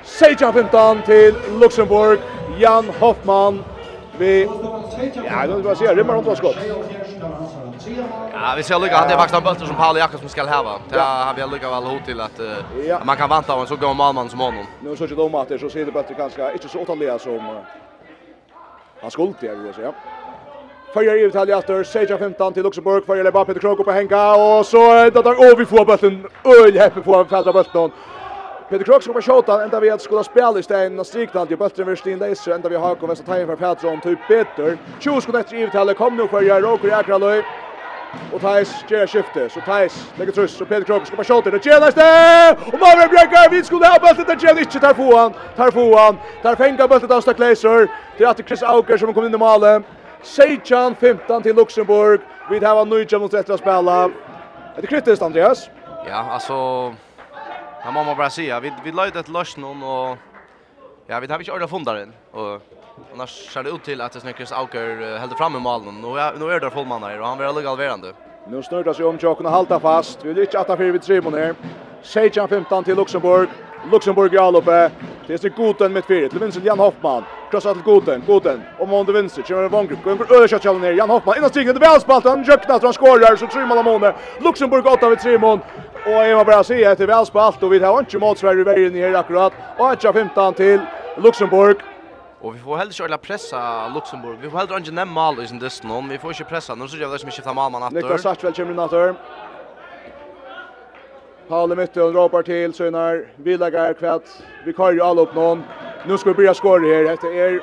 16-15 0.07 1.05
til 1.07 1.35
Luxemburg. 1.61 2.19
Jan 2.61 2.85
Hoffmann 3.01 3.65
vi 4.19 4.49
Ja, 5.25 5.47
jag 5.47 5.55
vill 5.55 5.65
bara 5.65 5.75
säga 5.75 5.95
rymmar 5.95 6.15
runt 6.15 6.39
skott. 6.39 6.57
Ja, 8.33 8.55
vi 8.57 8.63
ser 8.63 8.79
lycka 8.79 8.97
att 8.99 9.09
det 9.09 9.15
är 9.15 9.19
faktiskt 9.19 9.39
en 9.39 9.45
bulter 9.45 9.67
som 9.67 9.77
Paul 9.77 9.97
Jakobsen 9.97 10.29
ska 10.29 10.45
häva. 10.45 10.81
Det 10.91 10.99
har 10.99 11.35
vi 11.35 11.43
lukka 11.53 11.71
väl 11.71 11.85
hot 11.85 12.05
till 12.05 12.21
att 12.21 12.41
uh, 12.41 13.05
man 13.05 13.17
kan 13.17 13.29
vänta 13.29 13.53
av 13.55 13.61
en 13.61 13.67
så 13.67 13.77
gammal 13.77 14.15
man 14.15 14.29
som 14.29 14.41
honom. 14.41 14.67
Nu 14.81 14.97
så 14.97 15.07
de 15.07 15.35
att 15.35 15.49
det 15.49 15.59
så 15.59 15.69
ser 15.69 15.85
det 15.85 15.93
bättre 15.93 16.15
kanske 16.15 16.53
inte 16.53 16.69
så 16.69 16.79
otaliga 16.79 17.19
som 17.19 17.35
uh, 17.35 17.57
han 19.01 19.11
skulle 19.11 19.33
det 19.41 19.55
vill 19.55 19.75
säga. 19.75 19.93
Följer 20.95 21.15
i 21.17 21.27
Italien 21.27 21.59
efter 21.59 21.85
Seja 21.85 22.19
15 22.19 22.53
till 22.53 22.63
Luxemburg. 22.63 23.07
följer 23.07 23.25
lägger 23.25 23.33
bara 23.33 23.45
Peter 23.45 23.61
Krog 23.61 23.81
upp 23.81 23.87
och 23.87 23.93
hänga. 23.93 24.35
Och 24.35 24.67
så 24.67 24.93
är 24.93 25.11
det 25.11 25.23
där. 25.23 25.53
Och 25.53 25.61
vi 25.61 25.67
får 25.67 25.85
bulten. 25.85 26.27
Öl 26.45 26.79
häppe 26.79 27.01
på 27.01 27.17
en 27.17 27.27
fälta 27.27 27.53
bulten. 27.53 27.91
Peter 28.69 28.85
Kroks 28.85 29.07
kommer 29.07 29.21
skjuta 29.21 29.65
ända 29.65 29.81
vi 29.81 29.91
att 29.91 30.03
skulle 30.03 30.25
spela 30.25 30.59
i 30.59 30.99
och 30.99 31.07
strikta 31.07 31.41
alltid 31.41 31.51
ju 31.51 31.57
bättre 31.57 31.83
än 31.83 31.89
Verstin 31.89 32.19
där 32.19 32.35
så 32.35 32.53
ända 32.53 32.69
vi 32.69 32.77
har 32.77 32.95
kommit 32.95 33.21
att 33.21 33.27
ta 33.27 33.41
in 33.41 33.47
för 33.47 33.57
Pettersson 33.57 34.01
typ 34.01 34.19
Peter. 34.29 34.79
Tjus 35.01 35.23
skulle 35.23 35.41
efter 35.41 35.57
givet 35.57 35.75
heller 35.75 35.95
kom 35.95 36.17
nu 36.17 36.29
för 36.29 36.43
jag 36.43 36.65
råkar 36.65 36.99
Akralöj. 36.99 37.43
Och 38.33 38.41
Thais 38.41 38.85
ger 38.89 39.07
skifte. 39.07 39.49
Så 39.49 39.61
Thais 39.61 40.13
lägger 40.17 40.33
truss. 40.33 40.57
Så 40.57 40.65
Peter 40.65 40.85
Kroks 40.85 41.11
kommer 41.11 41.25
skjuta. 41.25 41.51
Det 41.51 41.65
tjänar 41.65 41.93
det! 41.93 42.57
Och 42.73 42.81
Mavre 42.81 43.09
Björkar 43.09 43.51
vi 43.51 43.65
skulle 43.65 43.87
ha 43.87 43.99
bultet. 43.99 44.27
Det 44.27 44.47
tjänar 44.47 44.61
inte. 44.61 44.81
Tar 44.81 44.95
få 44.95 45.17
han. 45.17 45.33
Tar 45.57 45.71
få 45.71 45.97
han. 45.99 46.17
Tar 46.43 46.55
fänga 46.55 46.89
bultet 46.89 47.11
av 47.11 47.21
Stakleiser. 47.21 47.89
Till 48.17 48.27
att 48.27 48.49
Chris 48.49 48.63
Auker 48.63 48.97
som 48.97 49.15
kommer 49.15 49.29
in 49.29 49.35
i 49.35 49.39
målet. 49.39 49.83
Sejan 50.23 50.95
15 50.95 51.43
till 51.43 51.57
Luxemburg. 51.57 52.21
Vi 52.51 52.65
har 52.65 52.85
nu 52.85 52.99
19 52.99 53.21
mot 53.21 53.31
30 53.31 53.53
att 53.53 53.61
spela. 53.61 54.05
Är 54.05 54.81
det 54.81 54.87
kritiskt 54.87 55.23
Andreas? 55.23 55.71
Ja, 56.09 56.27
alltså 56.31 56.55
Ja, 57.87 57.93
man 57.93 58.07
må 58.07 58.15
bara 58.15 58.31
säga, 58.31 58.61
vi, 58.61 58.73
vi 58.85 58.93
la 58.93 59.07
ut 59.07 59.17
ett 59.17 59.29
lörs 59.29 59.57
någon 59.57 59.83
och 59.83 60.17
ja, 61.07 61.21
vi 61.21 61.27
har 61.27 61.39
inte 61.39 61.53
ordat 61.53 61.71
fundaren. 61.71 62.13
Och 62.33 62.61
annars 63.13 63.31
ser 63.31 63.63
det 63.63 63.71
ut 63.71 63.85
till 63.85 64.01
att 64.01 64.13
det 64.13 64.21
snökers 64.21 64.53
Auker 64.53 65.19
hällde 65.19 65.37
fram 65.37 65.57
i 65.57 65.61
malen. 65.61 66.05
Och 66.05 66.19
ja, 66.19 66.33
nu 66.39 66.51
är 66.51 66.61
det 66.61 66.71
fullmannar 66.71 67.19
och 67.19 67.27
han 67.27 67.39
vill 67.39 67.55
ligga 67.55 67.71
alverande. 67.71 68.13
Nu 68.49 68.63
snurrar 68.63 68.93
sig 68.93 69.05
om 69.05 69.19
tjocken 69.19 69.47
och 69.47 69.53
halta 69.53 69.81
fast. 69.81 70.25
Vi 70.25 70.33
vill 70.33 70.43
inte 70.43 70.61
att 70.61 70.81
vi 70.81 70.91
vid 70.91 71.05
Simon 71.05 71.35
här. 71.35 71.55
Sejan 72.03 72.49
15 72.49 72.85
till 72.85 72.97
Luxemburg. 72.97 73.49
Luxemburg 73.93 74.35
i 74.35 74.39
alloppe. 74.39 74.91
Det 75.27 75.45
är 75.45 75.49
Goten 75.49 75.93
med 75.93 76.05
fyra 76.05 76.29
till 76.29 76.39
Vincent 76.39 76.65
Jan 76.65 76.79
Hoffman. 76.79 77.25
Krossar 77.51 77.75
till 77.75 77.83
Goten, 77.83 78.23
Goten. 78.27 78.63
Om 78.79 78.91
hon 78.91 79.05
till 79.05 79.15
vänster, 79.15 79.43
kommer 79.43 79.63
det 79.63 79.69
Vongrup. 79.69 80.05
Går 80.05 80.13
in 80.13 80.19
för 80.19 80.37
överskottshallen 80.37 80.83
ner. 80.83 80.93
Jan 80.93 81.11
Hoffman 81.11 81.37
innan 81.37 81.51
stigen 81.51 81.75
till 81.75 81.81
välspalt. 81.81 82.25
Han 82.25 82.45
jöknar, 82.45 82.81
han 82.83 82.93
skorar. 82.93 83.37
Så 83.37 83.47
Trimon 83.47 83.79
av 83.79 83.85
Mone. 83.85 84.15
Luxemburg 84.41 84.87
8 84.87 85.09
vid 85.09 85.19
Trimon. 85.19 85.61
Og 86.07 86.27
jeg 86.27 86.37
må 86.37 86.45
bare 86.47 86.65
si 86.65 86.83
at 86.87 86.99
det 86.99 87.09
er 87.09 87.15
velspalt, 87.17 87.63
og 87.63 87.71
vi 87.71 87.79
har 87.83 88.01
ikke 88.01 88.21
motsverre 88.23 88.63
i 88.63 88.67
veien 88.67 88.95
her 88.95 89.17
akkurat. 89.19 89.53
Og 89.79 89.93
etter 89.93 90.13
15 90.13 90.55
til 90.55 90.85
Luxemburg. 91.19 91.83
Og 92.41 92.55
vi 92.55 92.61
får 92.63 92.77
heller 92.79 93.09
ikke 93.09 93.19
pressa 93.19 93.59
Luxemburg. 93.95 94.37
Vi 94.43 94.51
får 94.51 94.59
heller 94.59 94.79
ikke 94.79 94.95
nemme 94.95 95.15
mal 95.15 95.43
i 95.43 95.47
sin 95.47 95.59
distan. 95.59 96.11
Vi 96.11 96.19
får 96.19 96.31
ikke 96.31 96.49
pressa. 96.53 96.75
Nå 96.75 96.87
synes 96.87 97.01
jeg 97.01 97.11
det 97.11 97.15
er 97.15 97.25
som 97.25 97.29
ikke 97.29 97.43
tar 97.43 97.59
mal 97.59 97.71
man 97.71 97.83
atter. 97.83 97.97
Niklas 97.99 98.23
Sartvel 98.23 98.55
kommer 98.55 98.73
inn 98.77 98.85
atter. 98.85 99.15
Pauli 101.49 101.75
mitt 101.79 101.97
og 101.97 102.15
råpar 102.15 102.43
til, 102.43 102.75
søgnar. 102.75 103.25
Vi 103.39 103.57
legger 103.57 103.93
kvett. 103.99 104.31
Vi 104.65 104.73
kör 104.73 104.93
jo 104.95 105.05
alle 105.07 105.27
opp 105.27 105.35
noen. 105.35 105.65
Nå 106.07 106.17
skal 106.17 106.35
vi 106.35 106.43
bli 106.43 106.55
skåre 106.55 106.87
her. 106.87 107.05
Dette 107.11 107.27
er 107.35 107.61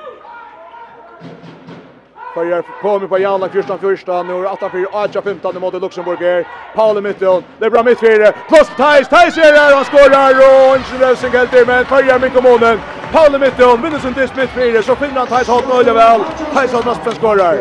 Färjar 2.34 2.64
kommer 2.82 3.08
på 3.08 3.20
Janna 3.20 3.48
Kristan 3.48 3.80
första 3.80 4.24
nu 4.24 4.34
är 4.34 4.52
8 4.52 4.70
för 4.70 4.96
8 4.96 5.22
15 5.22 5.62
mot 5.62 5.74
Luxemburg 5.74 6.20
här. 6.20 6.48
Paul 6.76 7.06
i. 7.06 7.44
Det 7.60 7.66
är 7.66 7.70
bra 7.70 7.84
mitt 7.84 8.00
fyra. 8.00 8.32
Plus 8.48 8.68
Thais 8.78 9.08
Thais 9.08 9.38
är 9.38 9.54
där 9.54 9.76
han 9.76 9.86
skorar 9.86 10.34
och 10.70 10.76
inte 10.76 10.98
lösen 11.00 11.32
helt 11.32 11.52
där 11.52 11.66
men 11.66 11.86
Färjar 11.86 12.20
med 12.20 12.34
kommunen. 12.34 12.80
Paul 13.12 13.36
i 13.36 13.40
vinner 13.82 14.00
sin 14.00 14.14
disk 14.14 14.36
mitt 14.36 14.50
fyra 14.50 14.82
så 14.82 14.96
finner 14.96 15.14
han 15.14 15.28
Thais 15.28 15.48
har 15.48 15.62
några 15.62 15.94
väl. 15.94 16.22
Thais 16.54 16.74
har 16.74 16.84
nästan 16.84 17.14
skorar. 17.14 17.58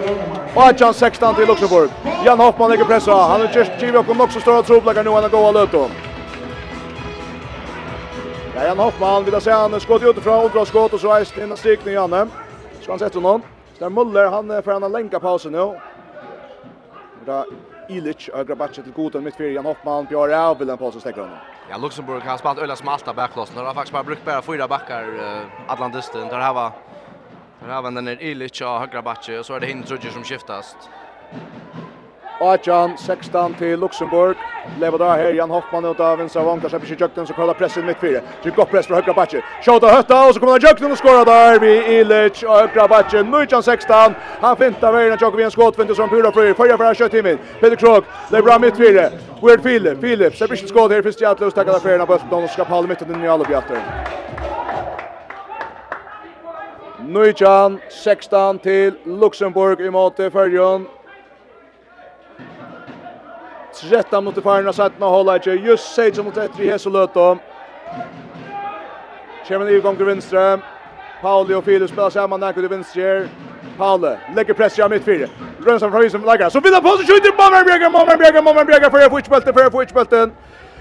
Och 0.55 0.97
16 0.97 1.35
till 1.35 1.47
Luxemburg. 1.47 1.91
Jan 2.25 2.41
Hoffman 2.41 2.71
lägger 2.71 2.85
pressa. 2.85 3.13
Han 3.13 3.41
har 3.41 3.49
just 3.55 3.71
Chivo 3.81 3.99
upp 3.99 4.21
också 4.21 4.41
stora 4.41 4.63
tropplakar 4.63 5.05
nu 5.05 5.11
han 5.11 5.31
går 5.31 5.53
löt 5.53 5.73
då. 5.73 5.89
Ja, 8.57 8.65
Jan 8.65 8.79
Hoffman 8.79 9.25
vill 9.25 9.35
ha 9.35 9.41
se 9.41 9.51
han 9.51 9.81
skott 9.81 10.03
utifrån, 10.03 10.51
bra 10.53 10.65
skott 10.65 10.93
och 10.93 11.01
så 11.01 11.13
är 11.13 11.27
det 11.35 11.43
en 11.43 11.57
stikning 11.57 11.95
Janne. 11.95 12.27
Ska 12.81 12.93
han 12.93 12.99
sätta 12.99 13.19
honom? 13.19 13.43
Där 13.83 13.91
Muller 13.91 14.31
han 14.31 14.63
för 14.63 14.73
en 14.73 14.93
länka 14.93 15.21
pausen 15.21 15.53
nu. 15.53 15.81
Där 17.27 17.45
Ilic 17.89 18.29
ögra 18.29 18.55
batchen 18.55 18.85
till 18.85 18.93
Goten 18.93 19.25
mitt 19.25 19.35
för 19.35 19.45
Jan 19.45 19.65
Hoffman 19.65 20.05
Björn 20.05 20.35
Avil 20.35 20.67
den 20.67 20.79
pausen 20.79 21.01
stäcker 21.01 21.21
honom. 21.21 21.37
Ja 21.71 21.77
Luxemburg 21.77 22.23
har 22.23 22.37
spelat 22.37 22.59
ölla 22.59 22.77
smalta 22.77 23.15
backlossen. 23.15 23.57
De 23.57 23.67
har 23.67 23.75
faktiskt 23.75 23.93
bara 23.93 24.03
brukt 24.03 24.25
bara 24.25 24.43
fyra 24.43 24.69
backar 24.69 25.05
uh, 25.09 25.43
Atlantisten. 25.69 26.29
Där 26.29 26.41
här 26.41 26.55
var 26.55 26.73
där 27.61 27.69
här 27.69 27.83
var 27.83 27.91
den 27.91 28.05
där 28.05 28.23
Ilic 28.23 28.61
och 28.61 28.69
högra 28.69 29.03
och 29.39 29.47
så 29.47 29.55
är 29.55 29.61
det 29.61 29.67
Hindruger 29.67 30.11
som 30.11 30.25
skiftas. 30.25 30.77
Ajan 32.43 32.99
16 32.99 33.55
till 33.55 33.81
Luxemburg. 33.81 34.37
Lever 34.81 34.99
där 34.99 35.11
här 35.11 35.33
Jan 35.33 35.51
Hoffman 35.51 35.85
ut 35.85 36.01
av 36.01 36.19
vänstra 36.19 36.43
vånga 36.43 36.69
så 36.69 36.79
blir 36.79 37.01
Jökten 37.01 37.27
så 37.27 37.35
kollar 37.35 37.55
pressen 37.55 37.87
mitt 37.87 37.97
fyra. 38.01 38.21
Så 38.45 38.51
gott 38.51 38.71
press 38.71 38.87
för 38.87 38.95
högra 38.95 39.13
backen. 39.13 39.43
Skjuter 39.65 39.87
hötta 39.87 40.27
och 40.29 40.35
så 40.35 40.41
kommer 40.41 40.61
Jökten 40.61 40.93
och 40.93 40.99
skorar 40.99 41.25
där 41.25 41.59
vid 41.59 41.83
Ilic 41.83 42.43
och 42.43 42.57
högra 42.57 43.03
Nu 43.13 43.23
Nujan 43.23 43.63
16. 43.63 44.15
Han 44.41 44.57
fintar 44.57 44.93
vägen 44.93 45.27
och 45.27 45.39
vi 45.39 45.45
en 45.45 45.51
skott 45.51 45.77
fintar 45.77 45.95
som 45.95 46.09
pura 46.09 46.33
för 46.33 46.55
Förra 46.55 46.77
för 46.77 46.95
kött 46.95 47.15
in. 47.15 47.39
Peter 47.61 47.77
Krog 47.77 48.05
lever 48.31 48.43
bra 48.43 48.59
mitt 48.59 48.77
fyra. 48.77 49.11
Weird 49.43 49.63
Philip. 49.63 50.01
Philip 50.01 50.37
släpper 50.37 50.57
sig 50.57 50.69
skott 50.69 50.91
här 50.91 51.03
först 51.03 51.23
i 51.23 51.25
att 51.25 51.41
lösa 51.41 51.81
för 51.81 51.99
den 51.99 52.07
bollen 52.07 52.45
och 52.45 52.51
ska 52.51 52.65
palla 52.65 52.87
mitten 52.87 53.09
nya 53.09 53.25
i 53.27 53.29
alla 53.29 53.45
bjatter. 53.45 53.79
Nujan 56.99 57.79
16 58.05 58.59
till 58.59 58.95
Luxemburg 59.05 59.81
i 59.81 59.91
mot 59.91 60.17
Färjön. 60.17 60.87
Trätta 63.81 64.21
mot 64.21 64.35
det 64.35 64.43
förna 64.43 64.73
sättna 64.73 65.07
hålla 65.07 65.37
inte. 65.37 65.51
Just 65.51 65.95
säg 65.95 66.15
som 66.15 66.25
mot 66.25 66.37
etter 66.37 66.63
i 66.63 66.71
hese 66.71 66.91
Löto. 66.91 67.39
Kjemen 69.49 69.69
i 69.69 69.81
gång 69.81 69.97
til 69.97 70.07
vinstre. 70.07 70.59
Pauli 71.23 71.55
og 71.55 71.65
Filip 71.65 71.91
spelar 71.91 72.11
samman 72.11 72.41
när 72.41 72.53
till 72.53 72.69
venstre. 72.69 73.29
Pauli 73.79 74.17
legger 74.37 74.55
press 74.55 74.79
i 74.79 74.89
mitt 74.89 75.05
fire. 75.05 75.29
Rønnsam 75.67 75.91
fra 75.91 75.99
Visen 75.99 76.23
lägger. 76.23 76.49
Så 76.49 76.61
vill 76.61 76.75
han 76.75 76.83
på 76.83 76.97
sig 76.97 77.07
skjuter. 77.07 77.33
Bommenbjerger, 77.37 77.91
Bommenbjerger, 77.91 78.43
Bommenbjerger. 78.43 78.91
För 78.91 79.01
fotbollsbälten, 79.01 79.55
för 79.55 79.65
fotbollsbälten. 79.65 80.33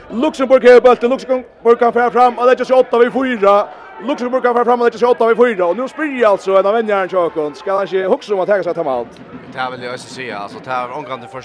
Luxemburg 0.10 0.70
har 0.70 0.82
bulten. 0.82 1.10
Luxemburg 1.10 1.80
kan 1.80 1.94
färra 1.94 2.12
fram 2.12 2.40
og 2.40 2.46
lägger 2.46 2.66
seg 2.66 2.78
åtta 2.78 2.98
vid 3.00 3.14
fyra. 3.14 3.68
Luxemburg 4.04 4.44
kan 4.44 4.54
färra 4.54 4.66
fram 4.66 4.82
og 4.82 4.86
lägger 4.86 4.98
seg 4.98 5.10
åtta 5.10 5.28
vid 5.28 5.38
fyra. 5.38 5.66
Og 5.66 5.78
nu 5.78 5.88
spyr 5.88 6.26
alltså 6.26 6.56
en 6.58 6.66
av 6.66 6.74
vänjaren 6.74 7.10
Tjökon. 7.10 7.56
skal 7.56 7.78
han 7.78 7.88
inte 7.88 8.10
huxa 8.10 8.34
om 8.34 8.40
att 8.40 8.48
ta 8.48 8.64
seg 8.64 8.74
till 8.74 8.84
Malt? 8.84 9.08
Det 9.54 9.60
här 9.60 9.72
vill 9.72 9.84
jag 9.84 10.00
säga. 10.00 10.38
Alltså, 10.38 10.60
det 10.64 10.70
här 10.70 10.90
är 10.90 10.98
omgående 10.98 11.28
för. 11.28 11.42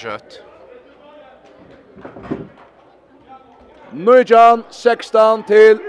Nujan 3.92 4.64
16 4.70 5.42
til 5.42 5.80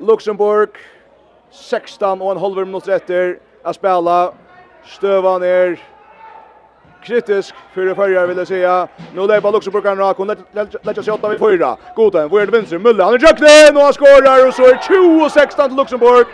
Luxemburg 0.00 0.68
16 1.50 2.22
og 2.22 2.32
en 2.32 2.40
halv 2.40 2.66
minutt 2.66 2.88
etter 2.88 3.36
å 3.64 3.72
spela 3.72 4.18
støva 4.96 5.38
ned 5.38 5.76
kritisk 7.04 7.54
för 7.74 7.84
det 7.84 7.94
förra 7.94 8.26
vill 8.26 8.38
jag 8.38 8.48
säga. 8.48 8.88
Nu 9.14 9.26
lägger 9.26 9.80
kan 9.80 9.98
rak 9.98 10.20
och 10.20 10.26
lägga 10.82 11.02
sig 11.02 11.12
åtta 11.12 11.28
vid 11.28 11.38
fyra. 11.38 11.76
Goda, 11.96 12.28
vår 12.28 12.46
vänster, 12.46 12.78
Mulle, 12.78 13.04
han 13.04 13.14
är 13.14 13.18
rakt 13.18 13.40
ner 13.40 13.76
och 13.76 13.82
han 13.82 13.92
skårar 13.92 14.48
och 14.48 14.54
så 14.54 14.62
är 14.62 14.74
20-16 14.74 15.68
till 15.68 15.76
Luxemburg. 15.76 16.26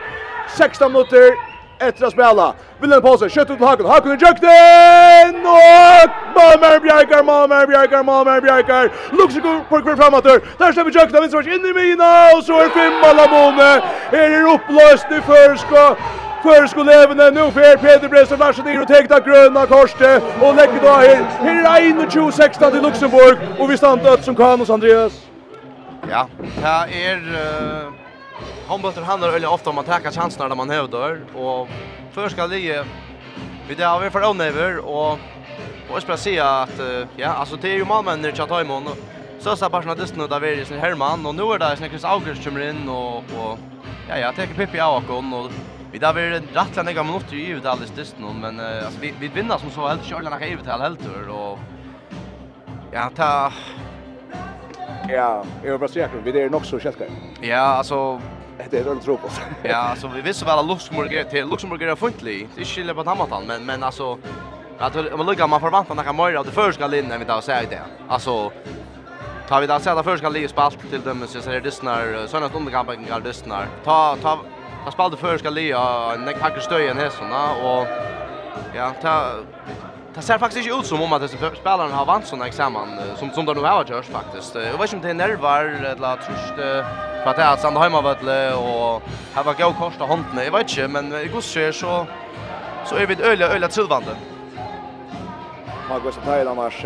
16 0.57 0.93
minuter 0.93 1.50
efter 1.81 2.07
att 2.07 2.13
spela. 2.13 2.55
Wilhelm 2.81 3.03
Paulsen, 3.03 3.31
kött 3.31 3.51
ut 3.51 3.61
Hakon, 3.61 3.87
Hakon 3.87 4.13
i 4.13 4.19
jökten! 4.25 5.35
Och 5.47 6.11
Malmer 6.35 6.81
Bjerkar, 6.81 7.23
Malmer 7.23 7.67
Bjerkar, 7.67 8.03
Malmer 8.03 8.41
Bjerkar! 8.41 8.91
Luxiko 9.19 9.61
på 9.69 9.81
kvar 9.83 9.97
framåt 9.97 10.25
där, 10.25 10.41
där 10.59 10.73
släpper 10.73 10.91
jökten, 10.91 11.21
vinst 11.23 11.49
in 11.55 11.65
i 11.71 11.73
mina 11.73 12.13
och 12.37 12.45
så 12.45 12.61
är 12.61 12.69
fem 12.69 13.17
Lamone! 13.17 13.73
Här 14.13 14.31
är 14.39 14.55
upplöst 14.55 15.07
i 15.11 15.21
förskott. 15.21 15.99
även 16.89 17.35
nu 17.35 17.51
för 17.51 17.77
Peter 17.77 18.09
Bresen 18.09 18.39
Larsen 18.39 18.69
inn 18.69 18.81
og 18.81 19.25
gröna 19.25 19.67
korset, 19.67 20.23
och 20.43 20.55
lägger 20.55 20.81
då 20.83 20.89
här. 20.89 21.25
Här 21.41 21.81
är 21.81 22.07
21-16 22.07 22.71
till 22.71 22.83
Luxemburg, 22.83 23.39
och 23.59 23.71
vi 23.71 23.77
stand 23.77 24.01
som 24.23 24.35
Kanos 24.35 24.71
Andreas. 24.71 25.13
Ja, 26.11 26.29
här 26.63 26.89
är 26.89 27.17
uh 27.17 28.00
Hombolter 28.71 29.03
handlar 29.03 29.29
öliga 29.29 29.51
ofta 29.51 29.71
om 29.71 29.79
att 29.79 29.87
ta 29.87 30.01
chanserna 30.01 30.49
när 30.49 30.57
man 30.57 30.71
hävdar 30.71 31.21
och 31.35 31.69
för 32.13 32.29
ska 32.29 32.47
ligga 32.47 32.85
vi 33.69 33.75
där 33.75 33.87
har 33.87 34.01
vi 34.01 34.11
för 34.11 34.31
Onever 34.31 34.79
och 34.79 35.13
och 35.13 35.19
jag 35.95 36.03
ska 36.03 36.17
säga 36.17 36.47
att 36.47 36.81
ja 37.17 37.29
alltså 37.29 37.57
det 37.57 37.69
är 37.69 37.75
ju 37.75 37.85
Malmö 37.85 38.17
när 38.17 38.33
jag 38.37 38.49
tar 38.49 38.61
imorgon 38.61 38.89
så 39.39 39.57
så 39.57 39.69
bara 39.69 39.83
snart 39.83 40.17
nu 40.17 40.27
där 40.27 40.45
är 40.45 40.65
sin 40.65 40.79
Herman 40.79 41.27
och 41.27 41.35
nu 41.35 41.43
är 41.43 41.59
det 41.59 41.89
Chris 41.89 42.05
August 42.05 42.45
kommer 42.45 42.71
in 42.71 42.89
och 42.89 43.17
och 43.17 43.59
ja 44.09 44.19
jag 44.19 44.37
tar 44.37 44.47
Pippi 44.47 44.81
av 44.81 45.11
och 45.11 45.51
vi 45.93 45.99
där 45.99 46.19
är 46.19 46.31
rätt 46.31 46.77
länge 46.77 46.93
gamla 46.93 47.13
minuter 47.13 47.35
i 47.35 47.47
ut 47.47 47.67
alldeles 47.67 47.91
dist 47.91 48.17
nu 48.19 48.27
men 48.41 48.61
alltså 48.61 49.01
vi 49.01 49.15
vi 49.21 49.29
vinner 49.29 49.59
som 49.59 49.71
så 49.71 49.89
helt 49.89 50.05
kör 50.05 50.23
länge 50.23 50.47
i 50.47 50.53
ut 50.53 50.67
helt 50.67 51.01
och 51.29 51.59
ja 52.93 53.11
ta 53.17 53.53
Ja, 55.09 55.45
jag 55.63 55.71
vill 55.71 55.81
bara 55.81 55.89
säga 55.89 56.07
att 56.07 56.13
vi 56.25 56.41
är 56.41 56.51
nog 56.51 56.67
så 56.67 56.79
självklart. 56.81 57.09
Ja, 57.41 57.61
alltså 57.61 58.21
det 58.71 58.79
är 58.79 58.85
runt 58.85 59.05
tråkigt. 59.05 59.41
ja, 59.63 59.77
alltså 59.77 60.09
vi 60.09 60.21
visste 60.21 60.45
väl 60.45 60.59
att 60.59 60.67
Luxemburg 60.67 61.13
är 61.13 61.25
till 61.25 61.47
Luxemburg 61.47 61.83
är 61.83 61.97
funtlig. 61.97 62.49
Det 62.55 62.61
är 62.61 62.65
skillnad 62.65 62.97
på 62.97 63.03
Hamilton, 63.03 63.47
men 63.47 63.67
men 63.67 63.83
alltså 63.83 64.19
att 64.79 64.95
man 64.95 65.27
luggar 65.27 65.47
man 65.49 65.61
förväntar 65.61 65.95
några 65.95 66.13
mer 66.13 66.35
av 66.35 66.45
det 66.45 66.53
första 66.53 66.87
linjen 66.87 67.19
vi 67.19 67.25
där 67.25 67.41
säger 67.41 67.71
det. 67.71 67.83
Alltså 68.09 68.53
tar 69.49 69.61
vi 69.61 69.67
där 69.67 69.79
sätta 69.79 70.03
första 70.03 70.29
linjen 70.29 70.51
spalt 70.51 70.91
till 70.91 71.01
dem 71.01 71.25
så 71.27 71.41
ser 71.41 71.53
det 71.53 71.61
dysnar 71.61 72.27
såna 72.27 72.51
underkampen 72.55 73.07
går 73.07 73.21
dysnar. 73.21 73.67
Ta 73.85 74.17
ta 74.23 74.39
ta 74.85 74.91
spalt 74.91 75.13
det 75.13 75.19
första 75.19 75.51
linjen 75.51 75.79
en 76.15 76.41
hacker 76.41 76.61
stöjen 76.61 76.97
här 76.97 77.11
såna 77.11 77.53
och 77.53 77.87
ja, 78.75 78.93
ta 79.03 79.31
Det 80.15 80.23
ser 80.23 80.39
faktiskt 80.39 80.67
inte 80.67 80.79
ut 80.79 80.87
som 80.87 81.03
om 81.03 81.13
att 81.13 81.31
spelarna 81.31 81.95
har 81.95 82.07
vant 82.07 82.27
sådana 82.27 82.47
examen 82.47 82.89
som, 83.17 83.31
som 83.31 83.45
de 83.45 83.55
nu 83.57 83.61
har 83.61 83.85
gjort 83.85 84.05
faktiskt. 84.05 84.55
Jag 84.55 84.79
vet 84.79 84.93
inte 84.93 84.97
om 84.97 85.03
det 85.03 85.25
är 85.25 85.29
nervar 85.29 85.65
eller 85.65 86.17
tröst 86.17 86.55
för 87.23 87.31
att 87.31 87.37
det 87.37 87.43
är 87.43 87.53
att 87.53 87.61
sända 87.61 87.81
har 87.81 88.03
varit 88.03 88.23
och 88.23 89.03
här 89.35 89.45
var 89.45 89.55
gav 89.55 89.73
korsta 89.73 90.05
hånden. 90.05 90.45
Jag 90.45 90.53
vet 90.53 90.71
inte, 90.71 90.89
men 90.89 91.13
i 91.13 91.29
godskär 91.29 91.73
så, 91.73 92.07
så 92.85 92.95
är 92.97 93.07
vi 93.07 93.13
ett 93.13 93.21
öliga, 93.21 93.49
öliga 93.49 93.69
tillvande. 93.69 94.17
Man 95.89 96.03
går 96.03 96.11
så 96.11 96.21
tajl 96.21 96.49
annars. 96.49 96.85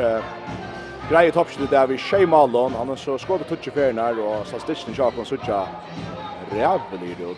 Greie 1.11 1.33
toppstyr 1.33 1.67
där 1.71 1.87
vi 1.87 1.99
Shea 1.99 2.27
Malon. 2.27 2.75
Han 2.79 2.89
har 2.89 2.97
så 2.97 3.19
skåd 3.19 3.39
på 3.41 3.45
tutsch 3.45 3.69
i 3.69 3.71
färgen 3.71 3.99
och 4.19 4.47
statistiken 4.47 4.95
tjaka 4.95 5.17
på 5.17 5.25
sutja 5.25 5.67
rävlig 6.51 7.21
ut. 7.21 7.37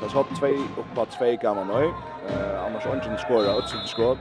Det 0.00 0.06
har 0.06 0.08
så 0.08 0.24
två 0.38 0.46
upp 0.46 0.94
på 0.94 1.04
två 1.04 1.36
gamla 1.42 1.64
nu. 1.64 1.84
Eh, 2.28 2.64
Annars 2.64 2.84
har 2.84 2.90
han 2.90 3.12
inte 3.12 3.22
skårat, 3.22 3.58
utsiktigt 3.58 3.90
skårat 3.90 4.18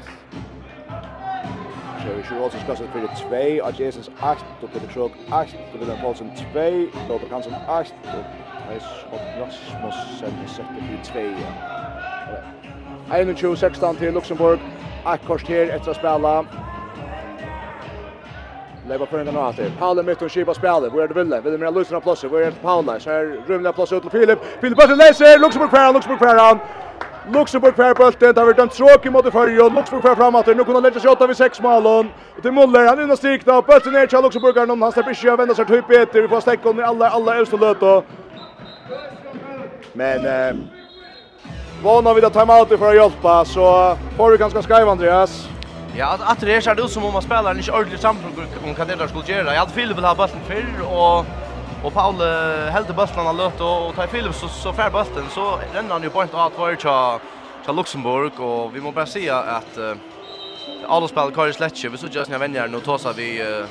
we 2.14 2.24
should 2.24 2.38
also 2.38 2.58
discuss 2.58 2.80
it 2.82 2.92
for 2.92 3.02
the 3.02 3.08
2, 3.08 3.64
at 3.64 3.76
Jesus 3.76 4.10
8, 4.22 4.38
to 4.62 4.68
Peter 4.68 4.88
Krog 4.88 5.12
8, 5.32 5.56
og 5.74 5.80
William 5.80 6.00
Poulsen 6.00 6.32
2, 6.54 6.90
Robert 7.10 7.32
Hansen 7.32 7.54
8, 7.54 7.72
og 7.72 7.86
Thais 8.68 8.84
Rasmussen 9.12 10.40
er 10.44 10.48
settet 10.48 10.84
the 10.90 10.98
2. 11.14 11.20
21-16 13.10 13.98
til 13.98 14.14
Luxemburg, 14.14 14.60
8 15.06 15.26
kors 15.28 15.42
her 15.42 15.76
etter 15.76 15.90
å 15.94 15.98
spela. 15.98 16.46
Leipa 18.86 19.06
fyrir 19.10 19.26
enn 19.26 19.34
annater. 19.34 19.72
Paule 19.80 20.04
mitt 20.06 20.22
og 20.22 20.30
skipa 20.30 20.54
spela. 20.54 20.90
Hvor 20.94 21.02
er 21.02 21.10
det 21.10 21.18
Ville? 21.18 21.40
Ville 21.42 21.58
med 21.58 21.72
en 21.72 21.74
lusen 21.74 21.98
av 21.98 22.04
plasset. 22.06 22.30
Det 22.30 22.54
Paule? 22.62 23.00
Så 23.02 23.12
er 23.12 23.32
rymlig 23.50 23.72
av 23.72 23.80
ut 23.82 23.90
til 23.90 24.12
Filip. 24.14 24.40
Filip 24.62 24.78
Bøtten 24.78 24.98
läser 24.98 25.40
Luxemburg 25.42 25.70
kværan, 25.70 25.94
Luxemburg 25.94 26.20
kværan. 26.20 26.60
Luxemburg 27.34 27.76
fær 27.76 27.94
bulten, 27.98 28.34
det 28.36 28.38
har 28.38 28.46
vært 28.46 28.60
en 28.62 28.70
tråk 28.70 29.06
i 29.06 29.10
måte 29.10 29.32
førre, 29.32 29.70
Luxemburg 29.70 30.04
fær 30.04 30.16
fram 30.20 30.36
at 30.36 30.48
nu 30.54 30.64
kunne 30.64 30.78
han 30.78 30.84
legge 30.86 31.00
seg 31.00 31.12
åtta 31.12 31.28
vid 31.28 31.40
seks 31.40 31.62
malen, 31.62 32.12
og 32.38 32.44
til 32.44 32.54
Muller, 32.54 32.90
han 32.90 33.02
innan 33.02 33.18
strikna, 33.18 33.58
og 33.58 33.66
bulten 33.66 33.96
er 33.96 34.06
ikke 34.06 34.18
av 34.18 34.28
han 34.28 34.32
slipper 34.32 35.12
ikke 35.12 35.34
å 35.34 35.38
vende 35.40 35.56
seg 35.56 35.68
typ 35.68 35.90
etter, 35.90 36.22
vi 36.22 36.28
får 36.28 36.46
stekke 36.46 36.70
om 36.70 36.80
i 36.80 36.86
alle, 36.86 37.10
alle 37.10 37.40
øvste 37.42 37.58
løte. 37.58 38.04
Men, 39.96 40.26
eh, 40.26 40.56
vana 41.84 42.14
vid 42.14 42.26
att 42.26 42.34
timeout 42.34 42.68
för 42.68 42.90
att 42.90 42.96
hjälpa, 42.96 43.46
så 43.46 43.98
får 44.18 44.32
vi 44.32 44.38
ganska 44.38 44.62
skriva, 44.62 44.92
Andreas. 44.92 45.50
Ja, 45.98 46.08
att 46.14 46.32
at 46.32 46.42
det 46.42 46.56
er 46.56 46.62
så 46.62 46.72
ut 46.72 46.92
som 46.92 47.06
om 47.06 47.14
man 47.14 47.22
spelar 47.22 47.52
en 47.52 47.60
ikke 47.60 47.72
ordentlig 47.72 48.00
samfunn 48.00 48.26
om 48.64 48.76
vad 48.78 48.88
det 48.88 49.00
der 49.00 49.08
skulle 49.08 49.26
göra. 49.26 49.54
Jag 49.54 49.60
hade 49.60 49.72
Philip 49.72 49.98
vill 49.98 50.06
ha 50.06 50.16
bulten 50.16 50.40
förr, 50.48 50.84
och 50.84 51.26
Och 51.84 51.94
Paul 51.94 52.16
hällde 52.70 52.94
bollen 52.94 53.28
av 53.28 53.38
Löt 53.38 53.62
och 53.62 53.96
tar 53.96 54.08
Philip 54.08 54.36
så 54.36 54.48
så 54.48 54.74
fär 54.74 54.90
bollen 54.90 55.30
så 55.30 55.60
ränner 55.74 55.90
han 55.90 56.04
ju 56.04 56.10
bort 56.10 56.34
åt 56.34 56.58
var 56.58 56.76
til 57.66 57.76
Luxemburg 57.76 58.40
och 58.40 58.76
vi 58.76 58.82
måste 58.82 58.96
bara 58.96 59.06
se 59.06 59.30
att 59.30 59.78
uh, 59.78 59.96
alla 60.88 61.08
spel 61.08 61.32
Kari 61.32 61.54
Sletcher, 61.54 61.90
vi 61.90 61.98
så 61.98 62.08
just 62.08 62.30
när 62.30 62.38
vänner 62.38 62.68
nu 62.68 62.80
tar 62.80 62.98
så 62.98 63.14
vi 63.14 63.42
uh, 63.42 63.66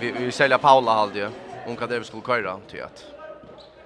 vi 0.00 0.12
vi 0.12 0.32
säljer 0.32 0.58
Paula 0.58 0.92
halde 0.92 1.18
ju. 1.18 1.30
Hon 1.66 1.76
kan 1.76 1.88
det 1.88 1.98
vi 1.98 2.04
skulle 2.04 2.22
köra 2.22 2.56
till 2.70 2.82
att 2.82 3.13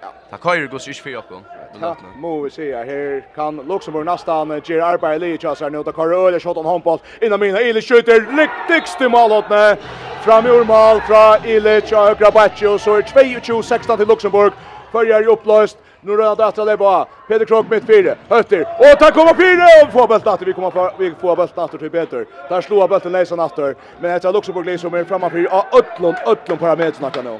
Ja. 0.01 0.07
Ta 0.29 0.37
køyr 0.37 0.67
går 0.67 0.77
sig 0.77 0.93
för 0.95 1.09
Jakob. 1.09 1.43
Ja, 1.81 1.95
må 2.15 2.41
vi 2.43 2.49
se 2.49 2.75
här 2.75 3.23
kan 3.35 3.55
Luxemburg 3.67 4.05
nästan 4.05 4.61
ger 4.65 4.81
arbete 4.81 5.25
i 5.25 5.37
Chelsea 5.37 5.69
nu 5.69 5.83
ta 5.83 5.91
Karl 5.91 6.27
eller 6.27 6.39
shot 6.39 6.57
on 6.57 6.65
handboll 6.65 6.99
innan 7.21 7.39
mina 7.39 7.61
Ile 7.61 7.81
skjuter 7.81 8.19
lyckligst 8.37 9.01
i 9.01 9.09
målåtne 9.09 9.77
fram 10.23 10.45
i 10.45 10.63
mål 10.63 11.01
från 11.01 11.45
Ile 11.45 11.81
Chagrabaccio 11.81 12.77
så 12.77 12.95
är 12.95 13.01
22-16 13.01 13.97
till 13.97 14.07
Luxemburg 14.07 14.53
följer 14.91 15.21
ju 15.21 15.27
upplöst 15.27 15.77
Nu 16.01 16.15
rör 16.17 16.35
det 16.35 16.45
att 16.45 16.55
där 16.55 16.77
bara. 16.77 17.05
Peter 17.27 17.45
Krok 17.45 17.69
mitt 17.69 17.85
fyra. 17.85 18.15
Hötter. 18.29 18.61
Och 18.61 18.95
där 18.99 19.11
kommer 19.11 19.33
fyra 19.33 19.65
och 19.83 19.91
får 19.91 20.07
bollen 20.07 20.27
att 20.27 20.41
Vi 20.41 20.53
kommer 20.53 20.71
få 20.71 20.91
vi 20.97 21.11
får 21.21 21.35
bollen 21.35 21.49
att 21.55 21.79
till 21.79 21.89
Peter. 21.89 22.25
Där 22.49 22.61
slår 22.61 22.87
bollen 22.87 23.11
Leisen 23.11 23.39
efter. 23.39 23.75
Men 23.99 24.11
det 24.11 24.25
är 24.25 24.33
Luxemburg 24.33 24.79
som 24.79 24.93
är 24.93 25.03
framme 25.03 25.29
för 25.29 25.47
Ötlund 25.79 26.15
Ötlund 26.25 26.59
på 26.59 26.75
meter 26.75 26.91
snackar 26.91 27.23
nu. 27.23 27.39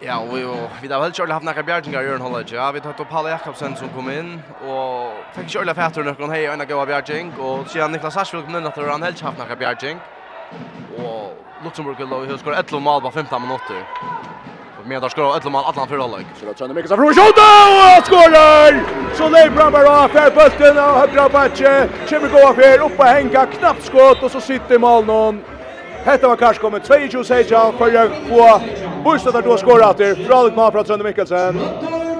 Ja, 0.00 0.18
och 0.18 0.36
vi 0.36 0.46
vi 0.82 0.92
har 0.92 1.00
väl 1.00 1.12
Charlie 1.12 1.32
haft 1.32 1.44
några 1.44 1.62
bjärgingar 1.62 2.02
i 2.02 2.16
Holland. 2.18 2.46
Ja, 2.52 2.72
vi 2.72 2.80
tog 2.80 3.00
upp 3.00 3.08
Paul 3.08 3.30
Jakobsen 3.30 3.76
som 3.76 3.88
kom 3.88 4.10
in 4.10 4.42
och 4.68 5.12
fick 5.34 5.48
Charlie 5.48 5.74
fatter 5.74 6.02
några 6.02 6.32
hej 6.32 6.50
och 6.50 6.58
några 6.58 6.86
bjärging 6.86 7.32
och 7.40 7.68
sedan 7.70 7.92
Niklas 7.92 8.14
Sarsfield 8.14 8.46
kom 8.46 8.56
in 8.56 8.66
att 8.66 8.76
han 8.76 9.02
helt 9.02 9.20
haft 9.20 9.38
några 9.38 9.56
bjärging. 9.56 9.98
Och 10.98 11.36
Luxemburg 11.64 12.00
lå 12.00 12.24
i 12.24 12.26
huskor 12.26 12.54
11 12.54 12.78
mål 12.78 13.02
på 13.02 13.10
15 13.10 13.42
minuter. 13.42 13.76
Och 14.80 14.86
med 14.86 15.02
där 15.02 15.08
skor 15.08 15.36
11 15.36 15.50
mål 15.50 15.64
alla 15.66 15.86
för 15.86 15.98
Holland. 15.98 16.24
Så 16.40 16.46
det 16.46 16.58
känner 16.58 16.74
mycket 16.74 16.90
så 16.90 16.96
från 16.96 17.14
skott 17.14 17.38
och 17.98 18.06
skorar. 18.06 18.82
Så 19.14 19.28
det 19.28 19.50
bra 19.50 19.70
bara 19.70 20.08
för 20.08 20.30
bulten 20.30 20.78
och 20.78 20.94
högra 21.00 21.28
backe. 21.28 21.88
Kimmy 22.08 22.28
går 22.28 22.54
för 22.54 22.84
upp 22.84 22.98
och 22.98 23.04
hänga 23.04 23.46
knappt 23.46 23.84
skott 23.84 24.22
och 24.22 24.30
så 24.30 24.40
sitter 24.40 24.78
mål 24.78 25.04
någon. 25.04 25.44
Hetta 26.04 26.28
var 26.28 26.36
kanske 26.36 26.62
kommer 26.62 26.80
22 27.08 27.24
sejal 27.24 27.72
för 27.72 27.90
jag 27.92 28.10
på 28.28 28.60
Borstad 29.06 29.34
har 29.34 29.42
då 29.42 29.56
skorat 29.56 29.98
där. 29.98 30.14
Bra 30.28 30.42
likt 30.42 30.56
mål 30.56 30.72
från 30.72 30.84
Trönde 30.84 31.04
Mikkelsen. 31.04 31.60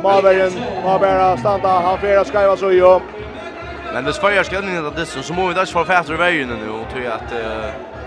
Mavergen, 0.03 0.53
Mavera 0.85 1.37
standa, 1.37 1.69
han 1.69 1.99
flera 1.99 2.25
skajva 2.25 2.57
så 2.57 2.73
ju. 2.73 3.01
Men 3.93 4.05
det 4.05 4.13
spöjar 4.13 4.43
ställningen 4.43 4.87
att 4.87 4.97
det 4.97 5.07
så 5.07 5.35
må 5.35 5.49
vi 5.49 5.55
där 5.55 5.65
få 5.65 5.85
fatter 5.85 6.15
i 6.15 6.17
vägen 6.17 6.49
nu 6.49 6.71
och 6.71 6.91
tror 6.93 7.07
att 7.07 7.33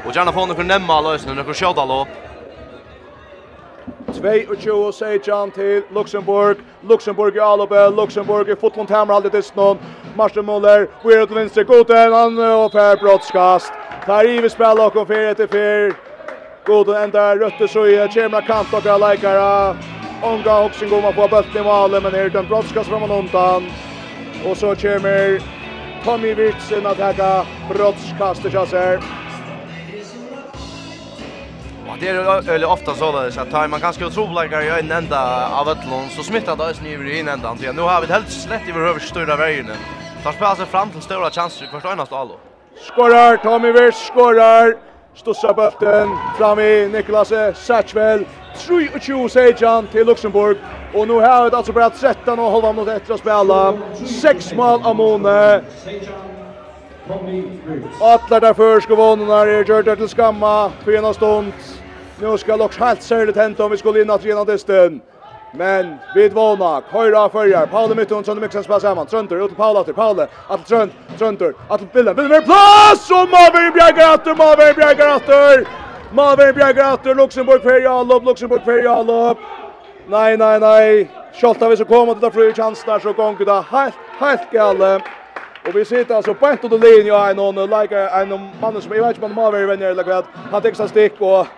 och 0.05 0.15
gärna 0.15 0.31
få 0.31 0.45
några 0.45 0.63
nämma 0.63 1.01
lösningar, 1.01 1.35
några 1.35 1.53
2 4.13 4.51
och 4.51 4.57
22 4.59 4.91
Sejan 4.91 5.51
til 5.51 5.83
Luxemburg. 5.91 6.57
Luxemburg 6.83 7.35
i 7.35 7.39
Alope, 7.39 7.89
Luxemburg 8.01 8.49
i 8.49 8.55
Fotlund 8.61 8.89
Hammer 8.89 9.13
aldrig 9.13 9.31
til 9.31 9.43
Snon. 9.43 9.79
Marsten 10.15 10.45
Muller, 10.45 10.85
Weird 11.05 11.31
Lindstrik 11.35 11.69
uten, 11.69 12.13
han 12.13 12.39
och 12.39 12.71
Per 12.71 12.95
Brottskast. 12.95 13.73
Tar 14.05 14.23
i 14.23 14.41
vi 14.41 14.49
spelar 14.49 14.85
och 14.85 14.93
konferer 14.93 15.33
till 15.33 15.47
4. 15.47 16.08
God 16.65 16.89
och 16.89 16.97
ända 16.97 17.35
rötter 17.35 17.67
så 17.67 17.85
är 17.87 18.07
Chemra 18.07 18.41
kant 18.41 18.73
och 18.73 18.85
alla 18.85 19.11
likare. 19.11 19.75
Onga 20.23 20.59
också 20.59 20.85
går 20.85 21.01
man 21.01 21.13
på 21.13 21.27
bulten 21.27 21.61
i 21.61 21.63
mål 21.63 21.91
men 21.91 22.15
är 22.15 22.29
den 22.29 22.47
brottskas 22.47 22.87
från 22.87 23.11
undan. 23.11 23.71
Och 24.45 24.57
så 24.57 24.75
kommer 24.75 25.41
Tommy 26.03 26.33
Wirtsen 26.33 26.85
att 26.85 26.97
häcka 26.97 27.45
brottskastet 27.69 28.53
jag 28.53 28.67
ser. 28.67 28.99
Ja, 31.87 31.95
det 31.99 32.07
är 32.07 32.49
öle 32.49 32.65
ofta 32.65 32.93
så 32.93 33.11
där 33.11 33.39
att 33.39 33.51
tar 33.51 33.67
man 33.67 33.79
ganska 33.79 34.07
otroligare 34.07 34.63
i 34.63 34.79
en 34.79 34.91
ända 34.91 35.49
av 35.53 35.69
ötlon 35.69 36.09
så 36.09 36.23
smittar 36.23 36.55
det 36.55 36.63
oss 36.63 36.81
ner 36.81 37.03
i 37.03 37.19
en 37.19 37.27
ända. 37.27 37.55
Så 37.55 37.71
nu 37.73 37.81
har 37.81 38.01
vi 38.01 38.07
helt 38.07 38.31
slett 38.31 38.67
i 38.67 38.71
över 38.71 38.99
stora 38.99 39.35
vägen. 39.35 39.67
Tar 40.23 40.31
spelar 40.31 40.55
sig 40.55 40.65
fram 40.65 40.89
till 40.89 41.01
stora 41.01 41.29
chanser 41.29 41.65
i 41.65 41.67
första 41.67 41.91
ena 41.91 42.05
stalo. 42.05 42.39
Skorar 42.75 43.37
Tommy 43.37 43.71
Wirtsen 43.71 44.13
skorar. 44.13 44.75
Stussar 45.15 45.53
bulten 45.53 46.19
fram 46.33 46.59
i 46.59 46.87
Niklas 46.87 47.31
Satchvel. 47.55 48.25
23 48.57 49.29
sejan 49.29 49.87
till 49.87 50.05
Luxemburg 50.05 50.57
och 50.93 51.07
nu 51.07 51.13
har 51.13 51.49
det 51.49 51.57
alltså 51.57 51.73
bara 51.73 51.89
13 51.89 52.39
och 52.39 52.51
halva 52.51 52.73
mot 52.73 52.87
ett 52.87 53.09
att 53.09 53.19
spela. 53.19 53.77
Sex 54.21 54.53
mål 54.53 54.79
av 54.83 54.95
Mone. 54.95 55.61
Alla 57.99 58.39
därför 58.39 58.79
ska 58.79 58.95
det 59.45 59.73
är 59.73 59.83
det 59.83 59.95
till 59.95 60.09
skamma 60.09 60.71
för 60.83 60.97
ena 60.97 61.13
stund. 61.13 61.53
Nu 62.17 62.37
ska 62.37 62.55
Lux 62.55 62.77
helt 62.77 63.03
särskilt 63.03 63.37
hämta 63.37 63.65
om 63.65 63.71
vi 63.71 63.77
skulle 63.77 64.01
in 64.01 64.09
att 64.09 64.25
rena 64.25 64.45
distan. 64.45 65.01
Men 65.51 65.95
vid 66.15 66.33
våna, 66.33 66.81
høyra 66.91 67.23
førjar, 67.33 67.67
Paule 67.71 67.95
Mitton, 67.97 68.23
Trønder 68.23 68.43
Mikkelsen 68.43 68.63
spiller 68.67 68.83
saman, 68.83 69.07
Trønder, 69.09 69.39
ut 69.41 69.49
til 69.49 69.57
Paule 69.57 69.81
atter, 69.81 69.95
Paule, 69.97 70.27
atter 70.47 70.65
Trønd, 70.69 70.91
Trønder, 71.17 71.55
atter 71.69 71.87
Billen, 71.93 72.15
Billen 72.15 72.35
med 72.35 72.45
plass, 72.45 73.07
og 73.09 73.31
Maveri 73.31 73.71
Bjerger 73.73 74.13
atter, 74.13 74.37
Maveri 74.37 74.75
Bjerger 74.77 75.13
atter, 75.15 75.63
Maveri 76.13 76.53
Bjerger 76.53 76.85
atter, 76.91 77.17
Luxemburg 77.17 77.65
fer 77.65 77.81
Jalop, 77.81 78.27
Luxemburg 78.29 78.61
fer 78.65 78.83
Jalop, 78.85 79.41
nei, 80.09 80.35
nei, 80.37 80.57
nei, 80.61 80.83
Kjolta 81.39 81.69
vi 81.69 81.79
så 81.79 81.87
kommer 81.89 82.13
til 82.13 82.27
det 82.27 82.33
fru 82.35 82.51
chansene, 82.53 82.99
så 83.01 83.13
gonger 83.17 83.49
det 83.49 83.57
helt, 83.71 83.97
helt 84.19 84.51
gale, 84.53 84.99
og 85.65 85.73
vi 85.73 85.85
sitter 85.85 86.19
altså 86.19 86.37
bænt 86.37 86.63
under 86.69 86.77
linja, 86.77 87.23
en 87.31 87.41
og 87.41 87.57
leikar 87.69 88.13
en 88.21 88.37
mann 88.61 88.77
som, 88.77 88.93
jeg 88.93 89.01
vet 89.01 89.17
ikke 89.17 89.25
om 89.25 89.33
han 89.33 89.41
Maveri 89.41 89.65
venner 89.65 89.95
eller 89.95 90.05
hva, 90.05 90.21
han 90.53 90.61
tekst 90.61 90.85
stikk, 90.93 91.17
og 91.21 91.49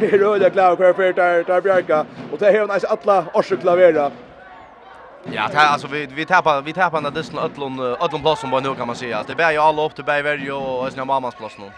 Det 0.00 0.06
är 0.06 0.18
röda 0.18 0.50
klar 0.50 0.76
för 0.76 0.92
för 0.92 1.12
där 1.12 1.44
där 1.44 1.60
Bjarka 1.60 2.06
och 2.32 2.38
det 2.38 2.48
är 2.48 2.52
ju 2.52 2.66
nice 2.66 2.86
alla 2.86 3.24
orsukla. 3.34 3.76
Ja, 5.32 5.48
det 5.50 5.58
här, 5.58 5.72
alltså 5.72 5.86
vi 5.86 6.06
vi 6.06 6.24
tappar 6.26 6.62
vi 6.62 6.72
tappar 6.72 7.00
den 7.02 7.14
där 7.14 7.44
öllon 7.44 7.80
öllon 7.80 8.22
plats 8.22 8.40
som 8.40 8.50
bara 8.50 8.60
nu 8.60 8.74
kan 8.74 8.86
man 8.86 8.96
säga. 8.96 9.24
Det 9.26 9.34
bär 9.34 9.52
ju 9.52 9.58
alla 9.58 9.82
upp 9.86 9.94
till 9.94 10.04
Bergverje 10.04 10.52
och 10.52 10.92
sina 10.92 11.04
mammas 11.04 11.34
plats 11.34 11.58
nu. 11.58 11.70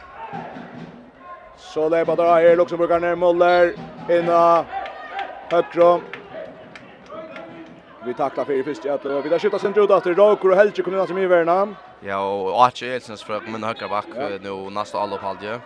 Så 1.56 1.88
det 1.88 1.98
är 1.98 2.04
bara 2.04 2.16
där 2.16 2.48
här 2.48 2.56
Luxemburgarna 2.56 3.16
Muller 3.16 3.74
inna 4.08 4.64
högra 5.50 6.00
Vi 8.04 8.14
tacklar 8.14 8.44
för 8.44 8.52
i 8.52 8.62
första 8.62 8.94
att 8.94 9.04
vi 9.04 9.28
där 9.28 9.38
skjuter 9.38 9.58
sen 9.58 9.74
ut 9.76 9.90
efter 9.90 10.14
Roker 10.14 10.50
och 10.50 10.56
Helge 10.56 10.82
kommer 10.82 11.06
som 11.06 11.18
i 11.18 11.26
värna. 11.26 11.68
Ja, 12.00 12.32
och 12.32 12.64
Archie 12.64 12.94
Elsens 12.94 13.22
för 13.22 13.40
men 13.40 13.64
högra 13.64 13.88
back 13.88 14.06
nu 14.42 14.70
nästa 14.70 14.98
alla 14.98 15.16
på 15.16 15.26
halvje. 15.26 15.60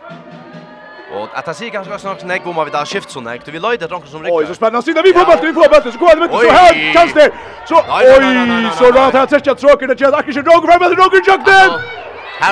Och 1.17 1.29
att 1.39 1.47
han 1.47 1.55
säger 1.55 1.71
kanske 1.73 1.95
också 1.95 2.09
något 2.09 2.47
om 2.47 2.65
vi 2.65 2.71
där 2.71 2.85
skift 2.85 3.11
så 3.11 3.21
näkt. 3.21 3.49
Vi 3.49 3.59
löjde 3.59 3.87
dronken 3.87 4.11
som 4.11 4.23
riktigt. 4.23 4.39
Oj, 4.39 4.47
så 4.47 4.55
spännande. 4.55 4.83
Sida 4.83 5.03
vi 5.03 5.13
får 5.13 5.25
bollen, 5.25 5.41
vi 5.43 5.53
får 5.53 5.69
bollen. 5.69 5.93
Så 5.93 5.99
går 5.99 6.11
det 6.15 6.21
med 6.21 6.31
så 6.31 6.51
här 6.51 6.93
chans 6.95 7.13
där. 7.15 7.31
Så 7.69 7.77
oj, 7.77 8.71
så 8.79 8.91
då 8.91 9.01
att 9.01 9.15
han 9.15 9.29
tråkigt 9.55 9.89
det 9.89 10.01
jag 10.01 10.15
akkurat 10.15 10.45
drar 10.45 10.67
fram 10.67 10.81
med 10.83 10.91
dronken 10.99 11.23
jukten. 11.31 11.71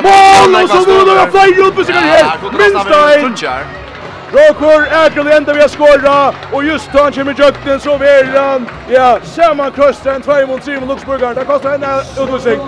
Mål 0.03 0.63
och 0.63 0.69
så 0.71 0.81
nu 0.91 0.99
då 1.05 1.39
flyger 1.39 1.69
ut 1.69 1.75
på 1.75 1.85
sig 1.85 1.95
här. 1.95 2.39
Minstein. 2.59 3.65
Rokur 4.33 4.83
Erkel 4.93 5.27
enda 5.27 5.53
vi 5.53 5.61
har 5.61 5.69
skåra 5.69 6.35
och 6.53 6.65
just 6.65 6.93
då 6.93 7.03
han 7.03 7.13
kommer 7.13 7.35
jukten 7.39 7.81
så 7.81 7.99
vill 7.99 8.37
han 8.37 8.69
ja 8.89 9.19
sammankrösta 9.25 10.15
en 10.15 10.23
2 10.23 10.47
mot 10.47 10.63
3 10.65 10.81
mot 10.81 10.89
Luxburgaren. 10.89 11.35
Det 11.35 11.45
kostar 11.45 11.75
en 11.75 11.85
utlösning. 12.23 12.61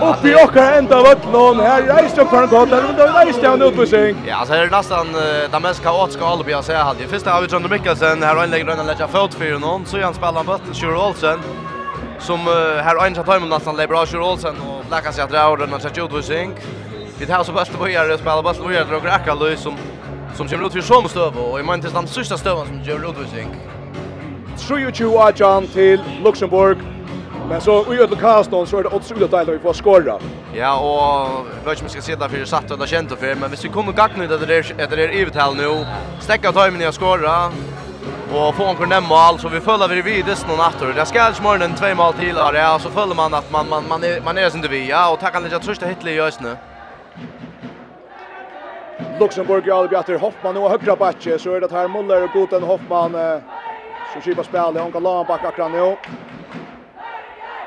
Uppe 0.00 0.28
i 0.28 0.34
ända 0.34 0.76
enda 0.78 1.14
någon 1.32 1.60
här 1.60 1.82
reiste 1.82 2.20
upp 2.20 2.28
från 2.28 2.48
gatan 2.48 2.84
men 2.86 2.96
då 2.96 3.02
reiste 3.02 3.48
han 3.48 3.62
ut 3.62 3.76
på. 3.76 3.84
Ja, 4.26 4.44
så 4.46 4.52
är 4.52 4.64
det 4.64 4.76
nästan 4.76 5.06
det 5.52 5.60
mest 5.60 5.82
kaotiska 5.82 6.24
Albi 6.24 6.52
jag 6.52 6.64
säger 6.64 6.80
hade. 6.80 7.06
Först 7.08 7.26
har 7.26 7.40
vi 7.40 7.46
John 7.46 7.66
Mikkelsen 7.70 8.22
här 8.22 8.36
och 8.36 8.44
inlägger 8.44 8.64
den 8.64 8.86
lägga 8.86 9.08
fot 9.08 9.34
för 9.34 9.58
någon 9.58 9.86
så 9.86 10.00
han 10.00 10.14
spelar 10.14 10.40
en 10.40 10.46
bötten 10.46 10.74
Shure 10.74 10.98
Olsen 10.98 11.38
som 12.18 12.38
här 12.84 13.06
en 13.06 13.14
tar 13.14 13.40
med 13.40 13.48
nästan 13.48 13.76
Lebra 13.76 14.06
Shure 14.06 14.24
Olsen 14.24 14.54
och 14.60 14.84
blackar 14.88 15.12
sig 15.12 15.24
att 15.24 15.30
dra 15.30 15.48
och 15.48 15.58
den 15.58 15.72
har 15.72 15.78
sett 15.78 15.98
ut. 15.98 16.56
Vi 17.18 17.26
tar 17.26 17.44
så 17.44 17.52
bäst 17.52 17.78
på 17.78 17.84
här 17.86 18.16
spelar 18.16 18.42
bäst 18.42 18.60
och 18.60 18.72
gör 18.72 18.94
och 18.94 19.04
racka 19.04 19.34
Louis 19.34 19.60
som 19.60 19.76
som 20.36 20.48
kommer 20.48 20.66
ut 20.66 20.72
för 20.72 20.80
som 20.80 21.08
stöv 21.08 21.36
och 21.36 21.60
i 21.60 21.62
min 21.62 21.80
till 21.80 21.92
den 21.92 22.06
sista 22.06 22.38
stöven 22.38 22.66
som 22.66 22.82
gör 22.82 23.10
utvisning. 23.10 23.48
23 24.58 25.06
18 25.06 25.66
till 25.66 26.00
Luxemburg 26.24 26.78
Men 27.48 27.60
så 27.60 27.94
i 27.94 27.98
ödel 27.98 28.18
då 28.50 28.66
så 28.66 28.78
är 28.78 28.82
det 28.82 28.88
otroligt 28.88 29.30
deilig 29.30 29.52
att 29.52 29.58
vi 29.58 29.62
får 29.62 29.72
skåra. 29.72 30.18
Ja, 30.54 30.78
och 30.80 31.46
jag 31.64 31.70
vet 31.70 31.72
inte 31.72 31.80
om 31.80 31.84
vi 31.84 31.88
ska 31.88 32.00
sitta 32.00 32.28
för 32.28 32.38
det 32.38 32.46
satt 32.46 32.70
och 32.70 32.88
känt 32.88 33.12
för, 33.18 33.34
men 33.34 33.50
hvis 33.50 33.64
vi 33.64 33.68
kommer 33.68 33.92
gack 33.92 34.16
nu 34.16 34.26
det 34.26 34.34
är 34.34 34.80
efter 34.80 34.96
det 34.96 35.14
ivet 35.14 35.34
här 35.34 35.54
nu, 35.54 35.86
stäcka 36.20 36.52
tajmen 36.52 36.80
jag 36.80 36.94
skåra 36.94 37.52
och 38.34 38.54
få 38.54 38.64
en 38.64 38.76
kornem 38.76 39.04
mål 39.04 39.38
så 39.38 39.48
vi 39.48 39.60
följer 39.60 39.88
vi 39.88 40.02
vidare 40.02 40.36
någon 40.48 40.58
natt 40.58 40.96
det 40.96 41.06
ska 41.06 41.22
alls 41.22 41.42
morgonen 41.42 41.74
två 41.74 41.94
mål 41.94 42.12
till 42.12 42.36
och 42.36 42.54
ja, 42.54 42.78
så 42.78 42.90
följer 42.90 43.14
man 43.14 43.34
att 43.34 43.50
man 43.50 43.68
man 43.68 43.84
man 43.88 44.04
är 44.04 44.20
man 44.20 44.38
är 44.38 44.56
inte 44.56 44.68
vi 44.68 44.88
ja 44.88 45.12
och 45.12 45.20
tackar 45.20 45.40
lite 45.40 45.58
trösta 45.58 45.86
hitlig 45.86 46.14
i 46.14 46.20
öst 46.20 46.40
nu. 46.40 46.56
Luxemburg 49.20 49.66
i 49.66 49.70
Albjatter 49.70 50.18
Hoffman 50.18 50.56
och 50.56 50.70
högra 50.70 50.96
backe 50.96 51.38
så 51.38 51.54
är 51.54 51.60
det 51.60 51.72
här 51.72 51.88
Muller 51.88 52.24
och 52.24 52.30
Goten 52.30 52.62
Hoffman 52.62 53.14
eh, 53.14 53.38
som 54.12 54.22
skipar 54.22 54.42
spelet. 54.42 54.82
Hon 54.82 54.92
kan 54.92 55.02
låna 55.02 55.24
backa 55.24 55.48
akkurat 55.48 55.70
nu. 55.70 55.96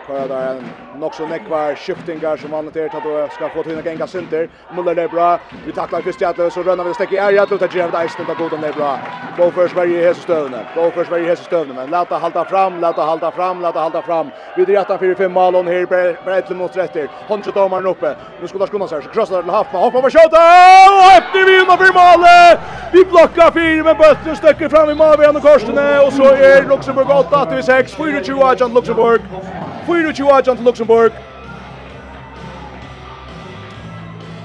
Kvar 0.09 0.27
där 0.27 0.51
en 0.51 0.63
nog 0.99 1.15
så 1.15 1.25
nekvar 1.25 1.75
skiftingar 1.75 2.37
som 2.37 2.51
vanligt 2.51 2.75
är 2.75 2.85
att 2.85 3.03
då 3.03 3.27
ska 3.31 3.49
få 3.49 3.63
till 3.63 3.77
en 3.77 3.85
gänga 3.85 4.07
center. 4.07 4.49
Muller 4.75 4.95
det 4.95 5.07
bra. 5.07 5.39
Vi 5.65 5.71
tacklar 5.71 6.01
Christian 6.01 6.29
Atlas 6.29 6.53
så 6.53 6.63
rönnar 6.63 6.83
vi 6.83 6.93
stäcker 6.93 7.21
är 7.21 7.31
jag 7.31 7.47
till 7.47 7.63
att 7.63 7.75
Gerard 7.75 7.95
Eisen 7.95 8.25
där 8.25 8.35
god 8.35 8.53
om 8.53 8.61
det 8.61 8.75
bra. 8.75 8.99
Go 9.37 9.51
för 9.51 9.67
Sverige 9.67 10.01
i 10.01 10.05
hesa 10.05 10.21
stövnen. 10.21 10.65
Go 10.75 10.91
för 10.91 11.03
Sverige 11.05 11.25
i 11.25 11.29
hesa 11.29 11.43
stövnen. 11.43 11.75
Men 11.75 11.89
låta 11.89 12.17
halta 12.17 12.45
fram, 12.45 12.81
låta 12.81 13.01
halta 13.01 13.31
fram, 13.31 13.61
låta 13.61 13.79
halta 13.79 14.01
fram. 14.01 14.29
Vi 14.57 14.65
drar 14.65 14.73
rätta 14.73 14.97
4-5 14.97 15.29
mål 15.29 15.55
on 15.55 15.67
här 15.67 15.85
på 16.23 16.29
ett 16.31 16.49
mot 16.49 16.77
rätter. 16.77 17.07
Hon 17.27 17.41
skjuter 17.41 17.61
domaren 17.61 17.85
uppe. 17.85 18.15
Nu 18.41 18.47
ska 18.47 18.57
Lars 18.57 18.69
Gunnarsson 18.69 19.01
krossa 19.01 19.41
till 19.41 19.51
Hoffman. 19.51 19.81
Hoffman 19.83 20.01
får 20.01 20.09
skjuta. 20.09 20.41
Och 20.97 21.11
efter 21.19 21.45
vi 21.47 21.59
undan 21.61 21.77
för 21.77 21.93
målet. 22.01 22.59
Vi 22.93 23.05
blockar 23.05 23.51
fyra 23.51 23.83
med 23.83 23.97
Böttner 23.97 24.35
stöcker 24.35 24.69
fram 24.69 24.89
i 24.89 24.95
mål 24.95 25.35
och 25.35 25.41
Korsten 25.41 25.77
och 26.05 26.13
så 26.13 26.23
är 26.23 26.69
Luxemburg 26.69 27.09
8 27.09 27.45
till 27.45 27.63
6. 27.63 27.97
4-2 27.97 28.73
Luxemburg. 28.73 29.21
4-2 29.87 30.55
til 30.55 30.65
Luxemburg. 30.65 31.11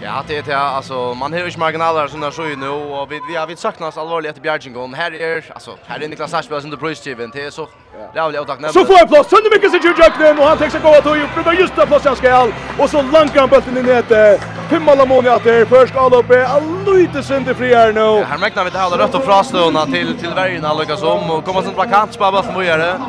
Ja, 0.05 0.25
det 0.27 0.39
är 0.39 0.43
det 0.43 0.59
alltså 0.59 1.15
man 1.15 1.33
hör 1.33 1.47
ju 1.47 1.59
marginaler 1.59 2.09
såna 2.09 2.31
så 2.31 2.47
ju 2.47 2.57
nu 2.57 2.69
och 2.69 3.13
vi 3.13 3.21
vi 3.29 3.37
har 3.37 3.47
vi 3.47 3.57
saknas 3.57 3.99
allvarligt 3.99 4.31
efter 4.31 4.43
Bjärgingon. 4.43 4.95
Här 4.95 5.15
är 5.15 5.45
alltså 5.55 5.77
här 5.87 6.01
är 6.01 6.09
Niklas 6.09 6.35
Aschberg 6.35 6.61
som 6.61 6.71
det 6.71 6.77
så. 6.77 7.31
Det 7.33 7.45
är 7.45 7.51
så 7.51 7.69
jävligt 8.15 8.41
otacknämnt. 8.41 8.75
Så 8.75 8.85
får 8.85 8.97
jag 8.97 9.09
plats. 9.09 9.31
Sönder 9.31 9.51
mycket 9.51 9.71
sig 9.71 9.81
Jurgen 9.85 10.39
och 10.39 10.45
han 10.45 10.59
tänker 10.59 10.81
gå 10.81 10.89
att 10.89 11.19
ju 11.19 11.27
prova 11.35 11.53
just 11.55 11.77
det 11.77 11.87
plats 11.87 12.05
jag 12.05 12.17
ska 12.17 12.53
och 12.79 12.91
så 12.91 13.03
lankar 13.03 13.41
han 13.41 13.49
bollen 13.49 13.79
i 13.79 13.83
nätet. 13.83 14.41
Fem 14.71 14.89
alla 14.89 15.07
mål 15.07 15.29
att 15.29 15.45
det 15.45 15.69
först 15.69 15.97
all 15.97 16.15
uppe. 16.15 16.47
Allite 16.47 17.23
sönder 17.23 17.55
fri 17.55 17.75
här 17.75 17.93
nu. 17.93 18.25
Här 18.25 18.39
märknar 18.39 18.65
vi 18.65 18.71
det 18.71 18.79
hålla 18.79 18.99
rött 18.99 19.15
och 19.15 19.25
frastöna 19.25 19.87
till 19.87 20.19
till 20.19 20.35
värjarna 20.35 20.75
Lucas 20.75 21.03
om 21.03 21.31
och 21.31 21.45
kommer 21.45 21.63
sen 21.63 21.75
bakant 21.77 22.13
spara 22.13 22.33
bara 22.33 22.43
för 22.43 22.53
mojare. 22.53 23.01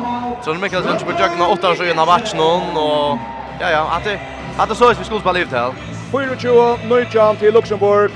Så 0.44 0.52
nu 0.52 0.60
Niklas 0.60 0.86
Aschberg 0.86 1.16
Jackman 1.20 1.50
åtta 1.50 1.74
så 1.74 1.84
i 1.84 1.94
matchen 1.94 2.40
och 2.40 3.18
ja 3.60 3.70
ja, 3.70 3.90
att 3.96 4.04
det 4.04 4.20
att 4.58 4.68
det 4.68 4.74
så 4.74 4.88
vi 4.88 5.04
skulle 5.04 5.20
spela 5.20 5.32
livet 5.32 5.52
här. 5.52 5.95
24, 6.10 6.78
Nøytjan 6.88 7.36
til 7.36 7.52
Luxemburg. 7.52 8.10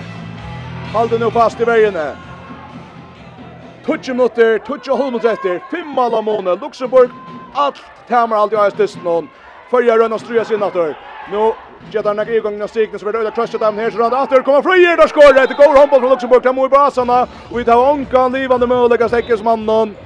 Halde 0.94 1.18
nu 1.18 1.30
fast 1.30 1.60
i 1.60 1.66
vergene. 1.66 2.16
Tutsi 3.86 4.12
minutter, 4.12 4.58
tutsi 4.58 4.90
og 4.90 4.98
holmut 4.98 5.24
etter. 5.24 5.58
Fem 5.70 5.86
mal 5.96 6.14
av 6.14 6.22
måne. 6.24 6.54
Luxemburg, 6.62 7.10
alt 7.56 7.82
tamer 8.08 8.36
alt 8.36 8.52
i 8.52 8.56
AS 8.56 8.78
Distnon. 8.78 9.30
Førja 9.70 9.96
rønna 9.98 10.18
struja 10.18 10.44
sin 10.44 10.62
atter. 10.62 10.94
Nu 11.32 11.52
Gjetar 11.90 12.14
nek 12.14 12.28
igång 12.28 12.58
när 12.58 12.66
Stigna 12.66 12.98
så 12.98 13.06
vidare 13.06 13.30
trösta 13.30 13.58
dem 13.58 13.78
här 13.78 13.90
så 13.90 13.98
rand 13.98 14.14
åter 14.14 14.42
kommer 14.42 14.62
frier 14.62 14.96
där 14.96 15.06
skorar 15.06 15.46
det 15.46 15.54
går 15.54 15.78
handboll 15.78 16.00
från 16.00 16.10
Luxemburg 16.10 16.42
till 16.42 16.52
Moibo 16.52 16.76
Asana 16.76 17.22
och 17.50 17.58
vi 17.58 17.64
tar 17.64 17.90
onkan 17.92 18.32
livande 18.32 18.66
möjliga 18.66 19.08
säckes 19.08 19.42
mannen 19.42 19.96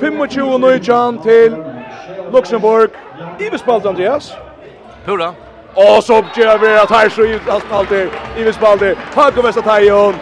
25 0.00 0.20
och 0.20 1.22
till 1.22 1.56
Luxemburg 2.32 2.90
i 3.38 3.50
bespalt 3.50 3.86
Andreas 3.86 4.32
Pura. 5.04 5.34
Och 5.78 6.04
som 6.04 6.24
gör 6.36 6.82
att 6.82 6.90
här 6.90 7.08
så 7.08 7.22
ut 7.22 7.48
allt 7.48 7.72
alltid. 7.72 8.10
Ivis 8.36 8.60
Baldi. 8.60 8.94
Hago 9.14 9.42
bästa 9.42 9.62
Tajon. 9.62 10.14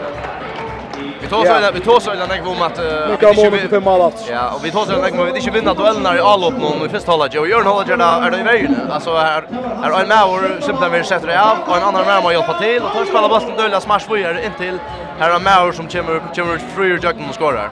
Vi 1.20 1.26
tar 1.26 1.44
så 1.44 1.72
vi 1.72 1.80
tar 1.80 2.00
så 2.00 2.10
där 2.10 2.26
när 2.26 2.42
vi 2.42 2.48
om 2.48 2.62
att 2.62 2.80
Mika 3.10 3.32
mål 3.32 3.80
mål 3.80 4.02
alltså. 4.02 4.32
Ja, 4.32 4.50
och 4.54 4.64
vi 4.64 4.70
tar 4.70 4.84
så 4.84 4.92
där 4.92 4.98
när 4.98 5.24
vi 5.24 5.38
inte 5.38 5.50
vinner 5.50 5.74
duellerna 5.74 6.16
i 6.16 6.20
allop 6.20 6.54
någon 6.54 6.86
i 6.86 6.88
första 6.88 7.10
halvlek. 7.10 7.40
Och 7.40 7.48
Jörn 7.48 7.66
Hollager 7.66 7.96
där 7.96 8.26
är 8.26 8.30
det 8.30 8.40
i 8.40 8.42
vägen. 8.42 8.76
Alltså 8.90 9.16
här 9.16 9.44
är 9.82 10.00
en 10.00 10.08
som 10.08 10.60
simpelt 10.66 10.94
vi 10.94 11.04
sätter 11.04 11.26
det 11.26 11.42
av 11.42 11.56
och 11.66 11.76
en 11.76 11.82
annan 11.82 12.06
Mauer 12.06 12.32
hjälpa 12.32 12.58
till 12.58 12.82
och 12.82 12.92
tar 12.92 13.04
spela 13.04 13.28
bollen 13.28 13.56
dölja 13.56 13.80
smash 13.80 14.06
vidare 14.10 14.44
in 14.44 14.52
till 14.58 14.78
här 15.18 15.30
är 15.30 15.40
Mauer 15.40 15.72
som 15.72 15.88
kommer 15.88 16.34
kommer 16.34 16.58
free 16.74 16.98
jagden 17.02 17.28
och 17.28 17.34
skorar. 17.34 17.70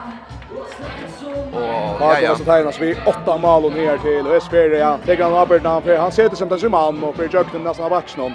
Och 1.54 2.00
ja 2.00 2.20
ja. 2.20 2.36
Så 2.36 2.44
tajnas 2.44 2.80
vi 2.80 2.96
åtta 3.06 3.38
mål 3.38 3.64
och 3.64 3.72
ner 3.72 3.98
till 3.98 4.26
och 4.26 4.42
SPR 4.42 4.56
ja. 4.56 4.98
Det 5.06 5.16
kan 5.16 5.32
vara 5.32 5.46
bra 5.46 5.80
för 5.80 5.96
han 5.96 6.12
sätter 6.12 6.36
som 6.36 6.48
den 6.48 6.58
som 6.58 6.70
man 6.70 7.04
och 7.04 7.16
för 7.16 7.28
Jökten 7.32 7.62
nästan 7.62 7.90
vart 7.90 8.16
någon. 8.16 8.34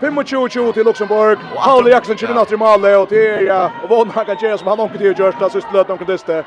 25-20 0.00 0.72
till 0.72 0.84
Luxemburg. 0.84 1.38
Paul 1.64 1.88
Jackson 1.88 2.16
20 2.16 2.34
natt 2.34 2.52
i 2.52 2.56
mål 2.56 2.84
och 2.84 3.06
det 3.10 3.28
är 3.28 3.40
ja 3.42 3.70
och 3.82 3.88
vad 3.88 4.08
han 4.08 4.24
kan 4.24 4.36
göra 4.40 4.58
som 4.58 4.68
han 4.68 4.80
åker 4.80 4.98
till 4.98 5.18
Görsta 5.18 5.50
så 5.50 5.60
slöt 5.60 5.88
de 5.88 5.98
kunde 5.98 6.18
det. 6.26 6.44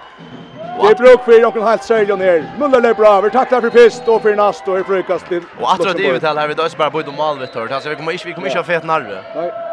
Det 0.81 0.87
är 0.87 0.95
bruk 0.95 1.23
för 1.25 1.41
Jonken 1.41 1.63
helt 1.63 1.83
säljon 1.83 2.21
här. 2.21 2.51
Muller 2.57 2.89
är 2.89 2.93
bra. 2.93 3.21
Vi 3.21 3.29
tacklar 3.29 3.61
för 3.61 3.69
pist 3.69 4.07
och 4.07 4.21
för 4.21 4.35
nast 4.35 4.67
och 4.67 4.79
är 4.79 4.83
frukast 4.83 5.27
till. 5.27 5.43
Och 5.61 5.71
att 5.71 5.83
det 5.83 5.89
är 5.89 6.13
ju 6.13 6.19
till 6.19 6.27
här 6.27 6.47
vi 6.47 6.53
då 6.53 6.63
bara 6.77 6.91
på 6.91 7.01
de 7.01 7.15
mål 7.15 7.39
vet 7.39 7.53
du. 7.53 7.73
Alltså 7.73 7.89
vi 7.89 7.95
kommer 7.95 8.11
inte 8.11 8.27
vi 8.27 8.33
kommer 8.33 8.47
inte 8.47 8.59
att 8.59 8.65
fetna. 8.65 8.99
Nej. 8.99 9.66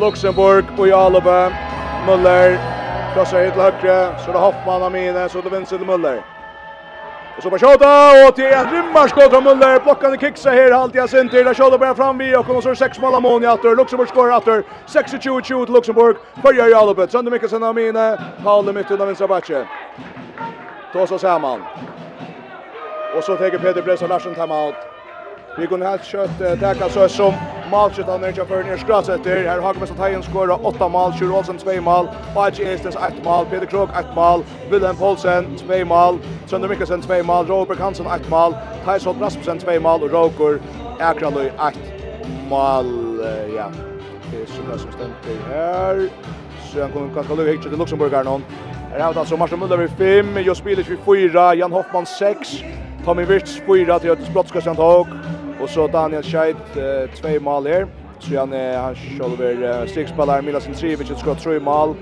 Luxemburg 0.00 0.64
och 0.78 0.88
Jalebe. 0.88 1.52
Müller 2.06 2.58
krossar 3.14 3.44
hit 3.44 3.52
till 3.52 3.62
högre. 3.62 4.18
Så 4.18 4.32
det 4.32 4.38
Hoffman 4.38 4.82
av 4.82 4.92
mine. 4.92 5.28
Så 5.28 5.40
det 5.40 5.50
vinster 5.50 5.78
till 5.78 5.86
Müller. 5.86 6.22
Och 7.36 7.42
så 7.42 7.50
på 7.50 7.58
Tjota. 7.58 8.10
Och 8.28 8.34
till 8.34 8.44
en 8.44 8.70
rymmarskott 8.70 9.30
från 9.30 9.44
Müller. 9.44 9.82
Blockande 9.84 10.18
kicksa 10.18 10.50
här. 10.50 10.70
Allt 10.70 10.94
jag 10.94 11.10
syns 11.10 11.30
till. 11.30 11.44
Där 11.44 11.54
Tjota 11.54 11.78
börjar 11.78 11.94
fram 11.94 12.18
vid. 12.18 12.36
Och 12.36 12.46
kommer 12.46 12.60
så 12.60 12.74
sex 12.74 12.98
mål 12.98 13.14
av 13.14 13.22
mån 13.22 13.44
i 13.44 13.46
attor. 13.46 13.76
Luxemburg 13.76 14.08
skorar 14.08 14.36
attor. 14.36 14.64
26-20 14.86 15.64
till 15.64 15.74
Luxemburg. 15.74 16.16
Börjar 16.42 16.68
Jalebe. 16.68 17.08
Sönder 17.08 17.32
Mikkelsen 17.32 17.62
av 17.62 17.74
mine. 17.74 18.18
Paul 18.44 18.68
i 18.68 18.72
mitten 18.72 19.00
av 19.00 19.06
vinstra 19.06 19.26
Tåsa 19.26 19.66
Tås 20.92 21.10
oss. 21.10 21.24
Och 23.16 23.24
så 23.24 23.36
tänker 23.36 23.58
Peter 23.58 23.82
Bresa 23.82 24.06
Larsen 24.06 24.34
timeout. 24.34 24.93
Vi 25.54 25.66
kunne 25.70 25.86
helt 25.86 26.02
kjøtt 26.02 26.40
eh, 26.42 26.56
teka 26.58 26.88
så 26.90 27.04
som 27.06 27.34
malkjøtt 27.70 28.08
av 28.10 28.18
Nørkja 28.22 28.42
for 28.48 28.66
Nørkja 28.66 28.80
Skrasetter. 28.82 29.44
Her 29.46 29.60
har 29.62 29.76
Mesta 29.78 29.94
Teien 29.94 30.22
skåra 30.26 30.56
8 30.66 30.88
mal, 30.90 31.12
Kjur 31.14 31.30
Olsen 31.38 31.60
2 31.60 31.76
mal, 31.86 32.08
Baji 32.34 32.66
Estes 32.72 32.96
1 32.98 33.20
mal, 33.22 33.46
Peter 33.52 33.68
Krog 33.70 33.92
1 33.94 34.10
mal, 34.16 34.42
Wilhelm 34.72 34.98
Poulsen 34.98 35.52
2 35.60 35.84
mal, 35.86 36.18
Sønder 36.50 36.72
Mikkelsen 36.72 37.04
2 37.06 37.20
mal, 37.28 37.46
Robert 37.46 37.78
Hansen 37.78 38.10
1 38.10 38.26
mal, 38.32 38.56
Theishold 38.82 39.22
Rasmussen 39.22 39.62
2 39.62 39.76
mal 39.84 40.02
og 40.02 40.16
Roker 40.16 40.58
Akraløy 40.98 41.46
1 41.68 41.78
mal. 42.50 42.90
Ja, 43.54 43.68
det 44.32 44.42
er 44.42 44.50
sånn 44.56 44.74
som 44.74 44.96
stemte 44.96 45.38
her. 45.52 46.02
Så 46.66 46.82
han 46.82 46.90
kommer 46.96 47.14
kanskje 47.14 47.38
løy 47.38 47.52
hekje 47.52 47.70
til 47.70 47.78
Luxemburgeren 47.78 48.32
hon. 48.32 48.48
Her 48.90 49.06
har 49.06 49.14
vi 49.14 49.22
altså 49.22 49.38
Marcel 49.38 49.62
Muller 49.62 49.86
vid 49.86 49.94
5, 50.02 50.34
Jo 50.48 50.58
Bilic 50.66 50.90
vid 50.90 51.06
4, 51.06 51.46
Jan 51.62 51.78
Hoffmann 51.78 52.10
6, 52.10 52.58
Tommy 53.06 53.30
Wirtz 53.30 53.60
4 53.62 54.00
til 54.02 54.16
Ötis 54.16 54.34
Brottskastan 54.34 54.82
Tåg. 54.82 55.14
Och 55.60 55.70
så 55.70 55.86
Daniel 55.86 56.22
Scheid 56.22 56.56
eh, 56.76 57.10
två 57.14 57.40
mål 57.40 57.66
här. 57.66 57.86
Så 58.18 58.38
han 58.38 58.52
är 58.52 58.78
han 58.78 58.94
själver 58.94 59.80
eh, 59.80 59.86
sexspelare 59.86 60.42
Milan 60.42 60.60
Sintrivic 60.60 61.08
som 61.08 61.16
skott 61.16 61.40
tre 61.40 61.60
mål 61.60 61.94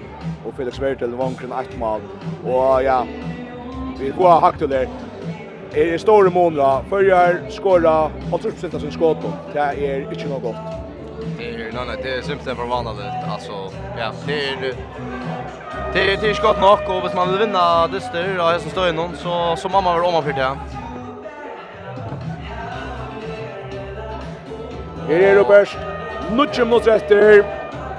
och 0.47 0.55
Felix 0.55 0.79
Wertel 0.79 1.15
vankren 1.15 1.53
ett 1.53 1.79
mål. 1.79 2.01
Och 2.45 2.83
ja, 2.83 3.07
vi 3.99 4.13
går 4.19 4.29
hakt 4.29 4.59
där. 4.59 4.89
Är 5.75 5.93
det 5.93 5.99
stora 5.99 6.31
månader 6.31 6.83
förjar 6.89 7.41
skora 7.49 8.11
och 8.33 8.41
truppsätta 8.43 8.81
sin 8.81 8.93
skott. 8.93 9.17
Det 9.53 9.59
är 9.59 10.13
inte 10.13 10.29
något 10.29 10.43
gott. 10.43 10.57
Det 11.39 11.49
är 11.49 11.73
något 11.73 12.03
det 12.03 12.19
är 12.19 12.23
simpelt 12.23 12.59
förvånande 12.59 13.03
alltså 13.29 13.53
ja, 13.99 14.13
det 14.27 14.49
är 14.49 14.75
Det 15.93 16.13
är 16.13 16.17
det 16.21 16.35
skott 16.35 16.61
nog 16.61 16.97
och 16.97 17.03
hvis 17.03 17.15
man 17.15 17.31
vill 17.31 17.39
vinna 17.39 17.87
dyster 17.87 18.39
och 18.39 18.53
jag 18.53 18.61
som 18.61 18.71
står 18.71 18.93
någon 18.93 19.17
så 19.17 19.57
så 19.57 19.69
mamma 19.69 19.95
vill 19.95 20.05
om 20.05 20.23
för 20.23 20.33
det. 20.33 20.57
Her 25.09 25.19
er 25.19 25.39
Robert, 25.39 25.79
nutje 26.37 26.65
mot 26.65 26.87
etter. 26.87 27.43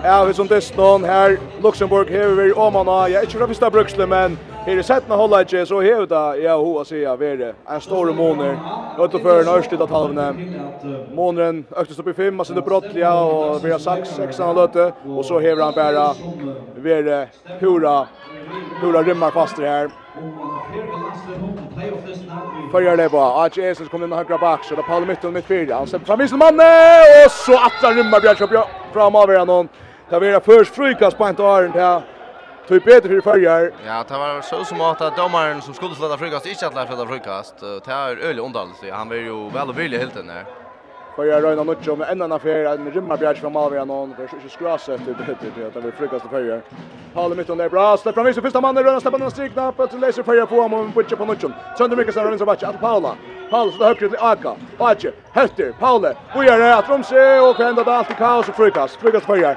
Ja, 0.03 0.23
vi 0.25 0.33
som 0.33 0.47
testen 0.47 1.05
her, 1.07 1.37
Luxemburg 1.63 2.09
hever 2.11 2.35
vi 2.35 2.51
åmanna. 2.51 3.05
Jeg 3.07 3.15
er 3.15 3.21
ikke 3.27 3.37
fra 3.37 3.47
første 3.47 3.69
Bruxle, 3.71 4.07
men 4.07 4.37
her 4.65 4.77
er 4.77 4.83
settene 4.87 5.15
holder 5.15 5.45
ikke, 5.45 5.65
så 5.65 5.79
hever 5.79 6.05
det, 6.11 6.43
ja, 6.43 6.57
ho 6.59 6.73
hoa 6.73 6.83
sier 6.87 7.05
jeg, 7.05 7.19
vere. 7.19 7.53
En 7.71 7.81
stor 7.81 8.11
måner. 8.15 8.55
ut 8.99 9.15
før 9.23 9.41
en 9.41 9.51
ørstid 9.55 9.81
av 9.81 9.87
talvene. 9.87 10.27
Måneren 11.15 11.65
øktes 11.77 11.99
opp 11.99 12.07
i 12.07 12.13
fem, 12.13 12.39
altså 12.39 12.53
det 12.53 12.63
brottlige, 12.63 13.09
og 13.09 13.63
vi 13.63 13.71
har 13.71 13.79
saks, 13.79 14.15
seks 14.15 14.39
av 14.39 14.55
løte, 14.55 14.91
og 15.07 15.25
så 15.25 15.39
hever 15.39 15.63
han 15.63 15.73
bare, 15.73 16.07
vere, 16.83 17.27
hura, 17.61 18.07
hura 18.81 19.03
rymmer 19.03 19.31
det 19.57 19.67
her. 19.67 20.02
Följer 22.71 22.97
det 22.97 23.09
bara. 23.09 23.45
att 23.45 23.57
Jesus 23.57 23.89
kommer 23.89 24.05
in 24.05 24.11
högra 24.11 24.37
back 24.37 24.63
så 24.63 24.75
det 24.75 24.81
Paul 24.83 25.05
mitten 25.05 25.33
mitt 25.33 25.45
fyra. 25.45 25.75
Han 25.75 25.87
släpper 25.87 26.05
fram 26.05 26.21
Isel 26.21 26.37
Manne 26.37 26.63
och 27.25 27.31
så 27.31 27.53
attra 27.57 27.89
rymmer 27.89 28.21
Bjärkö 28.21 28.63
fram 28.93 29.15
av 29.15 29.31
igen 29.31 29.47
någon. 29.47 29.69
Det 30.09 30.19
blir 30.19 30.39
först 30.39 30.75
frukast 30.75 31.17
på 31.17 31.29
inte 31.29 31.43
Arnt 31.43 31.75
här. 31.75 32.01
Tog 32.67 32.83
Peter 32.83 33.09
för 33.09 33.21
följer. 33.21 33.73
Ja, 33.85 34.03
det 34.07 34.17
var 34.17 34.41
så 34.41 34.65
som 34.65 34.81
att 34.81 35.17
domaren 35.17 35.61
som 35.61 35.73
skulle 35.73 35.95
släppa 35.95 36.17
frukast 36.17 36.45
inte 36.45 36.67
att 36.67 36.73
släppa 36.73 37.05
frukast. 37.07 37.59
Det 37.59 37.91
är 37.91 38.17
öle 38.17 38.41
ondal 38.41 38.67
så 38.81 38.93
han 38.93 39.09
var 39.09 39.15
ju 39.15 39.49
väl 39.49 39.69
och 39.69 39.79
villig 39.79 39.97
helt 39.99 40.13
den 40.13 40.27
där 40.27 40.62
för 41.15 41.25
jag 41.25 41.43
rör 41.43 41.55
något 41.55 41.87
om 41.87 42.01
en 42.01 42.09
annan 42.09 42.31
affär 42.31 42.65
en 42.65 42.91
rymma 42.91 43.17
bjärs 43.17 43.39
från 43.39 43.53
Malmö 43.53 43.85
någon 43.85 44.15
för 44.15 44.27
så 44.27 44.49
skrasa 44.49 44.93
efter 44.93 45.05
det 45.05 45.37
det 45.55 45.67
att 45.67 45.73
det 45.73 45.81
blir 45.81 45.91
frukost 45.91 46.25
för 46.29 46.43
jag. 46.43 46.61
Paul 47.13 47.35
mitt 47.35 47.49
under 47.49 47.69
bra 47.69 47.97
släpp 47.97 48.15
fram 48.15 48.33
första 48.33 48.61
mannen 48.61 48.83
röna 48.83 48.99
släppa 48.99 49.17
någon 49.17 49.31
strikt 49.31 49.53
knapp 49.53 49.79
att 49.79 49.99
läser 49.99 50.23
för 50.23 50.33
jag 50.33 50.49
på 50.49 50.59
om 50.59 50.91
butcher 50.95 51.15
på 51.15 51.25
något. 51.25 51.51
Sönder 51.77 51.97
mycket 51.97 52.13
så 52.13 52.19
rör 52.19 52.37
så 52.37 52.49
att 52.49 52.81
Paula. 52.81 53.15
Paul 53.49 53.71
så 53.71 53.83
högt 53.83 53.99
till 53.99 54.15
Aka. 54.19 54.55
Aka 54.77 55.11
häfter 55.31 55.71
Paula. 55.79 56.13
Och 56.35 56.45
gör 56.45 56.59
det 56.59 56.75
att 56.77 56.89
Romse 56.89 57.39
och 57.39 57.59
ända 57.59 57.83
där 57.83 57.91
allt 57.91 58.17
kaos 58.17 58.49
och 58.49 58.55
frukost. 58.55 58.95
Frukost 58.95 59.25
för 59.25 59.37
jag. 59.37 59.55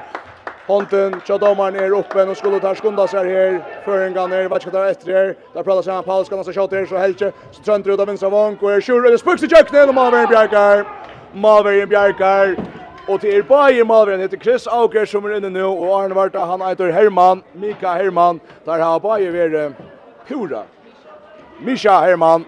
Honten, 0.66 1.20
Chadomar 1.20 1.72
är 1.72 1.90
uppe 1.90 2.22
och 2.22 2.36
skulle 2.36 2.60
ta 2.60 2.74
skunda 2.74 3.06
sig 3.06 3.34
här. 3.34 3.82
Förengan 3.84 4.32
är 4.32 4.48
vart 4.48 4.62
ska 4.62 4.70
ta 4.70 4.88
efter 4.88 5.12
här. 5.12 5.36
Där 5.54 5.62
pratar 5.62 5.82
sig 5.82 5.92
han 5.92 6.04
Paul 6.04 6.24
ska 6.24 6.36
nästa 6.36 6.52
shot 6.52 6.72
här 6.72 6.86
så 6.86 6.96
helt 6.96 7.18
så 7.18 7.62
trönter 7.64 7.90
ut 7.90 8.00
av 8.00 8.06
vänstra 8.06 8.28
vank 8.28 8.62
och 8.62 8.72
är 8.72 8.80
sjur 8.80 9.06
eller 9.06 9.16
spöks 9.16 9.42
i 9.42 9.48
köknen 9.48 9.88
och 9.88 9.94
Malmö 9.94 10.26
Bjarkar. 10.26 10.86
Malverjen 11.36 11.88
Bjerkar. 11.88 12.56
Og 13.08 13.20
til 13.20 13.36
er 13.36 13.42
bare 13.46 13.84
Malverjen 13.84 14.20
heter 14.20 14.40
Chris 14.42 14.66
Auker 14.66 15.04
som 15.06 15.24
er 15.24 15.36
inne 15.36 15.50
nå, 15.54 15.68
og 15.68 15.92
Arne 16.00 16.16
Varta, 16.16 16.42
han 16.48 16.64
heter 16.64 16.90
Herman, 16.92 17.42
Mika 17.54 17.94
Herman, 17.94 18.40
der 18.66 18.82
har 18.82 18.98
bare 18.98 19.30
vært 19.32 19.76
pura. 20.26 20.64
Misha 21.60 22.00
Herman, 22.02 22.44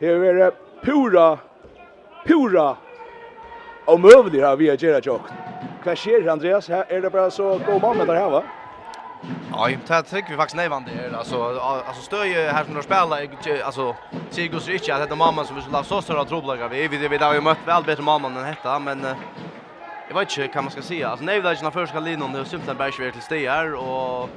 har 0.00 0.22
vært 0.22 0.60
pura, 0.84 1.26
pura, 2.26 2.68
og 3.86 4.00
møvelig 4.00 4.44
har 4.44 4.56
vi 4.56 4.70
å 4.70 4.78
gjøre 4.78 5.02
tjokk. 5.02 5.32
Hva 5.82 5.96
skjer, 5.98 6.28
Andreas? 6.30 6.70
Her 6.70 6.86
er 6.88 7.02
det 7.02 7.10
bare 7.10 7.30
så 7.34 7.56
god 7.66 7.82
mann 7.82 7.98
med 7.98 8.06
det 8.06 8.20
her, 8.20 8.30
va? 8.30 8.44
Ja, 9.52 9.68
det 9.68 10.02
tar 10.02 10.30
vi 10.30 10.36
faktiskt 10.36 10.56
nejvande 10.56 10.90
är. 10.90 11.16
Alltså 11.18 11.60
alltså 11.86 12.02
stöje 12.02 12.52
här 12.52 12.64
som 12.64 12.74
de 12.74 12.82
spelar 12.82 13.28
alltså 13.64 13.94
Sigurds 14.30 14.68
Rich 14.68 14.88
att 14.88 15.10
det 15.10 15.16
mamman 15.16 15.46
som 15.46 15.56
vi 15.56 15.62
skulle 15.62 15.76
ha 15.76 15.84
så 15.84 16.02
stora 16.02 16.24
trubbel 16.24 16.68
vi 16.70 16.88
vi 16.88 17.08
vi 17.08 17.16
har 17.16 17.34
ju 17.34 17.40
mött 17.40 17.58
väl 17.66 17.84
bättre 17.84 18.02
mamman 18.02 18.36
än 18.36 18.44
detta, 18.44 18.78
men 18.78 19.06
jag 20.08 20.14
vet 20.14 20.38
inte 20.38 20.48
kan 20.48 20.64
man 20.64 20.70
ska 20.70 20.82
säga. 20.82 21.08
Alltså 21.08 21.24
nej 21.24 21.40
ju 21.40 21.62
när 21.62 21.70
första 21.70 22.00
linan 22.00 22.32
det 22.32 22.44
simpelt 22.44 22.78
bara 22.78 22.92
svårt 22.92 23.12
till 23.12 23.22
steg 23.22 23.48
här 23.48 23.74
och 23.74 24.28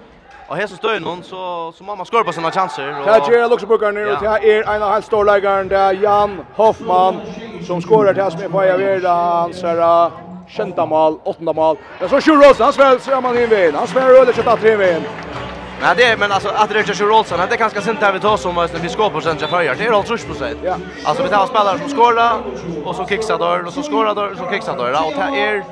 Och 0.47 0.55
här 0.55 0.67
så 0.67 0.75
står 0.75 0.99
någon 0.99 1.23
så 1.23 1.71
så 1.71 1.83
mamma 1.83 2.05
skor 2.05 2.23
på 2.23 2.33
sina 2.33 2.51
chanser 2.51 2.99
och 2.99 3.05
Här 3.05 3.33
är 3.33 3.49
Luxemburgar 3.49 3.91
nu 3.91 4.11
och 4.11 4.17
här 4.17 4.45
är 4.45 4.75
en 4.75 4.83
av 4.83 4.89
hans 4.89 5.05
storläggaren 5.05 5.67
där 5.67 5.93
Jan 5.93 6.45
Hoffman 6.55 7.21
som 7.67 7.81
skorar 7.81 8.13
till 8.13 8.23
oss 8.23 8.37
med 8.37 8.51
på 8.51 8.65
Javera 8.65 9.09
hans 9.09 9.63
här 9.63 10.11
sjönda 10.47 10.85
mål, 10.85 11.19
åttonda 11.23 11.53
mål. 11.53 11.77
Men 11.99 12.09
så 12.09 12.21
Sjur 12.21 12.49
Olsson, 12.49 12.63
han 12.63 12.73
svär 12.73 12.97
så 12.97 13.21
man 13.21 13.37
in 13.37 13.49
vin. 13.49 13.75
Han 13.75 13.87
svär 13.87 14.21
öle 14.21 14.33
kött 14.33 14.47
att 14.47 14.61
tre 14.61 14.75
vin. 14.75 15.03
Men 15.81 15.97
det 15.97 16.19
men 16.19 16.31
alltså 16.31 16.49
att 16.49 16.69
det 16.69 16.79
är 16.79 16.83
Sjur 16.83 17.11
Olsson, 17.11 17.39
det 17.49 17.55
är 17.55 17.57
ganska 17.57 17.81
sent 17.81 17.99
där 17.99 18.13
vi 18.13 18.19
tar 18.19 18.37
som 18.37 18.55
måste 18.55 18.77
vi 18.77 18.89
skapar 18.89 19.21
sen 19.21 19.37
jag 19.39 19.49
förr. 19.49 19.75
Det 19.77 19.85
är 19.85 19.91
allt 19.91 20.09
rush 20.09 20.27
på 20.27 20.33
sig. 20.33 20.55
Ja. 20.63 20.75
Alltså 21.03 21.23
vi 21.23 21.29
tar 21.29 21.47
spelare 21.47 21.79
som 21.79 21.89
skorar 21.89 22.37
och 22.85 22.95
som 22.95 23.07
kicksar 23.07 23.37
då 23.37 23.67
och 23.67 23.73
så 23.73 23.83
skorar 23.83 24.15
då 24.15 24.21
och 24.21 24.37
så 24.37 24.51
kicksar 24.51 24.75
då 24.77 24.83
och 24.83 25.13
det 25.33 25.39
är 25.39 25.63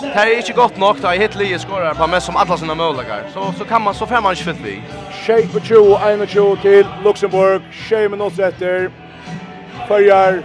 Det 0.00 0.20
är 0.20 0.36
inte 0.36 0.52
gott 0.52 0.76
nog 0.76 1.04
att 1.04 1.14
hit 1.14 1.34
Lee 1.34 1.58
skorar 1.58 1.94
på 1.94 2.06
mest 2.06 2.26
som 2.26 2.36
alla 2.36 2.56
sina 2.56 2.74
möjligheter. 2.74 3.30
Så 3.34 3.52
så 3.58 3.64
kan 3.64 3.82
man 3.82 3.94
så 3.94 4.06
fem 4.06 4.22
man 4.22 4.36
skjuter 4.36 4.62
vi. 4.62 4.82
Shake 5.26 5.48
på 5.48 5.60
2 5.60 5.98
21 6.26 6.62
till 6.62 6.86
Luxemburg. 7.04 7.62
Shame 7.72 8.08
minuter 8.08 8.48
efter. 8.48 8.90
Förjar 9.88 10.42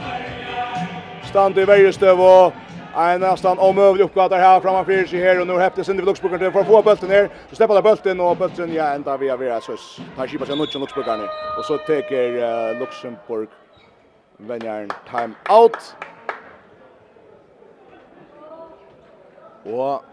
stand 1.23 1.57
i 1.57 1.65
Vejestøv 1.65 2.19
og 2.19 2.53
En 2.95 3.21
nästan 3.21 3.59
omöjlig 3.59 4.03
uppgåva 4.03 4.29
där 4.29 4.37
här 4.37 4.59
framan 4.59 4.85
framför 4.85 5.05
sig 5.05 5.19
här 5.19 5.41
och 5.41 5.47
nu 5.47 5.57
häftes 5.57 5.89
in 5.89 5.99
i 5.99 6.01
Luxburgen 6.01 6.39
till 6.39 6.51
för 6.51 6.59
att 6.59 6.67
få 6.67 6.81
bulten 6.81 7.09
ner. 7.09 7.29
Så 7.49 7.55
släpper 7.55 7.73
där 7.73 7.81
bulten 7.81 8.19
och 8.19 8.37
bulten 8.37 8.73
ja 8.73 8.85
ända 8.85 9.17
via 9.17 9.37
via 9.37 9.61
så 9.61 9.77
Tar 10.17 10.27
skipa 10.27 10.45
sig 10.45 10.57
nutchen 10.57 10.81
Luxburgen 10.81 11.19
ner. 11.19 11.29
Och 11.57 11.65
så 11.65 11.77
tar 11.77 12.13
uh, 12.13 12.79
Luxemburg 12.79 13.49
vänjaren 14.37 14.89
time 15.11 15.33
out. 15.49 15.95
Och 19.63 19.71
ja, 19.71 20.03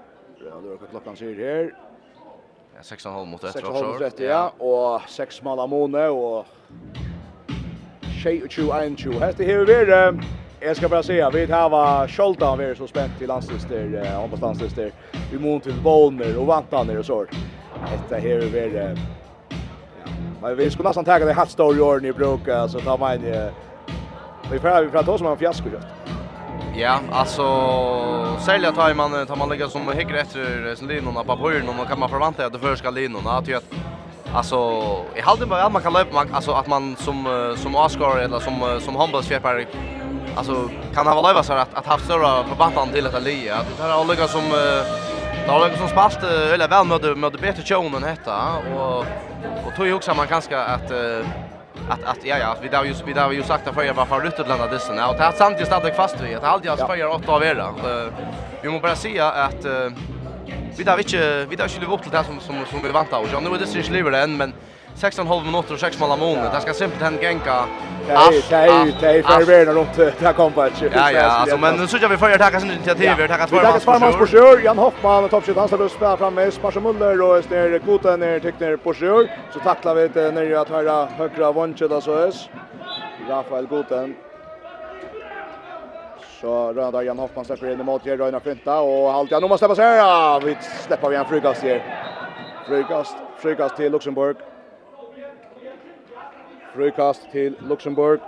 det 0.62 0.68
var 0.68 0.76
klockan 0.90 1.16
ser 1.16 1.34
här. 1.34 1.74
Ja, 2.74 2.80
6,5 2.80 3.26
mot 3.26 3.44
1. 3.44 3.54
6,5 3.54 3.92
mot 3.92 4.00
1, 4.00 4.20
ja. 4.20 4.52
och 4.58 5.00
6 5.08 5.42
mål 5.42 5.58
av 5.58 5.68
måne, 5.68 6.08
og 6.08 6.46
21-21. 8.24 9.20
Hette 9.20 9.44
hever 9.44 9.64
vi. 9.64 10.49
Jag 10.62 10.76
ska 10.76 10.88
bara 10.88 11.02
säga, 11.02 11.30
vi 11.30 11.46
har 11.46 11.70
var 11.70 12.08
Scholta 12.08 12.48
av 12.48 12.60
er 12.62 12.74
så 12.74 12.86
spänt 12.86 13.18
till 13.18 13.28
landslister 13.28 14.02
eh, 14.04 14.24
om 14.24 14.40
landstister, 14.40 14.92
vi 15.32 15.38
mån 15.38 15.60
till 15.60 15.74
Bolmer 15.82 16.38
och 16.38 16.46
Vantaner 16.46 16.98
och 16.98 17.04
så. 17.04 17.26
Detta 17.90 18.20
här 18.20 18.30
är 18.30 18.46
väl, 18.46 18.76
eh, 18.76 18.98
ja, 20.04 20.12
men 20.42 20.56
vi 20.56 20.70
skulle 20.70 20.88
nästan 20.88 21.04
tagga 21.04 21.26
det 21.26 21.32
här 21.32 21.46
stor 21.46 21.98
i 21.98 22.02
ni 22.02 22.08
i 22.08 22.12
bruk, 22.12 22.40
så 22.68 22.80
tar 22.80 22.98
man 22.98 23.12
eh, 23.12 23.52
vi 24.52 24.58
får 24.58 24.82
vi 24.82 24.90
får 24.90 25.02
ta 25.02 25.18
som 25.18 25.26
en 25.26 25.36
fiasko 25.36 25.68
just. 25.72 25.86
Ja, 26.76 26.98
alltså 27.12 28.36
sälja 28.38 28.72
tar 28.72 28.94
man 28.94 29.26
tar 29.26 29.36
man 29.36 29.48
lägga 29.48 29.68
som 29.68 29.92
hickar 29.92 30.14
efter 30.14 30.74
sin 30.74 30.88
linorna 30.88 31.24
på 31.24 31.36
höjden 31.36 31.68
och 31.68 31.74
man 31.74 31.86
kan 31.86 31.98
man 31.98 32.08
förvänta 32.08 32.46
att 32.46 32.52
det 32.52 32.58
för 32.58 32.76
ska 32.76 32.90
linorna 32.90 33.30
att 33.30 33.54
att 33.54 33.64
Alltså, 34.34 34.56
i 35.16 35.20
halden 35.20 35.48
bara 35.48 35.64
att 35.64 35.72
man 35.72 35.82
kan 35.82 35.92
löpa, 35.92 36.26
alltså 36.32 36.52
att 36.52 36.66
man 36.66 36.96
som 36.96 37.16
som 37.56 37.74
Oscar 37.74 38.18
eller 38.18 38.40
som 38.40 38.80
som 38.80 38.96
handbollsfjärpare 38.96 39.66
alltså 40.36 40.70
kan 40.94 41.06
han 41.06 41.16
vara 41.16 41.28
leva 41.28 41.42
så 41.42 41.52
att 41.52 41.74
att 41.74 41.86
ha 41.86 41.98
stora 41.98 42.44
förbandan 42.44 42.88
till 42.88 43.06
att 43.06 43.22
lya 43.22 43.56
att 43.56 43.66
det 43.76 43.82
här 43.82 43.90
har 43.90 44.26
som 44.28 44.42
Det 45.46 45.50
har 45.52 45.68
liksom 45.68 45.88
spalt 45.88 46.22
eller 46.22 46.68
väl 46.68 46.86
med 46.86 47.16
med 47.16 47.32
bättre 47.32 47.62
tjonen 47.62 48.02
detta. 48.02 48.36
Och 48.76 49.06
och 49.66 49.76
tog 49.76 49.86
ju 49.86 49.94
också 49.94 50.14
man 50.14 50.26
ganska 50.26 50.64
att 50.64 50.90
att 51.88 52.04
att 52.04 52.24
ja 52.24 52.38
ja 52.38 52.56
vi 52.62 52.68
där 52.68 52.84
ju 52.84 52.94
vi 53.06 53.12
där 53.12 53.30
ju 53.30 53.42
sagt 53.42 53.68
att 53.68 53.74
förra 53.74 53.92
varför 53.92 54.20
ruttet 54.20 54.48
landa 54.48 54.66
dissen 54.66 54.98
och 54.98 55.16
det 55.16 55.24
har 55.24 55.32
sant 55.32 55.56
just 55.58 55.72
att 55.72 55.96
fast 55.96 56.20
vi 56.20 56.34
att 56.34 56.44
allt 56.44 56.64
jag 56.64 56.78
förra 56.78 57.10
åtta 57.10 57.32
av 57.32 57.42
era. 57.44 57.74
Vi 58.62 58.68
måste 58.68 58.82
bara 58.82 58.96
se 58.96 59.20
att 59.20 59.64
vi 60.76 60.84
där 60.84 60.96
vi 60.96 61.02
inte 61.02 61.46
vi 61.50 61.56
där 61.56 61.68
skulle 61.68 61.86
upp 61.86 62.02
till 62.02 62.10
det 62.10 62.24
som 62.24 62.40
som 62.40 62.56
som 62.70 62.82
vi 62.82 62.88
väntar 62.88 63.18
och 63.18 63.42
nu 63.42 63.54
är 63.54 63.58
det 63.58 63.66
syns 63.66 63.90
lever 63.90 64.12
än 64.12 64.36
men 64.36 64.52
16,5 65.00 65.44
minuter 65.44 65.74
och 65.74 65.80
6 65.80 66.00
mål 66.00 66.10
av 66.10 66.18
månen. 66.18 66.54
Det 66.54 66.60
skal 66.60 66.74
simpelthen 66.74 67.18
genka 67.18 67.64
Nej, 68.08 68.44
Det 69.00 69.06
är 69.06 69.14
ju 69.14 69.22
förvärna 69.22 69.72
runt 69.72 69.96
det 69.96 70.20
här 70.20 70.32
kompet. 70.32 70.72
Ja, 70.94 71.12
ja, 71.12 71.22
alltså, 71.22 71.56
men 71.58 71.76
nu 71.76 71.86
tycker 71.86 72.08
vi 72.08 72.16
får 72.16 72.38
tacka 72.38 72.60
sin 72.60 72.70
initiativ. 72.70 73.10
Vi 73.18 73.28
tackar 73.28 73.46
två 73.46 73.56
mans 73.56 73.84
på 73.84 73.92
sjör. 73.92 74.18
på 74.18 74.26
sjör. 74.26 74.64
Jan 74.64 74.78
Hoffman, 74.78 75.28
toppskytt, 75.28 75.56
han 75.56 75.68
ska 75.68 75.88
spela 75.88 76.16
fram 76.16 76.34
med 76.34 76.52
Sparsa 76.52 76.80
Muller 76.80 77.22
och 77.22 77.50
ner 77.50 77.78
kvoten 77.78 78.20
ner 78.20 78.40
teckner 78.40 78.76
på 78.76 78.94
sjör. 78.94 79.28
Så 79.52 79.60
tacklar 79.60 79.94
vi 79.94 80.08
det 80.08 80.30
ner 80.30 80.54
att 80.54 80.68
höra 80.68 81.06
högra 81.06 81.52
vanchet 81.52 82.02
så 82.02 82.12
är 82.14 82.32
Rafael 83.28 83.66
Goten. 83.66 84.14
Så 86.40 86.72
röda 86.72 87.02
Jan 87.02 87.18
Hoffman 87.18 87.44
släpper 87.44 87.72
in 87.72 87.80
emot 87.80 88.06
Röna 88.06 88.40
Fynta 88.40 88.80
och 88.80 89.12
halvt 89.12 89.30
ja, 89.30 89.40
nu 89.40 89.48
måste 89.48 89.58
släppas 89.66 89.78
här. 89.78 90.40
Vi 90.40 90.56
släpper 90.86 91.08
vi 91.08 91.16
en 91.16 91.24
frukast 91.24 91.62
här. 91.62 91.82
Frukast, 92.66 93.16
frukast 93.36 93.76
till 93.76 93.92
Luxemburg. 93.92 94.36
Frukast 96.70 97.24
til 97.32 97.56
Luxemburg. 97.66 98.20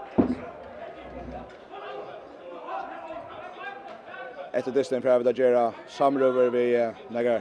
Etter 4.54 4.74
dysten 4.74 5.02
prøver 5.02 5.22
vi 5.22 5.28
da 5.28 5.32
gjøre 5.38 5.62
samrøver 5.86 6.50
vi 6.50 6.64
nægge 7.14 7.36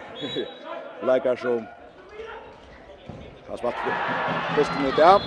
leikar 1.09 1.41
som 1.41 1.65
har 3.49 3.57
spalt 3.57 3.81
dysten 4.55 4.85
ut, 4.85 4.97
ja. 5.01 5.17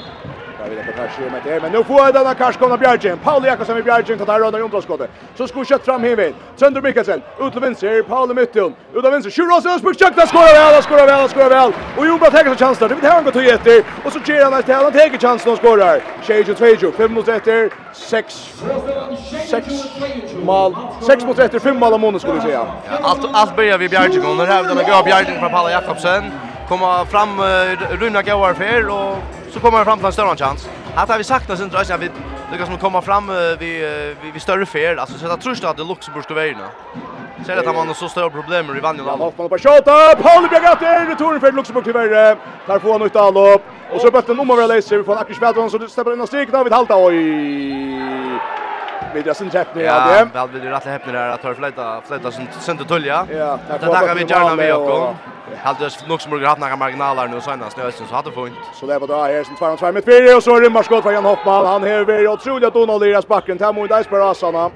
Där 0.58 0.70
vill 0.70 0.78
inte 0.78 0.92
vad 0.96 1.08
det 1.18 1.30
med 1.30 1.40
det, 1.44 1.62
men 1.62 1.72
nu 1.72 1.84
får 1.84 2.12
den 2.12 2.26
här 2.26 2.34
kanske 2.34 2.62
kommer 2.62 2.76
Bjärgen. 2.76 3.18
Paul 3.18 3.44
Jakobsen 3.44 3.74
med 3.74 3.84
Bjärgen 3.84 4.18
tar 4.18 4.40
runda 4.40 4.58
runt 4.58 4.84
skottet. 4.84 5.10
Så 5.36 5.48
skulle 5.48 5.64
kött 5.64 5.84
fram 5.84 6.02
hemvid. 6.02 6.34
Sönder 6.56 6.82
Mikkelsen, 6.82 7.22
ut 7.40 7.52
till 7.52 7.60
vänster, 7.60 8.02
Paul 8.02 8.34
Mytton. 8.34 8.74
Ut 8.94 9.04
av 9.04 9.12
vänster, 9.12 9.30
Sjuros 9.30 9.66
Ösberg 9.66 9.94
där 10.16 10.26
skorar 10.26 10.72
väl, 10.72 10.82
skorar 10.82 11.06
väl, 11.06 11.28
skorar 11.28 11.48
väl. 11.48 11.72
Och 11.96 12.06
Jonas 12.06 12.30
tar 12.30 12.44
sin 12.44 12.56
chans 12.56 12.78
där. 12.78 12.88
Det 12.88 12.94
vill 12.94 13.04
han 13.04 13.24
gå 13.24 13.30
till 13.30 13.48
efter. 13.48 13.84
Och 14.04 14.12
så 14.12 14.18
ger 14.24 14.44
han 14.44 14.54
att 14.54 14.68
han 14.68 14.92
tar 14.92 15.18
chansen 15.18 15.52
och 15.52 15.58
skorar. 15.58 16.00
Shage 16.22 16.48
och 16.50 16.56
Tvejo 16.56 16.92
5 16.92 17.12
mot 17.14 17.28
1, 17.28 17.72
6 17.92 18.54
6 19.50 19.66
mål. 20.42 20.76
6 21.06 21.24
mot 21.24 21.38
1, 21.38 21.62
5 21.62 21.78
mål 21.78 21.92
om 21.92 22.00
månaden 22.00 22.20
skulle 22.20 22.34
jag 22.34 22.42
säga. 22.42 22.66
Allt 23.02 23.24
allt 23.32 23.56
börjar 23.56 23.78
vi 23.78 23.88
Bjärgen 23.88 24.26
och 24.26 24.36
när 24.36 24.46
hävdarna 24.46 24.82
går 24.82 25.04
Bjärgen 25.04 25.40
från 25.40 25.50
Paul 25.50 25.70
Jakobsen. 25.70 26.22
Komma 26.68 27.06
fram 27.06 27.40
runda 27.90 28.22
går 28.22 28.54
för 28.54 28.88
och 28.88 29.18
så 29.54 29.60
kommer 29.60 29.78
han 29.78 29.84
fram 29.84 29.98
till 29.98 30.06
en 30.06 30.12
större 30.12 30.36
chans. 30.36 30.68
Här 30.94 31.06
har 31.06 31.18
vi 31.18 31.24
sagt 31.24 31.46
sen 31.46 31.70
tror 31.70 31.82
jag 31.88 31.98
vi 31.98 32.10
lyckas 32.52 32.68
med 32.68 32.80
komma 32.80 33.02
fram 33.02 33.26
vi 33.58 33.66
vi, 34.22 34.30
vi 34.34 34.40
större 34.40 34.66
fel 34.66 34.98
alltså 34.98 35.18
så 35.18 35.26
jag 35.26 35.40
tror 35.40 35.66
att 35.66 35.76
det 35.76 35.84
Luxemburg 35.84 36.24
ska 36.24 36.34
vinna. 36.34 36.68
Ser 37.46 37.56
att 37.56 37.66
han 37.66 37.88
har 37.88 37.94
så 37.94 38.08
stora 38.08 38.30
problem 38.30 38.76
i 38.76 38.80
vanjen. 38.80 39.06
Han 39.06 39.18
hoppar 39.18 39.48
på 39.48 39.58
shot. 39.58 39.84
Paul 40.22 40.48
blir 40.48 40.60
grattis. 40.60 41.08
Returen 41.08 41.40
för 41.40 41.52
Luxemburg 41.52 41.84
tyvärr. 41.84 42.36
Där 42.66 42.78
får 42.78 42.92
han 42.92 43.02
ut 43.02 43.16
upp. 43.54 43.62
Och 43.92 44.00
så 44.00 44.10
bättre 44.10 44.34
nummer 44.34 44.56
väl 44.56 44.68
läser 44.68 44.98
vi 44.98 45.04
får 45.04 45.16
Akrishvedon 45.16 45.70
så 45.70 45.78
det 45.78 45.88
stämmer 45.88 46.12
in 46.12 46.20
och 46.20 46.28
stryker 46.28 46.52
David 46.52 46.72
Halta. 46.72 46.96
Oj 46.96 48.40
vid 49.14 49.26
jag 49.26 49.36
sen 49.36 49.50
träffar 49.50 49.74
ni 49.74 49.86
hade. 49.86 50.18
Ja, 50.18 50.26
väl 50.32 50.48
vill 50.48 50.62
du 50.62 50.70
rätt 50.70 50.84
häpna 50.84 51.12
där 51.12 51.28
att 51.28 51.40
hör 51.40 51.54
fläta 51.54 52.00
fläta 52.00 52.30
som 52.30 52.46
sent 52.60 52.88
tulja. 52.88 53.26
Ja, 53.30 53.58
det 53.68 53.78
tackar 53.78 54.14
vi 54.14 54.20
gärna 54.20 54.54
med 54.56 54.68
Jakob. 54.68 55.14
Hade 55.62 55.86
oss 55.86 56.04
nog 56.08 56.22
som 56.22 56.32
har 56.32 56.38
haft 56.40 56.60
några 56.60 56.76
marginaler 56.76 57.28
nu 57.28 57.40
senast 57.40 57.76
nu 57.76 57.92
så 57.92 58.14
hade 58.14 58.30
funnit. 58.30 58.58
Så 58.74 58.86
det 58.86 58.98
var 58.98 59.08
då 59.08 59.14
här 59.14 59.44
som 59.44 59.56
2-2 59.56 59.92
med 59.92 60.04
Pirre 60.04 60.34
och 60.34 60.42
så 60.42 60.60
rymmar 60.60 60.82
skott 60.82 61.02
från 61.02 61.14
Jan 61.14 61.24
Hoffman. 61.24 61.66
Han 61.66 61.82
här 61.82 62.10
är 62.10 62.28
otroligt 62.28 62.68
att 62.68 62.74
Donald 62.74 63.02
Liras 63.02 63.28
backen 63.28 63.58
tar 63.58 63.72
mot 63.72 63.90
Icebergasarna. 63.90 64.70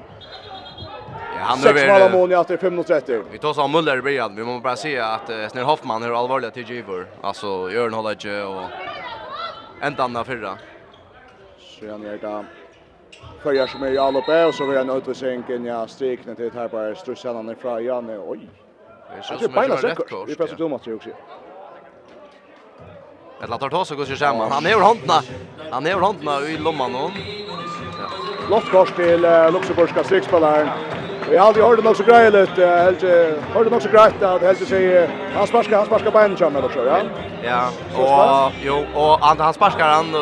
Ja, 1.35 1.45
han 1.45 1.59
är 1.59 1.73
väl 1.73 2.11
mål 2.11 2.11
mål 2.11 2.31
efter 2.31 2.57
5:30. 2.57 3.23
Vi 3.31 3.37
tar 3.37 3.53
så 3.53 3.67
Muller 3.67 3.97
i 3.97 4.01
början. 4.01 4.35
Vi 4.35 4.43
måste 4.43 4.63
bara 4.63 4.75
se 4.75 4.99
att 4.99 5.29
uh, 5.29 5.47
Snell 5.47 5.65
Hoffman 5.65 6.03
är 6.03 6.19
allvarliga 6.19 6.51
till 6.51 6.69
Giver. 6.69 7.05
Alltså 7.21 7.71
gör 7.71 7.87
en 7.87 7.93
hålla 7.93 8.15
och 8.45 8.63
ändan 9.81 10.13
där 10.13 10.23
förra. 10.23 10.57
Så 11.79 11.91
han 11.91 12.05
är 12.05 12.17
där 12.17 12.45
följer 13.43 13.67
som 13.67 13.83
är 13.83 13.91
i 13.91 13.97
Alope 13.97 14.45
och 14.45 14.55
så 14.55 14.65
vill 14.65 14.75
jag 14.75 14.89
en 14.89 14.97
utvisning 14.97 15.43
in 15.49 15.67
i 15.67 15.85
strikna 15.87 16.35
till 16.35 16.51
här 16.53 16.67
bara 16.67 16.95
strussellan 16.95 17.49
ifrån 17.49 17.83
Janne. 17.83 18.17
Oj! 18.17 18.49
Det 19.09 19.45
är 19.45 19.49
bara 19.49 19.77
säkert. 19.77 20.13
Vi 20.27 20.35
passar 20.35 20.55
dumt 20.55 20.79
tror 20.79 20.95
också. 20.95 21.09
Ett 23.43 23.49
latar 23.49 23.69
tås 23.69 23.91
och 23.91 23.97
går 23.97 24.05
sig 24.05 24.17
samman. 24.17 24.51
Han 24.51 24.65
är 24.65 24.69
ur 24.69 24.81
håndna. 24.81 25.13
Han 25.71 25.85
är 25.85 25.97
ur 25.97 25.99
håndna 25.99 26.41
i 26.41 26.57
lomman 26.57 26.91
nu. 26.91 27.09
Lott 28.49 28.71
kors 28.71 28.91
till 28.91 29.21
Luxemburgska 29.53 30.03
strikspelaren. 30.03 30.69
Vi 31.29 31.37
har 31.37 31.47
alltid 31.47 31.63
hört 31.63 31.83
något 31.83 31.97
så 31.97 32.03
grejt 32.03 32.33
lite. 32.33 32.65
Helt 32.65 33.01
hört 33.53 33.71
något 33.71 33.83
så 33.83 33.89
grejt 33.89 34.23
att 34.23 34.41
helt 34.41 34.67
säga 34.67 35.07
han 35.35 35.47
sparkar 35.47 35.77
han 35.77 35.85
sparkar 35.85 36.11
på 36.11 36.19
en 36.19 36.37
chans 36.37 36.55
eller 36.55 36.69
så, 36.69 36.79
ja. 36.85 36.99
Ja. 37.43 37.69
Och 37.95 38.51
jo 38.63 38.85
och 38.93 39.19
han 39.21 39.39
han 39.39 39.53
sparkar 39.53 39.87
han 39.87 40.15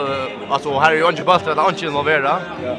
alltså 0.49 0.79
här 0.79 0.91
är 0.91 0.95
ju 0.95 1.09
inte 1.09 1.23
bättre 1.23 1.51
att 1.51 1.57
han 1.57 1.69
inte 1.69 1.85
involvera. 1.85 2.35
Ja. 2.65 2.75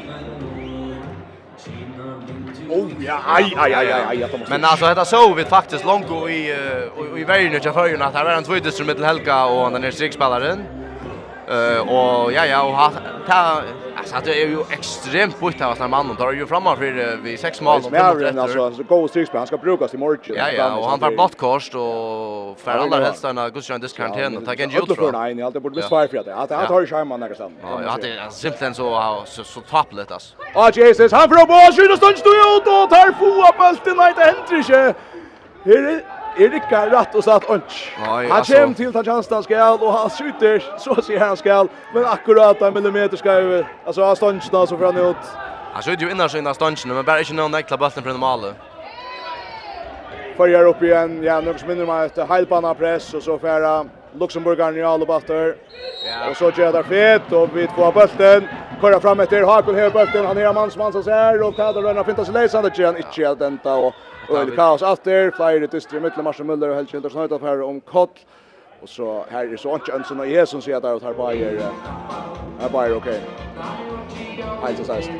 Oh 2.69 2.89
ja, 2.99 3.19
aj 3.25 3.53
aj 3.57 3.73
aj 3.73 3.91
aj 3.91 4.23
aj. 4.23 4.29
Men 4.49 4.65
alltså 4.65 4.85
detta 4.85 5.05
så 5.05 5.33
vi 5.33 5.45
faktiskt 5.45 5.85
långt 5.85 6.05
i 6.29 6.53
och 6.97 7.19
i 7.19 7.23
vägen 7.23 7.55
och 7.55 7.73
för 7.73 8.01
att 8.01 8.13
här 8.13 8.23
var 8.23 8.31
en 8.31 8.43
tvådistrum 8.43 8.87
mellan 8.87 9.03
Helga 9.03 9.45
och 9.45 9.71
den 9.71 9.83
är 9.83 9.91
strikspelaren. 9.91 10.65
Eh 11.47 11.79
och 11.79 12.33
ja 12.33 12.45
ja 12.45 12.61
och 12.61 12.93
ta 13.27 13.61
Alltså 13.99 14.15
det 14.25 14.41
är 14.41 14.47
ju 14.47 14.61
extremt 14.71 15.39
bort 15.39 15.61
av 15.61 15.71
att 15.71 15.89
mannen 15.89 16.15
tar 16.15 16.31
ju 16.31 16.45
framan 16.47 16.77
för 16.77 17.17
vi 17.23 17.37
sex 17.37 17.61
mål 17.61 17.81
och 17.85 17.91
mer 17.91 18.39
alltså 18.39 18.71
så 18.71 18.83
går 18.83 19.07
styrkspel 19.07 19.37
han 19.37 19.47
ska 19.47 19.57
brukas 19.57 19.93
i 19.93 19.97
morgon. 19.97 20.19
Ja 20.27 20.51
ja, 20.51 20.75
och 20.75 20.89
han 20.89 20.99
var 20.99 21.11
bortkost 21.11 21.75
och 21.75 22.59
för 22.59 22.71
alla 22.71 22.99
helst 23.05 23.23
en 23.23 23.35
godkänd 23.35 23.83
diskarantän 23.83 24.37
och 24.37 24.45
ta 24.45 24.53
en 24.53 24.69
jut 24.69 24.95
från. 24.95 25.11
Nej, 25.11 25.35
ni 25.35 25.41
alltid 25.43 25.61
borde 25.61 25.73
bli 25.73 25.81
för 25.81 26.17
att 26.17 26.27
att 26.27 26.51
han 26.51 26.67
tar 26.67 26.81
ju 26.81 26.87
skärmen 26.87 27.19
där 27.19 27.33
sen. 27.33 27.51
Ja, 27.61 27.81
jag 27.81 27.89
hade 27.89 28.31
simpelthen 28.31 28.75
så 28.75 29.23
så 29.25 29.43
så 29.43 29.61
tapplet 29.61 30.11
alltså. 30.11 30.35
Ah 30.53 30.71
Jesus, 30.73 31.11
han 31.11 31.29
får 31.29 31.47
boll 31.47 31.73
skjuta 31.77 31.97
stund 31.97 32.17
stod 32.17 32.33
ut 32.33 32.67
och 32.67 32.89
tar 32.89 33.11
få 33.11 33.57
bollen 33.57 33.97
nej 33.97 34.13
det 34.17 34.23
händer 34.23 34.57
inte. 34.57 34.95
Här 35.63 36.18
Erik 36.35 36.71
är 36.71 36.89
rätt 36.89 37.15
och 37.15 37.23
satt 37.23 37.49
onch. 37.49 37.93
Han 37.97 38.43
kommer 38.43 38.73
till 38.73 38.93
ta 38.93 39.03
chans 39.03 39.27
där 39.27 39.41
skall 39.41 39.79
och 39.79 39.93
han 39.93 40.09
skjuter 40.09 40.63
så 40.77 41.01
ser 41.01 41.19
han 41.19 41.37
skall 41.37 41.67
men 41.93 42.05
akkurat 42.05 42.61
en 42.61 42.73
millimeter 42.73 43.17
ska 43.17 43.41
ju 43.41 43.65
alltså 43.85 44.03
han 44.03 44.15
står 44.15 44.33
inte 44.33 44.45
så 44.45 44.77
fram 44.77 44.97
ut. 44.97 45.17
Han 45.73 45.83
skjuter 45.83 46.05
ju 46.05 46.11
innan 46.11 46.29
sina 46.29 46.53
stanchen 46.53 46.93
men 46.93 47.05
bara 47.05 47.19
inte 47.19 47.33
någon 47.33 47.53
äkla 47.53 47.77
bollen 47.77 48.03
från 48.03 48.19
målet. 48.19 48.55
Förjar 50.37 50.65
upp 50.65 50.83
igen, 50.83 51.23
ja, 51.23 51.41
något 51.41 51.67
mindre 51.67 51.85
med 51.85 52.05
ett 52.05 52.29
heilbana 52.29 52.73
press 52.73 53.13
och 53.13 53.23
så 53.23 53.39
färra 53.39 53.85
Luxemburgaren 54.19 54.77
i 54.77 54.83
alla 54.83 55.05
batter. 55.05 55.55
Och 56.29 56.37
så 56.37 56.51
kör 56.51 56.71
där 56.71 56.83
fet 56.83 57.31
och 57.31 57.57
vi 57.57 57.67
får 57.67 57.91
bollen. 57.91 58.49
Kör 58.81 58.99
fram 58.99 59.19
efter 59.19 59.43
Hakon 59.43 59.75
bulten. 59.75 60.25
han 60.25 60.37
är 60.37 60.53
mans 60.53 60.77
mans 60.77 61.05
så 61.05 61.11
här 61.11 61.43
och 61.43 61.55
tar 61.55 61.93
den 61.93 62.05
fintas 62.05 62.29
läsande 62.29 62.71
igen, 62.77 62.97
inte 62.97 63.29
att 63.29 63.41
vänta 63.41 63.75
och 63.75 63.93
Og 64.29 64.47
det 64.47 64.55
kaos 64.55 64.81
after, 64.81 65.31
flere 65.35 65.67
dyster 65.67 65.97
i 65.97 65.99
midten, 65.99 66.23
Marsen 66.23 66.47
Møller 66.47 66.69
og 66.69 66.75
Helge 66.75 66.91
Hildur 66.91 67.09
Snøytoff 67.09 67.43
her 67.43 67.63
om 67.65 67.81
Kott. 67.81 68.25
Og 68.81 68.89
så 68.89 69.23
her 69.29 69.39
er 69.39 69.57
så 69.57 69.75
ikke 69.75 69.95
ønsen 69.97 70.21
av 70.21 70.29
Jesus 70.29 70.63
sier 70.63 70.77
at 70.77 70.85
det 70.85 71.01
her 71.03 71.15
bare 71.17 71.35
er, 71.35 71.71
her 72.61 72.69
bare 72.69 72.87
er 72.87 72.95
ok. 72.95 73.09
Helt 74.65 74.77
til 74.77 74.85
16. 74.85 75.15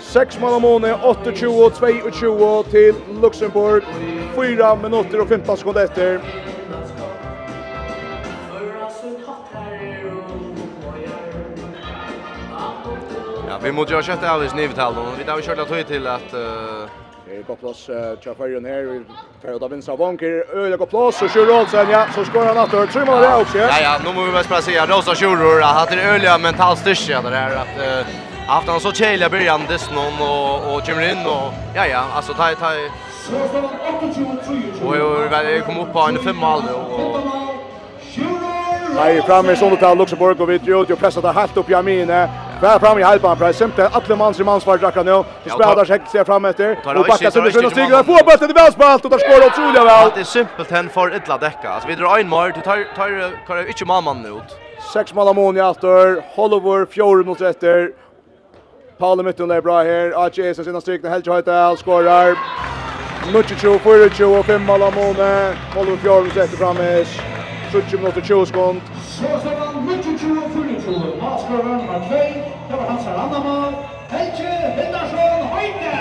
6 0.00 0.40
mål 0.40 0.54
av 0.56 0.60
måned, 0.60 0.94
28, 1.04 1.70
22 2.10 2.64
til 2.70 2.94
Luxemburg. 3.22 3.82
4 4.38 4.76
minutter 4.82 5.20
og 5.20 5.28
15 5.28 5.56
sekunder 5.56 5.90
etter. 5.90 6.22
Ja, 13.56 13.60
vi 13.62 13.72
måste 13.72 13.94
ju 13.94 14.02
köta 14.02 14.30
Alice 14.30 14.56
Nivetall 14.56 14.98
och 14.98 15.18
vi 15.18 15.24
där 15.24 15.36
ju 15.36 15.42
kört 15.42 15.58
att 15.58 15.86
till 15.86 16.06
att 16.06 16.34
uh... 16.34 16.40
Det 17.26 17.36
är 17.36 17.42
gott 17.42 17.60
plats 17.60 17.86
till 18.22 18.34
Färjan 18.38 18.64
här. 18.64 18.82
Vi 18.82 19.04
får 19.42 19.58
ta 19.58 19.68
vinst 19.68 19.88
av 19.88 19.98
Vanker. 19.98 20.44
Öliga 20.54 20.76
gott 20.76 20.90
plats. 20.90 21.22
Och 21.22 21.30
kör 21.30 21.46
Rolsen. 21.46 21.90
Ja, 21.90 22.06
så 22.14 22.24
skår 22.24 22.44
han 22.44 22.58
åter. 22.58 22.86
Tre 22.86 23.04
mål 23.04 23.20
där 23.20 23.40
också? 23.40 23.58
Ja, 23.58 23.80
ja. 23.82 23.98
Nu 23.98 24.04
måste 24.04 24.24
vi 24.24 24.30
väl 24.30 24.44
placera 24.44 24.86
Rosa 24.86 25.14
Kjuror. 25.14 25.62
Att 25.62 25.88
det 25.90 26.02
är 26.02 26.14
öliga 26.14 26.38
mental 26.38 26.76
styrka 26.76 27.22
det 27.22 27.30
där. 27.30 27.56
Att, 27.56 28.00
uh, 28.00 28.06
haft 28.46 28.68
han 28.68 28.80
så 28.80 28.92
tjejliga 28.92 29.28
början 29.28 29.60
dessutom 29.68 30.20
och, 30.20 30.74
och 30.74 30.86
kommer 30.86 31.10
in. 31.10 31.26
Och, 31.26 31.52
ja, 31.74 31.86
ja. 31.86 32.04
Alltså, 32.14 32.32
ta, 32.34 32.54
ta. 32.54 32.70
Och 34.86 34.96
jag 34.96 35.66
kom 35.66 35.80
upp 35.80 35.92
på 35.92 36.00
en 36.00 36.18
femmal 36.18 36.62
nu. 36.64 36.72
Och, 36.72 37.20
Nej, 38.96 39.22
framme 39.22 39.52
i 39.52 39.56
Sundetal, 39.56 39.98
Luxemburg 39.98 40.40
och 40.40 40.50
vi 40.50 40.58
drar 40.58 40.82
ut 40.82 40.90
och 40.90 40.98
pressar 40.98 41.22
det 41.22 41.32
helt 41.32 41.56
upp 41.56 41.70
i 41.70 41.74
Amine. 41.74 42.28
Bara 42.60 42.78
fram 42.78 42.98
i 42.98 43.02
halvbanan 43.02 43.36
för 43.36 43.82
att 43.82 43.94
alla 43.94 44.16
mans 44.16 44.40
i 44.40 44.44
mans 44.44 44.66
var 44.66 44.78
Jacka 44.82 45.02
nu. 45.02 45.24
Så 45.46 45.50
spelar 45.50 45.86
Jack 45.88 46.10
sig 46.10 46.24
fram 46.24 46.44
efter 46.44 46.78
och 46.84 47.06
backar 47.06 47.30
sig 47.30 47.42
till 47.42 47.70
Stig 47.70 47.94
och 47.94 48.06
får 48.06 48.24
bollen 48.24 48.50
i 48.50 48.52
vänsterspalt 48.52 49.04
och 49.04 49.10
där 49.10 49.18
skor 49.18 49.46
otroligt 49.46 49.84
väl. 49.92 50.10
Det 50.14 50.20
är 50.20 50.24
simpelt 50.24 50.70
hen 50.70 50.88
för 50.88 51.16
illa 51.16 51.38
däcka. 51.38 51.68
Alltså 51.70 51.88
vi 51.88 51.94
drar 51.94 52.18
en 52.18 52.28
mål 52.28 52.52
Du 52.54 52.60
tar 52.60 52.94
tar 52.96 53.32
kör 53.46 53.68
inte 53.68 53.84
mamman 53.84 54.26
ut. 54.26 54.58
Sex 54.92 55.14
mål 55.14 55.28
amon 55.28 55.56
i 55.56 55.60
efter 55.60 56.22
Hollover 56.36 56.86
fjärde 56.86 57.24
mot 57.24 57.40
efter. 57.40 57.90
Paul 58.98 59.22
Mitton 59.22 59.50
är 59.50 59.60
bra 59.60 59.82
här. 59.82 60.24
AJ 60.24 60.54
sen 60.54 60.64
sina 60.64 60.80
strikna 60.80 61.08
helt 61.10 61.26
höjt 61.26 61.44
där 61.44 61.76
skorar. 61.76 62.36
Mycket 63.32 63.58
tro 63.58 63.78
för 63.78 64.08
25 64.08 64.64
mål 64.64 64.82
om 64.82 64.88
amon. 64.88 65.16
Hollover 65.74 65.96
fjärde 65.96 66.24
mot 66.24 66.36
efter 66.36 66.56
framis. 66.56 67.08
70 67.72 67.96
minuter 67.96 68.20
20 68.20 68.46
sekund. 68.46 68.80
Skåren 71.46 71.88
var 71.88 72.00
tvøy, 72.08 72.42
det 72.68 72.76
var 72.78 72.86
hans 72.90 73.04
her 73.04 73.14
andre 73.14 73.40
mål. 73.44 73.74
Helge 74.10 74.48
Hindarsson 74.76 75.42
Høyde! 75.52 75.92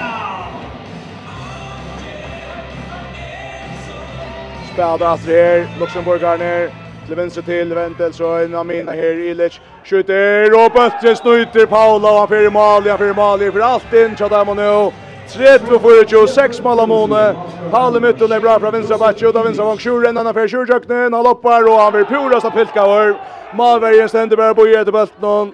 Spelade 4.74 5.06
Astrid 5.06 5.36
her, 5.36 5.66
Luxemburgarner, 5.80 6.68
til 7.08 7.18
venstre 7.18 7.42
til 7.42 7.76
Vendelsen, 7.76 8.56
Amina 8.56 8.92
her, 8.92 9.12
Ilic, 9.30 9.60
skjuter, 9.84 10.58
og 10.58 10.72
Bøttre 10.72 11.16
snuter 11.16 11.66
Paula, 11.66 12.20
han 12.20 12.28
fyrir 12.28 12.50
Mali, 12.50 12.90
han 12.90 12.98
fyrir 12.98 13.14
Mali, 13.14 13.52
for 13.52 13.62
alt 13.74 13.94
inn, 13.94 14.16
Tjadam 14.18 14.56
nå, 14.58 14.94
30-24, 15.28 16.28
6 16.28 16.62
mål 16.64 16.80
av 16.80 16.88
måne. 16.88 17.36
Halle 17.72 18.00
Mytten 18.00 18.32
är 18.32 18.40
bra 18.40 18.60
från 18.60 18.72
vänstra 18.72 18.98
backen. 18.98 19.28
Uda 19.28 19.44
vänstra 19.44 19.66
vang 19.66 19.78
tjuren, 19.78 20.18
han 20.18 20.26
har 20.26 20.34
för 20.34 20.48
tjurjöknen. 20.48 21.14
Han 21.14 21.24
loppar 21.24 21.64
och 21.64 21.80
han 21.80 21.94
vill 21.94 22.06
purast 22.06 22.46
av 22.46 22.52
Pilkauer. 22.52 23.16
Malvergen 23.54 24.10
ständer 24.10 24.38
bara 24.38 24.56
på 24.56 24.68
Göte 24.68 24.92
Böltnon. 24.92 25.54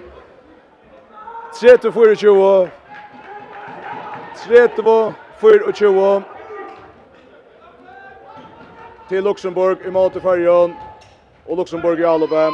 30-24. 1.61 2.69
30-24. 4.47 6.23
Till 9.09 9.23
Luxemburg 9.23 9.77
i 9.85 9.91
mål 9.91 10.11
till 10.11 10.21
Färjön. 10.21 10.75
Och 11.45 11.57
Luxemburg 11.57 11.99
i 11.99 12.05
Allobe. 12.05 12.51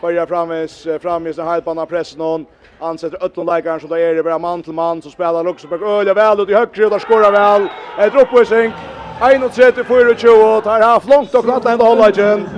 Färja 0.00 0.26
framvis, 0.26 0.86
framvis 1.00 1.36
när 1.36 1.44
Heilpan 1.44 1.78
har 1.78 1.86
pressen 1.86 2.20
hon 2.20 2.46
ansetter 2.80 3.24
Ötlund 3.24 3.50
så 3.50 3.80
som 3.80 3.88
det 3.88 4.00
är 4.00 4.14
det 4.14 4.22
bara 4.22 4.38
man 4.38 4.62
till 4.62 4.72
man 4.72 5.02
som 5.02 5.10
spelar 5.10 5.44
Luxemburg 5.44 5.82
öliga 5.82 6.14
väl 6.14 6.40
ut 6.40 6.48
i 6.48 6.54
högre 6.54 6.84
och 6.84 6.90
där 6.90 6.98
skorar 6.98 7.32
väl 7.32 7.68
ett 7.98 8.14
uppvisning 8.14 8.72
1-3-4-20 9.20 10.60
tar 10.60 10.80
haft 10.80 11.08
långt 11.08 11.34
och 11.34 11.44
knappt 11.44 11.66
ända 11.66 11.84
hålla 11.84 12.10
igen 12.10 12.48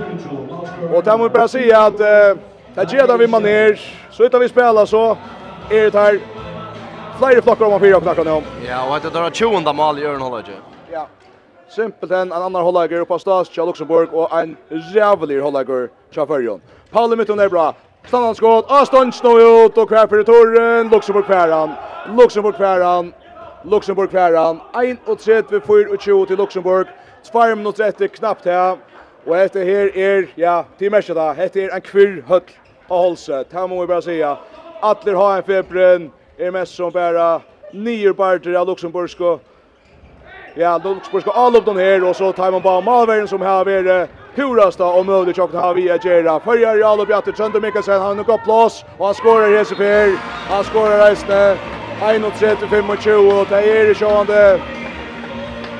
och 0.93 1.03
där 1.03 1.17
måste 1.17 1.33
bara 1.33 1.47
säga 1.47 1.79
att 1.79 1.99
eh, 1.99 2.37
det 2.75 2.93
ger 2.93 3.07
där 3.07 3.17
vi 3.17 3.27
man 3.27 3.43
ner 3.43 3.81
så 4.11 4.23
utan 4.23 4.41
vi 4.41 4.49
spelar 4.49 4.85
så 4.85 5.17
är 5.69 5.91
det 5.91 5.99
här 5.99 6.19
flera 7.17 7.41
flockar 7.41 7.65
om 7.65 7.71
man 7.71 7.79
fyra 7.79 7.99
knackar 8.01 8.25
nu 8.25 8.41
ja 8.67 8.87
och 8.87 8.95
att 8.95 9.13
det 9.13 9.19
är 9.19 9.31
20 9.31 9.73
mål 9.73 9.99
i 9.99 10.05
Örn 10.05 10.21
hålla 10.21 10.43
ja 10.91 11.07
simpelt 11.75 12.11
en 12.11 12.31
annan 12.31 12.63
hållager 12.63 13.05
på 13.05 13.19
Stas 13.19 13.57
Luxemburg 13.57 14.13
och 14.13 14.39
en 14.39 14.57
jävlig 14.93 15.39
hållager 15.39 15.89
Chaferjon 16.11 16.61
Paul 16.91 17.17
Mitton 17.17 17.39
är 17.39 17.49
bra. 17.49 17.75
Stannan 18.07 18.35
skott, 18.35 18.65
og 18.69 18.87
stunds 18.87 19.23
nå 19.23 19.37
ut, 19.39 19.77
och 19.77 19.87
kvar 19.87 20.07
för 20.07 20.23
torren. 20.23 20.89
Luxemburg 20.89 21.25
kvaran. 21.25 21.75
Luxemburg 22.05 22.55
kværan, 22.55 23.13
Luxemburg 23.63 24.11
för 25.65 25.93
ut 25.93 26.01
20 26.01 26.25
till 26.25 26.37
Luxemburg, 26.37 26.87
2 27.31 27.55
minuter 27.55 27.83
efter 27.83 28.07
knappt 28.07 28.45
här. 28.45 28.77
Och 29.25 29.37
efter 29.37 29.65
här 29.65 29.97
är 29.97 30.27
ja, 30.35 30.65
till 30.77 30.91
mersi 30.91 31.13
där. 31.13 31.33
Här 31.33 31.57
är 31.57 31.69
en 31.69 31.81
kvirr 31.81 32.23
höll 32.27 32.41
på 32.87 32.95
Holse, 32.95 33.43
det 33.51 33.67
må 33.67 33.81
vi 33.81 33.87
bara 33.87 34.01
säga. 34.01 34.37
atler 34.79 35.13
har 35.13 35.37
en 35.37 35.43
febren, 35.43 36.11
Är 36.37 36.51
mest 36.51 36.75
som 36.75 36.91
bara 36.91 37.41
nio 37.71 38.13
parter 38.13 38.53
av 38.53 38.67
Luxemburgsko, 38.67 39.39
ja, 40.53 40.77
Luxemburgsko, 40.77 41.31
all 41.31 41.55
upp 41.55 41.65
den 41.65 41.77
här 41.77 42.03
och 42.03 42.15
så 42.15 42.33
tar 42.33 42.51
man 42.51 42.61
bara 42.61 42.81
Malvern 42.81 43.27
som 43.27 43.41
har 43.41 43.65
varit 43.65 44.09
purasta 44.35 44.85
om 44.85 45.05
möjligt 45.05 45.35
tjockna 45.35 45.59
har 45.59 45.73
vi 45.73 45.91
Agera. 45.91 46.39
Följer 46.39 46.75
Jarl 46.75 46.99
och 46.99 47.07
Bjatte 47.07 47.31
Trönder 47.31 47.61
Mikkelsen. 47.61 48.01
Han 48.01 48.17
har 48.17 48.23
gått 48.23 48.43
plås 48.43 48.85
och 48.97 49.05
han 49.05 49.15
skorar 49.15 49.49
Jesu 49.49 49.75
Per. 49.75 50.17
Han 50.49 50.63
skorar 50.63 50.97
Reisne. 50.97 51.57
1-35 52.01 53.39
och 53.39 53.47
det 53.49 53.79
är 53.79 53.87
det 53.87 53.95
sjående. 53.95 54.59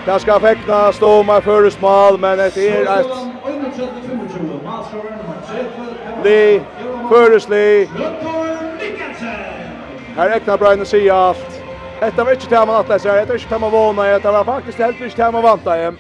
Det 0.06 0.20
ska 0.20 0.40
fäckna 0.40 0.92
Stoma 0.92 1.42
för 1.42 1.70
smal 1.70 2.20
men 2.20 2.38
det 2.38 2.58
är 2.58 3.00
ett 3.00 3.06
Li 6.24 6.62
Förusli 7.10 7.90
Här 10.16 10.30
räknar 10.30 10.58
Brian 10.58 10.82
och 10.82 10.88
säger 10.88 11.14
allt. 11.14 11.62
Detta 12.00 12.24
var 12.24 12.32
inte 12.32 12.48
det 12.50 12.66
man 12.66 12.76
att 12.76 12.90
läsa, 12.90 13.14
det 13.14 13.26
var 13.26 13.34
inte 13.36 13.50
det 13.50 13.60
man 13.60 13.72
vana, 13.72 14.04
det 14.04 14.32
var 14.32 14.44
faktiskt 14.44 14.78
helt 14.78 15.02
inte 15.02 15.26
det 15.26 15.32
man 15.32 15.44
vantade. 15.44 15.94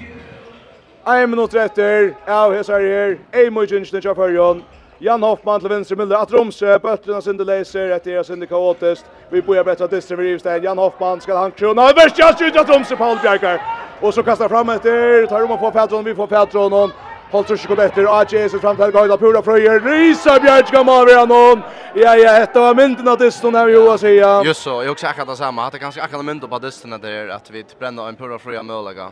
1 1.05 1.29
minut 1.29 1.55
etter, 1.55 2.13
av 2.27 2.53
hesar 2.53 2.79
her, 2.79 3.17
Eimur 3.33 3.65
Ginsen 3.65 4.01
kjær 4.01 4.15
førjon, 4.15 4.63
Jan 5.01 5.23
Hoffmann 5.25 5.61
til 5.61 5.71
venstre, 5.71 5.95
Müller 5.97 6.21
at 6.21 6.33
Romsø, 6.33 6.75
bøtteren 6.77 7.17
av 7.17 7.23
Sinde 7.25 7.45
Leiser, 7.47 7.89
etter 7.95 8.19
er 8.19 8.25
Sinde 8.27 8.45
Kaotist, 8.45 9.05
vi 9.31 9.41
bor 9.41 9.63
bättre 9.65 9.87
distre 9.89 10.17
ved 10.17 10.29
Rivstein, 10.29 10.63
Jan 10.63 10.77
Hoffmann 10.77 11.21
skal 11.21 11.39
han 11.41 11.55
krona, 11.57 11.89
og 11.89 11.97
verst 11.97 12.21
just 12.21 12.41
ut 12.41 12.57
av 12.57 12.69
Romsø, 12.69 12.95
Paul 12.95 13.17
Bjerkar, 13.23 13.57
og 14.01 14.13
så 14.13 14.21
kastar 14.23 14.49
fram 14.49 14.69
etter, 14.69 15.25
tar 15.29 15.47
om 15.47 15.55
å 15.55 15.61
få 15.61 15.73
Petron, 15.73 16.05
vi 16.05 16.13
får 16.15 16.29
Petron, 16.35 16.93
Håll 17.31 17.45
trus 17.47 17.65
kom 17.65 17.79
efter 17.79 18.07
AJ 18.19 18.49
så 18.49 18.59
fram 18.59 18.75
till 18.75 18.91
Gaida 18.91 19.17
Pura 19.17 19.41
Fröjer. 19.41 19.79
Risa 19.79 20.39
Björk 20.39 20.67
ska 20.67 20.83
man 20.83 20.85
vara 20.85 21.25
någon. 21.25 21.61
Ja 21.95 22.15
ja, 22.15 22.39
detta 22.39 22.59
var 22.59 22.75
mynten 22.75 23.07
att 23.07 23.19
det 23.19 23.31
stod 23.31 23.53
när 23.53 23.65
vi 23.65 23.73
Johan 23.73 23.99
säger. 23.99 24.43
Just 24.45 24.61
så, 24.61 24.83
jag 24.83 24.91
också 24.91 25.07
akkurat 25.07 25.37
samma. 25.37 25.61
har 25.61 25.71
kanske 25.71 26.01
akkurat 26.01 26.25
mynt 26.25 26.49
på 26.49 26.59
dysten 26.59 26.89
där 27.01 27.29
att 27.29 27.51
vi 27.51 27.65
bränner 27.79 28.09
en 28.09 28.15
Pura 28.15 28.39
Fröjer 28.39 28.63
möjliga. 28.63 29.11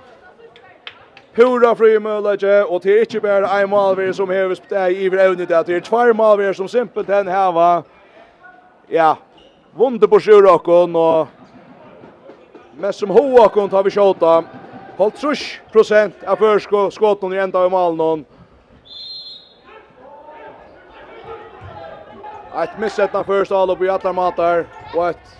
Hurra 1.38 1.76
fri 1.76 1.99
mølage, 2.01 2.65
og 2.65 2.84
det 2.84 2.93
er 2.93 3.01
ikke 3.06 3.22
bare 3.22 3.49
en 3.61 3.69
malver 3.69 4.11
som 4.14 4.30
hever 4.30 4.57
steg 4.57 4.97
i 4.97 5.07
evne 5.07 5.45
det, 5.45 5.65
det 5.68 5.76
er 5.76 5.85
tvær 5.85 6.14
malver 6.14 6.53
som 6.53 6.68
simpelt 6.68 7.10
hen 7.10 7.30
heva, 7.30 7.84
ja, 8.89 9.14
vunde 9.77 10.07
på 10.07 10.19
sjurakon, 10.19 10.95
og 10.95 11.27
mest 12.81 12.99
som 12.99 13.14
hoakon 13.14 13.69
tar 13.69 13.85
vi 13.85 13.93
sjåta, 13.93 14.41
holdt 14.97 15.22
trusk 15.22 15.72
prosent 15.72 16.26
av 16.26 16.41
førsko, 16.41 16.89
skåten 16.91 17.34
i 17.34 17.41
enda 17.45 17.61
av 17.61 17.72
malen, 17.72 18.26
Ett 22.56 22.77
missetna 22.77 23.23
först 23.23 23.51
all 23.51 23.69
upp 23.69 23.81
i 23.81 23.89
alla 23.89 24.14
matar 24.14 24.65
och 24.95 25.10
ett 25.10 25.39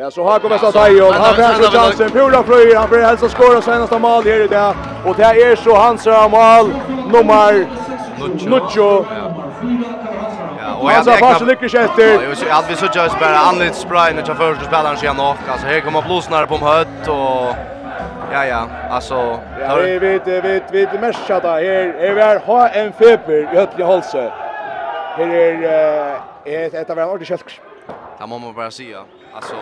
Ja, 0.00 0.10
så 0.10 0.24
har 0.24 0.38
kommit 0.38 0.62
att 0.62 0.74
kommer 0.74 1.02
och 1.02 1.14
Han 1.14 1.34
får 1.34 1.62
sin 1.62 1.70
chans. 1.70 2.12
Pura 2.12 2.42
flöjer. 2.42 2.76
Han 2.76 2.88
får 2.88 2.98
hälsa 2.98 3.28
skåra 3.28 3.62
senaste 3.62 3.98
mål 3.98 4.24
här 4.24 4.44
i 4.44 4.46
dag. 4.46 4.74
Och 5.06 5.16
det 5.16 5.22
är 5.22 5.56
så 5.56 5.74
hans 5.76 6.06
mål 6.06 6.66
nummer 7.12 7.66
Nuccio. 8.50 9.06
Ja, 10.60 10.74
och 10.80 10.92
jag 10.92 11.04
sa 11.04 11.12
att 11.12 11.46
lyckas 11.46 11.74
efter. 11.74 12.34
Ja, 12.48 12.58
att 12.58 12.70
vi 12.70 12.76
så 12.76 12.86
just 12.94 13.20
bara 13.20 13.36
anlit 13.36 13.74
spray 13.74 14.12
när 14.14 14.24
jag 14.26 14.36
första 14.36 14.64
spelaren 14.64 14.96
så 14.96 15.06
jag 15.06 15.16
nog. 15.16 15.34
Alltså 15.48 15.66
här 15.66 15.80
kommer 15.80 16.02
blåsnar 16.02 16.46
på 16.46 16.56
hött 16.56 17.08
och 17.08 17.56
Ja 18.32 18.46
ja, 18.46 18.66
alltså 18.90 19.38
ja, 19.60 19.76
vi 19.76 19.98
vet 19.98 20.26
vi 20.26 20.60
vet 20.72 21.00
mest 21.00 21.18
chatta 21.28 21.52
Här 21.52 21.62
är 21.62 22.14
vi 22.14 22.22
har 22.46 22.68
en 22.68 22.92
feber 22.92 23.52
i 23.52 23.56
Hötli 23.56 23.84
Holse. 23.84 24.32
Här 25.16 25.28
är 25.28 26.14
eh 26.44 26.80
ett 26.80 26.90
av 26.90 26.96
våra 26.96 27.10
ordentliga. 27.10 27.38
Det 28.18 28.26
måste 28.26 28.44
man 28.46 28.54
bara 28.54 28.70
säga. 28.70 28.98
Alltså 29.34 29.56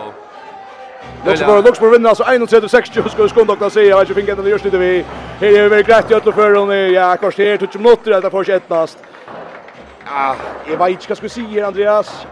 Luxemburg, 1.25 1.65
Luxemburg 1.65 1.93
vinner 1.93 2.09
alltså 2.09 2.23
31-60 2.23 3.09
ska 3.09 3.21
ju 3.21 3.29
skundokta 3.29 3.69
säga. 3.69 3.87
Jag 3.87 3.97
vet 3.99 4.09
inte 4.09 4.25
finna 4.25 4.41
det 4.43 4.49
just 4.49 4.65
lite 4.65 4.77
vi. 4.77 5.05
Här 5.39 5.47
är 5.47 5.69
vi 5.69 5.83
grätt 5.83 6.11
i 6.11 6.13
ötlo 6.13 6.31
för 6.31 6.55
hon. 6.55 6.93
Ja, 6.93 7.17
kanske 7.17 7.49
här 7.49 7.57
tog 7.57 7.75
minuter 7.81 8.11
detta 8.11 8.29
för 8.29 8.43
sig 8.43 8.55
ettast. 8.55 8.97
Ja, 10.05 10.35
jag 10.69 10.77
vet 10.77 10.89
inte 10.89 11.09
vad 11.09 11.17
ska 11.17 11.29
säga 11.29 11.67
Andreas. 11.67 12.27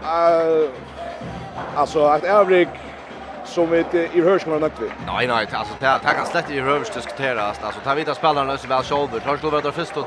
Alltså 1.74 2.04
att 2.04 2.30
avrik 2.30 2.68
som 3.44 3.70
vi 3.70 3.84
i 4.12 4.20
hörs 4.20 4.44
kommer 4.44 4.60
nökt 4.60 4.80
vid. 4.80 4.90
Nej, 5.06 5.26
nej, 5.26 5.48
alltså 5.52 5.74
det 5.80 5.86
här 5.86 5.98
kan 5.98 6.26
slett 6.26 6.50
i 6.50 6.60
hörs 6.60 6.90
diskuteras. 6.90 7.60
Alltså 7.62 7.80
ta 7.84 7.94
vi 7.94 8.00
inte 8.00 8.14
spelarna 8.14 8.56
så 8.56 8.68
väl 8.68 8.82
shoulder. 8.82 9.20
Tar 9.20 9.36
skulle 9.36 9.52
vara 9.52 9.72
först 9.72 9.94
till 9.94 10.02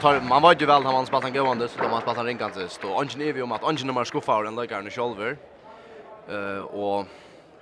tar 0.00 0.20
man 0.28 0.42
var 0.42 0.54
ju 0.58 0.66
väl 0.66 0.82
när 0.82 0.92
man 0.92 1.06
spelar 1.06 1.26
en 1.26 1.32
gående 1.32 1.68
så 1.68 1.82
då 1.82 1.88
man 1.88 2.00
spelar 2.00 2.20
en 2.20 2.26
ringan 2.26 2.52
sist. 2.54 2.84
Och 2.84 3.00
ungen 3.00 3.28
är 3.28 3.32
vi 3.32 3.42
om 3.42 3.52
att 3.52 3.62
ungen 3.62 3.88
är 3.88 3.92
mer 3.92 4.04
skuffar 4.04 4.44
än 4.44 4.54
lägger 4.54 4.86
i 4.86 4.90
shoulder. 4.90 5.36
Eh 6.30 6.64
och 6.64 7.04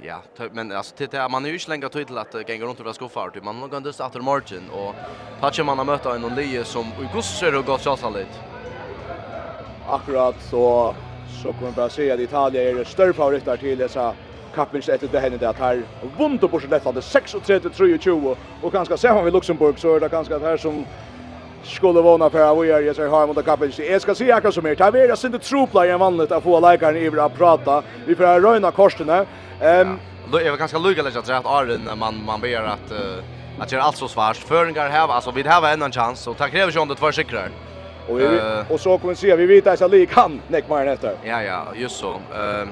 Ja, 0.02 0.22
men 0.52 0.72
alltså 0.72 0.94
det 0.96 1.28
man 1.28 1.44
är 1.44 1.48
ju 1.48 1.54
inte 1.54 1.70
längre 1.70 1.88
tid 1.88 2.06
till 2.06 2.18
att 2.18 2.48
gänga 2.48 2.64
runt 2.64 2.78
och 2.78 2.84
vara 2.84 2.94
skuffar 2.94 3.30
typ 3.30 3.44
man 3.44 3.70
går 3.70 3.86
just 3.86 4.00
efter 4.00 4.20
margin 4.20 4.68
och 4.68 4.96
toucha 5.40 5.64
man 5.64 5.78
har 5.78 5.84
mött 5.84 6.06
en 6.06 6.24
Olie 6.24 6.64
som 6.64 6.94
i 7.04 7.06
gosser 7.06 7.54
och 7.54 7.66
gott 7.66 7.80
chans 7.80 8.02
lite. 8.02 8.36
Akkurat 9.86 10.40
så 10.40 10.96
så 11.26 11.52
kommer 11.52 11.72
bara 11.72 11.90
se 11.90 12.10
att 12.10 12.20
Italien 12.20 12.78
är 12.78 12.84
större 12.84 13.14
favoriter 13.14 13.56
till 13.56 13.78
dessa 13.78 14.14
kappens 14.52 14.88
efter 14.88 15.08
det 15.08 15.20
hände 15.20 15.48
att 15.48 15.58
här 15.58 15.86
vunnit 16.00 16.40
på 16.40 16.60
sig 16.60 16.80
hade 16.84 17.02
36 17.02 17.76
23 17.76 18.12
och 18.60 18.72
ganska 18.72 18.96
ser 18.96 19.14
man 19.14 19.24
vi 19.24 19.30
Luxemburg 19.30 19.78
så 19.78 19.96
är 19.96 20.00
det 20.00 20.08
ganska 20.08 20.38
här 20.38 20.56
som 20.56 20.86
skulle 21.66 22.00
våna 22.00 22.30
för 22.30 22.52
att 22.52 22.64
vi 22.64 22.88
är 22.88 22.92
så 22.92 23.08
har 23.08 23.26
mot 23.26 23.44
kapellet. 23.44 23.78
Jag 23.78 24.02
ska 24.02 24.14
se 24.14 24.32
akkurat 24.32 24.54
som 24.54 24.66
är. 24.66 24.92
Det 24.92 25.00
är 25.00 25.10
alltså 25.10 25.26
inte 25.26 25.38
tropla 25.38 25.86
i 25.86 25.92
vanligt 25.92 26.32
att 26.32 26.42
få 26.42 26.60
läkaren 26.60 26.96
i 26.96 27.20
att 27.20 27.38
prata. 27.38 27.82
Vi 28.06 28.14
får 28.14 28.40
röna 28.40 28.70
korsarna. 28.70 29.26
Ehm 29.60 29.98
då 30.32 30.38
är 30.38 30.50
det 30.50 30.56
ganska 30.56 30.78
lugnt 30.78 31.16
att 31.16 31.26
säga 31.26 31.38
att 31.38 31.46
Arlen 31.46 31.88
man 31.98 32.24
man 32.26 32.40
ber 32.40 32.62
att 32.62 32.92
uh, 32.92 32.98
att 33.58 33.72
göra 33.72 33.82
allt 33.82 33.96
så 33.96 34.08
svårt. 34.08 34.36
Föringar 34.36 34.88
här 34.88 35.08
alltså 35.08 35.30
vi 35.30 35.42
har 35.42 35.72
en 35.72 35.92
chans 35.92 36.26
och 36.26 36.36
tack 36.36 36.50
kräver 36.50 36.72
ju 36.72 36.78
om 36.78 36.88
det 36.88 36.94
två 36.94 37.12
sikrar. 37.12 37.48
Och 38.08 38.20
vi, 38.20 38.40
och 38.68 38.80
så 38.80 38.98
kommer 38.98 39.14
vi 39.14 39.20
se 39.20 39.36
vi 39.36 39.46
vet 39.46 39.66
att 39.66 39.80
jag 39.80 39.90
lik 39.90 40.12
han 40.12 40.40
näck 40.48 40.68
mer 40.68 40.86
efter. 40.86 41.12
Ja 41.24 41.42
ja, 41.42 41.66
just 41.74 41.96
så. 41.96 42.10
Ehm 42.10 42.62
uh, 42.62 42.68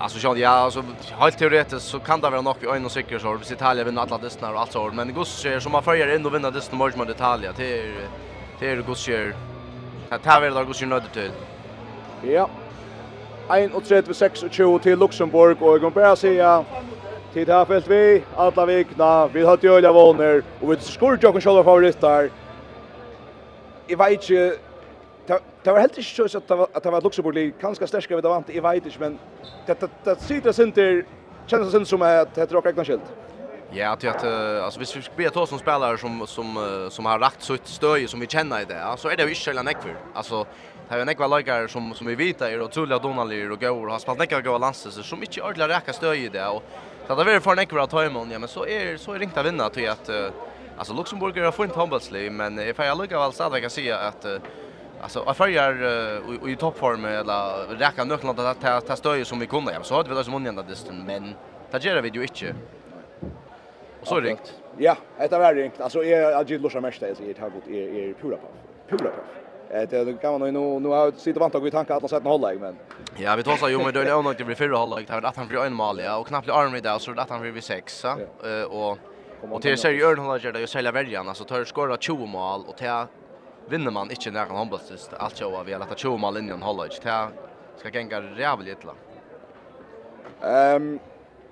Alltså 0.00 0.18
så 0.18 0.34
ja 0.36 0.48
alltså 0.48 0.84
helt 1.18 1.38
teoretiskt 1.38 1.88
så 1.88 2.00
kan 2.00 2.20
det 2.20 2.30
vara 2.30 2.40
nog 2.40 2.56
vi 2.60 2.68
en 2.68 2.84
och 2.84 2.92
säker 2.92 3.18
så 3.18 3.34
vi 3.34 3.54
Italien 3.54 3.86
vinner 3.86 4.02
alla 4.02 4.18
dessa 4.18 4.50
och 4.50 4.60
allt 4.60 4.72
så 4.72 4.90
men 4.92 5.14
Gus 5.14 5.28
ser 5.28 5.60
som 5.60 5.72
man 5.72 5.82
följer 5.82 6.14
in 6.14 6.26
och 6.26 6.34
vinner 6.34 6.50
dessa 6.50 6.76
match 6.76 6.94
mot 6.96 7.08
Italien 7.10 7.54
det 7.56 7.78
är 7.78 7.94
det 8.58 8.70
är 8.70 8.76
Gus 8.76 8.98
ser 8.98 9.34
att 10.08 10.26
här 10.26 10.40
väl 10.40 10.54
då 10.54 10.64
Gus 10.64 10.82
nöjd 10.82 11.02
till. 11.12 11.30
Ja. 12.22 12.48
31-26 13.48 14.78
till 14.78 14.98
Luxemburg 14.98 15.62
och 15.62 15.74
jag 15.74 15.80
kan 15.80 15.92
bara 15.92 16.16
säga 16.16 16.64
Tid 17.32 17.48
här 17.48 17.64
fält 17.64 17.88
vi, 17.88 18.22
alla 18.36 18.66
vikna, 18.66 19.26
vi 19.26 19.42
har 19.42 19.56
till 19.56 19.70
öliga 19.70 19.92
våner 19.92 20.42
och 20.60 20.72
vi 20.72 20.76
skurrar 20.76 21.18
ju 21.22 21.28
också 21.28 21.40
själva 21.40 21.64
favoritar. 21.64 22.30
Jag 23.86 23.98
vet 23.98 24.10
inte 24.30 24.56
det 25.64 25.72
var 25.72 25.80
helt 25.80 25.98
ikke 25.98 26.28
så 26.28 26.38
att 26.38 26.48
det 26.48 26.56
var 26.56 26.68
att 26.74 26.82
det 26.82 26.90
var 26.90 27.00
Luxemburg 27.00 27.54
ganska 27.60 27.86
starka 27.86 28.16
vid 28.16 28.24
vant 28.24 28.50
i 28.50 28.60
vet 28.60 28.86
inte 28.86 28.98
men 28.98 29.18
det 29.66 29.80
det 29.80 29.90
det 30.04 30.20
sitter 30.20 30.52
center 30.52 31.04
känns 31.46 31.72
det 31.72 31.86
som 31.86 32.02
att 32.02 32.34
det 32.34 32.50
drar 32.50 32.68
egna 32.68 32.84
skilt. 32.84 33.12
Ja, 33.72 33.92
att 33.92 34.04
att 34.04 34.24
alltså 34.64 34.80
hvis 34.80 34.96
vi 34.96 35.02
ska 35.02 35.12
be 35.16 35.46
som 35.46 35.58
spelare 35.58 35.98
som 35.98 36.26
som 36.26 36.88
som 36.90 37.06
har 37.06 37.18
lagt 37.18 37.42
så 37.42 37.54
ett 37.54 37.66
stöj 37.66 38.08
som 38.08 38.20
vi 38.20 38.26
känner 38.26 38.60
i 38.60 38.64
det. 38.64 38.82
Alltså 38.82 39.08
är 39.08 39.16
det 39.16 39.22
ju 39.22 39.28
inte 39.28 39.50
heller 39.50 39.62
nekvur. 39.62 39.96
Alltså 40.14 40.46
Det 40.88 40.94
är 40.94 41.04
några 41.04 41.26
lagare 41.26 41.68
som 41.68 41.94
som 41.94 42.06
vi 42.06 42.14
vet 42.14 42.40
är 42.40 42.62
otroliga 42.62 42.98
donalir 42.98 43.52
och 43.52 43.60
går 43.60 43.86
och 43.86 43.92
har 43.92 43.98
spelat 43.98 44.30
några 44.30 44.42
goda 44.42 44.58
landsesser 44.58 45.02
som 45.02 45.22
inte 45.22 45.42
ordlar 45.42 45.68
räcka 45.68 45.92
stöj 45.92 46.24
i 46.24 46.28
det 46.28 46.48
och 46.48 46.62
så 47.06 47.14
det 47.14 47.32
är 47.32 47.40
för 47.40 47.54
några 47.54 47.82
att 47.82 47.90
ta 47.90 48.04
emot 48.04 48.28
ja 48.32 48.38
men 48.38 48.48
så 48.48 48.66
är 48.66 48.96
så 48.96 49.12
är 49.12 49.18
det 49.18 49.36
att 49.36 49.46
vinna 49.46 49.68
till 49.70 49.90
att 49.90 50.10
alltså 50.78 50.94
Luxemburg 50.94 51.44
har 51.44 51.52
fått 51.52 51.76
handbollslig 51.76 52.32
men 52.32 52.58
ifall 52.58 52.86
jag 52.86 52.98
lukar 52.98 53.18
väl 53.18 53.32
så 53.32 53.42
att 53.42 53.52
jag 53.52 53.60
kan 53.60 53.70
säga 53.70 53.98
att 53.98 54.26
Alltså 55.00 55.22
jag 55.26 55.36
följer 55.36 55.72
och 56.42 56.48
i 56.48 56.56
toppform 56.56 57.04
eller 57.04 57.66
räcka 57.76 58.04
nyckeln 58.04 58.38
att 58.38 58.60
ta 58.60 58.80
ta 58.80 58.96
stöj 58.96 59.24
som 59.24 59.38
vi 59.38 59.46
kunde. 59.46 59.72
Ja, 59.72 59.82
så 59.82 59.94
hade 59.94 60.08
vi 60.08 60.14
det 60.14 60.24
som 60.24 60.34
undända 60.34 60.62
distan, 60.62 61.04
men 61.06 61.34
det 61.70 61.84
gör 61.84 62.02
vi 62.02 62.08
ju 62.08 62.22
inte. 62.22 62.54
Och 64.00 64.06
så 64.06 64.20
ringt. 64.20 64.54
Ja, 64.78 64.96
det 65.30 65.38
var 65.38 65.54
ringt. 65.54 65.80
Alltså 65.80 66.04
är 66.04 66.20
jag 66.20 66.50
gillar 66.50 66.68
så 66.68 66.80
mest 66.80 67.00
det 67.00 67.08
är 67.08 67.14
det 67.34 67.40
har 67.40 67.50
gått 67.50 67.68
är 67.68 68.14
pura 68.22 68.36
på. 68.36 68.46
Pura 68.88 69.10
på. 69.10 69.20
Det 69.70 70.04
det 70.04 70.12
kan 70.12 70.40
man 70.40 70.52
nu 70.52 70.80
nu 70.80 70.88
har 70.88 71.10
sitter 71.10 71.40
vant 71.40 71.54
att 71.54 71.62
vi 71.62 71.70
tankar 71.70 71.96
att 71.96 72.02
han 72.02 72.08
sett 72.08 72.24
en 72.24 72.60
men 72.60 72.76
Ja, 73.16 73.36
vi 73.36 73.42
tar 73.42 73.68
ju 73.68 73.78
med 73.78 73.94
det 73.94 74.00
är 74.00 74.22
nog 74.22 74.36
det 74.36 74.44
blir 74.44 74.56
fyra 74.56 74.76
hållig. 74.76 75.06
Det 75.06 75.12
har 75.12 75.22
att 75.22 75.36
han 75.36 75.48
blir 75.48 75.64
en 75.64 75.74
mål 75.74 76.00
ja 76.00 76.16
och 76.16 76.26
knappt 76.26 76.48
arm 76.48 76.74
i 76.74 76.80
där 76.80 76.98
så 76.98 77.12
att 77.16 77.30
han 77.30 77.40
blir 77.40 77.60
sex 77.60 77.98
så 77.98 78.16
och 78.70 78.98
och 79.50 79.62
till 79.62 79.78
seriöst 79.78 80.18
hållägg 80.18 80.54
där 80.54 80.60
ju 80.60 80.66
sälja 80.66 80.92
värjan 80.92 81.28
alltså 81.28 81.44
tar 81.44 81.64
skora 81.64 81.96
20 81.96 82.26
mål 82.26 82.64
och 82.66 82.76
till 82.76 83.06
vinner 83.68 83.90
man 83.90 84.10
inte 84.10 84.30
när 84.30 84.46
han 84.46 84.56
handbollsist 84.56 85.12
allt 85.18 85.36
så 85.36 85.62
vi 85.62 85.72
har 85.72 85.80
lagt 85.80 85.98
20 85.98 86.16
mål 86.16 86.36
inn 86.36 86.48
i 86.48 86.52
en 86.52 86.62
inte 86.62 86.88
Det 87.74 87.80
ska 87.80 87.88
gänga 87.88 88.22
jävligt 88.38 88.82
illa. 88.82 88.94
Ehm 90.42 90.98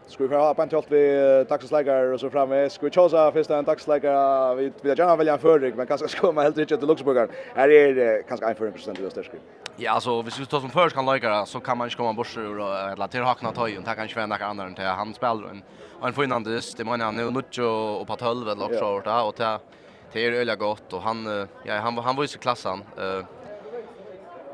Ska 0.08 0.26
vi 0.26 0.36
ha 0.36 0.54
på 0.54 0.62
en 0.62 0.70
tjolt 0.70 0.86
vi 0.90 1.44
taxisläggare 1.48 2.14
och 2.14 2.20
så 2.20 2.30
framme. 2.30 2.70
Ska 2.70 2.86
vi 2.86 2.90
tjosa 2.90 3.32
först 3.32 3.50
en 3.50 3.64
taxisläggare. 3.64 4.54
Vi 4.54 4.72
vill 4.82 4.98
gärna 4.98 5.16
välja 5.16 5.32
en 5.32 5.38
förrygg, 5.38 5.76
men 5.76 5.86
kanske 5.86 6.08
ska 6.08 6.32
man 6.32 6.44
helt 6.44 6.58
riktigt 6.58 6.78
till 6.78 6.88
Luxemburgar. 6.88 7.28
Här 7.54 7.68
är 7.68 7.94
det 7.94 8.22
kanske 8.28 8.46
en 8.46 8.54
förrygg 8.54 8.74
i 9.00 9.06
Österskrig. 9.06 9.40
Ja, 9.76 9.92
alltså, 9.92 10.22
hvis 10.22 10.40
vi 10.40 10.46
tar 10.46 10.60
som 10.60 10.70
först 10.70 10.96
kan 10.96 11.06
läggare 11.06 11.46
så 11.46 11.60
kan 11.60 11.78
man 11.78 11.86
inte 11.86 11.96
komma 11.96 12.12
bort 12.12 12.36
ur 12.36 12.60
och 12.60 12.78
eller 12.78 13.06
till 13.06 13.22
hakna 13.22 13.52
tojen. 13.52 13.84
Det 13.84 13.94
kan 13.94 14.02
inte 14.02 14.14
vara 14.14 14.26
några 14.26 14.46
andra 14.46 14.64
än 14.64 14.74
till 14.74 14.84
han 14.84 15.14
spelar 15.14 15.48
en, 15.50 15.62
en 16.02 16.12
finlandist. 16.12 16.76
Det 16.76 16.84
menar 16.84 17.04
han 17.04 17.16
nu, 17.16 17.30
Nuccio 17.30 18.00
och 18.00 18.06
på 18.06 18.16
12 18.16 18.48
eller 18.48 18.64
också. 18.64 18.84
Och 18.84 19.34
det 19.36 19.58
det 20.12 20.26
är 20.26 20.32
öliga 20.32 20.56
gott 20.56 20.92
och 20.92 21.02
han 21.02 21.48
ja 21.64 21.74
han 21.78 21.98
han 21.98 22.16
var 22.16 22.24
ju 22.24 22.28
så 22.28 22.38
klassan 22.38 22.84
eh 22.98 23.24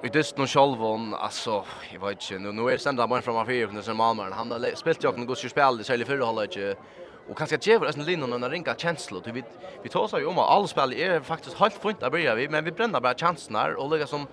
Vi 0.03 0.09
dyst 0.09 0.37
nu 0.37 0.47
Scholvon, 0.47 1.15
alltså, 1.15 1.65
jag 1.93 2.01
vet 2.01 2.31
inte, 2.31 2.39
nu, 2.39 2.53
nu 2.53 2.63
är 2.63 2.73
det 2.73 2.79
sända 2.79 3.07
man 3.07 3.23
framan 3.23 3.47
fyra 3.47 3.69
för 3.69 3.83
sen 3.83 3.97
Malmö. 3.97 4.31
Han 4.33 4.51
har 4.51 4.77
spelat 4.77 5.05
ju 5.05 5.09
också 5.09 5.21
en 5.21 5.27
god 5.27 5.39
spel 5.39 5.81
i 5.81 5.85
särskilt 5.85 6.09
förra 6.09 6.25
hållet. 6.25 6.77
Och 7.29 7.39
kanske 7.39 7.57
att 7.57 7.67
ge 7.67 7.77
oss 7.77 7.97
en 7.97 8.05
linje 8.05 8.27
när 8.27 8.51
ringa 8.51 8.75
känsla. 8.75 9.21
Vi 9.25 9.45
vi 9.83 9.89
tar 9.89 10.09
så 10.09 10.19
ju 10.19 10.27
om 10.27 10.39
all 10.39 10.69
spel 10.69 10.93
är 10.93 11.21
faktiskt 11.21 11.57
helt 11.57 11.75
fint 11.75 12.03
att 12.03 12.13
börja 12.13 12.35
vi, 12.35 12.49
men 12.49 12.65
vi 12.65 12.73
bränner 12.73 13.01
bara 13.01 13.15
chanserna 13.15 13.67
och 13.77 13.91
lägger 13.91 14.07
som 14.07 14.27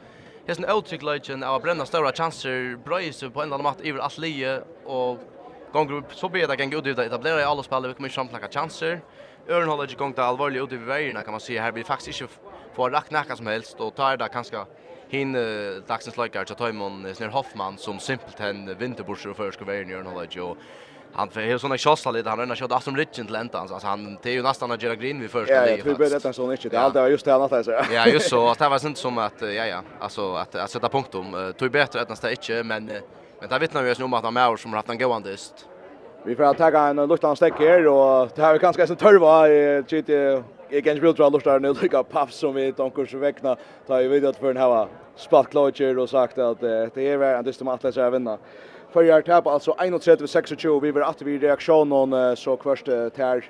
det 0.46 0.52
är 0.52 0.56
Hesen 0.56 0.78
uttryck 0.78 1.02
legend 1.02 1.44
av 1.44 1.62
bränna 1.62 1.86
stora 1.86 2.12
chanser 2.12 2.78
bröjs 2.86 3.20
på 3.34 3.42
en 3.42 3.54
annan 3.54 3.64
matt 3.64 3.82
över 3.82 4.00
Aslie 4.00 4.62
och 4.86 5.20
gånger 5.74 6.04
så 6.14 6.30
blir 6.30 6.48
det 6.48 6.58
kan 6.58 6.70
gå 6.70 6.78
ut 6.78 7.00
att 7.00 7.06
etablera 7.06 7.42
i 7.42 7.44
alla 7.44 7.64
spel 7.64 7.88
vi 7.88 7.94
kommer 7.94 8.10
samtliga 8.10 8.50
chanser. 8.52 9.02
Øren 9.50 9.70
håller 9.70 9.84
inte 9.84 9.96
gång 9.96 10.14
till 10.14 10.24
allvarligt 10.24 10.64
ute 10.64 10.76
i 10.76 10.78
vägarna 10.78 11.24
kan 11.24 11.32
man 11.32 11.40
säga. 11.40 11.62
Här 11.62 11.72
blir 11.72 11.84
faktiskt 11.84 12.22
inte 12.22 12.34
få 12.76 12.90
rakt 12.90 13.12
näka 13.12 13.36
som 13.36 13.48
helst, 13.48 13.80
Och 13.80 13.96
tar 13.96 14.18
det 14.18 14.30
ganska 14.34 14.66
hin 15.10 15.36
uh, 15.36 15.82
dagsens 15.88 16.18
løyker 16.18 16.44
til 16.44 16.56
Tøymon 16.56 17.16
Snir 17.16 17.30
Hoffmann, 17.34 17.78
som 17.78 18.00
simpelthen 18.00 18.70
vinterborser 18.80 19.30
og 19.30 19.38
førsker 19.38 19.66
veien 19.66 19.90
i 19.90 19.94
Øren 19.94 20.06
holder 20.06 20.42
og 20.42 20.58
Han 21.14 21.30
får 21.30 21.42
hur 21.42 21.58
såna 21.58 21.78
shotsar 21.78 22.12
lite 22.12 22.30
han 22.30 22.40
rönnar 22.40 22.56
shot 22.56 22.72
Aston 22.72 22.98
Ridgen 22.98 23.26
till 23.28 23.36
ända 23.36 23.60
alltså 23.60 23.88
han 23.88 24.18
det 24.22 24.30
är 24.30 24.34
ju 24.34 24.44
nästan 24.44 24.72
att 24.72 24.82
göra 24.82 24.96
green 24.96 25.22
vid 25.22 25.32
första 25.32 25.54
jag 25.54 25.80
Ja, 25.80 25.84
det 25.84 25.98
blir 25.98 26.10
detta 26.10 26.34
sån 26.34 26.52
inte. 26.52 26.70
Det 26.70 26.80
allt 26.80 26.96
var 26.96 27.08
just 27.08 27.26
det 27.26 27.36
annat 27.36 27.54
alltså. 27.54 27.72
Ja, 27.72 28.08
just 28.08 28.30
så 28.30 28.48
att 28.52 28.60
det 28.60 28.70
var 28.70 28.88
inte 28.88 29.00
som 29.00 29.18
att 29.18 29.42
ja 29.42 29.66
ja, 29.66 29.82
alltså 30.00 30.36
att 30.36 30.56
att 30.56 30.70
sätta 30.70 30.90
punkt 30.90 31.16
om 31.16 31.54
tog 31.58 31.72
bättre 31.72 32.02
att 32.02 32.10
nästa 32.10 32.32
inte 32.32 32.64
men 32.64 32.92
men 33.40 33.50
där 33.50 33.60
vittnar 33.60 33.84
vi 33.84 33.94
ju 33.94 34.04
om 34.04 34.14
att 34.14 34.24
han 34.24 34.38
är 34.38 34.56
som 34.56 34.72
har 34.72 34.78
haft 34.78 34.90
en 34.90 34.98
gåandist 34.98 35.68
Vi 36.24 36.36
får 36.36 36.54
ta 36.54 36.88
en 36.88 37.08
luktan 37.08 37.36
stäck 37.36 37.60
her 37.60 37.86
og 37.88 38.34
det 38.36 38.44
har 38.44 38.54
vi 38.54 38.60
kanskje 38.60 38.90
en 38.92 38.98
tørva 39.00 39.36
i 39.48 39.60
GT 39.88 40.10
i 40.70 40.82
Gens 40.84 41.00
Real 41.00 41.16
Trial 41.16 41.32
luftar 41.32 41.60
nu 41.64 41.72
lika 41.74 42.04
paff 42.04 42.32
som 42.32 42.54
vi 42.56 42.72
tänker 42.72 43.06
så 43.06 43.18
väckna 43.18 43.56
ta 43.88 44.02
i 44.02 44.08
vidare 44.08 44.34
för 44.34 44.50
en 44.50 44.58
hava 44.58 44.88
spalt 45.16 45.54
lodger 45.54 45.98
och 45.98 46.10
sagt 46.10 46.38
att 46.38 46.60
det 46.60 46.98
är 46.98 47.18
väl 47.18 47.38
en 47.38 47.44
distum 47.44 47.68
att 47.68 47.84
läsa 47.84 48.10
vinna. 48.10 48.38
För 48.92 49.04
jag 49.04 49.26
tappar 49.26 49.52
alltså 49.52 49.72
31-26 49.72 50.80
vi 50.82 50.92
var 50.92 51.02
att 51.02 51.22
vi 51.22 51.38
reaktion 51.38 51.92
on 51.92 52.36
så 52.36 52.58
kvörst 52.58 52.86
tär 53.16 53.46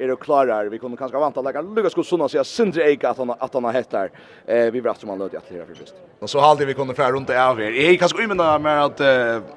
är 0.00 0.08
det 0.08 0.16
klarar. 0.16 0.66
Vi 0.66 0.78
kunde 0.78 0.96
kanske 0.96 1.18
vänta 1.18 1.40
lägga 1.40 1.62
Lucas 1.62 1.94
Gustafsson 1.94 2.20
så 2.20 2.28
säga 2.28 2.44
Sindre 2.44 2.90
eka 2.90 3.10
att 3.10 3.18
han 3.18 3.30
att 3.30 3.54
han 3.54 3.64
har 3.64 3.72
hett 3.72 3.90
där. 3.90 4.10
Eh 4.46 4.70
vi 4.72 4.80
vart 4.80 5.00
som 5.00 5.08
han 5.08 5.18
löd 5.18 5.34
att 5.34 5.50
lira 5.50 5.66
för 5.66 5.74
först. 5.74 5.94
Och 6.18 6.30
så 6.30 6.40
hade 6.40 6.64
vi 6.64 6.74
kunde 6.74 6.94
fram 6.94 7.12
runt 7.12 7.30
av 7.30 7.60
er. 7.60 7.70
Jag 7.70 7.98
kanske 7.98 8.22
ymna 8.22 8.58
med 8.58 8.84
att 8.84 9.00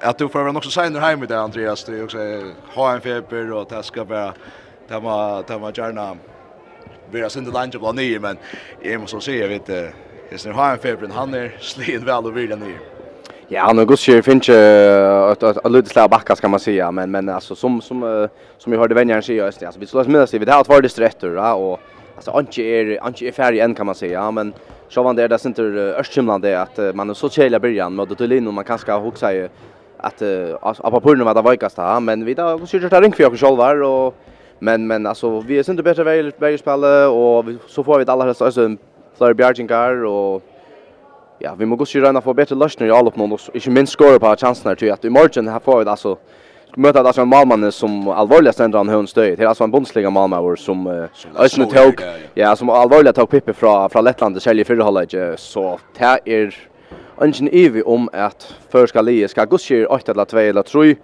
att 0.00 0.18
du 0.18 0.28
får 0.28 0.56
också 0.56 0.70
signa 0.70 1.00
hem 1.00 1.20
med 1.20 1.32
Andreas 1.32 1.84
det 1.84 2.02
också 2.02 2.18
ha 2.74 2.92
en 2.92 3.00
feber 3.00 3.52
och 3.52 3.66
det 3.68 3.82
ska 3.82 4.04
bara 4.04 4.32
det 4.88 4.98
var 4.98 5.44
det 5.46 5.58
var 5.58 5.72
gärna 5.76 6.16
vara 7.12 7.30
har 7.30 7.44
det 7.44 7.50
landet 7.50 7.80
på 7.80 7.92
ny 7.92 8.18
men 8.18 8.36
jag 8.82 9.00
måste 9.00 9.20
säga 9.20 9.48
vet 9.48 9.66
det 9.66 9.92
är 10.30 10.52
har 10.52 10.72
en 10.72 10.78
feber 10.78 11.08
han 11.12 11.34
är 11.34 11.56
slid 11.60 12.04
väl 12.04 12.26
och 12.26 12.36
vill 12.36 12.48
ner. 12.58 12.93
Ja, 13.48 13.72
nu 13.72 13.86
går 13.86 13.96
ju 13.96 14.22
finns 14.22 14.48
ju 14.48 14.54
att 15.32 15.42
att 15.42 15.72
lite 15.72 15.88
slag 15.90 16.10
backa 16.10 16.36
ska 16.36 16.48
man 16.48 16.60
säga, 16.60 16.90
men 16.90 17.10
men 17.10 17.28
alltså 17.28 17.54
som 17.54 17.80
som 17.80 18.28
som 18.58 18.72
vi 18.72 18.78
hörde 18.78 18.94
vänjaren 18.94 19.22
säga 19.22 19.46
just 19.46 19.60
det. 19.60 19.66
Alltså 19.66 19.80
vi 19.80 19.86
slås 19.86 20.06
med 20.06 20.20
oss 20.20 20.34
vi 20.34 20.38
det 20.44 20.52
har 20.52 20.64
varit 20.64 20.92
strätter 20.92 21.28
va? 21.28 21.54
Och 21.54 21.80
alltså 22.16 22.30
anke 22.30 22.62
är 22.62 23.04
anke 23.04 23.28
är 23.28 23.32
färdig 23.32 23.60
än 23.60 23.74
kan 23.74 23.86
man 23.86 23.94
säga, 23.94 24.30
men 24.30 24.52
så 24.88 25.02
var 25.02 25.14
det 25.14 25.28
där 25.28 25.46
inte 25.46 25.62
östkimlande 25.62 26.60
att 26.60 26.78
man 26.94 27.10
är 27.10 27.14
så 27.14 27.28
chela 27.30 27.60
början. 27.60 27.94
Med 27.94 28.12
att 28.12 28.18
det 28.18 28.26
linje 28.26 28.52
man 28.52 28.64
kanske 28.64 28.92
har 28.92 29.00
huxa 29.00 29.32
ju 29.32 29.48
att 29.96 30.22
appa 30.62 31.00
på 31.00 31.14
nu 31.14 31.24
vad 31.24 31.36
det 31.36 31.50
vikast 31.50 31.78
här, 31.78 32.00
men 32.00 32.24
vi 32.24 32.34
då 32.34 32.66
så 32.66 32.76
ju 32.76 32.88
där 32.88 33.02
ring 33.02 33.12
för 33.12 33.32
oss 33.32 33.40
själva 33.40 33.86
och 33.86 34.14
men 34.58 34.86
men 34.86 35.06
alltså 35.06 35.40
vi 35.40 35.58
är 35.58 35.70
inte 35.70 35.82
bättre 35.82 36.04
väl 36.04 36.32
väl 36.38 36.58
spela 36.58 37.08
och 37.08 37.44
så 37.66 37.84
får 37.84 37.98
vi 37.98 38.04
alla 38.08 38.24
helst 38.24 38.42
alltså 38.42 38.76
Flyer 39.18 39.34
Bjargingar 39.34 40.04
och 40.04 40.42
ja, 41.38 41.54
vi 41.58 41.66
må 41.66 41.76
gå 41.76 41.86
sig 41.86 42.00
röna 42.00 42.20
få 42.20 42.34
bättre 42.34 42.54
lösningar 42.54 42.94
i 42.94 42.96
alla 42.96 43.08
uppnån 43.08 43.32
och 43.32 43.40
inte 43.52 43.70
minst 43.70 43.98
skåra 43.98 44.18
på 44.18 44.36
chanserna 44.36 44.74
till 44.74 44.92
att 44.92 45.04
i 45.04 45.10
morgon 45.10 45.48
här 45.48 45.60
får 45.60 45.84
vi 45.84 45.90
alltså 45.90 46.18
möta 46.76 47.00
alltså 47.00 47.20
en 47.20 47.28
Malmanne 47.28 47.72
som 47.72 48.08
allvarligast 48.08 48.60
ändrar 48.60 48.78
han 48.78 48.88
hön 48.88 49.06
stöj. 49.06 49.36
Det 49.36 49.42
är 49.42 49.46
alltså 49.46 49.64
en 49.64 49.70
bondsliga 49.70 50.10
Malmöver 50.10 50.56
som 50.56 51.06
Ösne 51.38 51.66
tog. 51.66 52.00
Ja, 52.34 52.56
som 52.56 52.70
allvarligt 52.70 53.16
tog 53.16 53.30
Pippe 53.30 53.52
från 53.52 53.90
från 53.90 54.04
Lettland 54.04 54.42
säljer 54.42 54.64
förra 54.64 54.84
halvlek 54.84 55.14
så 55.38 55.78
det 55.98 56.20
är 56.24 56.54
ingen 57.24 57.48
evig 57.52 57.88
om 57.88 58.08
att 58.12 58.54
förska 58.68 59.02
Lie 59.02 59.28
ska 59.28 59.44
gå 59.44 59.58
sig 59.58 59.86
8 59.86 60.12
eller 60.12 60.24
2 60.24 60.38
eller 60.38 60.62
3 60.62 60.96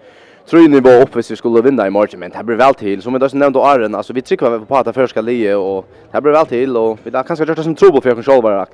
tror 0.51 0.69
ni 0.69 0.81
bara 0.81 1.03
upp 1.03 1.17
hvis 1.17 1.31
vi 1.31 1.37
skulle 1.37 1.63
vinna 1.63 1.87
i 1.87 1.91
morgen, 1.91 2.21
men 2.21 2.31
det 2.31 2.45
blir 2.45 2.57
väl 2.57 2.75
till. 2.75 3.03
Som 3.03 3.13
vi 3.13 3.19
då 3.19 3.29
nämnde 3.33 3.63
Arren, 3.63 3.95
alltså 3.95 4.13
vi 4.13 4.23
trycker 4.23 4.59
på 4.59 4.77
att 4.77 4.85
det 4.85 4.93
förska 4.93 5.21
Lie 5.21 5.55
och 5.55 5.87
det 6.13 6.21
blir 6.21 6.33
väl 6.33 6.47
till 6.47 6.77
och 6.77 6.99
vi 7.03 7.11
där 7.11 7.23
kanske 7.23 7.45
gjort 7.45 7.57
det 7.57 7.63
som 7.63 7.75
trubbel 7.75 8.03
för 8.03 8.19
oss 8.19 8.27
själva 8.27 8.67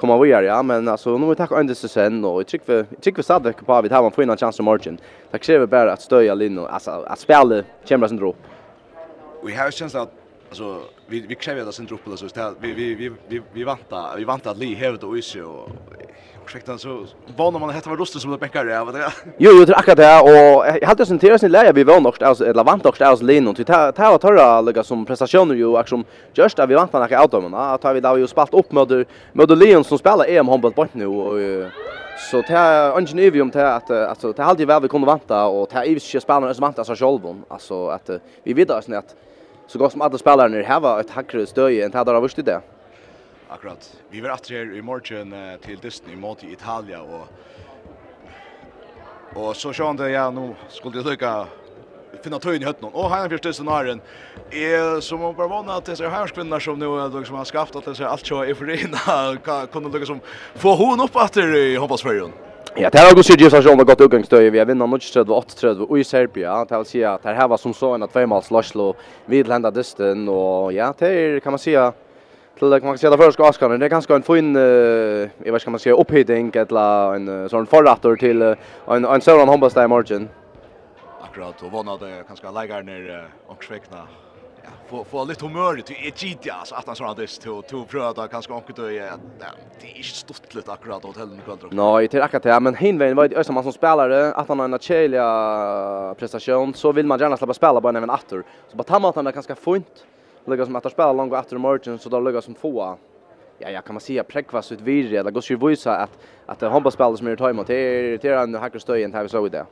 komma 0.00 0.18
vi 0.18 0.30
ja 0.30 0.62
men 0.62 0.88
alltså 0.88 1.18
nu 1.18 1.26
vi 1.26 1.34
tack 1.34 1.50
ända 1.50 1.74
sen 1.74 2.24
och 2.24 2.40
jag 2.40 2.46
tycker 2.46 2.64
för 2.64 2.86
jag 2.90 3.00
tycker 3.00 3.22
för 3.22 3.52
på 3.64 3.82
vi 3.82 3.88
har 3.88 4.02
man 4.02 4.12
får 4.12 4.22
en 4.22 4.36
chans 4.36 4.60
att 4.60 4.64
margin. 4.64 4.98
Tack 5.30 5.44
så 5.44 5.52
mycket 5.52 5.70
bara 5.70 5.92
att 5.92 6.02
stöja 6.02 6.34
Lino 6.34 6.64
alltså 6.64 6.90
att 6.90 7.18
spela 7.18 7.62
Chamber 7.84 8.08
sen 8.08 8.16
drop. 8.16 8.36
Vi 9.44 9.54
har 9.54 9.70
chans 9.70 9.94
att 9.94 10.12
alltså 10.48 10.80
vi 11.06 11.20
vi 11.20 11.34
kräver 11.34 11.68
att 11.68 11.74
sen 11.74 11.86
drop 11.86 12.00
alltså 12.06 12.26
vi 12.60 12.72
vi 12.72 12.94
vi 12.94 13.12
vi 13.28 13.42
vi 13.52 13.64
väntar 13.64 14.16
vi 14.16 14.24
väntar 14.24 14.50
att 14.50 14.58
Lee 14.58 14.74
hävda 14.74 15.06
och 15.06 15.18
is 15.18 15.34
och 15.36 15.68
ursäkta 16.50 16.78
så 16.78 17.06
var 17.36 17.50
när 17.50 17.58
man 17.58 17.70
heter 17.70 17.90
var 17.90 17.96
Rosten 17.96 18.20
som 18.20 18.30
det 18.30 18.38
bäckar 18.38 18.64
det 18.64 18.84
vet 18.84 19.02
jag. 19.02 19.12
Jo 19.38 19.50
jo 19.54 19.64
det 19.64 19.76
akkurat 19.76 19.96
det 19.96 20.20
och 20.20 20.66
jag 20.80 20.86
hade 20.88 21.06
sen 21.06 21.18
tidigare 21.18 21.38
sin 21.38 21.52
läge 21.52 21.72
vi 21.72 21.84
var 21.84 22.00
nog 22.00 22.22
alltså 22.22 22.46
eller 22.46 22.64
vant 22.64 22.86
också 22.86 23.04
alltså 23.04 23.24
Lennon 23.24 23.54
till 23.54 23.64
ta 23.64 23.92
ta 23.92 24.14
och 24.14 24.20
ta 24.20 24.60
lägga 24.60 24.82
som 24.82 25.06
prestationer 25.06 25.54
ju 25.54 25.76
action 25.76 26.04
just 26.34 26.58
att 26.58 26.68
vi 26.70 26.74
vant 26.74 26.92
några 26.92 27.22
out 27.22 27.34
att 27.54 27.82
ta 27.82 27.92
vi 27.92 28.00
där 28.00 28.16
ju 28.16 28.26
spalt 28.26 28.54
upp 28.54 28.72
med 28.72 29.06
med 29.32 29.58
Leon 29.58 29.84
som 29.84 29.98
spelar 29.98 30.30
EM 30.30 30.48
handboll 30.48 30.72
på 30.72 30.86
nu 30.92 31.06
och 31.06 31.38
så 32.30 32.42
ta 32.42 33.00
ingen 33.00 33.42
om 33.42 33.50
till 33.50 33.60
att 33.60 33.90
alltså 33.90 34.32
det 34.32 34.44
alltid 34.44 34.66
väl 34.66 34.82
vi 34.82 34.88
kunde 34.88 35.06
vanta 35.06 35.46
och 35.46 35.68
ta 35.68 35.84
Ivis 35.84 36.22
spelarna 36.22 36.54
som 36.54 36.62
vanta 36.62 36.84
så 36.84 36.96
självon 36.96 37.44
alltså 37.48 37.88
att 37.88 38.10
vi 38.42 38.52
vet 38.52 38.70
alltså 38.70 38.94
att 38.94 39.14
så 39.66 39.78
gott 39.78 39.92
som 39.92 40.02
alla 40.02 40.18
spelarna 40.18 40.62
här 40.62 40.80
var 40.80 41.00
ett 41.00 41.10
hackre 41.10 41.46
stöje 41.46 41.84
än 41.84 41.90
det 41.90 42.04
där 42.04 42.20
var 42.20 42.42
det. 42.42 42.60
Akkurat. 43.52 43.96
Vi 44.10 44.20
var 44.20 44.30
att 44.30 44.50
här 44.50 44.76
i 44.76 44.82
morgen 44.82 45.34
till 45.64 45.78
Disney 45.78 46.16
mot 46.16 46.42
Italia 46.42 47.00
och 47.02 47.28
och 49.34 49.56
så 49.56 49.72
sjón 49.72 50.12
ja 50.12 50.30
nu 50.30 50.54
skulle 50.68 51.02
det 51.02 51.10
lycka 51.10 51.46
finna 52.22 52.38
tøyn 52.38 52.62
i 52.62 52.66
høttene. 52.66 52.90
Og 52.94 53.10
her 53.10 53.24
er 53.24 53.32
første 53.32 53.52
scenarien. 53.52 54.00
Jeg 54.52 55.02
som 55.02 55.22
bare 55.34 55.48
vannet 55.50 55.88
at 55.88 55.98
här 55.98 56.10
herskvinner 56.10 56.58
som 56.58 56.78
nå 56.78 57.24
som 57.24 57.36
har 57.36 57.44
skapt 57.44 57.72
det 57.72 57.84
disse 57.86 58.06
alt 58.06 58.26
så 58.26 58.44
i 58.44 58.54
forina 58.54 59.36
kunne 59.72 60.06
som 60.06 60.20
få 60.54 60.76
hun 60.76 61.00
opp 61.00 61.16
etter 61.16 61.54
i 61.54 61.76
håndballsferien. 61.76 62.32
Ja, 62.76 62.90
det 62.90 62.98
har 62.98 63.14
gått 63.14 63.26
sig 63.26 63.42
just 63.42 63.62
som 63.62 63.78
har 63.78 63.84
gått 63.84 64.00
utgångstöj. 64.00 64.50
Vi 64.50 64.58
har 64.58 64.66
vinnat 64.66 64.88
0-3 64.88 65.28
och 65.28 65.44
8-3 65.44 65.86
och 65.86 65.98
i 65.98 66.04
Serbia. 66.04 66.64
Det 66.64 66.76
vill 66.76 66.86
säga 66.86 67.14
att 67.14 67.22
det 67.22 67.34
här 67.34 67.48
var 67.48 67.56
som 67.56 67.74
så 67.74 67.94
en 67.94 68.02
att 68.02 68.12
tvåmals 68.12 68.50
Laslo 68.50 68.94
vid 69.26 69.48
lända 69.48 69.70
dysten. 69.70 70.28
Och 70.28 70.72
ja, 70.72 70.94
det 70.98 71.42
kan 71.42 71.52
man 71.52 71.58
säga 71.58 71.92
till 72.60 72.70
det 72.70 72.80
man 72.82 72.92
kan 72.92 72.98
säga 72.98 73.16
för 73.16 73.30
ska 73.30 73.48
askan 73.48 73.80
det 73.80 73.86
är 73.86 73.90
ganska 73.90 74.14
en 74.14 74.22
fin 74.22 74.56
eh 74.56 74.62
jag 75.44 75.52
vet 75.52 75.62
ska 75.62 75.70
man 75.70 75.80
säga 75.80 75.94
upphitting 75.94 76.52
eller 76.54 77.14
en 77.14 77.48
sån 77.48 77.66
förrätter 77.66 78.16
till 78.16 78.42
en 78.42 79.04
en 79.04 79.20
sån 79.20 79.48
handbollsdag 79.48 79.88
margin. 79.90 80.28
Akkurat 81.26 81.62
och 81.62 81.72
vana 81.72 81.96
det 81.96 82.24
kanske 82.28 82.50
lägger 82.50 82.82
ner 82.82 83.28
och 83.46 83.64
svekna 83.64 84.00
Ja, 84.64 84.70
få 84.90 85.04
få 85.04 85.24
lite 85.24 85.44
humör 85.46 85.76
till 85.76 86.08
ett 86.08 86.22
git 86.22 86.38
ja 86.42 86.54
så 86.64 86.74
att 86.74 86.86
han 86.86 86.96
såna 86.96 87.14
dess 87.14 87.38
till 87.38 87.62
till 87.68 87.84
pröva 87.88 88.28
kanske 88.28 88.52
onkel 88.52 88.74
då 88.76 88.90
ja 88.90 89.04
det 89.80 89.86
är 89.86 89.96
inte 89.96 90.08
stort 90.08 90.54
lite 90.54 90.72
akkurat 90.72 91.04
åt 91.04 91.16
helvete 91.16 91.42
kväll. 91.44 91.58
Nej, 91.70 92.08
till 92.08 92.22
akkurat 92.22 92.42
det 92.42 92.60
men 92.60 92.74
Hinvein 92.74 93.16
var 93.16 93.24
ju 93.24 93.44
som 93.44 93.62
som 93.62 93.72
spelare 93.72 94.32
att 94.32 94.48
han 94.48 94.58
har 94.58 94.64
en 94.64 94.78
chelia 94.78 95.28
prestation 96.18 96.74
så 96.74 96.92
vill 96.92 97.06
man 97.06 97.18
gärna 97.20 97.36
släppa 97.36 97.54
spela 97.54 97.80
bara 97.80 97.96
även 97.98 98.10
åter. 98.10 98.42
Så 98.70 98.76
bara 98.76 98.84
ta 98.84 98.98
maten 98.98 99.24
där 99.24 99.32
han 99.32 99.34
ganska 99.34 99.54
fint 99.54 100.06
lukka 100.50 100.66
som 100.66 100.76
att 100.76 100.82
de 100.82 100.90
spelar 100.90 101.14
långt 101.14 101.34
efter 101.34 101.58
morgon 101.58 101.98
så 101.98 102.08
då 102.08 102.20
lukka 102.20 102.42
som 102.42 102.54
få 102.54 102.98
ja 103.58 103.70
ja 103.70 103.80
kan 103.80 103.94
man 103.94 104.00
säga 104.00 104.24
präkvas 104.24 104.72
ut 104.72 104.80
virre, 104.80 105.22
det 105.22 105.30
går 105.30 105.42
ju 105.50 105.56
visa 105.56 105.96
att 105.96 106.18
att 106.46 106.60
handbollsspelare 106.60 107.16
som 107.16 107.26
är 107.26 107.36
tajmat. 107.36 107.66
Det 107.66 107.74
är 107.74 108.18
det 108.18 108.28
är 108.28 108.42
en 108.42 108.54
hackar 108.54 108.78
stöjen 108.78 109.12
här 109.12 109.22
vi 109.22 109.28
såg 109.28 109.50
det 109.50 109.66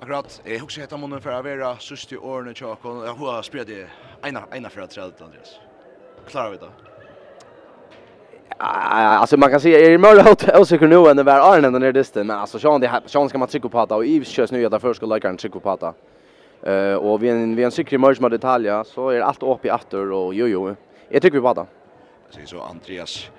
Akkurat, 0.00 0.42
jag 0.44 0.58
husker 0.58 0.80
heter 0.80 0.98
munnen 0.98 1.20
for 1.20 1.32
å 1.32 1.42
være 1.42 1.70
søste 1.80 2.18
årene 2.18 2.52
tjåkon, 2.54 2.98
och 2.98 3.06
jag 3.06 3.14
har 3.14 3.42
spredt 3.42 3.68
det 3.68 3.86
ena, 4.28 4.42
ena 4.52 4.68
för 4.68 4.82
att 4.82 4.90
träda 4.90 5.24
Andreas. 5.24 5.54
Klarar 6.26 6.50
vi 6.50 6.56
det? 6.56 6.68
Alltså 8.58 9.36
man 9.36 9.50
kan 9.50 9.60
säga 9.60 9.78
är 9.78 9.90
det 9.96 9.98
mer 9.98 10.60
osäker 10.60 10.86
nu 10.86 11.06
än 11.08 11.16
det 11.16 11.22
var 11.22 11.56
Arne 11.56 11.70
den 11.70 11.80
där 11.80 11.92
distan? 11.92 12.26
men 12.26 12.36
alltså 12.36 12.58
Sean 12.58 12.80
det 12.80 13.02
Sean 13.06 13.28
ska 13.28 13.38
man 13.38 13.48
trycka 13.48 13.68
på 13.68 13.80
att 13.80 13.92
och 13.92 14.04
Yves 14.04 14.28
körs 14.28 14.52
nu 14.52 14.66
att 14.66 14.82
först 14.82 14.96
ska 14.96 15.06
lägga 15.06 15.28
en 15.28 15.36
trycka 15.36 15.60
på 15.60 15.70
att 15.70 15.96
Eh 16.66 16.94
och 16.94 17.22
vi 17.22 17.28
en 17.28 17.56
vi 17.56 17.62
en 17.64 17.70
säker 17.70 17.98
merge 17.98 18.20
med 18.20 18.30
detaljer 18.30 18.84
så 18.84 19.08
är 19.08 19.20
allt 19.20 19.42
uppe 19.42 19.68
i 19.68 19.70
åter 19.70 20.12
och 20.12 20.34
jo 20.34 20.46
jo. 20.46 20.76
Jag 21.08 21.22
tycker 21.22 21.36
vi 21.36 21.40
bara 21.40 21.54
då. 21.54 21.66
Så 22.30 22.46
så 22.46 22.60
Andreas 22.60 23.30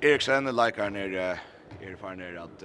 Eriksen 0.00 0.44
likar 0.44 0.90
ner 0.90 1.38
är 1.80 1.96
för 1.96 2.14
ner 2.14 2.36
att 2.36 2.62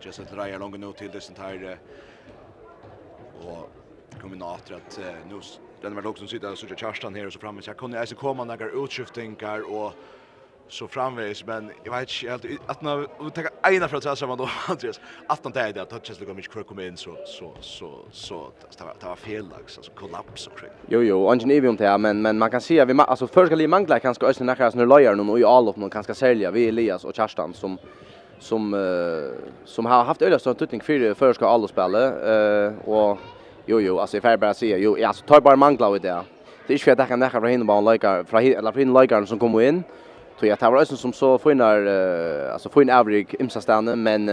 just 0.00 0.20
att 0.20 0.30
dra 0.30 0.58
långt 0.58 0.80
nu 0.80 0.92
till 0.92 1.10
det 1.10 1.38
här 1.38 1.78
och 3.32 3.70
kombinator 4.20 4.74
att 4.74 4.98
nu 5.24 5.40
den 5.80 5.94
var 5.94 6.06
också 6.06 6.26
sitter 6.26 6.54
så 6.54 6.66
Kerstan 6.66 7.14
här 7.14 7.26
och 7.26 7.32
så 7.32 7.38
framme 7.38 7.62
så 7.62 7.70
jag 7.70 7.76
kunde 7.76 8.00
alltså 8.00 8.14
komma 8.14 8.44
några 8.44 8.84
utskiftningar 8.84 9.72
och 9.72 9.92
så 10.72 10.88
framvis 10.88 11.46
men 11.46 11.70
jag 11.84 11.92
vet 11.92 12.00
inte 12.00 12.48
helt 12.48 12.70
att 12.70 12.82
när 12.82 12.96
vi 12.96 13.30
tar 13.30 13.72
ena 13.72 13.88
för 13.88 13.96
att 13.96 14.18
säga 14.18 14.36
då 14.36 14.48
Andreas 14.68 15.00
att 15.26 15.40
han 15.42 15.52
tänkte 15.52 15.82
att 15.82 15.90
touches 15.90 16.20
lika 16.20 16.34
mycket 16.34 16.52
kvar 16.52 16.62
kommer 16.62 16.86
in 16.86 16.96
så 16.96 17.16
så 17.24 17.54
så 17.60 17.98
så 18.10 18.50
det 19.00 19.06
var 19.06 19.16
fel 19.16 19.48
lax 19.48 19.76
alltså 19.78 19.92
kollaps 19.92 20.46
och 20.46 20.58
kring. 20.58 20.70
Jo 20.88 21.02
jo, 21.02 21.24
och 21.26 21.34
inte 21.34 21.68
om 21.68 21.76
det 21.76 21.98
men 21.98 22.22
men 22.22 22.38
man 22.38 22.50
kan 22.50 22.60
se 22.60 22.84
vi 22.84 22.94
alltså 22.98 23.26
först 23.26 23.46
ska 23.46 23.56
li 23.56 23.66
mangla 23.66 23.98
kanske 23.98 24.26
ösna 24.26 24.46
nära 24.46 24.70
snur 24.70 24.86
lojar 24.86 25.14
nu 25.14 25.32
och 25.32 25.40
i 25.40 25.44
all 25.44 25.68
upp 25.68 25.76
någon 25.76 25.90
kanske 25.90 26.14
sälja 26.14 26.50
vi 26.50 26.68
Elias 26.68 27.04
och 27.04 27.14
Kerstan 27.14 27.54
som 27.54 27.78
som 28.38 28.74
uh, 28.74 29.32
som 29.64 29.86
har 29.86 30.04
haft 30.04 30.22
öliga 30.22 30.38
stor 30.38 30.54
tutning 30.54 30.80
för 30.80 31.14
för 31.14 31.32
ska 31.32 31.48
alla 31.48 31.68
spela 31.68 31.98
eh 31.98 32.72
uh, 32.72 32.88
och 32.88 33.18
jo 33.66 33.80
jo 33.80 33.98
alltså 33.98 34.16
ifall 34.16 34.38
bara 34.38 34.54
se 34.54 34.76
jo 34.78 35.06
alltså 35.06 35.24
tar 35.24 35.40
bara 35.40 35.56
mangla 35.56 35.96
ut 35.96 36.02
det. 36.02 36.24
Det 36.66 36.72
är 36.72 36.78
ju 36.78 36.78
för 36.78 36.92
att 36.92 36.98
jag 36.98 37.08
kan 37.08 37.20
nära 37.20 37.30
från 37.30 37.50
hinna 37.50 37.64
bara 37.64 37.92
lika 37.92 38.24
från 38.24 38.40
eller 38.40 38.72
från 38.72 39.00
likaren 39.00 39.26
som 39.26 39.38
kommer 39.38 39.60
in. 39.60 39.84
Så 40.42 40.46
jag 40.46 40.58
tar 40.58 40.72
väl 40.72 40.86
som 40.86 41.12
så 41.12 41.38
får 41.38 41.52
in 41.52 41.58
där 41.58 42.50
alltså 42.50 42.68
får 42.68 42.82
in 42.82 42.90
avrig 42.90 43.34
imsa 43.38 43.60
stanna 43.60 43.96
men 43.96 44.24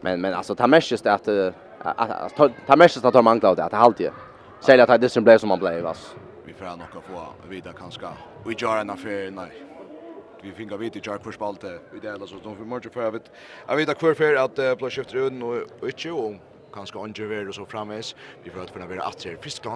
men 0.00 0.20
men 0.20 0.34
alltså 0.34 0.54
tar 0.54 0.66
mest 0.66 1.04
det 1.04 1.12
att 1.12 1.24
tar 2.66 2.76
mest 2.76 3.04
att 3.04 3.12
ta 3.12 3.22
mangla 3.22 3.54
det 3.54 3.64
att 3.64 3.72
halt 3.72 4.00
ju. 4.00 4.10
Säg 4.60 4.80
att 4.80 5.00
det 5.00 5.08
som 5.08 5.24
blev 5.24 5.38
som 5.38 5.48
man 5.48 5.58
blev 5.58 5.86
alltså. 5.86 6.16
Vi 6.44 6.52
får 6.52 6.64
nog 6.64 6.88
få 6.92 7.48
vidare 7.48 7.74
kanske. 7.78 8.06
Vi 8.46 8.54
gör 8.58 8.80
en 8.80 8.90
affär 8.90 9.30
nej. 9.30 9.62
Vi 10.42 10.52
fick 10.52 10.72
av 10.72 10.78
vite 10.78 10.98
jar 10.98 11.18
push 11.18 11.38
ball 11.38 11.56
vi 11.92 12.00
där 12.00 12.26
så 12.26 12.34
de 12.44 12.56
för 12.56 12.64
mycket 12.64 12.92
för 12.92 13.16
att 13.16 13.30
jag 13.68 13.76
vet 13.76 13.88
att 13.88 13.98
kvar 13.98 14.34
att 14.34 14.78
plus 14.78 14.94
shift 14.94 15.14
runt 15.14 15.42
och 15.80 15.88
inte 15.88 16.10
och 16.10 16.34
kanske 16.74 16.98
andre 16.98 17.48
och 17.48 17.54
så 17.54 17.66
framvis. 17.66 18.16
Vi 18.44 18.50
får 18.50 18.60
att 18.60 18.72
kunna 18.72 18.86
vara 18.86 19.02
att 19.02 19.20
se 19.20 19.30
er 19.30 19.36
første 19.36 19.68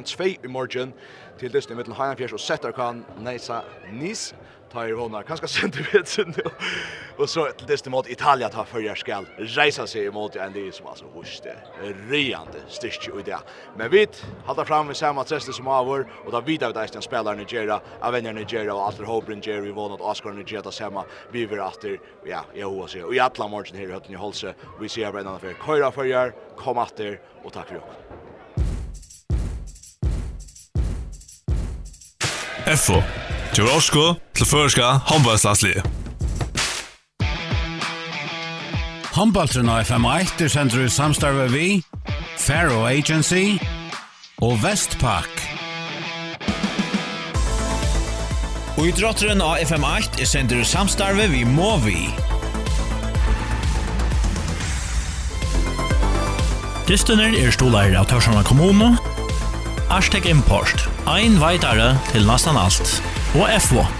i 0.44 0.48
morgon 0.48 0.93
till 1.39 1.52
morgen 1.52 1.69
det 1.69 1.74
med 1.74 2.12
i 2.12 2.16
Fjärs 2.16 2.32
och 2.32 2.40
sätter 2.40 2.73
kan 2.73 3.05
näsa 3.20 3.62
Nis 3.93 4.35
tar 4.73 4.89
er 4.89 4.95
honar 4.95 5.23
kanske 5.23 5.49
sent 5.49 5.77
vet 5.95 6.09
sen 6.09 6.35
och 7.17 7.29
så 7.31 7.47
till 7.47 7.67
det 7.67 7.87
mot 7.87 8.09
Italien 8.09 8.51
tar 8.51 8.65
för 8.65 8.95
skall 8.95 9.27
resa 9.37 9.87
sig 9.87 10.07
emot 10.07 10.37
en 10.37 10.53
det 10.53 10.75
som 10.75 10.87
alltså 10.87 11.05
hoste. 11.05 11.57
Reande 12.09 12.59
styrst 12.69 13.09
ju 13.09 13.23
där 13.23 13.39
men 13.77 13.91
vit 13.91 14.27
håller 14.45 14.65
fram 14.65 14.87
med 14.87 14.97
samma 14.97 15.25
test 15.25 15.55
som 15.55 15.69
avor 15.69 16.13
och 16.25 16.33
då 16.33 16.41
vidare 16.41 16.73
där 16.73 16.89
den 16.93 17.03
spelar 17.03 17.37
Nigeria 17.37 17.81
avänner 18.01 18.33
Nigeria 18.33 18.75
och 18.75 18.81
Arthur 18.81 19.05
Hobrin 19.05 19.41
Jerry 19.41 19.71
Vaughan 19.71 19.93
och 19.93 20.11
Oscar 20.11 20.31
Nigeria 20.31 20.63
där 20.63 20.71
samma 20.71 21.05
vi 21.33 21.47
vill 21.47 21.61
åter 21.61 22.01
ja 22.25 22.45
jag 22.55 22.71
hoppas 22.71 22.95
ju 22.95 23.05
och 23.05 23.15
i 23.15 23.21
alla 23.21 23.49
matchen 23.49 23.77
här 23.77 23.89
i 23.89 23.93
Hötten 23.93 24.13
i 24.13 24.17
Holse 24.17 24.55
vi 24.81 24.89
ser 24.89 25.13
varandra 25.13 25.39
för 25.39 25.55
köra 25.67 25.93
för 25.93 26.05
gör 26.05 26.35
kom 26.57 26.79
åter 26.79 27.21
och 27.45 27.53
tack 27.53 27.69
för 27.69 27.75
det 27.75 27.83
FO 32.77 33.03
til 33.55 33.65
Rosko 33.65 34.15
til 34.35 34.47
førska 34.47 34.87
håndballslandslige. 35.11 35.83
Håndballtren 39.11 39.69
av 39.69 39.83
FM1 39.85 40.45
er 40.45 40.53
sendt 40.53 40.77
ut 40.79 40.93
samstarve 40.93 41.49
vi, 41.51 41.83
Faro 42.39 42.85
Agency 42.87 43.59
og 44.41 44.55
Vestpak. 44.63 45.43
Og 48.79 48.87
i 48.89 48.95
drotteren 48.97 49.43
av 49.45 49.59
FM8 49.61 50.23
er 50.23 50.31
sender 50.31 50.63
ut 50.63 50.71
samstarve 50.71 51.27
vi 51.33 51.43
Movi. 51.45 52.07
Dystener 56.89 57.37
er 57.39 57.53
stolærer 57.55 57.99
av 58.01 58.09
Tørsjana 58.11 58.47
kommune. 58.47 58.95
Arstek 59.91 60.27
Import. 60.31 60.87
Ein 61.11 61.41
veitare 61.43 61.97
til 62.13 62.27
nastan 62.27 62.59
alt 62.59 63.01
og 63.35 63.48
FO. 63.61 64.00